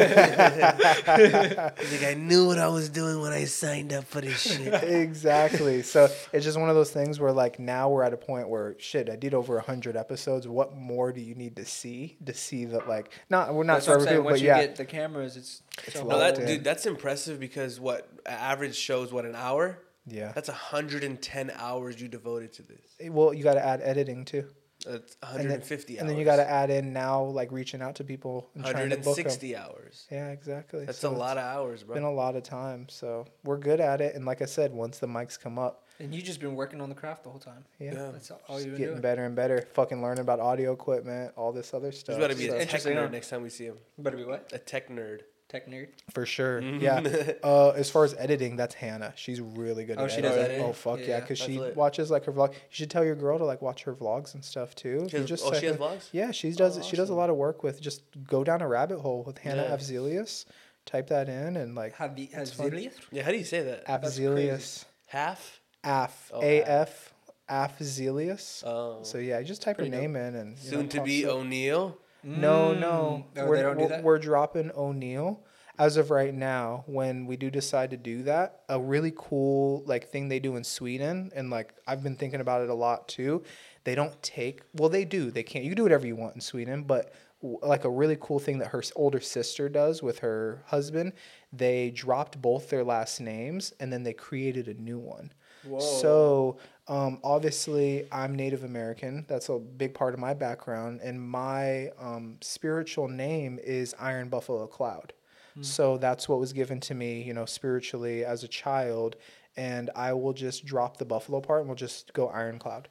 like, 1.91 2.03
I 2.03 2.15
knew 2.17 2.47
what 2.47 2.59
I 2.59 2.67
was 2.67 2.89
doing 2.89 3.21
when 3.21 3.31
I 3.33 3.45
signed 3.45 3.93
up 3.93 4.05
for 4.05 4.21
this 4.21 4.39
shit. 4.41 4.83
exactly. 4.83 5.81
So 5.81 6.09
it's 6.31 6.45
just 6.45 6.59
one 6.59 6.69
of 6.69 6.75
those 6.75 6.91
things 6.91 7.19
where 7.19 7.31
like 7.31 7.59
now 7.59 7.89
we're 7.89 8.03
at 8.03 8.13
a 8.13 8.17
point 8.17 8.49
where 8.49 8.75
shit, 8.79 9.09
I 9.09 9.15
did 9.15 9.33
over 9.33 9.57
a 9.57 9.61
hundred 9.61 9.95
episodes. 9.97 10.47
What 10.47 10.75
more 10.75 11.11
do 11.11 11.21
you 11.21 11.35
need 11.35 11.55
to 11.57 11.65
see 11.65 12.17
to 12.25 12.33
see 12.33 12.65
that 12.65 12.87
like 12.87 13.11
not 13.29 13.53
we're 13.53 13.63
not 13.63 13.75
That's 13.75 13.85
for 13.87 13.91
what 13.93 13.95
I'm 13.95 14.01
every 14.01 14.07
saying. 14.09 14.17
people, 14.17 14.25
Once 14.25 14.33
but 14.35 14.41
you 14.41 14.47
yeah, 14.47 14.61
get 14.61 14.75
the 14.75 14.85
cameras, 14.85 15.37
it's 15.37 15.61
It's 15.87 15.95
a 15.95 16.03
locked 16.03 16.09
No, 16.09 16.19
that 16.19 16.47
dude, 16.47 16.63
that's 16.63 16.85
impressive 16.85 17.39
because 17.39 17.79
what 17.79 18.07
average 18.25 18.75
shows 18.75 19.11
what 19.11 19.25
an 19.25 19.35
hour? 19.35 19.79
Yeah. 20.11 20.31
That's 20.33 20.49
110 20.49 21.51
hours 21.55 22.01
you 22.01 22.07
devoted 22.07 22.53
to 22.53 22.63
this. 22.63 22.81
Eh, 22.99 23.09
well, 23.09 23.33
you 23.33 23.43
got 23.43 23.55
to 23.55 23.65
add 23.65 23.81
editing 23.83 24.25
too, 24.25 24.45
That's 24.85 25.15
and 25.21 25.39
then, 25.39 25.59
150 25.59 25.93
hours. 25.93 26.01
and 26.01 26.09
then 26.09 26.17
you 26.17 26.25
got 26.25 26.37
to 26.37 26.49
add 26.49 26.69
in 26.69 26.93
now 26.93 27.23
like 27.23 27.51
reaching 27.51 27.81
out 27.81 27.95
to 27.95 28.03
people 28.03 28.49
and 28.55 28.63
trying 28.65 28.89
to 28.89 28.95
book 28.97 29.17
'em. 29.19 29.25
160 29.25 29.55
hours. 29.55 30.07
Yeah, 30.11 30.29
exactly. 30.29 30.85
That's 30.85 30.97
So 30.99 31.09
a 31.09 31.17
lot 31.17 31.37
of 31.37 31.43
hours, 31.43 31.83
bro. 31.83 31.95
Been 31.95 32.03
a 32.03 32.11
lot 32.11 32.35
of 32.35 32.43
time, 32.43 32.87
so 32.89 33.25
we're 33.43 33.57
good 33.57 33.79
at 33.79 34.01
it. 34.01 34.15
And 34.15 34.25
like 34.25 34.41
I 34.41 34.45
said, 34.45 34.71
once 34.73 34.99
the 34.99 35.07
mics 35.07 35.39
come 35.39 35.57
up, 35.59 35.85
and 36.01 36.15
you 36.15 36.21
just 36.21 36.39
been 36.39 36.55
working 36.55 36.79
on 36.79 36.87
the 36.87 36.95
craft 36.95 37.23
the 37.25 37.29
whole 37.29 37.39
time. 37.41 37.65
yeah, 37.77 37.91
Yeah. 37.93 38.11
That's 38.11 38.31
all 38.31 38.39
just 38.47 38.59
you've 38.59 38.65
been 38.67 38.77
getting 38.77 38.87
doing. 38.93 39.01
better 39.01 39.25
and 39.25 39.35
better. 39.35 39.61
Fucking 39.73 40.01
learning 40.01 40.21
about 40.21 40.39
audio 40.39 40.71
equipment, 40.71 41.33
all 41.35 41.51
this 41.51 41.73
other 41.73 41.87
There's 41.87 41.99
stuff. 41.99 42.17
got 42.17 42.29
to 42.29 42.37
be 42.37 42.47
so- 42.47 42.53
a 42.53 42.59
tech 42.59 42.61
Interesting, 42.67 42.95
nerd 42.95 43.11
next 43.11 43.27
time 43.29 43.41
we 43.41 43.49
see 43.49 43.65
him. 43.65 43.77
Better 43.97 44.15
be 44.15 44.23
what? 44.23 44.49
A 44.53 44.59
tech 44.59 44.87
nerd. 44.87 45.23
Tech 45.49 45.67
nerd. 45.67 45.87
For 46.11 46.27
sure. 46.27 46.61
Mhm. 46.61 46.79
Yeah. 46.79 47.33
uh, 47.43 47.71
as 47.71 47.89
far 47.89 48.03
as 48.03 48.13
editing, 48.19 48.55
that's 48.55 48.75
Hannah. 48.75 49.13
She's 49.15 49.41
really 49.41 49.83
good 49.83 49.97
Oh, 49.97 50.05
at 50.05 50.11
she 50.11 50.19
editing. 50.19 50.37
does 50.37 50.45
edit? 50.45 50.61
Oh, 50.61 50.73
fuck 50.73 50.99
yeah. 50.99 51.05
Yeah. 51.07 51.19
Because 51.21 51.39
That's 51.39 51.51
she 51.51 51.57
lit. 51.59 51.75
watches 51.75 52.11
like 52.11 52.25
her 52.25 52.31
vlog. 52.31 52.53
You 52.53 52.59
should 52.69 52.91
tell 52.91 53.03
your 53.03 53.15
girl 53.15 53.39
to 53.39 53.45
like 53.45 53.61
watch 53.61 53.83
her 53.83 53.95
vlogs 53.95 54.35
and 54.35 54.45
stuff 54.45 54.75
too. 54.75 55.07
She 55.09 55.17
has, 55.17 55.25
just 55.25 55.43
oh, 55.45 55.53
she 55.55 55.65
has 55.65 55.77
vlogs? 55.77 56.07
Yeah, 56.11 56.29
she 56.31 56.51
does. 56.51 56.77
Oh, 56.77 56.81
She 56.83 56.95
does 56.95 57.09
a 57.09 57.15
lot 57.15 57.31
of 57.31 57.35
work 57.35 57.63
with 57.63 57.81
just 57.81 58.03
go 58.27 58.43
down 58.43 58.61
a 58.61 58.67
rabbit 58.67 58.99
hole 58.99 59.23
with 59.25 59.39
Hannah 59.39 59.63
Yeah. 59.63 59.75
Afzelius. 59.75 60.45
Type 60.85 61.07
that 61.07 61.27
in 61.29 61.57
and 61.57 61.73
like 61.75 61.93
Have 61.95 62.15
the 62.15 62.27
has 62.27 62.49
It's 62.49 62.57
fun. 62.57 62.69
Zillius? 62.71 62.93
Yeah, 63.11 63.23
how 63.23 63.31
do 63.31 63.37
you 63.37 63.43
say 63.43 63.63
that? 63.63 63.85
That's 63.87 64.17
Afzelius. 64.19 64.85
Half? 65.07 65.61
Af. 65.83 66.31
Oh, 66.33 66.41
A 66.43 66.61
F. 66.61 67.13
Afzelius. 67.49 68.63
Oh. 68.65 68.99
So 69.03 69.17
yeah, 69.17 69.39
you 69.39 69.45
just 69.45 69.61
type 69.63 69.77
her 69.77 69.81
Pretty 69.83 69.91
dope. 69.91 70.01
name 70.01 70.15
in 70.15 70.35
and 70.35 70.57
you 70.59 70.71
know, 70.71 70.77
Soon 70.77 70.89
to 70.89 71.01
be 71.01 71.25
up. 71.25 71.33
O'Neill. 71.35 71.97
No, 72.23 72.73
no. 72.73 73.25
Mm. 73.35 73.47
We're, 73.47 73.55
they 73.57 73.61
don't 73.63 73.75
do 73.77 73.83
we're- 73.83 73.89
that? 73.89 74.03
we're 74.03 74.19
dropping 74.19 74.71
O'Neill. 74.75 75.43
As 75.77 75.95
of 75.95 76.11
right 76.11 76.33
now, 76.33 76.83
when 76.87 77.25
we 77.25 77.37
do 77.37 77.49
decide 77.49 77.91
to 77.91 77.97
do 77.97 78.23
that, 78.23 78.63
a 78.67 78.77
really 78.77 79.13
cool 79.15 79.81
like 79.85 80.09
thing 80.09 80.27
they 80.27 80.39
do 80.39 80.57
in 80.57 80.63
Sweden, 80.65 81.31
and 81.33 81.49
like 81.49 81.73
I've 81.87 82.03
been 82.03 82.17
thinking 82.17 82.41
about 82.41 82.61
it 82.61 82.69
a 82.69 82.73
lot 82.73 83.07
too. 83.07 83.43
They 83.85 83.95
don't 83.95 84.21
take 84.21 84.61
well, 84.73 84.89
they 84.89 85.05
do. 85.05 85.31
They 85.31 85.41
can't. 85.43 85.63
You 85.63 85.71
can 85.71 85.77
do 85.77 85.83
whatever 85.83 86.05
you 86.05 86.17
want 86.17 86.35
in 86.35 86.41
Sweden, 86.41 86.83
but 86.83 87.13
w- 87.41 87.59
like 87.63 87.85
a 87.85 87.89
really 87.89 88.17
cool 88.19 88.39
thing 88.39 88.59
that 88.59 88.67
her 88.71 88.83
older 88.97 89.21
sister 89.21 89.69
does 89.69 90.03
with 90.03 90.19
her 90.19 90.61
husband, 90.65 91.13
they 91.53 91.91
dropped 91.91 92.41
both 92.41 92.69
their 92.69 92.83
last 92.83 93.21
names 93.21 93.71
and 93.79 93.91
then 93.93 94.03
they 94.03 94.11
created 94.13 94.67
a 94.67 94.73
new 94.73 94.99
one. 94.99 95.31
Whoa. 95.63 95.79
So, 95.79 96.57
um, 96.89 97.19
obviously, 97.23 98.05
I'm 98.11 98.35
Native 98.35 98.63
American. 98.65 99.25
That's 99.29 99.49
a 99.49 99.59
big 99.59 99.93
part 99.93 100.13
of 100.15 100.19
my 100.19 100.33
background. 100.33 101.01
And 101.03 101.21
my 101.21 101.89
um, 101.99 102.37
spiritual 102.41 103.07
name 103.07 103.59
is 103.63 103.95
Iron 103.99 104.29
Buffalo 104.29 104.67
Cloud. 104.67 105.13
So, 105.61 105.97
that's 105.97 106.29
what 106.29 106.39
was 106.39 106.53
given 106.53 106.79
to 106.81 106.95
me, 106.95 107.21
you 107.23 107.33
know, 107.33 107.45
spiritually 107.45 108.25
as 108.25 108.43
a 108.43 108.47
child. 108.47 109.17
And 109.57 109.89
I 109.95 110.13
will 110.13 110.33
just 110.33 110.65
drop 110.65 110.97
the 110.97 111.05
Buffalo 111.05 111.41
part 111.41 111.61
and 111.61 111.69
we'll 111.69 111.75
just 111.75 112.13
go 112.13 112.29
Iron 112.29 112.59
Cloud. 112.59 112.89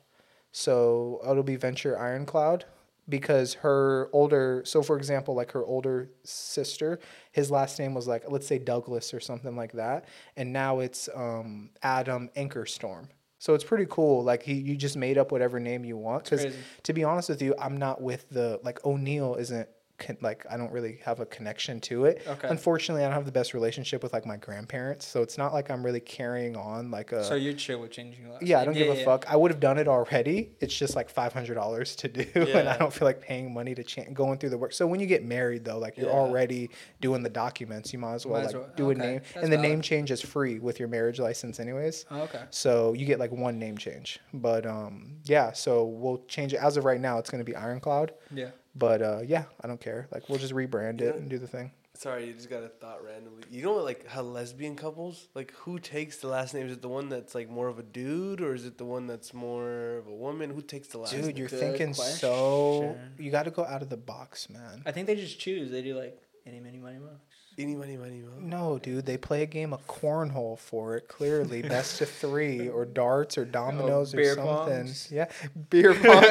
So, 0.52 1.20
it'll 1.28 1.42
be 1.42 1.56
Venture 1.56 1.98
Iron 1.98 2.26
Cloud. 2.26 2.66
because 3.08 3.54
her 3.54 4.10
older 4.12 4.62
so 4.66 4.82
for 4.82 4.96
example 4.98 5.34
like 5.34 5.52
her 5.52 5.64
older 5.64 6.10
sister 6.24 6.98
his 7.32 7.50
last 7.50 7.78
name 7.78 7.94
was 7.94 8.06
like 8.06 8.24
let's 8.30 8.46
say 8.46 8.58
douglas 8.58 9.14
or 9.14 9.20
something 9.20 9.56
like 9.56 9.72
that 9.72 10.06
and 10.36 10.52
now 10.52 10.80
it's 10.80 11.08
um, 11.14 11.70
adam 11.82 12.30
anchorstorm 12.36 13.08
so 13.38 13.54
it's 13.54 13.64
pretty 13.64 13.86
cool 13.88 14.22
like 14.22 14.42
he 14.42 14.54
you 14.54 14.76
just 14.76 14.96
made 14.96 15.18
up 15.18 15.32
whatever 15.32 15.58
name 15.60 15.84
you 15.84 15.96
want 15.96 16.24
because 16.24 16.54
to 16.82 16.92
be 16.92 17.04
honest 17.04 17.28
with 17.28 17.40
you 17.40 17.54
i'm 17.58 17.76
not 17.76 18.00
with 18.00 18.28
the 18.30 18.60
like 18.62 18.84
o'neill 18.84 19.34
isn't 19.36 19.68
con- 19.98 20.16
like 20.20 20.46
i 20.50 20.56
don't 20.56 20.70
really 20.72 20.98
have 21.04 21.20
a 21.20 21.26
connection 21.26 21.80
to 21.80 22.04
it 22.04 22.22
Okay. 22.26 22.48
unfortunately 22.48 23.02
i 23.04 23.06
don't 23.06 23.14
have 23.14 23.26
the 23.26 23.32
best 23.32 23.52
relationship 23.54 24.02
with 24.02 24.12
like 24.12 24.24
my 24.26 24.36
grandparents 24.36 25.06
so 25.06 25.22
it's 25.22 25.36
not 25.38 25.52
like 25.52 25.70
i'm 25.70 25.84
really 25.84 26.00
carrying 26.00 26.56
on 26.56 26.90
like 26.90 27.12
a 27.12 27.24
So 27.24 27.34
you're 27.34 27.52
chill 27.54 27.80
with 27.80 27.90
changing 27.90 28.26
yeah, 28.40 28.60
I 28.60 28.64
don't 28.64 28.74
give 28.74 28.88
a 28.88 29.04
fuck. 29.04 29.24
I 29.28 29.34
would 29.34 29.50
have 29.50 29.58
done 29.58 29.78
it 29.78 29.88
already. 29.88 30.52
It's 30.60 30.76
just 30.76 30.94
like 30.94 31.08
five 31.10 31.32
hundred 31.32 31.54
dollars 31.54 31.96
to 31.96 32.08
do, 32.08 32.24
and 32.34 32.68
I 32.68 32.76
don't 32.78 32.92
feel 32.92 33.06
like 33.06 33.20
paying 33.20 33.52
money 33.52 33.74
to 33.74 33.82
cha- 33.82 34.04
going 34.12 34.38
through 34.38 34.50
the 34.50 34.58
work. 34.58 34.72
So 34.72 34.86
when 34.86 35.00
you 35.00 35.06
get 35.06 35.24
married, 35.24 35.64
though, 35.64 35.78
like 35.78 35.96
you're 35.96 36.06
Yeah. 36.08 36.14
already 36.14 36.70
doing 37.00 37.22
the 37.24 37.30
documents, 37.30 37.92
you 37.92 37.98
might 37.98 38.14
as 38.14 38.26
well 38.26 38.40
Might 38.40 38.46
as 38.48 38.52
like 38.54 38.62
well- 38.62 38.72
do 38.76 38.90
okay, 38.90 39.00
a 39.00 39.02
name, 39.02 39.20
that's 39.34 39.42
and 39.42 39.52
the 39.52 39.56
valid. 39.56 39.70
name 39.70 39.80
change 39.82 40.10
is 40.12 40.20
free 40.20 40.60
with 40.60 40.78
your 40.78 40.88
marriage 40.88 41.18
license, 41.18 41.58
anyways. 41.58 42.04
Oh, 42.12 42.20
okay. 42.22 42.42
So 42.50 42.92
you 42.92 43.06
get 43.06 43.18
like 43.18 43.32
one 43.32 43.58
name 43.58 43.76
change, 43.76 44.20
but 44.32 44.64
um, 44.66 45.16
yeah. 45.24 45.52
So 45.52 45.84
we'll 45.84 46.22
change 46.28 46.52
it. 46.54 46.58
As 46.58 46.76
of 46.76 46.84
right 46.84 47.00
now, 47.00 47.18
it's 47.18 47.30
gonna 47.30 47.44
be 47.44 47.54
Ironcloud, 47.54 48.10
Yeah. 48.32 48.50
But 48.78 49.02
uh, 49.02 49.20
yeah, 49.24 49.44
I 49.62 49.66
don't 49.66 49.80
care. 49.80 50.08
Like 50.12 50.28
we'll 50.28 50.38
just 50.38 50.54
rebrand 50.54 51.00
it 51.00 51.16
and 51.16 51.28
do 51.28 51.38
the 51.38 51.48
thing. 51.48 51.72
Sorry, 51.94 52.26
you 52.26 52.32
just 52.32 52.48
got 52.48 52.62
a 52.62 52.68
thought 52.68 53.04
randomly. 53.04 53.42
You 53.50 53.64
know, 53.64 53.74
like 53.78 54.06
how 54.06 54.22
lesbian 54.22 54.76
couples, 54.76 55.26
like 55.34 55.52
who 55.56 55.80
takes 55.80 56.18
the 56.18 56.28
last 56.28 56.54
name? 56.54 56.66
Is 56.66 56.72
it 56.72 56.80
the 56.80 56.88
one 56.88 57.08
that's 57.08 57.34
like 57.34 57.50
more 57.50 57.66
of 57.66 57.80
a 57.80 57.82
dude, 57.82 58.40
or 58.40 58.54
is 58.54 58.64
it 58.66 58.78
the 58.78 58.84
one 58.84 59.08
that's 59.08 59.34
more 59.34 59.96
of 59.96 60.06
a 60.06 60.14
woman? 60.14 60.50
Who 60.50 60.62
takes 60.62 60.86
the 60.88 60.98
last 60.98 61.10
Dude, 61.10 61.24
name? 61.24 61.36
you're 61.36 61.48
good 61.48 61.58
thinking 61.58 61.94
so. 61.94 62.96
You 63.18 63.32
got 63.32 63.44
to 63.44 63.50
go 63.50 63.64
out 63.64 63.82
of 63.82 63.88
the 63.88 63.96
box, 63.96 64.48
man. 64.48 64.82
I 64.86 64.92
think 64.92 65.08
they 65.08 65.16
just 65.16 65.40
choose. 65.40 65.72
They 65.72 65.82
do 65.82 65.96
like 65.96 66.16
any, 66.46 66.60
many, 66.60 66.78
money, 66.78 66.98
mo. 66.98 67.10
Any 67.60 67.74
money, 67.74 67.96
money, 67.96 68.20
mo. 68.20 68.28
No, 68.38 68.78
dude, 68.78 69.04
they 69.04 69.16
play 69.16 69.42
a 69.42 69.46
game 69.46 69.72
of 69.72 69.84
cornhole 69.88 70.56
for 70.58 70.96
it. 70.96 71.08
Clearly, 71.08 71.60
best 71.76 72.00
of 72.00 72.08
three, 72.08 72.68
or 72.68 72.84
darts, 72.84 73.36
or 73.36 73.42
oh, 73.42 73.44
dominoes, 73.46 74.14
or 74.14 74.24
something. 74.36 74.88
Yeah, 75.10 75.28
beer 75.68 75.92
pong. 76.02 76.22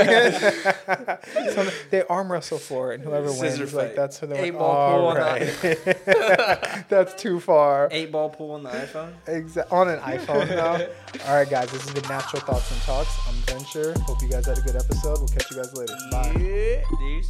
Something- 1.52 1.74
they 1.90 2.04
arm 2.04 2.32
wrestle 2.32 2.58
for 2.60 2.94
it, 2.94 3.02
and 3.02 3.04
whoever 3.04 3.28
Scissor 3.28 3.60
wins, 3.64 3.74
like 3.74 3.96
that's 3.96 4.18
who 4.20 4.28
they 4.28 4.40
Eight 4.40 4.52
ball 4.52 4.94
pool 4.96 5.06
All 5.06 5.08
on 5.10 5.16
the- 5.16 5.22
right, 5.22 6.86
that's 6.90 7.14
too 7.22 7.42
far. 7.42 7.90
Eight 7.92 8.10
ball 8.12 8.30
pool 8.30 8.52
on 8.52 8.64
the 8.64 8.70
iPhone. 8.70 9.12
Exa- 9.26 9.70
on 9.72 9.90
an 9.90 10.00
iPhone 10.00 10.48
now. 10.50 10.74
All 11.28 11.36
right, 11.36 11.50
guys, 11.50 11.70
this 11.72 11.84
has 11.84 11.94
been 11.94 12.08
Natural 12.08 12.42
Thoughts 12.42 12.72
and 12.72 12.82
Talks. 12.84 13.14
I'm 13.28 13.36
Venture. 13.54 13.94
Hope 14.04 14.22
you 14.22 14.30
guys 14.30 14.46
had 14.46 14.58
a 14.58 14.62
good 14.62 14.78
episode. 14.78 15.18
We'll 15.20 15.28
catch 15.28 15.52
you 15.52 15.58
guys 15.58 15.74
later. 15.76 15.94
Bye. 16.10 16.34
Yeah. 16.40 16.82
These. 17.02 17.30